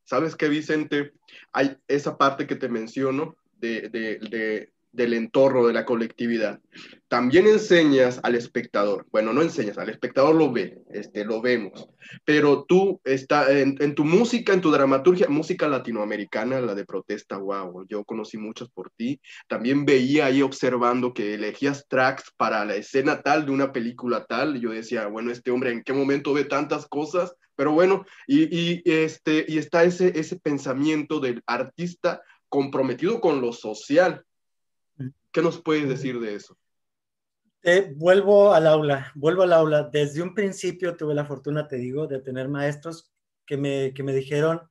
¿Sabes 0.04 0.36
qué, 0.36 0.50
Vicente? 0.50 1.14
Hay 1.54 1.78
esa 1.88 2.18
parte 2.18 2.46
que 2.46 2.58
te 2.58 2.68
menciono 2.68 3.38
de, 3.54 3.88
de, 3.88 4.73
del 4.94 5.14
entorno, 5.16 5.66
de 5.66 5.74
la 5.74 5.86
colectividad. 5.86 6.62
También 7.08 7.48
enseñas 7.48 8.20
al 8.24 8.36
espectador, 8.36 9.06
bueno, 9.12 9.34
no 9.34 9.42
enseñas, 9.42 9.78
al 9.78 9.90
espectador 9.90 10.36
lo 10.36 10.52
ve, 10.52 10.82
este, 10.92 11.26
lo 11.26 11.42
vemos, 11.42 11.90
pero 12.26 12.64
tú 12.64 13.02
está 13.04 13.52
en, 13.52 13.96
tu 13.96 14.06
música, 14.06 14.54
en 14.54 14.62
tu 14.62 14.72
dramaturgia, 14.72 15.28
música 15.28 15.68
latinoamericana, 15.68 16.62
la 16.62 16.76
de 16.76 16.86
protesta, 16.86 17.38
wow, 17.38 17.86
yo 17.88 18.04
conocí 18.06 18.38
muchos 18.38 18.70
por 18.70 18.92
ti, 18.92 19.20
también 19.48 19.86
veía 19.86 20.28
ahí 20.28 20.42
observando 20.42 21.14
que 21.14 21.34
elegías 21.34 21.86
tracks 21.88 22.32
para 22.38 22.64
la 22.64 22.76
escena 22.76 23.22
tal 23.22 23.46
de 23.46 23.52
una 23.52 23.74
película 23.74 24.26
tal, 24.26 24.60
yo 24.60 24.70
decía, 24.70 25.08
bueno, 25.08 25.32
este 25.32 25.52
hombre, 25.52 25.72
¿en 25.72 25.84
qué 25.84 25.94
momento 25.94 26.34
ve 26.34 26.46
tantas 26.46 26.88
cosas? 26.88 27.36
Pero 27.56 27.72
bueno, 27.72 28.06
y, 28.28 28.44
y 28.56 28.82
este, 28.86 29.46
y 29.48 29.58
está 29.58 29.84
ese, 29.84 30.20
ese 30.20 30.40
pensamiento 30.40 31.20
del 31.20 31.44
artista 31.46 32.22
comprometido 32.50 33.20
con 33.20 33.42
lo 33.42 33.52
social, 33.52 34.24
¿Qué 35.34 35.42
nos 35.42 35.60
puedes 35.60 35.90
decir 35.90 36.20
de 36.20 36.36
eso? 36.36 36.58
vuelvo 37.96 38.54
al 38.54 38.68
aula, 38.68 39.12
vuelvo 39.16 39.44
al 39.44 39.54
aula. 39.54 39.90
Desde 39.92 40.22
un 40.22 40.36
principio 40.36 40.98
tuve 40.98 41.16
la 41.16 41.26
fortuna, 41.26 41.68
te 41.68 41.78
digo, 41.78 42.08
de 42.08 42.20
tener 42.20 42.50
maestros 42.50 43.12
que 43.46 43.58
me, 43.58 43.94
que 43.94 44.04
me 44.04 44.14
dijeron 44.14 44.70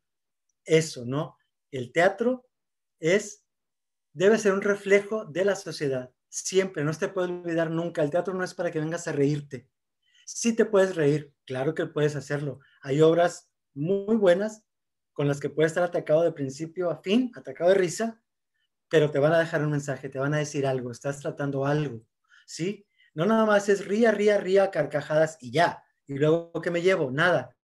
eso, 0.64 1.04
¿no? 1.06 1.36
El 1.70 1.90
teatro 1.90 2.46
es, 3.00 3.44
debe 4.12 4.38
ser 4.38 4.52
un 4.52 4.60
reflejo 4.60 5.24
de 5.24 5.44
la 5.46 5.56
sociedad. 5.56 6.12
Siempre, 6.28 6.84
no 6.84 6.92
te 6.92 7.08
puedes 7.08 7.30
olvidar 7.30 7.70
nunca. 7.70 8.02
El 8.02 8.10
teatro 8.10 8.34
no 8.34 8.44
es 8.44 8.54
para 8.54 8.70
que 8.70 8.78
vengas 8.78 9.08
a 9.08 9.12
reírte. 9.12 9.68
Sí 10.26 10.54
te 10.54 10.66
puedes 10.66 10.94
reír, 10.94 11.32
claro 11.44 11.74
que 11.74 11.86
puedes 11.86 12.14
hacerlo. 12.14 12.60
Hay 12.82 13.00
obras 13.00 13.50
muy 13.74 14.16
buenas 14.16 14.64
con 15.12 15.26
las 15.26 15.40
que 15.40 15.50
puedes 15.50 15.72
estar 15.72 15.84
atacado 15.84 16.22
de 16.22 16.32
principio 16.32 16.90
a 16.90 17.02
fin, 17.02 17.32
atacado 17.34 17.70
de 17.70 17.76
risa, 17.76 18.21
pero 18.92 19.10
te 19.10 19.18
van 19.18 19.32
a 19.32 19.38
dejar 19.38 19.64
un 19.64 19.70
mensaje, 19.70 20.10
te 20.10 20.18
van 20.18 20.34
a 20.34 20.36
decir 20.36 20.66
algo, 20.66 20.90
estás 20.90 21.18
tratando 21.18 21.64
algo, 21.64 22.04
¿sí? 22.44 22.86
No 23.14 23.24
nada 23.24 23.46
más 23.46 23.70
es 23.70 23.86
ría, 23.86 24.10
ría, 24.12 24.36
ría, 24.36 24.70
carcajadas 24.70 25.38
y 25.40 25.50
ya. 25.50 25.82
Y 26.06 26.18
luego, 26.18 26.52
¿qué 26.60 26.70
me 26.70 26.82
llevo? 26.82 27.10
Nada. 27.10 27.56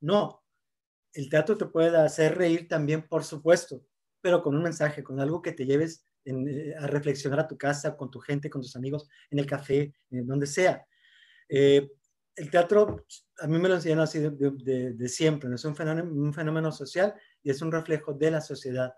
No, 0.00 0.44
el 1.14 1.30
teatro 1.30 1.56
te 1.56 1.64
puede 1.64 1.96
hacer 1.96 2.36
reír 2.36 2.68
también, 2.68 3.08
por 3.08 3.24
supuesto, 3.24 3.82
pero 4.20 4.42
con 4.42 4.54
un 4.54 4.64
mensaje, 4.64 5.02
con 5.02 5.20
algo 5.20 5.40
que 5.40 5.52
te 5.52 5.64
lleves 5.64 6.06
eh, 6.26 6.74
a 6.78 6.86
reflexionar 6.86 7.40
a 7.40 7.48
tu 7.48 7.56
casa, 7.56 7.96
con 7.96 8.10
tu 8.10 8.20
gente, 8.20 8.50
con 8.50 8.60
tus 8.60 8.76
amigos, 8.76 9.08
en 9.30 9.38
el 9.38 9.46
café, 9.46 9.94
en 10.10 10.26
donde 10.26 10.46
sea. 10.46 10.86
Eh, 11.48 11.90
el 12.36 12.50
teatro, 12.50 13.06
a 13.38 13.46
mí 13.46 13.58
me 13.58 13.70
lo 13.70 13.76
enseñaron 13.76 14.04
así 14.04 14.18
de, 14.18 15.08
siempre, 15.08 15.48
¿no? 15.48 15.54
es 15.54 15.64
un 15.64 15.74
fenómeno, 15.74 16.12
un 16.12 16.34
fenómeno 16.34 16.70
social 16.72 17.14
y 17.42 17.48
es 17.48 17.62
un 17.62 17.72
reflejo 17.72 18.12
de 18.12 18.32
la 18.32 18.42
sociedad 18.42 18.92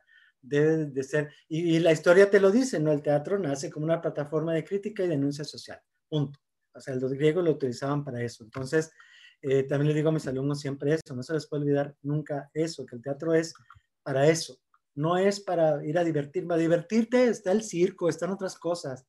debe 0.47 0.87
de 0.87 1.03
ser, 1.03 1.33
y, 1.49 1.79
la 1.81 1.93
historia 1.93 2.31
te 2.31 2.41
lo 2.41 2.51
dice, 2.51 2.79
¿no? 2.81 2.93
El 2.93 3.03
teatro 3.03 3.39
nace 3.39 3.71
como 3.71 3.85
una 3.85 4.01
plataforma 4.01 4.55
de 4.55 4.65
crítica 4.65 5.05
y 5.05 5.09
denuncia 5.09 5.45
social, 5.45 5.81
punto. 6.09 6.39
O 6.73 6.81
sea, 6.81 6.95
los 6.97 7.13
griegos 7.13 7.45
lo 7.45 7.53
utilizaban 7.53 8.05
para 8.05 8.23
eso. 8.23 8.45
Entonces, 8.45 8.91
eh, 9.43 9.63
también 9.65 9.89
le 9.89 9.95
digo 9.95 10.11
a 10.11 10.13
mis 10.13 10.27
alumnos 10.27 10.61
siempre 10.61 10.95
eso, 10.95 11.15
no 11.15 11.23
se 11.23 11.33
les 11.33 11.47
puede 11.47 11.63
olvidar 11.63 11.97
nunca 12.03 12.51
eso, 12.55 12.85
que 12.87 12.97
el 12.97 13.03
teatro 13.03 13.35
es 13.35 13.55
para 14.03 14.27
eso, 14.29 14.61
no 14.95 15.17
es 15.17 15.41
para 15.41 15.85
ir 15.85 15.99
a 15.99 16.05
divertirme, 16.05 16.55
a 16.55 16.59
divertirte 16.59 17.29
está 17.29 17.53
el 17.53 17.63
circo, 17.63 18.09
están 18.09 18.31
otras 18.31 18.57
cosas. 18.57 19.07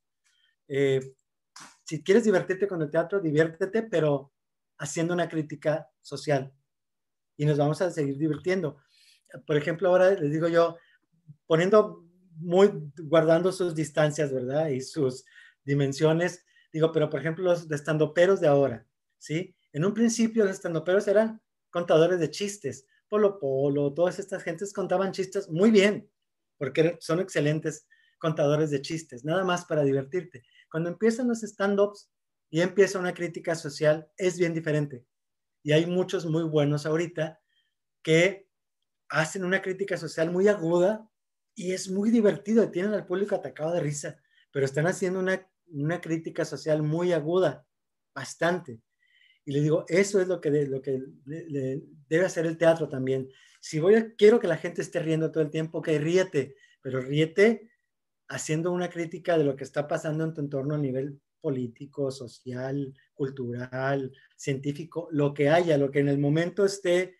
Eh, 0.67 1.13
si 1.83 2.03
quieres 2.03 2.23
divertirte 2.23 2.67
con 2.67 2.81
el 2.81 2.89
teatro, 2.89 3.19
diviértete, 3.19 3.83
pero 3.83 4.33
haciendo 4.77 5.13
una 5.13 5.29
crítica 5.29 5.89
social. 6.01 6.53
Y 7.37 7.45
nos 7.45 7.57
vamos 7.57 7.81
a 7.81 7.91
seguir 7.91 8.17
divirtiendo. 8.17 8.77
Por 9.45 9.57
ejemplo, 9.57 9.89
ahora 9.89 10.11
les 10.11 10.31
digo 10.31 10.47
yo, 10.47 10.77
poniendo 11.45 12.05
muy, 12.35 12.71
guardando 12.97 13.51
sus 13.51 13.75
distancias, 13.75 14.31
¿verdad? 14.33 14.69
Y 14.69 14.81
sus 14.81 15.25
dimensiones. 15.63 16.45
Digo, 16.71 16.91
pero 16.91 17.09
por 17.09 17.19
ejemplo, 17.19 17.43
los 17.43 17.69
estandoperos 17.71 18.39
de 18.39 18.47
ahora, 18.47 18.87
¿sí? 19.17 19.55
En 19.73 19.85
un 19.85 19.93
principio 19.93 20.43
los 20.43 20.53
estandoperos 20.53 21.07
eran 21.07 21.41
contadores 21.69 22.19
de 22.19 22.29
chistes. 22.29 22.87
Polo 23.09 23.39
Polo, 23.39 23.93
todas 23.93 24.19
estas 24.19 24.43
gentes 24.43 24.73
contaban 24.73 25.11
chistes 25.11 25.49
muy 25.49 25.71
bien, 25.71 26.09
porque 26.57 26.97
son 26.99 27.19
excelentes 27.19 27.87
contadores 28.19 28.69
de 28.71 28.81
chistes, 28.81 29.23
nada 29.23 29.43
más 29.43 29.65
para 29.65 29.83
divertirte. 29.83 30.43
Cuando 30.69 30.89
empiezan 30.89 31.27
los 31.27 31.43
stand-ups 31.43 32.11
y 32.49 32.61
empieza 32.61 32.99
una 32.99 33.13
crítica 33.13 33.55
social, 33.55 34.09
es 34.17 34.37
bien 34.37 34.53
diferente. 34.53 35.05
Y 35.63 35.71
hay 35.71 35.85
muchos 35.85 36.25
muy 36.25 36.43
buenos 36.43 36.85
ahorita 36.85 37.39
que 38.01 38.49
hacen 39.09 39.43
una 39.43 39.61
crítica 39.61 39.97
social 39.97 40.31
muy 40.31 40.47
aguda, 40.47 41.09
y 41.57 41.73
es 41.73 41.89
muy 41.89 42.11
divertido, 42.11 42.69
tienen 42.69 42.93
al 42.93 43.07
público 43.07 43.33
atacado 43.33 43.73
de 43.73 43.79
risa, 43.79 44.21
pero 44.51 44.63
están 44.63 44.85
haciendo 44.85 45.19
una, 45.19 45.49
una 45.69 45.99
crítica 45.99 46.45
social 46.45 46.83
muy 46.83 47.13
aguda, 47.13 47.65
bastante. 48.13 48.79
Y 49.43 49.53
le 49.53 49.61
digo, 49.61 49.83
eso 49.87 50.21
es 50.21 50.27
lo 50.27 50.39
que, 50.39 50.51
lo 50.51 50.83
que 50.83 51.01
debe 51.25 52.25
hacer 52.25 52.45
el 52.45 52.59
teatro 52.59 52.87
también. 52.87 53.27
Si 53.59 53.79
voy 53.79 53.95
a, 53.95 54.13
quiero 54.15 54.39
que 54.39 54.47
la 54.47 54.57
gente 54.57 54.83
esté 54.83 54.99
riendo 54.99 55.31
todo 55.31 55.43
el 55.43 55.49
tiempo, 55.49 55.81
que 55.81 55.97
ríete, 55.97 56.55
pero 56.79 57.01
ríete 57.01 57.71
haciendo 58.27 58.71
una 58.71 58.91
crítica 58.91 59.35
de 59.35 59.43
lo 59.43 59.55
que 59.55 59.63
está 59.63 59.87
pasando 59.87 60.25
en 60.25 60.35
tu 60.35 60.41
entorno 60.41 60.75
a 60.75 60.77
nivel 60.77 61.19
político, 61.41 62.11
social, 62.11 62.93
cultural, 63.15 64.11
científico, 64.35 65.07
lo 65.11 65.33
que 65.33 65.49
haya, 65.49 65.75
lo 65.79 65.89
que 65.89 66.01
en 66.01 66.09
el 66.09 66.19
momento 66.19 66.65
esté 66.65 67.15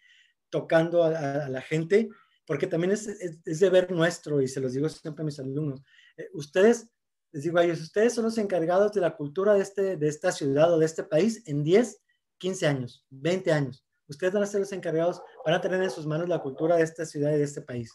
tocando 0.52 1.04
a 1.04 1.50
la 1.50 1.62
gente, 1.62 2.10
porque 2.48 2.66
también 2.66 2.94
es, 2.94 3.08
es, 3.08 3.60
deber 3.60 3.92
nuestro, 3.92 4.42
y 4.42 4.48
se 4.48 4.62
los 4.62 4.74
digo 4.74 4.88
siempre 4.88 5.22
a 5.22 5.26
mis 5.26 5.38
alumnos, 5.38 5.84
eh, 6.16 6.30
ustedes, 6.34 6.90
les 7.34 7.44
digo 7.44 7.60
a 7.60 7.66
ellos, 7.66 7.82
ustedes 7.82 8.14
son 8.14 8.24
los 8.24 8.38
encargados 8.38 8.94
de 8.94 9.02
la 9.02 9.16
cultura 9.16 9.54
de, 9.54 9.62
este, 9.62 9.98
de 9.98 10.08
esta 10.08 10.32
ciudad 10.32 10.74
o 10.74 10.80
de 10.80 10.86
este 10.86 11.04
país 11.04 11.44
en 11.46 11.64
10, 11.64 12.02
15 12.38 12.68
años, 12.68 13.06
20 13.10 13.52
años. 13.52 13.86
Ustedes 14.08 14.34
van 14.34 14.44
a 14.44 14.46
ser 14.46 14.62
los 14.62 14.72
encargados, 14.72 15.22
van 15.46 15.56
a 15.56 15.62
tener 15.62 15.84
en 15.84 15.92
sus 15.92 16.08
manos 16.08 16.30
la 16.30 16.40
cultura 16.40 16.78
de 16.78 16.84
esta 16.84 17.06
ciudad 17.06 17.34
y 17.34 17.38
de 17.38 17.44
este 17.44 17.62
país. 17.62 17.94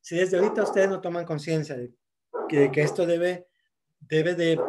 Si 0.00 0.14
desde 0.14 0.38
ahorita 0.38 0.62
ustedes 0.62 0.88
no 0.88 1.00
toman 1.00 1.24
conciencia 1.24 1.76
de 1.76 1.92
que, 2.48 2.70
que, 2.70 2.82
esto 2.82 3.06
debe, 3.06 3.48
debe 3.98 4.36
de, 4.36 4.60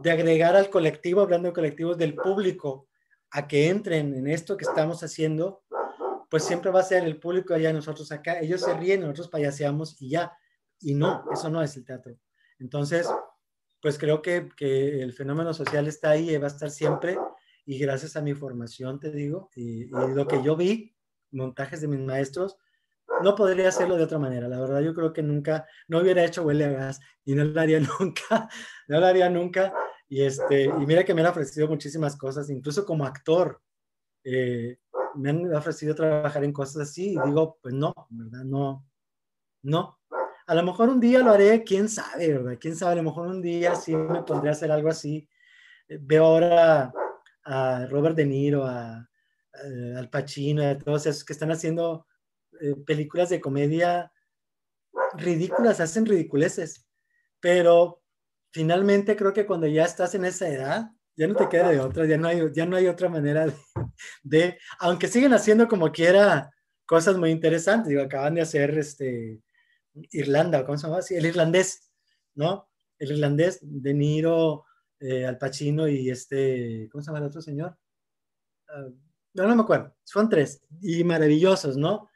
de 0.00 0.10
agregar 0.10 0.56
al 0.56 0.70
colectivo, 0.70 1.20
hablando 1.20 1.48
de 1.48 1.54
colectivos 1.54 1.98
del 1.98 2.14
público, 2.14 2.88
a 3.30 3.46
que 3.46 3.68
entren 3.68 4.14
en 4.14 4.26
esto 4.26 4.56
que 4.56 4.64
estamos 4.64 5.02
haciendo, 5.02 5.62
pues 6.28 6.44
siempre 6.44 6.70
va 6.70 6.80
a 6.80 6.84
ser 6.84 7.04
el 7.04 7.18
público 7.18 7.54
allá, 7.54 7.72
nosotros 7.72 8.10
acá. 8.12 8.40
Ellos 8.40 8.60
se 8.60 8.74
ríen, 8.74 9.00
nosotros 9.00 9.28
payaseamos 9.28 10.00
y 10.00 10.10
ya. 10.10 10.32
Y 10.80 10.94
no, 10.94 11.24
eso 11.32 11.48
no 11.48 11.62
es 11.62 11.76
el 11.76 11.84
teatro. 11.84 12.16
Entonces, 12.58 13.08
pues 13.80 13.98
creo 13.98 14.22
que, 14.22 14.48
que 14.56 15.02
el 15.02 15.12
fenómeno 15.12 15.54
social 15.54 15.86
está 15.86 16.10
ahí 16.10 16.36
va 16.36 16.46
a 16.46 16.50
estar 16.50 16.70
siempre. 16.70 17.16
Y 17.64 17.78
gracias 17.78 18.16
a 18.16 18.22
mi 18.22 18.32
formación, 18.32 18.98
te 18.98 19.10
digo, 19.10 19.50
y, 19.54 19.88
lo 19.88 20.26
que 20.26 20.42
yo 20.42 20.56
vi, 20.56 20.96
montajes 21.32 21.82
de 21.82 21.88
mis 21.88 22.00
maestros, 22.00 22.56
no 23.22 23.34
podría 23.34 23.68
hacerlo 23.68 23.98
de 23.98 24.04
otra 24.04 24.18
manera. 24.18 24.48
La 24.48 24.58
verdad, 24.58 24.80
yo 24.80 24.94
creo 24.94 25.12
que 25.12 25.22
nunca, 25.22 25.66
no 25.86 25.98
hubiera 25.98 26.24
hecho 26.24 26.44
huele 26.44 26.64
a 26.64 26.70
gas 26.70 27.00
y 27.26 27.34
no 27.34 27.44
lo 27.44 27.60
haría 27.60 27.78
nunca, 28.00 28.48
no 28.88 29.00
lo 29.00 29.06
haría 29.06 29.28
nunca. 29.28 29.74
Y, 30.08 30.22
este, 30.22 30.64
y 30.64 30.86
mira 30.86 31.04
que 31.04 31.12
me 31.12 31.20
han 31.20 31.26
ofrecido 31.26 31.68
muchísimas 31.68 32.16
cosas, 32.16 32.48
incluso 32.48 32.86
como 32.86 33.04
actor. 33.04 33.60
Eh, 34.24 34.78
me 35.18 35.30
han 35.30 35.54
ofrecido 35.54 35.94
trabajar 35.94 36.44
en 36.44 36.52
cosas 36.52 36.88
así 36.88 37.14
y 37.14 37.26
digo, 37.26 37.58
pues 37.62 37.74
no, 37.74 37.92
¿verdad? 38.10 38.44
No, 38.44 38.86
no. 39.62 39.98
A 40.46 40.54
lo 40.54 40.62
mejor 40.62 40.88
un 40.88 41.00
día 41.00 41.18
lo 41.20 41.32
haré, 41.32 41.62
quién 41.64 41.88
sabe, 41.88 42.32
¿verdad? 42.32 42.58
Quién 42.60 42.76
sabe, 42.76 42.92
a 42.92 42.96
lo 42.96 43.02
mejor 43.02 43.26
un 43.26 43.42
día 43.42 43.74
sí 43.74 43.94
me 43.94 44.22
pondré 44.22 44.48
a 44.48 44.52
hacer 44.52 44.70
algo 44.70 44.88
así. 44.88 45.28
Eh, 45.88 45.98
veo 46.00 46.24
ahora 46.24 46.92
a 47.44 47.86
Robert 47.86 48.16
De 48.16 48.24
Niro, 48.24 48.64
a, 48.64 49.08
Al 49.96 50.08
Pacino, 50.10 50.62
a 50.62 50.78
todos 50.78 51.06
esos 51.06 51.24
que 51.24 51.32
están 51.32 51.50
haciendo 51.50 52.06
eh, 52.60 52.74
películas 52.86 53.28
de 53.28 53.40
comedia 53.40 54.12
ridículas, 55.14 55.80
hacen 55.80 56.06
ridiculeces, 56.06 56.86
pero 57.40 58.02
finalmente 58.50 59.16
creo 59.16 59.32
que 59.32 59.46
cuando 59.46 59.66
ya 59.66 59.84
estás 59.84 60.14
en 60.14 60.24
esa 60.24 60.48
edad, 60.48 60.90
ya 61.16 61.26
no 61.26 61.34
te 61.34 61.48
queda 61.48 61.70
de 61.70 61.80
otra, 61.80 62.06
ya 62.06 62.16
no 62.16 62.28
hay, 62.28 62.40
ya 62.52 62.64
no 62.64 62.76
hay 62.76 62.86
otra 62.86 63.08
manera 63.08 63.46
de, 63.46 63.52
aunque 64.80 65.08
siguen 65.08 65.32
haciendo 65.32 65.68
como 65.68 65.92
quiera 65.92 66.50
cosas 66.86 67.16
muy 67.16 67.30
interesantes, 67.30 67.88
digo, 67.88 68.02
acaban 68.02 68.34
de 68.34 68.40
hacer 68.40 68.76
este, 68.78 69.42
Irlanda, 70.12 70.64
¿cómo 70.64 70.78
se 70.78 70.86
llama? 70.86 71.02
Sí, 71.02 71.14
el 71.16 71.26
irlandés, 71.26 71.90
¿no? 72.34 72.68
El 72.98 73.12
irlandés, 73.12 73.58
De 73.62 73.94
Niro, 73.94 74.64
eh, 75.00 75.26
Al 75.26 75.38
Pacino 75.38 75.88
y 75.88 76.10
este, 76.10 76.88
¿cómo 76.90 77.02
se 77.02 77.08
llama 77.08 77.18
el 77.18 77.26
otro 77.26 77.40
señor? 77.40 77.76
Uh, 78.68 78.94
no, 79.34 79.46
no 79.46 79.56
me 79.56 79.62
acuerdo, 79.62 79.94
son 80.04 80.28
tres, 80.28 80.62
y 80.80 81.04
maravillosos, 81.04 81.76
¿no? 81.76 82.08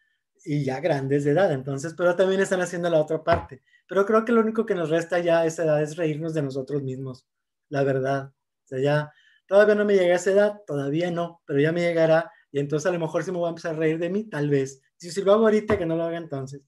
Y 0.45 0.65
ya 0.65 0.81
grandes 0.81 1.25
de 1.25 1.33
edad, 1.33 1.53
entonces, 1.53 1.95
pero 1.95 2.17
también 2.17 2.41
están 2.41 2.61
haciendo 2.61 2.91
la 2.91 3.01
otra 3.01 3.23
parte. 3.23 3.63
Pero 3.87 4.07
creo 4.07 4.25
que 4.25 4.33
lo 4.33 4.41
único 4.41 4.67
que 4.67 4.75
nos 4.75 4.91
resta 4.91 5.19
ya 5.19 5.41
a 5.41 5.47
esa 5.47 5.65
edad 5.65 5.83
es 5.83 5.97
reírnos 5.97 6.35
de 6.35 6.43
nosotros 6.43 6.83
mismos, 6.83 7.29
la 7.69 7.85
verdad. 7.85 8.33
O 8.65 8.67
sea, 8.67 8.79
ya 8.81 9.13
todavía 9.53 9.75
no 9.75 9.85
me 9.85 9.93
llega 9.93 10.15
a 10.15 10.17
esa 10.17 10.31
edad, 10.31 10.63
todavía 10.67 11.11
no, 11.11 11.43
pero 11.45 11.61
ya 11.61 11.73
me 11.73 11.83
llegará 11.83 12.33
y 12.51 12.59
entonces 12.59 12.87
a 12.87 12.91
lo 12.91 12.99
mejor 12.99 13.23
si 13.23 13.33
me 13.33 13.37
voy 13.37 13.49
a 13.49 13.51
empezar 13.51 13.75
a 13.75 13.79
reír 13.79 13.99
de 13.99 14.09
mí, 14.09 14.25
tal 14.25 14.49
vez. 14.49 14.81
Si, 14.97 15.11
si 15.11 15.21
lo 15.21 15.31
hago 15.31 15.45
ahorita, 15.45 15.77
que 15.77 15.85
no 15.85 15.95
lo 15.95 16.05
haga 16.05 16.17
entonces. 16.17 16.63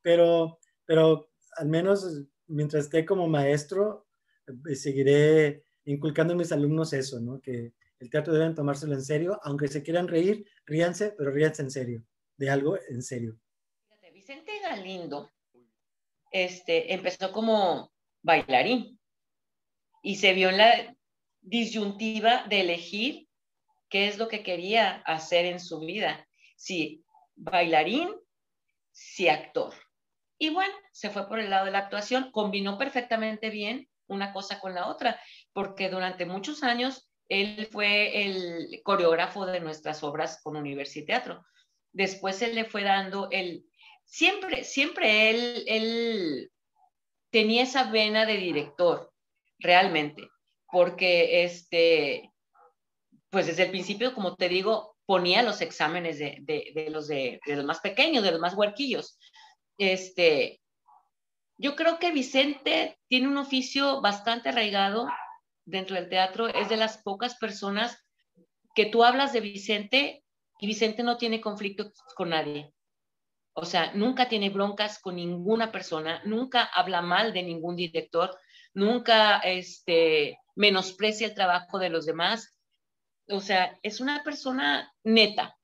Pero, 0.00 0.58
pero 0.86 1.28
al 1.58 1.68
menos 1.68 2.24
mientras 2.46 2.84
esté 2.84 3.04
como 3.04 3.28
maestro, 3.28 4.06
eh, 4.70 4.74
seguiré 4.74 5.64
inculcando 5.84 6.32
a 6.32 6.36
mis 6.36 6.50
alumnos 6.50 6.94
eso, 6.94 7.20
¿no? 7.20 7.42
Que 7.42 7.74
el 7.98 8.08
teatro 8.08 8.32
deben 8.32 8.54
tomárselo 8.54 8.94
en 8.94 9.02
serio, 9.02 9.38
aunque 9.42 9.68
se 9.68 9.82
quieran 9.82 10.08
reír, 10.08 10.46
ríanse, 10.64 11.12
pero 11.18 11.32
ríanse 11.32 11.60
en 11.60 11.70
serio, 11.70 12.02
de 12.38 12.48
algo 12.48 12.78
en 12.88 13.02
serio. 13.02 13.38
Vicente 14.14 14.52
Galindo 14.62 15.30
este, 16.32 16.94
empezó 16.94 17.32
como 17.32 17.92
bailarín 18.22 18.98
y 20.02 20.16
se 20.16 20.32
vio 20.32 20.48
en 20.48 20.56
la 20.56 20.96
disyuntiva 21.40 22.44
de 22.48 22.60
elegir 22.60 23.28
qué 23.88 24.08
es 24.08 24.18
lo 24.18 24.28
que 24.28 24.42
quería 24.42 25.02
hacer 25.06 25.46
en 25.46 25.60
su 25.60 25.80
vida, 25.80 26.26
si 26.56 27.04
bailarín, 27.34 28.10
si 28.90 29.28
actor. 29.28 29.74
Y 30.38 30.50
bueno, 30.50 30.74
se 30.92 31.10
fue 31.10 31.28
por 31.28 31.38
el 31.38 31.50
lado 31.50 31.66
de 31.66 31.72
la 31.72 31.80
actuación, 31.80 32.30
combinó 32.30 32.78
perfectamente 32.78 33.50
bien 33.50 33.88
una 34.06 34.32
cosa 34.32 34.60
con 34.60 34.74
la 34.74 34.88
otra, 34.88 35.20
porque 35.52 35.88
durante 35.88 36.26
muchos 36.26 36.62
años 36.62 37.10
él 37.28 37.68
fue 37.70 38.24
el 38.24 38.80
coreógrafo 38.82 39.46
de 39.46 39.60
nuestras 39.60 40.02
obras 40.02 40.40
con 40.42 40.56
Universidad 40.56 41.06
Teatro. 41.06 41.44
Después 41.92 42.36
se 42.36 42.52
le 42.52 42.64
fue 42.64 42.82
dando 42.82 43.28
el 43.30 43.64
siempre, 44.04 44.64
siempre 44.64 45.30
él, 45.30 45.64
él 45.66 46.52
tenía 47.30 47.62
esa 47.62 47.90
vena 47.90 48.26
de 48.26 48.36
director, 48.36 49.12
realmente, 49.58 50.28
porque 50.72 51.44
este, 51.44 52.32
pues 53.30 53.46
desde 53.46 53.64
el 53.64 53.70
principio, 53.70 54.14
como 54.14 54.36
te 54.36 54.48
digo, 54.48 54.96
ponía 55.06 55.42
los 55.42 55.60
exámenes 55.60 56.18
de, 56.18 56.38
de, 56.42 56.90
los, 56.90 57.08
de, 57.08 57.40
los 57.46 57.64
más 57.64 57.80
pequeños, 57.80 58.22
de 58.22 58.32
los 58.32 58.40
más 58.40 58.54
huerquillos. 58.54 59.18
Este, 59.78 60.60
yo 61.58 61.74
creo 61.74 61.98
que 61.98 62.12
Vicente 62.12 62.98
tiene 63.08 63.28
un 63.28 63.36
oficio 63.36 64.00
bastante 64.00 64.50
arraigado 64.50 65.08
dentro 65.64 65.96
del 65.96 66.08
teatro, 66.08 66.48
es 66.48 66.68
de 66.68 66.76
las 66.76 66.98
pocas 66.98 67.36
personas 67.36 68.04
que 68.74 68.86
tú 68.86 69.04
hablas 69.04 69.32
de 69.32 69.40
Vicente 69.40 70.24
y 70.58 70.66
Vicente 70.66 71.02
no 71.02 71.16
tiene 71.16 71.40
conflicto 71.40 71.92
con 72.14 72.30
nadie. 72.30 72.72
O 73.52 73.64
sea, 73.64 73.92
nunca 73.94 74.28
tiene 74.28 74.50
broncas 74.50 75.00
con 75.00 75.16
ninguna 75.16 75.72
persona, 75.72 76.22
nunca 76.24 76.62
habla 76.62 77.02
mal 77.02 77.32
de 77.32 77.42
ningún 77.42 77.76
director, 77.76 78.38
nunca 78.74 79.38
este, 79.40 80.38
menosprecia 80.60 81.26
el 81.26 81.34
trabajo 81.34 81.78
de 81.78 81.88
los 81.88 82.04
demás. 82.04 82.54
O 83.28 83.40
sea, 83.40 83.78
es 83.82 84.00
una 84.00 84.22
persona 84.22 84.92
neta, 85.02 85.56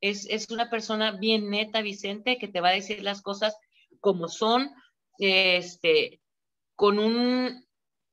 es, 0.00 0.26
es 0.30 0.50
una 0.50 0.70
persona 0.70 1.10
bien 1.10 1.50
neta, 1.50 1.80
Vicente, 1.80 2.38
que 2.38 2.46
te 2.46 2.60
va 2.60 2.68
a 2.68 2.80
decir 2.80 3.02
las 3.02 3.22
cosas 3.22 3.56
como 4.00 4.28
son, 4.28 4.70
este, 5.18 6.20
con 6.76 7.00
un 7.00 7.66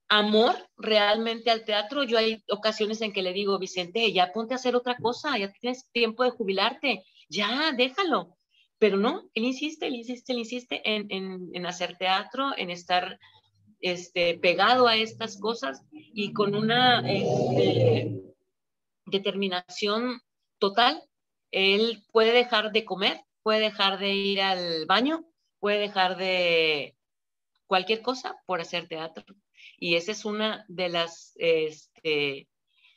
amor 0.10 0.56
realmente 0.76 1.52
al 1.52 1.66
teatro. 1.66 2.04
Yo 2.04 2.18
hay 2.18 2.44
ocasiones 2.50 3.02
en 3.02 3.14
que 3.14 3.22
le 3.22 3.34
digo, 3.34 3.60
Vicente, 3.60 4.12
ya 4.12 4.34
ponte 4.34 4.56
a 4.56 4.58
hacer 4.58 4.76
otra 4.76 4.98
cosa, 4.98 5.38
ya 5.38 5.52
tienes 5.52 5.92
tiempo 5.92 6.24
de 6.24 6.32
jubilarte, 6.32 7.04
ya 7.30 7.74
déjalo 7.78 8.38
pero 8.84 8.98
no, 8.98 9.30
él 9.34 9.46
insiste, 9.46 9.88
él 9.88 9.96
insiste, 9.96 10.34
él 10.34 10.40
insiste 10.40 10.82
en, 10.84 11.66
hacer 11.66 11.98
teatro, 11.98 12.52
en 12.58 12.70
estar 12.70 13.18
este, 13.80 14.38
pegado 14.40 14.88
a 14.88 14.98
estas 14.98 15.40
cosas 15.40 15.82
y 16.14 16.34
con 16.34 16.56
una 16.56 17.00
este, 17.10 18.24
determinación 19.06 20.22
total. 20.60 21.02
Él 21.52 22.04
puede 22.12 22.32
dejar 22.32 22.72
de 22.72 22.86
comer, 22.86 23.22
puede 23.42 23.60
dejar 23.60 24.00
de 24.00 24.14
ir 24.14 24.42
al 24.42 24.86
baño, 24.86 25.26
puede 25.60 25.80
dejar 25.80 26.18
de 26.18 26.96
cualquier 27.68 28.02
cosa 28.02 28.36
por 28.46 28.62
hacer 28.62 28.88
teatro. 28.88 29.36
Y 29.78 29.96
esa 29.96 30.12
es 30.12 30.26
una 30.26 30.66
de 30.68 30.90
las 30.90 31.34
este, 31.36 32.48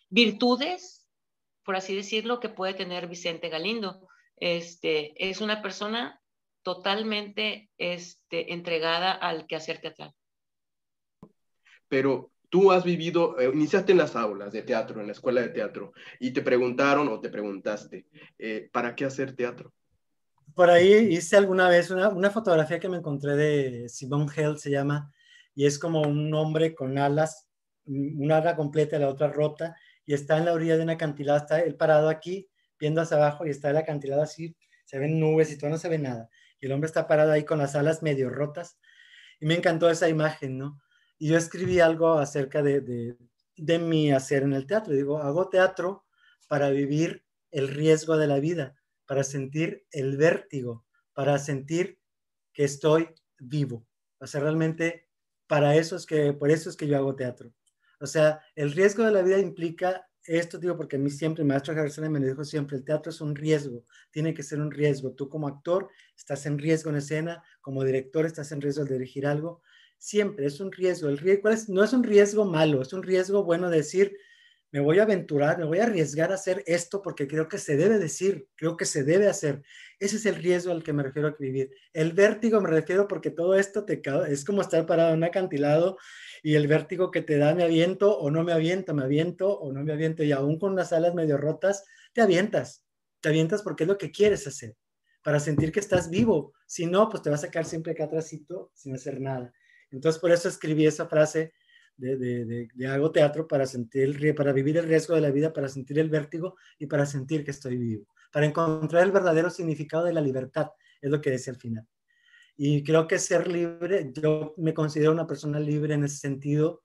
virtudes, 0.08 1.06
por 1.64 1.76
así 1.76 1.94
decirlo, 1.94 2.40
que 2.40 2.48
puede 2.48 2.74
tener 2.74 3.08
Vicente 3.08 3.48
Galindo 3.48 4.06
este, 4.36 5.14
es 5.30 5.40
una 5.40 5.62
persona 5.62 6.20
totalmente 6.62 7.70
este, 7.78 8.52
entregada 8.52 9.12
al 9.12 9.46
quehacer 9.46 9.80
teatral. 9.80 10.12
Pero 11.88 12.32
tú 12.48 12.72
has 12.72 12.84
vivido, 12.84 13.38
eh, 13.38 13.50
iniciaste 13.52 13.92
en 13.92 13.98
las 13.98 14.16
aulas 14.16 14.52
de 14.52 14.62
teatro, 14.62 15.00
en 15.00 15.06
la 15.06 15.12
escuela 15.12 15.40
de 15.40 15.48
teatro, 15.48 15.92
y 16.20 16.30
te 16.32 16.42
preguntaron 16.42 17.08
o 17.08 17.20
te 17.20 17.28
preguntaste, 17.28 18.06
eh, 18.38 18.68
¿para 18.72 18.94
qué 18.94 19.04
hacer 19.04 19.34
teatro? 19.34 19.72
Por 20.54 20.70
ahí 20.70 20.92
hice 21.14 21.36
alguna 21.36 21.68
vez 21.68 21.90
una, 21.90 22.08
una 22.08 22.30
fotografía 22.30 22.78
que 22.78 22.88
me 22.88 22.98
encontré 22.98 23.36
de 23.36 23.88
Simone 23.88 24.30
Hell, 24.34 24.58
se 24.58 24.70
llama, 24.70 25.12
y 25.54 25.66
es 25.66 25.78
como 25.78 26.02
un 26.02 26.32
hombre 26.34 26.74
con 26.74 26.98
alas, 26.98 27.48
una 27.84 28.38
ala 28.38 28.56
completa 28.56 28.96
y 28.96 29.00
la 29.00 29.08
otra 29.08 29.28
rota, 29.28 29.76
y 30.04 30.14
está 30.14 30.38
en 30.38 30.44
la 30.44 30.52
orilla 30.52 30.76
de 30.76 30.84
una 30.84 30.92
acantilado, 30.94 31.38
está 31.38 31.60
él 31.60 31.74
parado 31.74 32.08
aquí, 32.08 32.48
viendo 32.78 33.00
hacia 33.00 33.16
abajo 33.16 33.46
y 33.46 33.50
está 33.50 33.70
el 33.70 33.76
acantilado 33.76 34.22
así, 34.22 34.56
se 34.84 34.98
ven 34.98 35.18
nubes 35.18 35.50
y 35.50 35.58
todo, 35.58 35.70
no 35.70 35.78
se 35.78 35.88
ve 35.88 35.98
nada. 35.98 36.28
Y 36.60 36.66
el 36.66 36.72
hombre 36.72 36.86
está 36.86 37.06
parado 37.06 37.32
ahí 37.32 37.44
con 37.44 37.58
las 37.58 37.74
alas 37.74 38.02
medio 38.02 38.30
rotas. 38.30 38.78
Y 39.40 39.46
me 39.46 39.54
encantó 39.54 39.90
esa 39.90 40.08
imagen, 40.08 40.56
¿no? 40.56 40.78
Y 41.18 41.28
yo 41.28 41.36
escribí 41.36 41.80
algo 41.80 42.14
acerca 42.14 42.62
de, 42.62 43.16
de, 43.56 43.78
mi 43.78 44.12
hacer 44.12 44.42
en 44.42 44.52
el 44.52 44.66
teatro. 44.66 44.94
Digo, 44.94 45.18
hago 45.18 45.48
teatro 45.48 46.04
para 46.48 46.70
vivir 46.70 47.24
el 47.50 47.68
riesgo 47.68 48.16
de 48.16 48.26
la 48.26 48.38
vida, 48.38 48.76
para 49.06 49.24
sentir 49.24 49.86
el 49.90 50.16
vértigo, 50.16 50.84
para 51.14 51.38
sentir 51.38 51.98
que 52.52 52.64
estoy 52.64 53.08
vivo. 53.38 53.86
O 54.18 54.26
sea, 54.26 54.40
realmente 54.40 55.08
para 55.46 55.76
eso 55.76 55.96
es 55.96 56.06
que, 56.06 56.32
por 56.32 56.50
eso 56.50 56.68
es 56.68 56.76
que 56.76 56.86
yo 56.86 56.96
hago 56.96 57.16
teatro. 57.16 57.52
O 58.00 58.06
sea, 58.06 58.40
el 58.54 58.72
riesgo 58.72 59.04
de 59.04 59.12
la 59.12 59.22
vida 59.22 59.38
implica 59.38 60.06
esto 60.26 60.58
digo 60.58 60.76
porque 60.76 60.96
a 60.96 60.98
mí 60.98 61.10
siempre, 61.10 61.42
el 61.42 61.48
maestro 61.48 61.74
García 61.74 62.08
me 62.10 62.20
dijo 62.20 62.44
siempre, 62.44 62.76
el 62.76 62.84
teatro 62.84 63.10
es 63.10 63.20
un 63.20 63.34
riesgo, 63.34 63.84
tiene 64.10 64.34
que 64.34 64.42
ser 64.42 64.60
un 64.60 64.70
riesgo. 64.70 65.12
Tú 65.12 65.28
como 65.28 65.46
actor 65.46 65.88
estás 66.16 66.46
en 66.46 66.58
riesgo 66.58 66.90
en 66.90 66.96
escena, 66.96 67.42
como 67.60 67.84
director 67.84 68.26
estás 68.26 68.50
en 68.52 68.60
riesgo 68.60 68.84
de 68.84 68.94
dirigir 68.94 69.26
algo. 69.26 69.62
Siempre 69.98 70.46
es 70.46 70.60
un 70.60 70.72
riesgo. 70.72 71.08
El 71.08 71.18
riesgo 71.18 71.50
no 71.68 71.84
es 71.84 71.92
un 71.92 72.04
riesgo 72.04 72.44
malo, 72.44 72.82
es 72.82 72.92
un 72.92 73.02
riesgo 73.02 73.44
bueno 73.44 73.70
decir, 73.70 74.16
me 74.72 74.80
voy 74.80 74.98
a 74.98 75.04
aventurar, 75.04 75.58
me 75.58 75.64
voy 75.64 75.78
a 75.78 75.84
arriesgar 75.84 76.32
a 76.32 76.34
hacer 76.34 76.62
esto 76.66 77.00
porque 77.00 77.26
creo 77.26 77.48
que 77.48 77.58
se 77.58 77.76
debe 77.76 77.98
decir, 77.98 78.48
creo 78.56 78.76
que 78.76 78.84
se 78.84 79.04
debe 79.04 79.28
hacer. 79.28 79.62
Ese 79.98 80.16
es 80.16 80.26
el 80.26 80.34
riesgo 80.36 80.72
al 80.72 80.82
que 80.82 80.92
me 80.92 81.02
refiero 81.02 81.28
a 81.28 81.36
vivir. 81.38 81.70
El 81.92 82.12
vértigo 82.12 82.60
me 82.60 82.68
refiero 82.68 83.08
porque 83.08 83.30
todo 83.30 83.54
esto 83.54 83.84
te 83.84 84.02
es 84.28 84.44
como 84.44 84.60
estar 84.60 84.84
parado 84.84 85.10
en 85.12 85.18
un 85.18 85.24
acantilado 85.24 85.96
y 86.42 86.56
el 86.56 86.66
vértigo 86.66 87.10
que 87.10 87.22
te 87.22 87.38
da, 87.38 87.54
me 87.54 87.64
aviento 87.64 88.18
o 88.18 88.30
no 88.30 88.44
me 88.44 88.52
aviento, 88.52 88.92
me 88.92 89.04
aviento 89.04 89.48
o 89.58 89.72
no 89.72 89.82
me 89.82 89.92
aviento, 89.92 90.22
y 90.22 90.32
aún 90.32 90.58
con 90.58 90.76
las 90.76 90.92
alas 90.92 91.14
medio 91.14 91.38
rotas, 91.38 91.84
te 92.12 92.20
avientas, 92.20 92.84
te 93.20 93.30
avientas 93.30 93.62
porque 93.62 93.84
es 93.84 93.88
lo 93.88 93.98
que 93.98 94.10
quieres 94.10 94.46
hacer, 94.46 94.76
para 95.22 95.40
sentir 95.40 95.72
que 95.72 95.80
estás 95.80 96.10
vivo, 96.10 96.52
si 96.66 96.86
no, 96.86 97.08
pues 97.08 97.22
te 97.22 97.30
vas 97.30 97.44
a 97.44 97.50
quedar 97.50 97.64
siempre 97.64 97.92
acá 97.92 98.04
atrásito 98.04 98.70
sin 98.74 98.94
hacer 98.94 99.20
nada. 99.20 99.52
Entonces, 99.96 100.20
por 100.20 100.30
eso 100.30 100.48
escribí 100.48 100.86
esa 100.86 101.06
frase 101.06 101.54
de, 101.96 102.68
hago 102.86 103.10
teatro 103.10 103.48
para 103.48 103.64
sentir 103.64 104.34
para 104.34 104.52
vivir 104.52 104.76
el 104.76 104.86
riesgo 104.86 105.14
de 105.14 105.22
la 105.22 105.30
vida, 105.30 105.54
para 105.54 105.68
sentir 105.68 105.98
el 105.98 106.10
vértigo 106.10 106.56
y 106.78 106.86
para 106.86 107.06
sentir 107.06 107.44
que 107.44 107.50
estoy 107.52 107.78
vivo, 107.78 108.06
para 108.30 108.44
encontrar 108.44 109.02
el 109.04 109.10
verdadero 109.10 109.48
significado 109.48 110.04
de 110.04 110.12
la 110.12 110.20
libertad, 110.20 110.68
es 111.00 111.10
lo 111.10 111.22
que 111.22 111.30
decía 111.30 111.54
al 111.54 111.58
final. 111.58 111.88
Y 112.58 112.84
creo 112.84 113.06
que 113.06 113.18
ser 113.18 113.48
libre, 113.48 114.12
yo 114.14 114.54
me 114.58 114.74
considero 114.74 115.12
una 115.12 115.26
persona 115.26 115.58
libre 115.58 115.94
en 115.94 116.04
ese 116.04 116.18
sentido. 116.18 116.84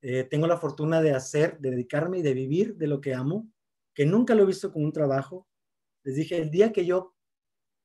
Eh, 0.00 0.24
tengo 0.24 0.48
la 0.48 0.58
fortuna 0.58 1.00
de 1.00 1.12
hacer, 1.12 1.58
de 1.58 1.70
dedicarme 1.70 2.18
y 2.18 2.22
de 2.22 2.34
vivir 2.34 2.76
de 2.76 2.88
lo 2.88 3.00
que 3.00 3.14
amo, 3.14 3.48
que 3.94 4.04
nunca 4.04 4.34
lo 4.34 4.42
he 4.42 4.46
visto 4.46 4.72
como 4.72 4.84
un 4.84 4.92
trabajo. 4.92 5.48
Les 6.02 6.16
dije, 6.16 6.38
el 6.38 6.50
día 6.50 6.72
que 6.72 6.84
yo 6.84 7.14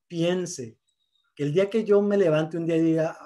piense, 0.08 0.80
que 1.36 1.44
el 1.44 1.54
día 1.54 1.70
que 1.70 1.84
yo 1.84 2.02
me 2.02 2.18
levante 2.18 2.58
un 2.58 2.66
día 2.66 2.78
y 2.78 2.82
diga, 2.82 3.18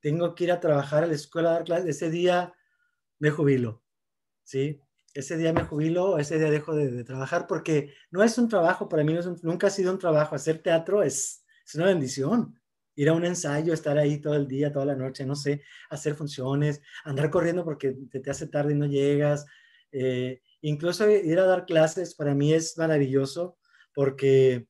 tengo 0.00 0.34
que 0.34 0.44
ir 0.44 0.52
a 0.52 0.60
trabajar 0.60 1.04
a 1.04 1.06
la 1.06 1.14
escuela 1.14 1.50
a 1.50 1.52
dar 1.54 1.64
clases, 1.64 1.96
ese 1.96 2.10
día 2.10 2.54
me 3.18 3.30
jubilo, 3.30 3.82
¿sí? 4.44 4.80
Ese 5.14 5.36
día 5.36 5.52
me 5.52 5.64
jubilo, 5.64 6.18
ese 6.18 6.38
día 6.38 6.50
dejo 6.50 6.74
de, 6.74 7.04
trabajar 7.04 7.46
porque 7.46 7.94
no 8.10 8.22
es 8.22 8.38
un 8.38 8.48
trabajo, 8.48 8.88
para 8.88 9.04
mí 9.04 9.14
nunca 9.42 9.66
ha 9.66 9.70
sido 9.70 9.92
un 9.92 9.98
trabajo. 9.98 10.36
Hacer 10.36 10.62
teatro 10.62 11.02
es, 11.02 11.44
es 11.66 11.74
una 11.74 11.86
bendición 11.86 12.60
ir 13.00 13.08
a 13.08 13.14
un 13.14 13.24
ensayo, 13.24 13.72
estar 13.72 13.96
ahí 13.96 14.18
todo 14.18 14.34
el 14.34 14.46
día, 14.46 14.72
toda 14.72 14.84
la 14.84 14.94
noche, 14.94 15.24
no 15.24 15.34
sé, 15.34 15.62
hacer 15.88 16.14
funciones, 16.14 16.82
andar 17.04 17.30
corriendo 17.30 17.64
porque 17.64 17.92
te, 18.10 18.20
te 18.20 18.30
hace 18.30 18.46
tarde 18.46 18.74
y 18.74 18.76
no 18.76 18.84
llegas. 18.84 19.46
Eh, 19.90 20.42
incluso 20.60 21.08
ir 21.08 21.38
a 21.38 21.46
dar 21.46 21.64
clases 21.64 22.14
para 22.14 22.34
mí 22.34 22.52
es 22.52 22.76
maravilloso 22.76 23.56
porque 23.94 24.68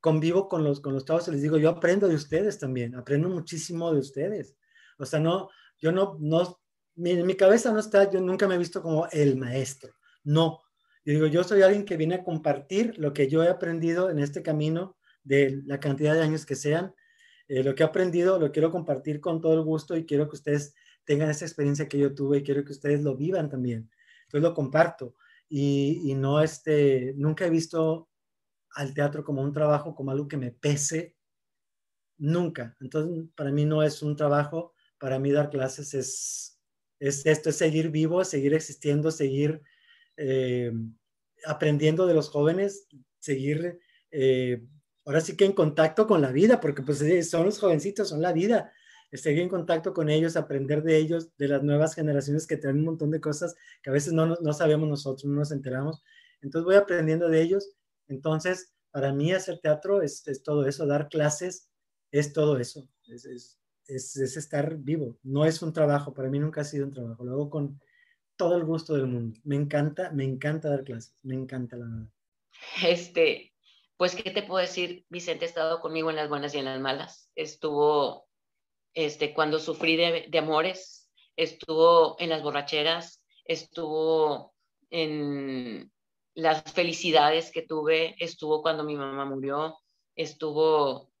convivo 0.00 0.48
con 0.48 0.62
los, 0.62 0.80
con 0.80 0.94
los 0.94 1.04
chavos 1.04 1.26
y 1.26 1.32
les 1.32 1.42
digo, 1.42 1.56
yo 1.56 1.70
aprendo 1.70 2.06
de 2.06 2.14
ustedes 2.14 2.58
también, 2.60 2.94
aprendo 2.94 3.28
muchísimo 3.28 3.92
de 3.92 3.98
ustedes. 3.98 4.54
O 4.98 5.06
sea, 5.06 5.20
no, 5.20 5.50
yo 5.78 5.92
no, 5.92 6.16
no, 6.20 6.60
en 6.96 7.26
mi 7.26 7.34
cabeza 7.34 7.72
no 7.72 7.80
está, 7.80 8.10
yo 8.10 8.20
nunca 8.20 8.48
me 8.48 8.54
he 8.54 8.58
visto 8.58 8.82
como 8.82 9.06
el 9.12 9.36
maestro, 9.36 9.92
no. 10.22 10.60
Yo 11.04 11.12
digo, 11.12 11.26
yo 11.26 11.44
soy 11.44 11.62
alguien 11.62 11.84
que 11.84 11.98
viene 11.98 12.14
a 12.16 12.24
compartir 12.24 12.94
lo 12.98 13.12
que 13.12 13.28
yo 13.28 13.42
he 13.42 13.48
aprendido 13.48 14.10
en 14.10 14.18
este 14.18 14.42
camino 14.42 14.96
de 15.22 15.62
la 15.66 15.78
cantidad 15.78 16.14
de 16.14 16.22
años 16.22 16.46
que 16.46 16.56
sean 16.56 16.94
eh, 17.48 17.62
lo 17.62 17.74
que 17.74 17.82
he 17.82 17.86
aprendido 17.86 18.38
lo 18.38 18.50
quiero 18.52 18.70
compartir 18.70 19.20
con 19.20 19.40
todo 19.40 19.54
el 19.54 19.62
gusto 19.62 19.96
y 19.96 20.06
quiero 20.06 20.28
que 20.28 20.36
ustedes 20.36 20.74
tengan 21.04 21.28
esa 21.28 21.44
experiencia 21.44 21.88
que 21.88 21.98
yo 21.98 22.14
tuve 22.14 22.38
y 22.38 22.42
quiero 22.42 22.64
que 22.64 22.72
ustedes 22.72 23.02
lo 23.02 23.16
vivan 23.16 23.50
también. 23.50 23.90
Entonces 24.22 24.48
lo 24.48 24.54
comparto 24.54 25.16
y, 25.48 26.10
y 26.10 26.14
no 26.14 26.40
este, 26.40 27.12
nunca 27.16 27.46
he 27.46 27.50
visto 27.50 28.08
al 28.70 28.94
teatro 28.94 29.22
como 29.24 29.42
un 29.42 29.52
trabajo, 29.52 29.94
como 29.94 30.10
algo 30.10 30.26
que 30.26 30.38
me 30.38 30.52
pese, 30.52 31.16
nunca. 32.16 32.76
Entonces 32.80 33.28
para 33.34 33.52
mí 33.52 33.66
no 33.66 33.82
es 33.82 34.02
un 34.02 34.16
trabajo, 34.16 34.73
para 34.98 35.18
mí 35.18 35.30
dar 35.32 35.50
clases 35.50 35.94
es, 35.94 36.60
es 37.00 37.26
esto, 37.26 37.50
es 37.50 37.56
seguir 37.56 37.90
vivo, 37.90 38.24
seguir 38.24 38.54
existiendo, 38.54 39.10
seguir 39.10 39.60
eh, 40.16 40.72
aprendiendo 41.44 42.06
de 42.06 42.14
los 42.14 42.28
jóvenes, 42.28 42.86
seguir 43.20 43.78
eh, 44.10 44.64
ahora 45.04 45.20
sí 45.20 45.36
que 45.36 45.44
en 45.44 45.52
contacto 45.52 46.06
con 46.06 46.22
la 46.22 46.32
vida, 46.32 46.60
porque 46.60 46.82
pues 46.82 47.02
son 47.28 47.46
los 47.46 47.58
jovencitos, 47.58 48.08
son 48.08 48.22
la 48.22 48.32
vida. 48.32 48.72
Seguir 49.12 49.42
en 49.42 49.48
contacto 49.48 49.94
con 49.94 50.08
ellos, 50.08 50.36
aprender 50.36 50.82
de 50.82 50.96
ellos, 50.96 51.36
de 51.36 51.46
las 51.46 51.62
nuevas 51.62 51.94
generaciones 51.94 52.48
que 52.48 52.56
traen 52.56 52.78
un 52.78 52.84
montón 52.84 53.12
de 53.12 53.20
cosas 53.20 53.54
que 53.80 53.90
a 53.90 53.92
veces 53.92 54.12
no, 54.12 54.26
no 54.26 54.52
sabemos 54.52 54.88
nosotros, 54.88 55.24
no 55.24 55.36
nos 55.36 55.52
enteramos. 55.52 56.02
Entonces 56.42 56.64
voy 56.64 56.74
aprendiendo 56.74 57.28
de 57.28 57.40
ellos. 57.40 57.76
Entonces, 58.08 58.74
para 58.90 59.12
mí 59.12 59.32
hacer 59.32 59.58
teatro 59.58 60.02
es, 60.02 60.24
todo 60.44 60.66
eso, 60.66 60.86
dar 60.86 61.08
clases 61.08 61.68
es 62.12 62.32
todo 62.32 62.58
eso, 62.58 62.88
es, 63.08 63.24
es, 63.24 63.58
es, 63.86 64.16
estar 64.16 64.76
vivo. 64.76 65.18
No 65.22 65.44
es 65.44 65.62
un 65.62 65.72
trabajo, 65.72 66.14
para 66.14 66.28
mí 66.28 66.38
nunca 66.38 66.62
ha 66.62 66.64
sido 66.64 66.86
un 66.86 66.92
trabajo, 66.92 67.24
lo 67.24 67.32
hago 67.32 67.50
con 67.50 67.80
todo 68.36 68.56
el 68.56 68.64
gusto 68.64 68.94
del 68.94 69.06
mundo. 69.06 69.38
Me 69.44 69.56
encanta, 69.56 70.10
me 70.10 70.24
encanta 70.24 70.68
dar 70.68 70.84
clases, 70.84 71.16
me 71.22 71.34
encanta 71.34 71.76
la 71.76 71.86
verdad. 71.86 72.08
Este, 72.84 73.52
pues, 73.96 74.14
¿qué 74.14 74.30
te 74.30 74.42
puedo 74.42 74.60
decir? 74.60 75.04
Vicente 75.08 75.44
ha 75.44 75.48
estado 75.48 75.80
conmigo 75.80 76.10
en 76.10 76.16
las 76.16 76.28
buenas 76.28 76.54
y 76.54 76.58
en 76.58 76.64
las 76.64 76.80
malas. 76.80 77.30
Estuvo, 77.34 78.26
este, 78.94 79.34
cuando 79.34 79.58
sufrí 79.58 79.96
de, 79.96 80.26
de 80.28 80.38
amores, 80.38 81.10
estuvo 81.36 82.16
en 82.18 82.30
las 82.30 82.42
borracheras, 82.42 83.22
estuvo 83.44 84.54
en 84.90 85.92
las 86.34 86.62
felicidades 86.72 87.50
que 87.52 87.62
tuve, 87.62 88.16
estuvo 88.18 88.62
cuando 88.62 88.84
mi 88.84 88.96
mamá 88.96 89.24
murió, 89.24 89.78
estuvo 90.16 91.12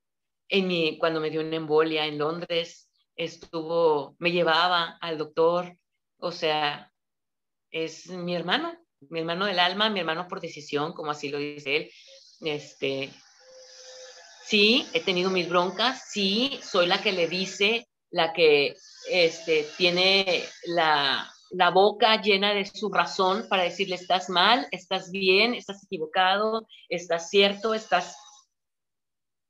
en 0.54 0.68
mi, 0.68 0.98
cuando 0.98 1.20
me 1.20 1.30
dio 1.30 1.40
una 1.40 1.56
embolia 1.56 2.06
en 2.06 2.18
Londres, 2.18 2.88
estuvo, 3.16 4.14
me 4.18 4.30
llevaba 4.30 4.98
al 5.00 5.18
doctor, 5.18 5.76
o 6.18 6.30
sea, 6.30 6.92
es 7.70 8.06
mi 8.08 8.36
hermano, 8.36 8.72
mi 9.10 9.20
hermano 9.20 9.46
del 9.46 9.58
alma, 9.58 9.90
mi 9.90 9.98
hermano 9.98 10.28
por 10.28 10.40
decisión, 10.40 10.92
como 10.92 11.10
así 11.10 11.28
lo 11.28 11.38
dice 11.38 11.76
él, 11.76 11.90
este, 12.42 13.10
sí, 14.44 14.86
he 14.92 15.00
tenido 15.00 15.28
mis 15.30 15.48
broncas, 15.48 16.08
sí, 16.10 16.60
soy 16.62 16.86
la 16.86 17.02
que 17.02 17.12
le 17.12 17.26
dice, 17.26 17.88
la 18.10 18.32
que 18.32 18.76
este, 19.10 19.66
tiene 19.76 20.44
la, 20.66 21.28
la 21.50 21.70
boca 21.70 22.22
llena 22.22 22.54
de 22.54 22.64
su 22.64 22.90
razón 22.90 23.46
para 23.48 23.64
decirle, 23.64 23.96
estás 23.96 24.28
mal, 24.28 24.68
estás 24.70 25.10
bien, 25.10 25.54
estás 25.54 25.82
equivocado, 25.84 26.68
estás 26.88 27.28
cierto, 27.28 27.74
estás... 27.74 28.16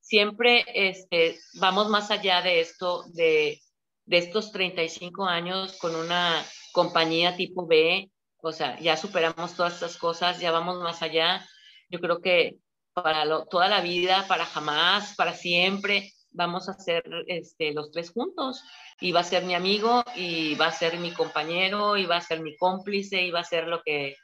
Siempre 0.05 0.67
este, 0.75 1.39
vamos 1.55 1.89
más 1.89 2.11
allá 2.11 2.43
de 2.43 2.61
esto, 2.61 3.05
de, 3.15 3.59
de 4.05 4.19
estos 4.19 4.53
35 4.53 5.25
años 5.25 5.79
con 5.79 5.97
una 5.97 6.45
compañía 6.73 7.37
tipo 7.37 7.67
B, 7.67 8.11
o 8.43 8.53
sea, 8.53 8.79
ya 8.81 8.99
superamos 8.99 9.55
todas 9.55 9.73
estas 9.73 9.97
cosas, 9.97 10.39
ya 10.41 10.51
vamos 10.51 10.79
más 10.83 11.01
allá. 11.01 11.49
Yo 11.89 12.01
creo 12.01 12.21
que 12.21 12.59
para 12.93 13.25
toda 13.47 13.69
la 13.69 13.81
vida, 13.81 14.27
para 14.29 14.45
jamás, 14.45 15.15
para 15.17 15.33
siempre. 15.33 16.13
Vamos 16.31 16.69
a 16.69 16.75
ser 16.75 17.03
este, 17.27 17.73
los 17.73 17.91
tres 17.91 18.11
juntos 18.11 18.63
y 19.01 19.13
va 19.13 19.21
a 19.21 19.25
ser 19.25 19.45
mi 19.45 19.55
amigo 19.55 20.05
y 20.17 20.55
va 20.57 20.67
a 20.67 20.73
ser 20.73 20.99
mi 20.99 21.13
compañero 21.13 21.97
y 21.97 22.05
va 22.05 22.19
a 22.19 22.21
ser 22.21 22.41
mi 22.41 22.55
cómplice 22.59 23.23
y 23.23 23.31
va 23.31 23.41
a 23.41 23.45
ser 23.45 23.69
lo 23.69 23.81
que, 23.83 24.17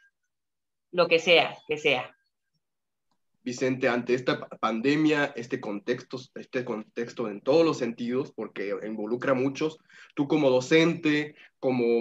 lo 0.93 1.09
que 1.09 1.19
sea, 1.19 1.57
que 1.67 1.79
sea. 1.79 2.15
Vicente, 3.43 3.89
ante 3.89 4.15
esta 4.15 4.39
pandemia, 4.39 5.33
este 5.37 5.61
contexto, 5.61 6.19
este 6.35 6.65
contexto 6.65 7.29
en 7.29 7.41
todos 7.41 7.65
los 7.65 7.79
sentidos, 7.79 8.33
porque 8.33 8.75
involucra 8.85 9.33
a 9.33 9.35
muchos, 9.35 9.79
tú 10.15 10.29
como 10.29 10.51
docente, 10.51 11.35
como, 11.59 12.01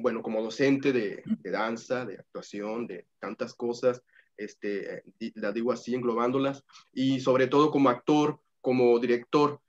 bueno, 0.00 0.22
como 0.22 0.42
docente 0.42 0.92
de, 0.92 1.22
de, 1.24 1.50
danza, 1.50 2.04
de 2.04 2.14
actuación, 2.14 2.86
de 2.86 3.06
tantas 3.18 3.54
cosas, 3.54 4.02
este, 4.36 5.04
la 5.34 5.52
digo 5.52 5.72
así, 5.72 5.94
englobándolas, 5.94 6.64
y 6.92 7.20
sobre 7.20 7.46
todo 7.46 7.70
como 7.70 7.90
actor, 7.90 8.40
como 8.60 8.98
director, 8.98 9.60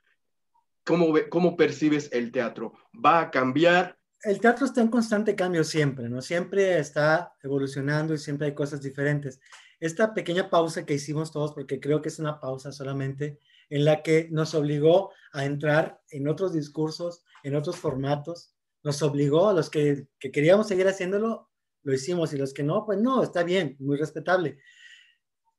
¿cómo, 0.86 1.14
¿cómo 1.30 1.58
percibes 1.58 2.10
el 2.14 2.32
teatro? 2.32 2.74
¿Va 2.94 3.20
a 3.20 3.32
cambiar? 3.32 3.98
El 4.24 4.40
teatro 4.40 4.66
está 4.66 4.82
en 4.82 4.88
constante 4.88 5.36
cambio 5.36 5.64
siempre, 5.64 6.10
¿no? 6.10 6.22
Siempre 6.22 6.80
está 6.80 7.34
evolucionando 7.44 8.14
y 8.14 8.18
siempre 8.18 8.48
hay 8.48 8.56
cosas 8.56 8.82
diferentes. 8.82 9.40
Esta 9.86 10.16
pequeña 10.16 10.50
pausa 10.50 10.86
que 10.86 10.96
hicimos 10.96 11.32
todos, 11.32 11.54
porque 11.54 11.80
creo 11.80 12.02
que 12.02 12.10
es 12.10 12.18
una 12.18 12.40
pausa 12.40 12.72
solamente, 12.72 13.40
en 13.70 13.86
la 13.86 14.02
que 14.02 14.30
nos 14.32 14.56
obligó 14.56 15.12
a 15.32 15.46
entrar 15.46 16.02
en 16.10 16.28
otros 16.28 16.54
discursos, 16.54 17.24
en 17.44 17.56
otros 17.56 17.78
formatos, 17.78 18.56
nos 18.84 19.04
obligó 19.04 19.50
a 19.50 19.54
los 19.54 19.70
que, 19.70 20.08
que 20.20 20.32
queríamos 20.32 20.68
seguir 20.68 20.88
haciéndolo 20.88 21.50
lo 21.84 21.94
hicimos 21.94 22.34
y 22.34 22.38
los 22.38 22.52
que 22.52 22.64
no, 22.64 22.84
pues 22.84 23.00
no, 23.00 23.22
está 23.22 23.44
bien, 23.44 23.76
muy 23.80 23.96
respetable. 23.96 24.58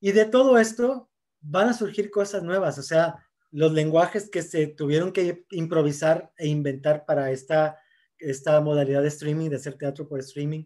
Y 0.00 0.10
de 0.10 0.24
todo 0.24 0.58
esto 0.58 1.08
van 1.40 1.68
a 1.68 1.72
surgir 1.72 2.10
cosas 2.10 2.42
nuevas, 2.42 2.78
o 2.78 2.82
sea, 2.82 3.24
los 3.52 3.72
lenguajes 3.72 4.28
que 4.28 4.42
se 4.42 4.66
tuvieron 4.66 5.12
que 5.12 5.46
improvisar 5.52 6.32
e 6.36 6.48
inventar 6.48 7.06
para 7.06 7.30
esta, 7.30 7.78
esta 8.18 8.60
modalidad 8.60 9.02
de 9.02 9.08
streaming, 9.08 9.50
de 9.50 9.56
hacer 9.56 9.78
teatro 9.78 10.08
por 10.08 10.18
streaming. 10.18 10.64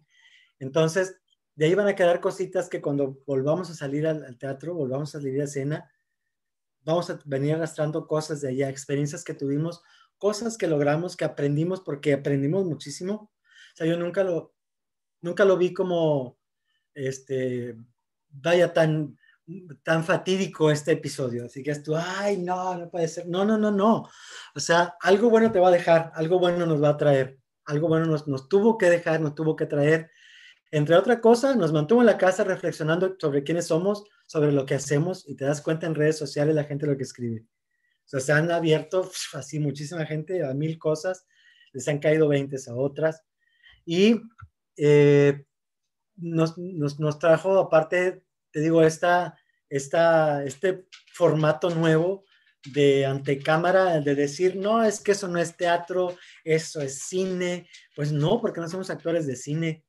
Entonces, 0.59 1.20
de 1.61 1.67
ahí 1.67 1.75
van 1.75 1.89
a 1.89 1.95
quedar 1.95 2.23
cositas 2.23 2.71
que 2.71 2.81
cuando 2.81 3.19
volvamos 3.27 3.69
a 3.69 3.75
salir 3.75 4.07
al, 4.07 4.39
teatro, 4.39 4.73
volvamos 4.73 5.15
a 5.15 5.21
salir 5.21 5.39
a 5.43 5.45
escena, 5.45 5.93
vamos 6.85 7.11
a 7.11 7.19
venir 7.27 7.55
arrastrando 7.55 8.07
cosas 8.07 8.41
de 8.41 8.49
allá, 8.49 8.71
experiencias 8.71 9.23
que 9.23 9.35
tuvimos, 9.35 9.83
cosas 10.17 10.57
que 10.57 10.67
logramos, 10.67 11.19
que 11.19 11.27
aprendimos, 11.27 11.83
porque 11.83 12.15
aprendimos 12.15 12.65
muchísimo. 12.65 13.31
O 13.75 13.77
sea, 13.77 13.87
yo 13.87 13.99
nunca 13.99 14.25
lo, 14.25 14.55
nunca 15.21 15.45
lo 15.45 15.59
vi 15.59 15.75
como, 15.75 16.39
este, 16.95 17.77
vaya 18.31 18.73
tan, 18.73 19.19
tan 19.83 20.03
fatídico 20.03 20.71
este 20.71 20.93
episodio. 20.93 21.45
Así 21.45 21.63
que 21.63 21.75
tú, 21.75 21.95
ay, 21.95 22.39
no, 22.39 22.75
no 22.79 22.89
puede 22.89 23.07
ser. 23.07 23.29
No, 23.29 23.45
no, 23.45 23.59
no, 23.59 23.71
no. 23.71 24.09
O 24.55 24.61
sea, 24.61 24.95
algo 25.03 25.29
bueno 25.29 25.53
te 25.53 25.61
va 25.61 25.69
a 25.69 25.73
dejar, 25.73 26.11
algo 26.15 26.39
bueno 26.39 26.65
nos 26.65 26.83
va 26.83 26.89
a 26.89 26.97
traer, 26.97 27.39
algo 27.67 27.87
bueno 27.87 28.07
nos, 28.07 28.27
nos 28.27 28.49
tuvo 28.49 28.79
que 28.79 28.89
dejar, 28.89 29.21
nos 29.21 29.35
tuvo 29.35 29.57
que 29.57 29.67
traer. 29.67 30.11
Entre 30.73 30.95
otra 30.95 31.21
cosa, 31.21 31.57
nos 31.57 31.73
mantuvo 31.73 32.01
en 32.01 32.07
la 32.07 32.19
casa 32.19 32.45
reflexionando 32.45 33.17
sobre 33.19 33.43
quiénes 33.43 33.67
somos, 33.67 34.05
sobre 34.27 34.53
lo 34.53 34.67
que 34.67 34.75
hacemos 34.75 35.29
y 35.29 35.35
te 35.35 35.45
das 35.45 35.61
cuenta 35.61 35.87
en 35.87 35.97
redes 35.97 36.17
sociales 36.17 36.55
la 36.55 36.65
gente 36.65 36.87
lo 36.87 36.97
que 36.97 37.03
escribe. 37.03 37.45
Se 38.05 38.33
han 38.33 38.51
abierto 38.51 39.11
así 39.35 39.59
muchísima 39.59 40.07
gente 40.07 40.45
a 40.45 40.55
mil 40.55 40.79
cosas, 40.79 41.27
les 41.73 41.87
han 41.89 41.99
caído 41.99 42.29
veintes 42.29 42.69
a 42.69 42.75
otras. 42.75 43.23
Y 43.85 44.21
eh, 44.77 45.45
nos, 46.17 46.57
nos, 46.57 47.19
trajo, 47.19 47.59
aparte, 47.59 48.23
te 48.53 48.61
digo, 48.61 48.83
esta, 48.83 49.37
esta, 49.69 50.45
este 50.45 50.87
formato 51.13 51.71
nuevo 51.71 52.25
de 52.73 53.07
antecámara, 53.07 54.01
de 54.01 54.15
decir, 54.15 54.55
no, 54.57 54.85
es 54.85 55.01
que 55.01 55.13
eso 55.13 55.27
no 55.27 55.39
es 55.39 55.57
teatro, 55.57 56.17
eso 56.45 56.81
es 56.81 57.03
cine. 57.03 57.69
Pues 57.97 58.13
no, 58.13 58.41
porque 58.41 58.61
no 58.61 58.69
somos 58.69 58.91
actores 58.91 59.27
de 59.27 59.35
cine 59.35 59.85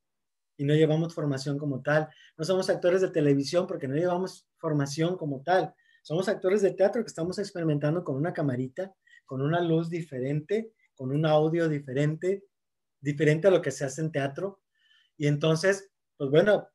y 0.61 0.63
no 0.63 0.75
llevamos 0.75 1.15
formación 1.15 1.57
como 1.57 1.81
tal. 1.81 2.07
No 2.37 2.45
somos 2.45 2.69
actores 2.69 3.01
de 3.01 3.09
televisión 3.09 3.65
porque 3.65 3.87
no 3.87 3.95
llevamos 3.95 4.47
formación 4.59 5.17
como 5.17 5.41
tal. 5.41 5.73
Somos 6.03 6.29
actores 6.29 6.61
de 6.61 6.71
teatro 6.71 7.01
que 7.01 7.07
estamos 7.07 7.39
experimentando 7.39 8.03
con 8.03 8.15
una 8.15 8.31
camarita, 8.31 8.93
con 9.25 9.41
una 9.41 9.59
luz 9.59 9.89
diferente, 9.89 10.71
con 10.93 11.11
un 11.11 11.25
audio 11.25 11.67
diferente, 11.67 12.43
diferente 12.99 13.47
a 13.47 13.51
lo 13.51 13.59
que 13.59 13.71
se 13.71 13.85
hace 13.85 14.01
en 14.01 14.11
teatro. 14.11 14.61
Y 15.17 15.25
entonces, 15.25 15.89
pues 16.15 16.29
bueno, 16.29 16.67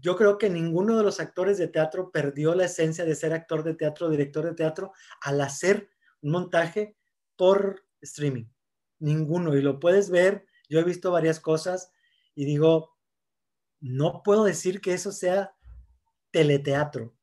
yo 0.00 0.16
creo 0.16 0.36
que 0.36 0.50
ninguno 0.50 0.98
de 0.98 1.04
los 1.04 1.20
actores 1.20 1.58
de 1.58 1.68
teatro 1.68 2.10
perdió 2.10 2.56
la 2.56 2.64
esencia 2.64 3.04
de 3.04 3.14
ser 3.14 3.32
actor 3.32 3.62
de 3.62 3.74
teatro, 3.74 4.10
director 4.10 4.44
de 4.44 4.54
teatro, 4.54 4.90
al 5.20 5.40
hacer 5.40 5.90
un 6.22 6.32
montaje 6.32 6.96
por 7.36 7.84
streaming. 8.00 8.46
Ninguno. 8.98 9.56
Y 9.56 9.62
lo 9.62 9.78
puedes 9.78 10.10
ver. 10.10 10.44
Yo 10.68 10.80
he 10.80 10.84
visto 10.84 11.12
varias 11.12 11.38
cosas 11.38 11.92
y 12.34 12.46
digo, 12.46 12.95
no 13.88 14.22
puedo 14.22 14.44
decir 14.44 14.80
que 14.80 14.94
eso 14.94 15.12
sea 15.12 15.54
teleteatro. 16.30 17.14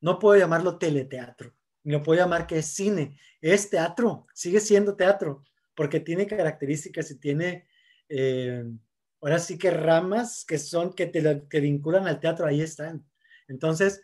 No 0.00 0.18
puedo 0.18 0.38
llamarlo 0.38 0.78
teleteatro. 0.78 1.54
No 1.82 2.02
puedo 2.02 2.20
llamar 2.20 2.46
que 2.46 2.58
es 2.58 2.66
cine. 2.66 3.18
Es 3.40 3.70
teatro. 3.70 4.26
Sigue 4.34 4.60
siendo 4.60 4.96
teatro 4.96 5.44
porque 5.74 6.00
tiene 6.00 6.26
características 6.26 7.10
y 7.10 7.18
tiene, 7.18 7.66
eh, 8.08 8.64
ahora 9.20 9.38
sí 9.38 9.58
que 9.58 9.70
ramas 9.70 10.44
que 10.44 10.58
son, 10.58 10.92
que 10.92 11.06
te 11.06 11.60
vinculan 11.60 12.06
al 12.06 12.20
teatro, 12.20 12.46
ahí 12.46 12.60
están. 12.60 13.04
Entonces, 13.48 14.02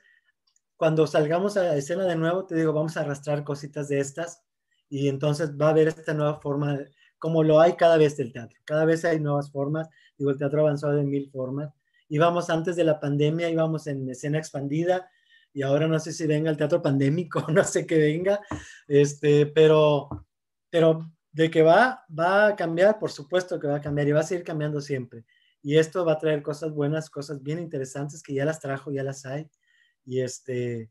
cuando 0.77 1.07
salgamos 1.07 1.57
a 1.57 1.63
la 1.63 1.77
escena 1.77 2.05
de 2.05 2.17
nuevo, 2.17 2.47
te 2.47 2.55
digo, 2.55 2.73
vamos 2.73 2.97
a 2.97 3.01
arrastrar 3.01 3.45
cositas 3.45 3.89
de 3.89 4.01
estas 4.01 4.43
y 4.89 5.09
entonces 5.09 5.53
va 5.57 5.67
a 5.67 5.71
haber 5.71 5.89
esta 5.89 6.15
nueva 6.15 6.41
forma, 6.41 6.79
como 7.19 7.43
lo 7.45 7.61
hay 7.61 7.75
cada 7.75 7.97
vez 7.97 8.17
del 8.17 8.33
teatro. 8.33 8.59
Cada 8.65 8.85
vez 8.85 9.05
hay 9.05 9.21
nuevas 9.21 9.51
formas. 9.53 9.89
Digo, 10.19 10.31
el 10.31 10.39
teatro 10.39 10.61
avanzado 10.61 10.95
de 10.95 11.05
mil 11.05 11.31
formas. 11.31 11.73
Íbamos 12.11 12.51
antes 12.51 12.77
de 12.77 12.85
la 12.85 13.01
pandemia, 13.01 13.49
íbamos 13.49 13.87
en 13.87 14.11
escena 14.11 14.37
expandida 14.37 15.11
y 15.55 15.63
ahora 15.63 15.89
no 15.89 15.99
sé 15.99 16.13
si 16.13 16.27
venga 16.27 16.51
el 16.51 16.59
teatro 16.59 16.83
pandémico, 16.83 17.43
no 17.51 17.65
sé 17.65 17.87
qué 17.87 17.97
venga, 17.97 18.41
este, 18.87 19.47
pero, 19.47 20.09
pero 20.69 21.11
de 21.33 21.51
que 21.51 21.63
va, 21.63 22.05
va 22.17 22.49
a 22.49 22.57
cambiar, 22.57 22.99
por 22.99 23.11
supuesto 23.11 23.59
que 23.59 23.69
va 23.69 23.77
a 23.77 23.81
cambiar 23.81 24.09
y 24.09 24.13
va 24.13 24.21
a 24.21 24.25
seguir 24.25 24.45
cambiando 24.45 24.81
siempre. 24.83 25.25
Y 25.63 25.79
esto 25.79 26.05
va 26.05 26.13
a 26.13 26.19
traer 26.19 26.43
cosas 26.43 26.73
buenas, 26.73 27.11
cosas 27.11 27.43
bien 27.43 27.59
interesantes 27.59 28.23
que 28.23 28.35
ya 28.35 28.45
las 28.45 28.61
trajo, 28.61 28.91
ya 28.91 29.03
las 29.03 29.25
hay. 29.27 29.49
Y 30.05 30.21
este, 30.21 30.91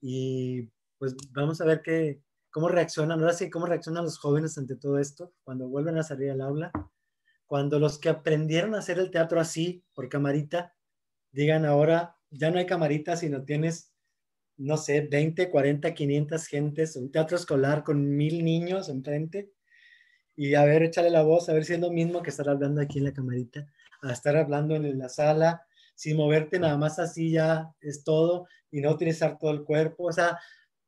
y 0.00 0.68
pues 0.98 1.16
vamos 1.32 1.60
a 1.60 1.64
ver 1.64 1.82
qué, 1.82 2.20
cómo 2.50 2.68
reaccionan, 2.68 3.20
ahora 3.20 3.32
sí, 3.32 3.50
cómo 3.50 3.66
reaccionan 3.66 4.04
los 4.04 4.18
jóvenes 4.18 4.58
ante 4.58 4.76
todo 4.76 4.98
esto 4.98 5.32
cuando 5.44 5.68
vuelven 5.68 5.96
a 5.98 6.02
salir 6.02 6.30
al 6.30 6.40
aula. 6.40 6.72
Cuando 7.48 7.80
los 7.80 7.98
que 7.98 8.10
aprendieron 8.10 8.76
a 8.76 8.78
hacer 8.78 9.00
el 9.00 9.10
teatro 9.10 9.40
así, 9.40 9.82
por 9.94 10.08
camarita, 10.08 10.76
digan 11.32 11.64
ahora, 11.64 12.16
ya 12.30 12.52
no 12.52 12.58
hay 12.58 12.66
camarita, 12.66 13.16
sino 13.16 13.44
tienes, 13.44 13.92
no 14.56 14.76
sé, 14.76 15.00
20, 15.00 15.50
40, 15.50 15.94
500 15.94 16.46
gentes, 16.46 16.94
un 16.94 17.10
teatro 17.10 17.36
escolar 17.36 17.82
con 17.82 18.16
mil 18.16 18.44
niños 18.44 18.88
enfrente 18.88 19.50
y 20.36 20.54
a 20.54 20.64
ver, 20.64 20.84
échale 20.84 21.10
la 21.10 21.22
voz, 21.22 21.48
a 21.48 21.52
ver 21.52 21.64
si 21.64 21.72
es 21.72 21.80
lo 21.80 21.90
mismo 21.90 22.22
que 22.22 22.30
estar 22.30 22.48
hablando 22.48 22.80
aquí 22.80 22.98
en 22.98 23.04
la 23.06 23.12
camarita, 23.12 23.66
a 24.02 24.12
estar 24.12 24.36
hablando 24.36 24.76
en 24.76 24.96
la 24.96 25.08
sala, 25.08 25.66
sin 25.96 26.16
moverte 26.16 26.60
nada 26.60 26.76
más 26.78 27.00
así 27.00 27.32
ya 27.32 27.74
es 27.80 28.04
todo 28.04 28.46
y 28.70 28.80
no 28.80 28.92
utilizar 28.92 29.36
todo 29.36 29.50
el 29.50 29.64
cuerpo. 29.64 30.04
O 30.04 30.12
sea, 30.12 30.38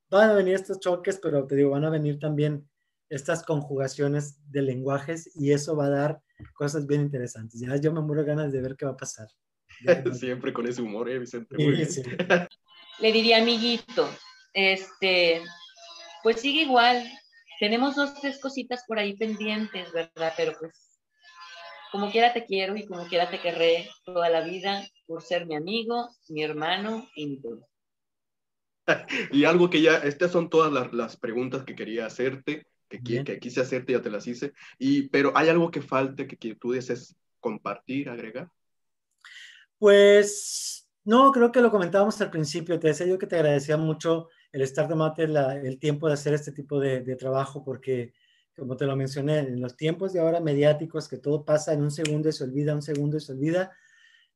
van 0.09 0.31
a 0.31 0.35
venir 0.35 0.55
estos 0.55 0.79
choques, 0.79 1.19
pero 1.21 1.49
te 1.49 1.57
digo, 1.57 1.71
van 1.71 1.85
a 1.85 1.91
venir 1.91 2.21
también 2.21 2.69
estas 3.11 3.43
conjugaciones 3.45 4.39
de 4.51 4.63
lenguajes 4.63 5.31
y 5.35 5.53
eso 5.53 5.77
va 5.77 5.87
a 5.87 5.91
dar 5.91 6.23
cosas 6.55 6.87
bien 6.87 7.03
interesantes. 7.03 7.61
Ya 7.61 7.77
yo 7.77 7.93
me 7.93 8.01
muero 8.01 8.25
ganas 8.25 8.53
de 8.53 8.63
ver 8.63 8.77
qué 8.77 8.87
va 8.87 8.93
a 8.93 8.97
pasar. 8.97 9.29
Siempre 10.15 10.53
con 10.53 10.67
ese 10.67 10.81
humor, 10.81 11.11
¿eh, 11.11 11.19
Vicente? 11.19 11.57
Le 13.01 13.13
diría, 13.13 13.39
amiguito, 13.39 14.09
este, 14.53 15.43
pues 16.23 16.41
sigue 16.41 16.63
igual, 16.63 17.03
tenemos 17.59 17.97
dos, 17.97 18.15
tres 18.21 18.39
cositas 18.41 18.85
por 18.87 18.99
ahí 18.99 19.17
pendientes, 19.17 19.93
¿verdad? 19.93 20.33
Pero 20.37 20.53
pues, 20.59 21.01
como 21.91 22.11
quiera 22.11 22.33
te 22.33 22.45
quiero 22.45 22.77
y 22.77 22.87
como 22.87 23.07
quiera 23.07 23.31
te 23.31 23.41
querré 23.41 23.89
toda 24.05 24.29
la 24.29 24.43
vida 24.43 24.87
por 25.07 25.23
ser 25.23 25.47
mi 25.47 25.57
amigo, 25.57 26.09
mi 26.29 26.43
hermano 26.43 27.09
y 27.17 27.27
mi 27.27 27.41
todo. 27.41 27.67
y 29.33 29.45
algo 29.45 29.69
que 29.71 29.83
ya, 29.83 29.97
estas 29.97 30.31
son 30.31 30.51
todas 30.51 30.73
las, 30.73 30.93
las 30.93 31.17
preguntas 31.17 31.65
que 31.65 31.75
quería 31.75 32.07
hacerte, 32.07 32.67
que, 32.99 33.25
que, 33.25 33.39
quise 33.39 33.61
hacerte, 33.61 33.93
ya 33.93 34.03
te 34.03 34.11
las 34.11 34.27
hice, 34.27 34.53
y, 34.79 35.09
pero 35.09 35.33
hay 35.37 35.49
algo 35.49 35.71
que 35.71 35.81
falte 35.81 36.27
que, 36.27 36.37
que 36.37 36.57
tú 36.57 36.73
desees 36.73 37.17
compartir, 37.39 38.09
agregar. 38.09 38.51
Pues 39.79 40.89
no, 41.05 41.33
creo 41.33 41.51
que 41.51 41.63
lo 41.63 41.71
comentábamos 41.71 42.21
al 42.21 42.31
principio, 42.31 42.79
te 42.79 42.89
decía 42.89 43.07
yo 43.07 43.19
que 43.19 43.27
te 43.27 43.37
agradecía 43.37 43.77
mucho 43.77 44.29
el 44.53 44.63
estar 44.63 44.89
tomate 44.89 45.25
el 45.25 45.79
tiempo 45.79 46.09
de 46.09 46.15
hacer 46.15 46.35
este 46.35 46.53
tipo 46.53 46.79
de, 46.79 47.17
trabajo, 47.17 47.65
porque, 47.65 48.13
como 48.57 48.77
te 48.77 48.85
lo 48.85 48.97
mencioné, 48.97 49.39
en 49.39 49.61
los 49.61 49.77
tiempos 49.77 50.13
de 50.13 50.21
ahora 50.21 50.41
mediáticos, 50.41 51.09
que 51.09 51.17
todo 51.17 51.45
pasa 51.45 51.73
en 51.73 51.83
un 51.83 51.91
segundo 51.91 52.29
y 52.29 52.33
se 52.33 52.45
olvida, 52.45 52.75
un 52.75 52.83
segundo 52.83 53.17
y 53.17 53.21
se 53.21 53.33
olvida, 53.33 53.73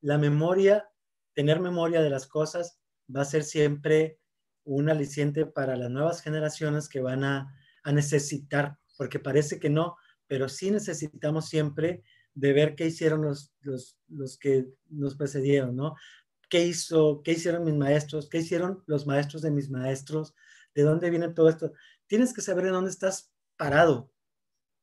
la 0.01 0.18
memoria, 0.18 0.89
tener 1.35 1.60
memoria 1.60 2.01
de 2.01 2.10
las 2.10 2.26
cosas 2.26 2.78
va 3.14 3.22
a 3.22 3.26
ser 3.26 3.44
siempre 3.44 4.18
un 4.64 4.89
aliciente 4.89 5.44
para 5.47 5.76
las 5.76 5.90
nuevas 5.90 6.22
generaciones 6.22 6.89
que 6.89 7.01
van 7.01 7.24
a, 7.24 7.55
a 7.85 7.93
necesitar, 7.93 8.77
porque 8.98 9.20
parece 9.20 9.61
que 9.61 9.70
no, 9.70 9.97
pero 10.27 10.48
sí 10.48 10.70
necesitamos 10.70 11.48
siempre 11.48 12.02
de 12.35 12.52
ver 12.52 12.74
qué 12.74 12.86
hicieron 12.86 13.23
los, 13.23 13.52
los, 13.61 13.97
los 14.09 14.36
que 14.36 14.66
nos 14.89 15.15
precedieron, 15.15 15.77
¿no? 15.77 15.94
qué 16.55 16.65
hizo, 16.65 17.20
qué 17.24 17.32
hicieron 17.32 17.65
mis 17.65 17.74
maestros, 17.74 18.28
qué 18.28 18.39
hicieron 18.39 18.82
los 18.86 19.09
maestros 19.09 19.43
de 19.43 19.51
mis 19.51 19.70
maestros, 19.70 20.36
de 20.73 20.82
dónde 20.82 21.11
viene 21.11 21.28
todo 21.31 21.48
esto. 21.48 21.73
Tienes 22.06 22.32
que 22.32 22.43
saber 22.43 22.66
en 22.66 22.74
dónde 22.74 22.90
estás 22.90 23.32
parado, 23.56 24.11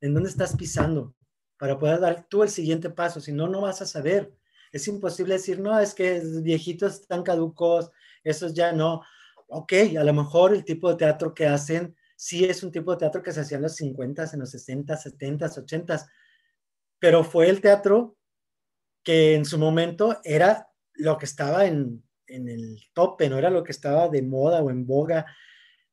en 0.02 0.12
dónde 0.14 0.28
estás 0.28 0.54
pisando, 0.54 1.14
para 1.56 1.78
poder 1.78 2.00
dar 2.00 2.26
tú 2.28 2.42
el 2.42 2.50
siguiente 2.50 2.90
paso, 2.90 3.22
si 3.22 3.32
no, 3.32 3.48
no 3.48 3.62
vas 3.62 3.80
a 3.80 3.86
saber. 3.86 4.34
Es 4.70 4.86
imposible 4.86 5.32
decir, 5.32 5.60
no, 5.60 5.78
es 5.78 5.94
que 5.94 6.20
viejitos 6.42 7.00
están 7.00 7.22
caducos, 7.22 7.90
esos 8.22 8.52
ya 8.52 8.72
no. 8.72 9.02
Ok, 9.48 9.72
a 9.98 10.04
lo 10.04 10.12
mejor 10.12 10.54
el 10.54 10.64
tipo 10.64 10.90
de 10.90 10.96
teatro 10.96 11.32
que 11.32 11.46
hacen, 11.46 11.96
sí 12.22 12.44
es 12.44 12.62
un 12.62 12.70
tipo 12.70 12.92
de 12.92 12.98
teatro 12.98 13.20
que 13.20 13.32
se 13.32 13.40
hacía 13.40 13.56
en 13.56 13.64
los 13.64 13.74
50, 13.74 14.30
en 14.32 14.38
los 14.38 14.50
60, 14.50 14.96
70, 14.96 15.46
80, 15.58 16.08
pero 17.00 17.24
fue 17.24 17.48
el 17.48 17.60
teatro 17.60 18.16
que 19.02 19.34
en 19.34 19.44
su 19.44 19.58
momento 19.58 20.20
era 20.22 20.70
lo 20.92 21.18
que 21.18 21.24
estaba 21.24 21.66
en, 21.66 22.04
el 22.28 22.78
tope, 22.94 23.28
no 23.28 23.38
era 23.38 23.50
lo 23.50 23.64
que 23.64 23.72
estaba 23.72 24.08
de 24.08 24.22
moda 24.22 24.62
o 24.62 24.70
en 24.70 24.86
boga. 24.86 25.26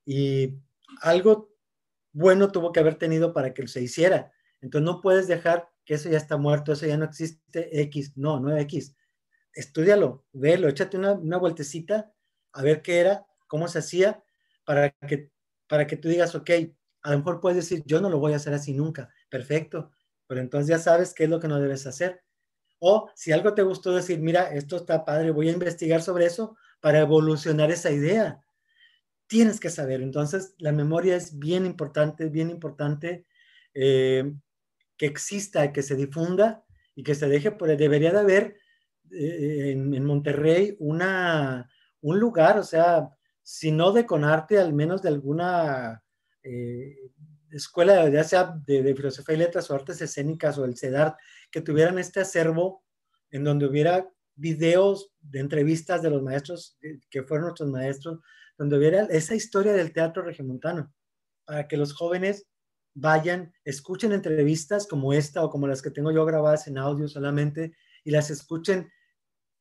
Y 0.06 0.53
algo 1.01 1.49
bueno 2.11 2.51
tuvo 2.51 2.72
que 2.72 2.80
haber 2.80 2.99
tenido 2.99 3.34
para 3.34 3.51
que 3.51 3.68
se 3.68 3.81
hiciera. 3.81 4.31
Entonces 4.61 4.85
no 4.85 5.01
puedes 5.01 5.27
dejar 5.27 5.68
que 5.84 5.95
eso 5.95 6.10
ya 6.10 6.18
está 6.18 6.38
muerto, 6.38 6.73
eso 6.73 6.85
ya 6.85 6.97
no 6.97 7.06
existe 7.06 7.81
X. 7.81 8.15
No, 8.15 8.39
no 8.39 8.56
es 8.56 8.61
X. 8.65 8.95
Estudialo, 9.51 10.26
velo, 10.31 10.68
échate 10.69 10.95
una, 10.95 11.14
una 11.14 11.38
vueltecita 11.38 12.14
a 12.53 12.61
ver 12.61 12.84
qué 12.84 12.99
era, 12.99 13.26
cómo 13.47 13.68
se 13.68 13.80
hacía, 13.80 14.23
para 14.64 14.91
que, 14.91 15.31
para 15.70 15.88
que 15.88 15.96
tú 15.96 16.10
digas, 16.10 16.36
ok, 16.36 16.50
a 17.04 17.12
lo 17.12 17.20
mejor 17.20 17.40
puedes 17.40 17.56
decir, 17.56 17.84
yo 17.86 18.02
no 18.02 18.10
lo 18.10 18.20
voy 18.20 18.34
a 18.34 18.38
hacer 18.38 18.54
así 18.54 18.74
nunca. 18.74 19.10
Perfecto. 19.30 19.91
Pero 20.28 20.41
entonces 20.41 20.68
ya 20.68 20.80
sabes 20.80 21.14
qué 21.14 21.24
es 21.24 21.30
lo 21.30 21.40
que 21.40 21.48
no 21.48 21.60
debes 21.60 21.88
hacer. 21.88 22.22
O 22.80 23.10
si 23.16 23.32
algo 23.32 23.54
te 23.54 23.62
gustó 23.62 23.94
decir, 23.94 24.20
mira, 24.20 24.52
esto 24.54 24.78
está 24.78 25.06
padre, 25.06 25.32
voy 25.32 25.48
a 25.50 25.54
investigar 25.54 26.02
sobre 26.02 26.26
eso 26.26 26.58
para 26.82 27.00
evolucionar 27.00 27.72
esa 27.72 27.91
idea. 27.91 28.41
Tienes 29.28 29.60
que 29.60 29.70
saber. 29.70 30.02
Entonces, 30.02 30.56
la 30.58 30.72
memoria 30.72 31.16
es 31.16 31.38
bien 31.38 31.66
importante, 31.66 32.30
bien 32.30 32.50
importante 32.50 33.26
eh, 33.74 34.34
que 34.98 35.06
exista, 35.06 35.72
que 35.72 35.84
se 35.84 35.96
difunda 35.96 36.66
y 36.96 37.04
que 37.04 37.16
se 37.16 37.28
deje 37.28 37.52
por 37.52 37.76
Debería 37.78 38.12
de 38.12 38.20
haber 38.20 38.58
eh, 39.12 39.72
en, 39.72 40.06
Monterrey 40.06 40.76
una, 40.80 41.70
un 42.02 42.20
lugar, 42.20 42.58
o 42.58 42.64
sea, 42.64 43.10
si 43.52 43.72
no 43.72 43.92
de 43.92 44.06
Conarte, 44.06 44.60
al 44.60 44.74
menos 44.74 45.02
de 45.02 45.10
alguna 45.10 46.04
eh, 46.44 46.96
escuela, 47.50 48.08
ya 48.08 48.24
sea 48.24 48.56
de, 48.64 48.94
filosofía 48.94 49.34
y 49.34 49.40
letras 49.40 49.72
o 49.72 49.74
artes 49.74 50.00
escénicas 50.04 50.60
o 50.60 50.66
el 50.66 50.78
CEDAR, 50.78 51.18
que 51.50 51.62
tuvieran 51.62 51.98
este 51.98 52.20
acervo 52.20 52.84
en 53.32 53.44
donde 53.44 53.66
hubiera 53.66 54.08
videos 54.36 55.12
de 55.20 55.40
entrevistas 55.40 56.04
de 56.04 56.12
los 56.12 56.22
maestros 56.22 56.78
que 57.10 57.24
fueron 57.24 57.48
nuestros 57.48 57.72
maestros, 57.72 58.20
donde 58.56 58.78
hubiera 58.78 59.06
esa 59.06 59.34
historia 59.34 59.74
del 59.74 59.94
teatro 59.94 60.22
regimontano, 60.22 60.94
para 61.44 61.68
que 61.68 61.76
los 61.76 61.94
jóvenes 61.94 62.46
vayan, 62.94 63.52
escuchen 63.66 64.14
entrevistas 64.14 64.86
como 64.86 65.12
esta 65.12 65.44
o 65.44 65.50
como 65.50 65.66
las 65.66 65.82
que 65.82 65.90
tengo 65.90 66.12
yo 66.12 66.24
grabadas 66.24 66.68
en 66.68 66.78
audio 66.78 67.08
solamente 67.08 67.74
y 68.04 68.12
las 68.12 68.30
escuchen 68.30 68.92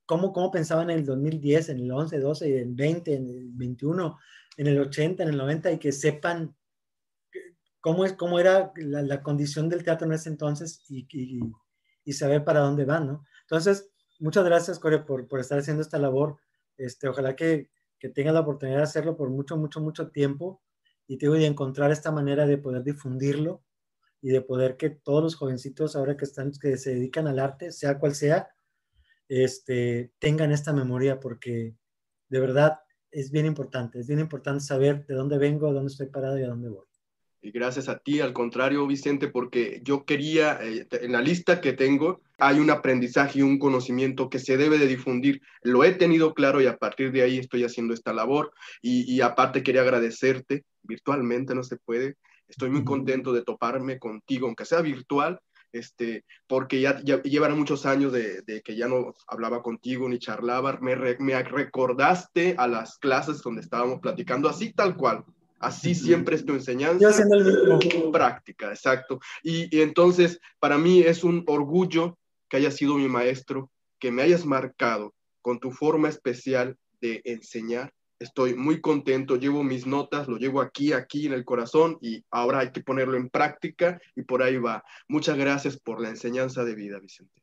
cómo, 0.08 0.32
cómo 0.32 0.50
pensaban 0.50 0.88
en 0.88 1.00
el 1.00 1.04
2010, 1.04 1.68
en 1.68 1.80
el 1.80 1.92
11, 1.92 2.18
12, 2.18 2.46
en 2.46 2.68
el 2.70 2.74
20, 2.74 3.14
en 3.14 3.28
el 3.28 3.50
21, 3.52 4.18
en 4.56 4.66
el 4.66 4.80
80, 4.80 5.22
en 5.22 5.28
el 5.28 5.36
90 5.36 5.72
y 5.72 5.78
que 5.78 5.92
sepan 5.92 6.56
cómo, 7.80 8.06
es, 8.06 8.14
cómo 8.14 8.40
era 8.40 8.72
la, 8.76 9.22
condición 9.22 9.68
del 9.68 9.84
teatro 9.84 10.06
en 10.06 10.14
ese 10.14 10.30
entonces 10.30 10.82
y, 10.88 11.06
y, 12.04 12.12
saber 12.14 12.42
para 12.42 12.60
dónde 12.60 12.86
van, 12.86 13.06
¿no? 13.06 13.24
Entonces, 13.42 13.90
muchas 14.18 14.46
gracias, 14.46 14.78
Core, 14.78 15.00
por, 15.00 15.28
por 15.28 15.40
estar 15.40 15.58
haciendo 15.58 15.82
esta 15.82 15.98
labor. 15.98 16.38
Este, 16.78 17.06
ojalá 17.06 17.36
que, 17.36 17.70
que 17.98 18.08
tenga 18.08 18.32
la 18.32 18.40
oportunidad 18.40 18.78
de 18.78 18.84
hacerlo 18.84 19.14
por 19.14 19.28
mucho, 19.28 19.58
mucho, 19.58 19.82
mucho 19.82 20.08
tiempo 20.08 20.62
y 21.06 21.18
te 21.18 21.28
voy 21.28 21.44
a 21.44 21.48
encontrar 21.48 21.90
esta 21.90 22.10
manera 22.10 22.46
de 22.46 22.56
poder 22.56 22.82
difundirlo 22.82 23.62
y 24.22 24.30
de 24.30 24.40
poder 24.40 24.78
que 24.78 24.88
todos 24.88 25.22
los 25.22 25.36
jovencitos 25.36 25.96
ahora 25.96 26.16
que 26.16 26.24
están, 26.24 26.50
que 26.52 26.78
se 26.78 26.94
dedican 26.94 27.26
al 27.26 27.38
arte, 27.38 27.72
sea 27.72 27.98
cual 27.98 28.14
sea, 28.14 28.48
este, 29.28 30.12
tengan 30.18 30.52
esta 30.52 30.72
memoria 30.72 31.20
porque 31.20 31.74
de 32.28 32.40
verdad 32.40 32.78
es 33.10 33.30
bien 33.30 33.46
importante, 33.46 34.00
es 34.00 34.06
bien 34.06 34.20
importante 34.20 34.64
saber 34.64 35.06
de 35.06 35.14
dónde 35.14 35.38
vengo, 35.38 35.72
dónde 35.72 35.90
estoy 35.90 36.06
parado 36.06 36.38
y 36.38 36.42
a 36.42 36.48
dónde 36.48 36.68
voy. 36.68 36.88
Y 37.40 37.52
gracias 37.52 37.88
a 37.88 37.98
ti, 37.98 38.20
al 38.20 38.32
contrario, 38.32 38.86
Vicente, 38.86 39.28
porque 39.28 39.80
yo 39.84 40.04
quería, 40.04 40.58
eh, 40.60 40.88
en 40.90 41.12
la 41.12 41.20
lista 41.20 41.60
que 41.60 41.72
tengo, 41.72 42.20
hay 42.36 42.58
un 42.58 42.68
aprendizaje 42.68 43.38
y 43.38 43.42
un 43.42 43.60
conocimiento 43.60 44.28
que 44.28 44.40
se 44.40 44.56
debe 44.56 44.76
de 44.76 44.88
difundir. 44.88 45.40
Lo 45.62 45.84
he 45.84 45.92
tenido 45.92 46.34
claro 46.34 46.60
y 46.60 46.66
a 46.66 46.76
partir 46.76 47.12
de 47.12 47.22
ahí 47.22 47.38
estoy 47.38 47.62
haciendo 47.62 47.94
esta 47.94 48.12
labor. 48.12 48.52
Y, 48.82 49.12
y 49.12 49.20
aparte 49.20 49.62
quería 49.62 49.82
agradecerte, 49.82 50.64
virtualmente 50.82 51.54
no 51.54 51.62
se 51.62 51.76
puede. 51.76 52.16
Estoy 52.48 52.70
muy 52.70 52.84
contento 52.84 53.32
de 53.32 53.42
toparme 53.42 54.00
contigo, 54.00 54.46
aunque 54.46 54.64
sea 54.64 54.80
virtual, 54.80 55.38
este, 55.72 56.24
porque 56.46 56.80
ya, 56.80 57.00
ya 57.02 57.22
llevan 57.22 57.58
muchos 57.58 57.86
años 57.86 58.12
de, 58.12 58.42
de, 58.42 58.62
que 58.62 58.76
ya 58.76 58.88
no 58.88 59.14
hablaba 59.26 59.62
contigo 59.62 60.08
ni 60.08 60.18
charlaba, 60.18 60.78
me, 60.80 60.94
re, 60.94 61.16
me 61.20 61.42
recordaste 61.42 62.54
a 62.58 62.66
las 62.66 62.98
clases 62.98 63.42
donde 63.42 63.60
estábamos 63.60 64.00
platicando, 64.00 64.48
así 64.48 64.72
tal 64.72 64.96
cual, 64.96 65.24
Así 65.60 65.94
siempre 65.94 66.36
es 66.36 66.44
tu 66.44 66.52
enseñanza. 66.52 67.00
Yo 67.00 67.08
haciendo 67.08 67.36
el 67.36 67.44
mismo. 67.44 68.12
Práctica, 68.12 68.68
exacto. 68.68 69.18
Y, 69.42 69.76
y, 69.76 69.82
entonces, 69.82 70.40
para 70.60 70.78
mí 70.78 71.00
es 71.00 71.24
un 71.24 71.42
orgullo 71.46 72.16
que 72.48 72.58
hayas 72.58 72.76
sido 72.76 72.94
mi 72.94 73.08
maestro, 73.08 73.70
que 73.98 74.12
me 74.12 74.22
hayas 74.22 74.46
marcado 74.46 75.14
con 75.42 75.58
tu 75.58 75.72
forma 75.72 76.08
especial 76.08 76.76
de 77.00 77.22
enseñar. 77.24 77.92
Estoy 78.18 78.54
muy 78.54 78.80
contento, 78.80 79.36
llevo 79.36 79.62
mis 79.62 79.86
notas, 79.86 80.26
lo 80.26 80.38
llevo 80.38 80.60
aquí, 80.60 80.92
aquí 80.92 81.26
en 81.26 81.32
el 81.32 81.44
corazón 81.44 81.98
y 82.00 82.24
ahora 82.30 82.60
hay 82.60 82.72
que 82.72 82.82
ponerlo 82.82 83.16
en 83.16 83.30
práctica 83.30 84.00
y 84.16 84.22
por 84.22 84.42
ahí 84.42 84.58
va. 84.58 84.82
Muchas 85.08 85.36
gracias 85.36 85.76
por 85.76 86.00
la 86.00 86.08
enseñanza 86.08 86.64
de 86.64 86.74
vida, 86.74 86.98
Vicente. 86.98 87.42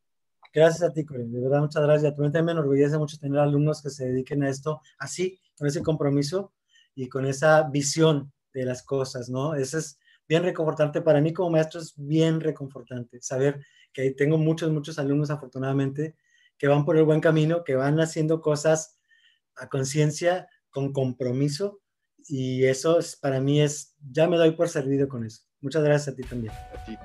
Gracias 0.53 0.89
a 0.89 0.93
ti, 0.93 1.05
Corín. 1.05 1.31
De 1.33 1.41
verdad, 1.41 1.59
muchas 1.59 1.83
gracias. 1.83 2.13
A 2.13 2.15
también 2.15 2.45
me 2.45 2.51
enorgullece 2.53 2.97
mucho 2.97 3.17
tener 3.17 3.39
alumnos 3.39 3.81
que 3.81 3.89
se 3.89 4.07
dediquen 4.07 4.43
a 4.43 4.49
esto 4.49 4.81
así, 4.97 5.39
con 5.57 5.67
ese 5.67 5.81
compromiso 5.81 6.53
y 6.95 7.09
con 7.09 7.25
esa 7.25 7.63
visión 7.63 8.31
de 8.53 8.63
las 8.63 8.81
cosas, 8.81 9.29
¿no? 9.29 9.55
Eso 9.55 9.77
es 9.77 9.99
bien 10.27 10.43
reconfortante. 10.43 11.01
Para 11.01 11.21
mí 11.21 11.33
como 11.33 11.49
maestro 11.49 11.81
es 11.81 11.93
bien 11.97 12.39
reconfortante 12.39 13.21
saber 13.21 13.65
que 13.91 14.11
tengo 14.11 14.37
muchos, 14.37 14.71
muchos 14.71 14.97
alumnos 14.97 15.29
afortunadamente 15.29 16.15
que 16.57 16.67
van 16.67 16.85
por 16.85 16.97
el 16.97 17.03
buen 17.03 17.19
camino, 17.19 17.63
que 17.63 17.75
van 17.75 17.99
haciendo 17.99 18.41
cosas 18.41 18.97
a 19.57 19.67
conciencia, 19.67 20.47
con 20.75 20.91
compromiso 20.91 21.79
y 22.27 22.65
eso 22.65 22.99
es, 22.99 23.15
para 23.15 23.39
mí 23.39 23.61
es, 23.61 23.95
ya 24.11 24.27
me 24.27 24.35
doy 24.35 24.51
por 24.51 24.67
servido 24.67 25.07
con 25.07 25.25
eso. 25.25 25.43
Muchas 25.61 25.83
gracias 25.83 26.13
a 26.13 26.17
ti 26.17 26.23
también. 26.23 26.53
A 26.53 26.83
ti. 26.83 26.97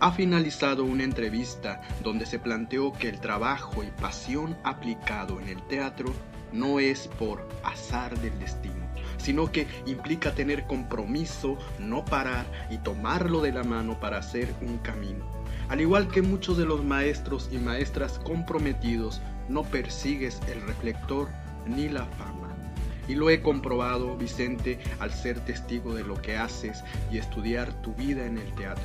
ha 0.00 0.12
finalizado 0.12 0.84
una 0.84 1.02
entrevista 1.02 1.80
donde 2.04 2.24
se 2.24 2.38
planteó 2.38 2.92
que 2.92 3.08
el 3.08 3.20
trabajo 3.20 3.82
y 3.82 3.90
pasión 4.00 4.56
aplicado 4.62 5.40
en 5.40 5.48
el 5.48 5.62
teatro 5.66 6.12
no 6.52 6.80
es 6.80 7.08
por 7.18 7.46
azar 7.62 8.18
del 8.20 8.38
destino, 8.38 8.86
sino 9.18 9.50
que 9.50 9.66
implica 9.86 10.34
tener 10.34 10.66
compromiso, 10.66 11.58
no 11.78 12.04
parar 12.04 12.46
y 12.70 12.78
tomarlo 12.78 13.40
de 13.40 13.52
la 13.52 13.64
mano 13.64 13.98
para 14.00 14.18
hacer 14.18 14.54
un 14.60 14.78
camino. 14.78 15.24
Al 15.68 15.80
igual 15.80 16.08
que 16.08 16.22
muchos 16.22 16.56
de 16.56 16.64
los 16.64 16.82
maestros 16.82 17.50
y 17.52 17.58
maestras 17.58 18.18
comprometidos, 18.18 19.20
no 19.48 19.62
persigues 19.64 20.40
el 20.50 20.62
reflector 20.62 21.28
ni 21.66 21.88
la 21.88 22.04
fama. 22.04 22.48
Y 23.06 23.14
lo 23.14 23.30
he 23.30 23.40
comprobado, 23.40 24.16
Vicente, 24.16 24.78
al 24.98 25.12
ser 25.12 25.40
testigo 25.40 25.94
de 25.94 26.04
lo 26.04 26.20
que 26.20 26.36
haces 26.36 26.84
y 27.10 27.18
estudiar 27.18 27.72
tu 27.82 27.94
vida 27.94 28.26
en 28.26 28.38
el 28.38 28.54
teatro. 28.54 28.84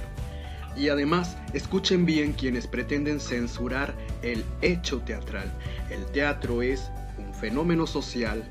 Y 0.76 0.90
además, 0.90 1.38
escuchen 1.54 2.06
bien 2.06 2.34
quienes 2.34 2.66
pretenden 2.66 3.20
censurar 3.20 3.94
el 4.22 4.44
hecho 4.62 5.02
teatral. 5.02 5.52
El 5.90 6.06
teatro 6.08 6.62
es 6.62 6.90
fenómeno 7.44 7.86
social, 7.86 8.42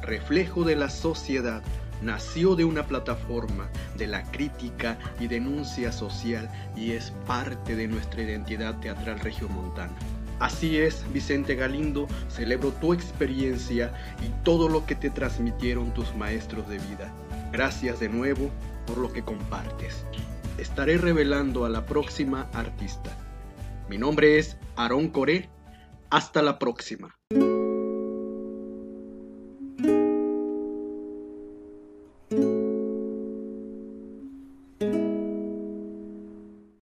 reflejo 0.00 0.64
de 0.64 0.74
la 0.74 0.88
sociedad, 0.88 1.62
nació 2.00 2.56
de 2.56 2.64
una 2.64 2.86
plataforma 2.86 3.68
de 3.98 4.06
la 4.06 4.22
crítica 4.30 4.98
y 5.20 5.26
denuncia 5.26 5.92
social 5.92 6.50
y 6.74 6.92
es 6.92 7.10
parte 7.26 7.76
de 7.76 7.86
nuestra 7.88 8.22
identidad 8.22 8.80
teatral 8.80 9.20
regiomontana. 9.20 9.92
Así 10.38 10.78
es, 10.78 11.04
Vicente 11.12 11.56
Galindo, 11.56 12.08
celebro 12.28 12.70
tu 12.70 12.94
experiencia 12.94 13.92
y 14.26 14.30
todo 14.44 14.70
lo 14.70 14.86
que 14.86 14.94
te 14.94 15.10
transmitieron 15.10 15.92
tus 15.92 16.16
maestros 16.16 16.66
de 16.70 16.78
vida. 16.78 17.12
Gracias 17.52 18.00
de 18.00 18.08
nuevo 18.08 18.48
por 18.86 18.96
lo 18.96 19.12
que 19.12 19.22
compartes 19.22 20.06
estaré 20.56 20.96
revelando 20.96 21.66
a 21.66 21.68
la 21.68 21.84
próxima 21.84 22.48
artista. 22.54 23.10
Mi 23.90 23.98
nombre 23.98 24.38
es 24.38 24.56
Aarón 24.74 25.08
Coré. 25.08 25.50
Hasta 26.10 26.40
la 26.40 26.58
próxima. 26.58 27.14